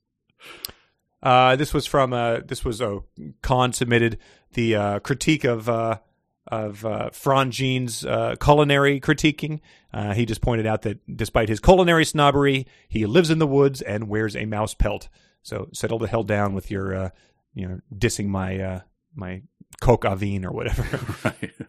Uh, 1.23 1.57
this 1.57 1.73
was 1.75 1.87
from 1.87 2.13
uh, 2.13 2.41
this 2.45 2.65
was 2.65 2.81
uh, 2.83 2.99
con 3.43 3.73
submitted 3.73 4.19
the 4.55 4.77
uh, 4.77 4.99
critique 5.01 5.45
of 5.45 5.69
uh, 5.69 5.99
of 6.47 6.85
uh, 6.85 7.11
Franjean's 7.13 8.05
uh, 8.05 8.37
culinary 8.41 9.01
critiquing. 9.01 9.61
Uh, 9.93 10.15
he 10.15 10.27
just 10.27 10.41
pointed 10.41 10.67
out 10.67 10.83
that 10.83 11.17
despite 11.17 11.49
his 11.49 11.61
culinary 11.61 12.05
snobbery, 12.05 12.67
he 12.89 13.07
lives 13.07 13.31
in 13.31 13.39
the 13.39 13.47
woods 13.47 13.83
and 13.83 14.09
wears 14.09 14.37
a 14.37 14.45
mouse 14.45 14.75
pelt. 14.75 15.09
So 15.43 15.69
settle 15.73 15.99
the 15.99 16.09
hell 16.09 16.23
down 16.23 16.55
with 16.55 16.71
your 16.71 16.95
uh, 16.95 17.11
you 17.55 17.69
know 17.69 17.81
dissing 17.95 18.27
my 18.27 18.59
uh, 18.61 18.81
my 19.15 19.43
coq 19.81 20.05
au 20.05 20.15
vin 20.15 20.45
or 20.45 20.53
whatever. 20.53 20.85
Right. 21.25 21.53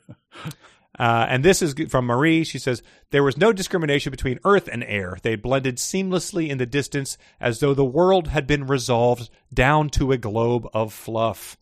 Uh, 0.99 1.27
and 1.29 1.45
this 1.45 1.61
is 1.61 1.75
from 1.89 2.05
Marie. 2.05 2.43
She 2.43 2.57
says, 2.57 2.81
There 3.11 3.23
was 3.23 3.37
no 3.37 3.53
discrimination 3.53 4.09
between 4.09 4.39
earth 4.43 4.67
and 4.67 4.83
air. 4.83 5.17
They 5.21 5.35
blended 5.35 5.77
seamlessly 5.77 6.49
in 6.49 6.57
the 6.57 6.65
distance 6.65 7.19
as 7.39 7.59
though 7.59 7.75
the 7.75 7.85
world 7.85 8.29
had 8.29 8.47
been 8.47 8.65
resolved 8.65 9.29
down 9.53 9.89
to 9.91 10.11
a 10.11 10.17
globe 10.17 10.67
of 10.73 10.91
fluff. 10.91 11.57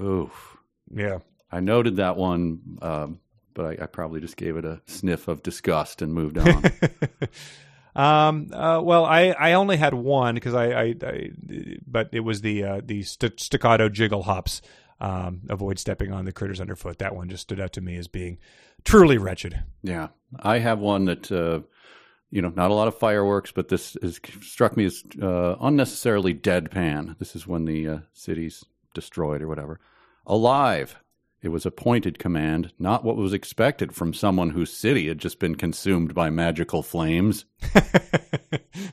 Oof. 0.00 0.56
Yeah. 0.94 1.18
I 1.50 1.60
noted 1.60 1.96
that 1.96 2.16
one, 2.16 2.78
um, 2.82 3.20
but 3.54 3.64
I, 3.64 3.84
I 3.84 3.86
probably 3.86 4.20
just 4.20 4.36
gave 4.36 4.56
it 4.56 4.64
a 4.64 4.80
sniff 4.86 5.28
of 5.28 5.42
disgust 5.42 6.02
and 6.02 6.12
moved 6.12 6.38
on. 6.38 6.64
Um, 7.96 8.50
uh, 8.52 8.80
well, 8.80 9.04
I, 9.04 9.30
I 9.30 9.54
only 9.54 9.76
had 9.76 9.92
one 9.92 10.36
because 10.36 10.54
I, 10.54 10.66
I, 10.70 10.94
I, 11.02 11.30
but 11.84 12.10
it 12.12 12.20
was 12.20 12.42
the 12.42 12.62
uh, 12.62 12.80
the 12.84 13.02
st- 13.02 13.40
staccato 13.40 13.88
jiggle 13.88 14.22
hops. 14.22 14.62
Um, 15.00 15.40
avoid 15.48 15.80
stepping 15.80 16.12
on 16.12 16.24
the 16.24 16.32
critters 16.32 16.60
underfoot. 16.60 16.98
That 16.98 17.16
one 17.16 17.28
just 17.28 17.42
stood 17.42 17.58
out 17.58 17.72
to 17.72 17.80
me 17.80 17.96
as 17.96 18.06
being 18.06 18.38
truly 18.84 19.18
wretched. 19.18 19.64
yeah, 19.82 20.08
I 20.38 20.58
have 20.58 20.78
one 20.78 21.06
that 21.06 21.32
uh, 21.32 21.60
you 22.30 22.42
know, 22.42 22.52
not 22.54 22.70
a 22.70 22.74
lot 22.74 22.88
of 22.88 22.98
fireworks, 22.98 23.50
but 23.50 23.68
this 23.68 23.96
is 23.96 24.20
struck 24.42 24.76
me 24.76 24.84
as 24.84 25.02
uh, 25.20 25.56
unnecessarily 25.60 26.34
deadpan. 26.34 27.18
This 27.18 27.34
is 27.34 27.48
when 27.48 27.64
the 27.64 27.88
uh, 27.88 27.98
city's 28.12 28.64
destroyed 28.94 29.42
or 29.42 29.48
whatever. 29.48 29.80
Alive. 30.26 30.96
It 31.40 31.50
was 31.50 31.64
a 31.64 31.70
pointed 31.70 32.18
command, 32.18 32.72
not 32.80 33.04
what 33.04 33.16
was 33.16 33.32
expected 33.32 33.94
from 33.94 34.12
someone 34.12 34.50
whose 34.50 34.72
city 34.72 35.06
had 35.06 35.18
just 35.18 35.38
been 35.38 35.54
consumed 35.54 36.12
by 36.12 36.30
magical 36.30 36.82
flames. 36.82 37.44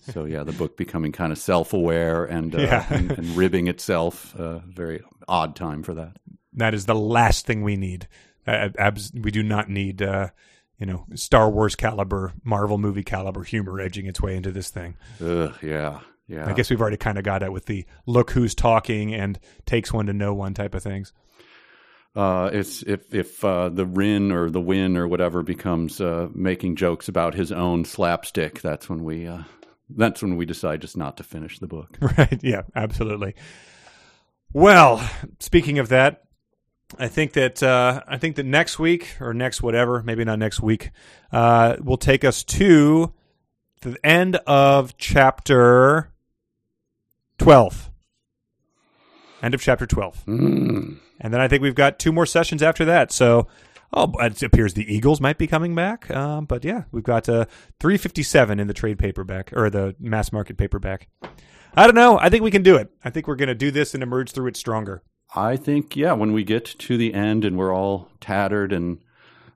so 0.01 0.25
yeah, 0.25 0.43
the 0.43 0.51
book 0.51 0.77
becoming 0.77 1.11
kind 1.11 1.31
of 1.31 1.37
self-aware 1.37 2.25
and 2.25 2.53
uh, 2.55 2.59
Yeah. 2.59 2.85
and, 2.89 3.11
and 3.11 3.29
ribbing 3.35 3.67
itself. 3.67 4.35
Uh, 4.35 4.59
very 4.67 5.01
odd 5.27 5.55
time 5.55 5.83
for 5.83 5.93
that. 5.95 6.17
That 6.53 6.73
is 6.73 6.85
the 6.85 6.95
last 6.95 7.45
thing 7.45 7.63
we 7.63 7.75
need. 7.75 8.07
Uh, 8.47 8.69
abs- 8.77 9.11
we 9.13 9.31
do 9.31 9.41
not 9.43 9.69
need, 9.69 10.01
uh, 10.03 10.29
you 10.77 10.85
know, 10.85 11.05
Star 11.15 11.49
Wars 11.49 11.75
caliber, 11.75 12.33
Marvel 12.43 12.77
movie 12.77 13.03
caliber 13.03 13.43
humor 13.43 13.79
edging 13.79 14.05
its 14.05 14.21
way 14.21 14.35
into 14.35 14.51
this 14.51 14.69
thing. 14.69 14.95
Ugh, 15.19 15.53
yeah, 15.63 16.01
yeah. 16.27 16.49
I 16.49 16.53
guess 16.53 16.69
we've 16.69 16.81
already 16.81 16.97
kind 16.97 17.17
of 17.17 17.23
got 17.23 17.43
it 17.43 17.51
with 17.51 17.65
the 17.65 17.85
look 18.05 18.31
who's 18.31 18.55
talking 18.55 19.13
and 19.13 19.39
takes 19.65 19.93
one 19.93 20.07
to 20.07 20.13
know 20.13 20.33
one 20.33 20.53
type 20.53 20.73
of 20.73 20.81
things. 20.83 21.13
Uh, 22.15 22.49
it's 22.53 22.81
if 22.83 23.13
if 23.13 23.43
uh, 23.43 23.69
the 23.69 23.85
Rin 23.85 24.31
or 24.31 24.49
the 24.49 24.61
Win 24.61 24.95
or 24.95 25.07
whatever 25.07 25.43
becomes 25.43 25.99
uh, 25.99 26.29
making 26.33 26.77
jokes 26.77 27.09
about 27.09 27.33
his 27.33 27.51
own 27.51 27.83
slapstick, 27.83 28.61
that's 28.61 28.89
when 28.89 29.03
we 29.03 29.27
uh, 29.27 29.43
that's 29.89 30.21
when 30.21 30.37
we 30.37 30.45
decide 30.45 30.81
just 30.81 30.95
not 30.95 31.17
to 31.17 31.23
finish 31.23 31.59
the 31.59 31.67
book. 31.67 31.97
Right. 32.17 32.39
Yeah, 32.41 32.61
absolutely. 32.75 33.35
Well, 34.53 35.07
speaking 35.39 35.79
of 35.79 35.89
that, 35.89 36.23
I 36.97 37.09
think 37.09 37.33
that 37.33 37.61
uh, 37.61 38.01
I 38.07 38.17
think 38.17 38.37
that 38.37 38.45
next 38.45 38.79
week 38.79 39.17
or 39.19 39.33
next 39.33 39.61
whatever, 39.61 40.01
maybe 40.01 40.23
not 40.23 40.39
next 40.39 40.61
week, 40.61 40.91
uh, 41.33 41.75
will 41.81 41.97
take 41.97 42.23
us 42.23 42.43
to 42.43 43.13
the 43.81 43.97
end 44.05 44.37
of 44.47 44.97
chapter 44.97 46.11
twelve. 47.37 47.89
End 49.41 49.53
of 49.53 49.61
chapter 49.61 49.85
twelve, 49.85 50.23
Mm. 50.25 50.97
and 51.21 51.33
then 51.33 51.41
I 51.41 51.47
think 51.47 51.61
we've 51.61 51.75
got 51.75 51.99
two 51.99 52.11
more 52.11 52.25
sessions 52.25 52.63
after 52.63 52.85
that. 52.85 53.11
So. 53.11 53.47
Oh, 53.93 54.11
it 54.19 54.43
appears 54.43 54.73
the 54.73 54.93
Eagles 54.93 55.21
might 55.21 55.37
be 55.37 55.47
coming 55.47 55.73
back. 55.73 56.11
Um, 56.11 56.45
but 56.45 56.65
yeah, 56.65 56.83
we've 56.91 57.03
got 57.03 57.29
uh, 57.29 57.45
357 57.79 58.59
in 58.59 58.67
the 58.67 58.73
trade 58.73 58.97
paperback 58.99 59.53
or 59.55 59.69
the 59.69 59.95
mass 59.99 60.33
market 60.33 60.57
paperback. 60.57 61.07
I 61.75 61.85
don't 61.85 61.95
know. 61.95 62.17
I 62.19 62.29
think 62.29 62.43
we 62.43 62.51
can 62.51 62.63
do 62.63 62.75
it. 62.75 62.89
I 63.05 63.09
think 63.09 63.25
we're 63.25 63.37
going 63.37 63.47
to 63.47 63.55
do 63.55 63.71
this 63.71 63.93
and 63.93 64.03
emerge 64.03 64.31
through 64.31 64.47
it 64.47 64.57
stronger. 64.57 65.01
I 65.33 65.55
think 65.55 65.95
yeah, 65.95 66.11
when 66.11 66.33
we 66.33 66.43
get 66.43 66.65
to 66.65 66.97
the 66.97 67.13
end 67.13 67.45
and 67.45 67.57
we're 67.57 67.73
all 67.73 68.09
tattered 68.19 68.73
and 68.73 68.97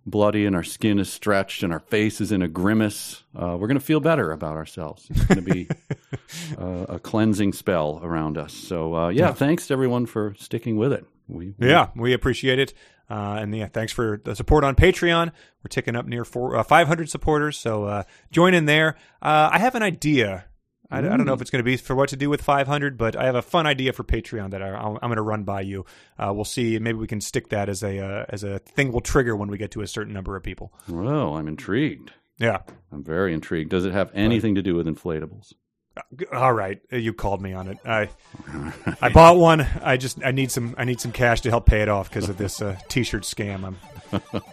bloody 0.10 0.45
and 0.45 0.56
our 0.56 0.64
skin 0.64 0.99
is 0.99 1.11
stretched 1.11 1.64
and 1.64 1.72
our 1.73 1.80
face 1.80 2.19
is 2.22 2.31
in 2.31 2.41
a 2.41 2.48
grimace, 2.48 3.23
uh, 3.36 3.56
we're 3.60 3.68
going 3.68 3.80
to 3.80 3.86
feel 3.86 3.99
better 3.99 4.31
about 4.31 4.56
ourselves. 4.57 5.07
It's 5.10 5.23
going 5.26 5.44
to 5.45 5.53
be 5.53 5.69
uh, 6.57 6.86
a 6.95 6.99
cleansing 6.99 7.53
spell 7.53 7.99
around 8.03 8.38
us. 8.38 8.53
So 8.53 8.95
uh, 8.95 9.10
yeah, 9.10 9.31
thanks 9.34 9.68
to 9.68 9.73
everyone 9.73 10.06
for 10.06 10.36
sticking 10.38 10.77
with 10.77 10.94
it. 10.94 11.06
We, 11.27 11.53
we- 11.57 11.69
Yeah, 11.69 11.90
we 11.95 12.14
appreciate 12.14 12.60
it. 12.60 12.73
Uh, 13.10 13.38
and 13.41 13.56
yeah, 13.56 13.65
thanks 13.68 13.91
for 13.91 14.22
the 14.23 14.36
support 14.36 14.64
on 14.64 14.76
Patreon. 14.76 15.27
We're 15.64 15.69
ticking 15.69 15.95
up 15.95 16.06
near 16.06 16.23
four, 16.23 16.56
uh, 16.56 16.64
500 16.64 17.10
supporters, 17.10 17.57
so 17.57 17.86
uh, 17.86 18.03
join 18.31 18.53
in 18.53 18.65
there. 18.65 18.98
Uh, 19.19 19.49
I 19.52 19.57
have 19.57 19.73
an 19.73 19.81
idea. 19.81 20.45
I, 20.91 20.99
I 20.99 21.02
don't 21.02 21.26
know 21.26 21.34
if 21.34 21.41
it's 21.41 21.52
going 21.52 21.60
to 21.60 21.64
be 21.64 21.78
for 21.78 21.95
what 21.95 22.10
to 22.10 22.18
do 22.18 22.30
with 22.30 22.41
500, 22.41 22.98
but 22.98 23.16
I 23.16 23.26
have 23.26 23.36
a 23.36 23.41
fun 23.41 23.68
idea 23.68 23.94
for 23.94 24.03
Patreon 24.03 24.52
that 24.52 24.61
I, 24.61 24.70
I'm 24.76 24.98
going 24.98 25.16
to 25.16 25.22
run 25.22 25.44
by 25.44 25.61
you. 25.61 25.86
Uh, 26.18 26.34
we'll 26.34 26.45
see. 26.45 26.80
Maybe 26.80 26.98
we 26.98 27.07
can 27.07 27.22
stick 27.22 27.49
that 27.49 27.70
as 27.70 27.84
a 27.84 27.99
uh, 27.99 28.26
as 28.30 28.44
a 28.44 28.60
thing 28.60 28.91
we'll 28.91 29.02
trigger 29.02 29.36
when 29.36 29.49
we 29.49 29.57
get 29.57 29.72
to 29.72 29.82
a 29.82 29.88
certain 29.88 30.14
number 30.14 30.36
of 30.36 30.44
people. 30.44 30.74
Well, 30.88 31.36
I'm 31.36 31.48
intrigued. 31.48 32.14
Yeah. 32.38 32.61
I'm 32.91 33.03
very 33.03 33.34
intrigued. 33.34 33.70
Does 33.70 33.86
it 33.86 33.91
have 33.91 34.11
anything 34.14 34.56
to 34.56 34.61
do 34.61 34.74
with 34.76 34.88
inflatables? 34.88 35.53
All 36.31 36.53
right, 36.53 36.80
you 36.91 37.13
called 37.13 37.41
me 37.41 37.53
on 37.53 37.67
it. 37.67 37.77
I 37.85 38.09
I 39.01 39.09
bought 39.09 39.38
one. 39.38 39.61
I 39.81 39.97
just 39.97 40.23
I 40.23 40.31
need 40.31 40.51
some 40.51 40.76
I 40.77 40.85
need 40.85 40.99
some 41.01 41.11
cash 41.11 41.41
to 41.41 41.49
help 41.49 41.65
pay 41.65 41.81
it 41.81 41.89
off 41.89 42.09
because 42.09 42.30
of 42.30 42.38
this 42.38 42.61
uh, 42.61 42.77
t-shirt 42.88 43.23
scam. 43.23 43.63
I'm, 43.63 43.77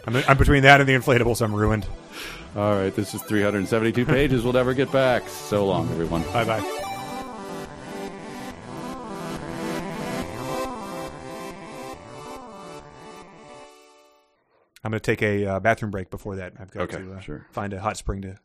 I'm 0.07 0.17
I'm 0.29 0.37
between 0.37 0.63
that 0.65 0.81
and 0.81 0.89
the 0.89 0.95
inflatables. 0.95 1.43
I'm 1.43 1.55
ruined. 1.55 1.87
All 2.55 2.75
right, 2.75 2.95
this 2.95 3.15
is 3.15 3.23
372 3.23 4.07
pages. 4.07 4.43
We'll 4.45 4.53
never 4.55 4.73
get 4.75 4.91
back. 4.93 5.29
So 5.29 5.67
long, 5.67 5.89
everyone. 5.91 6.23
Bye 6.33 6.45
bye. 6.45 6.83
I'm 14.85 14.91
going 14.93 15.01
to 15.01 15.05
take 15.05 15.23
a 15.23 15.47
uh, 15.47 15.61
bathroom 15.61 15.91
break 15.91 16.11
before 16.11 16.37
that. 16.37 16.53
I've 16.61 16.71
got 16.71 16.83
Okay, 16.83 16.99
to 16.99 17.15
uh, 17.15 17.21
sure. 17.21 17.47
find 17.51 17.73
a 17.73 17.81
hot 17.81 17.97
spring 17.97 18.23
to 18.23 18.39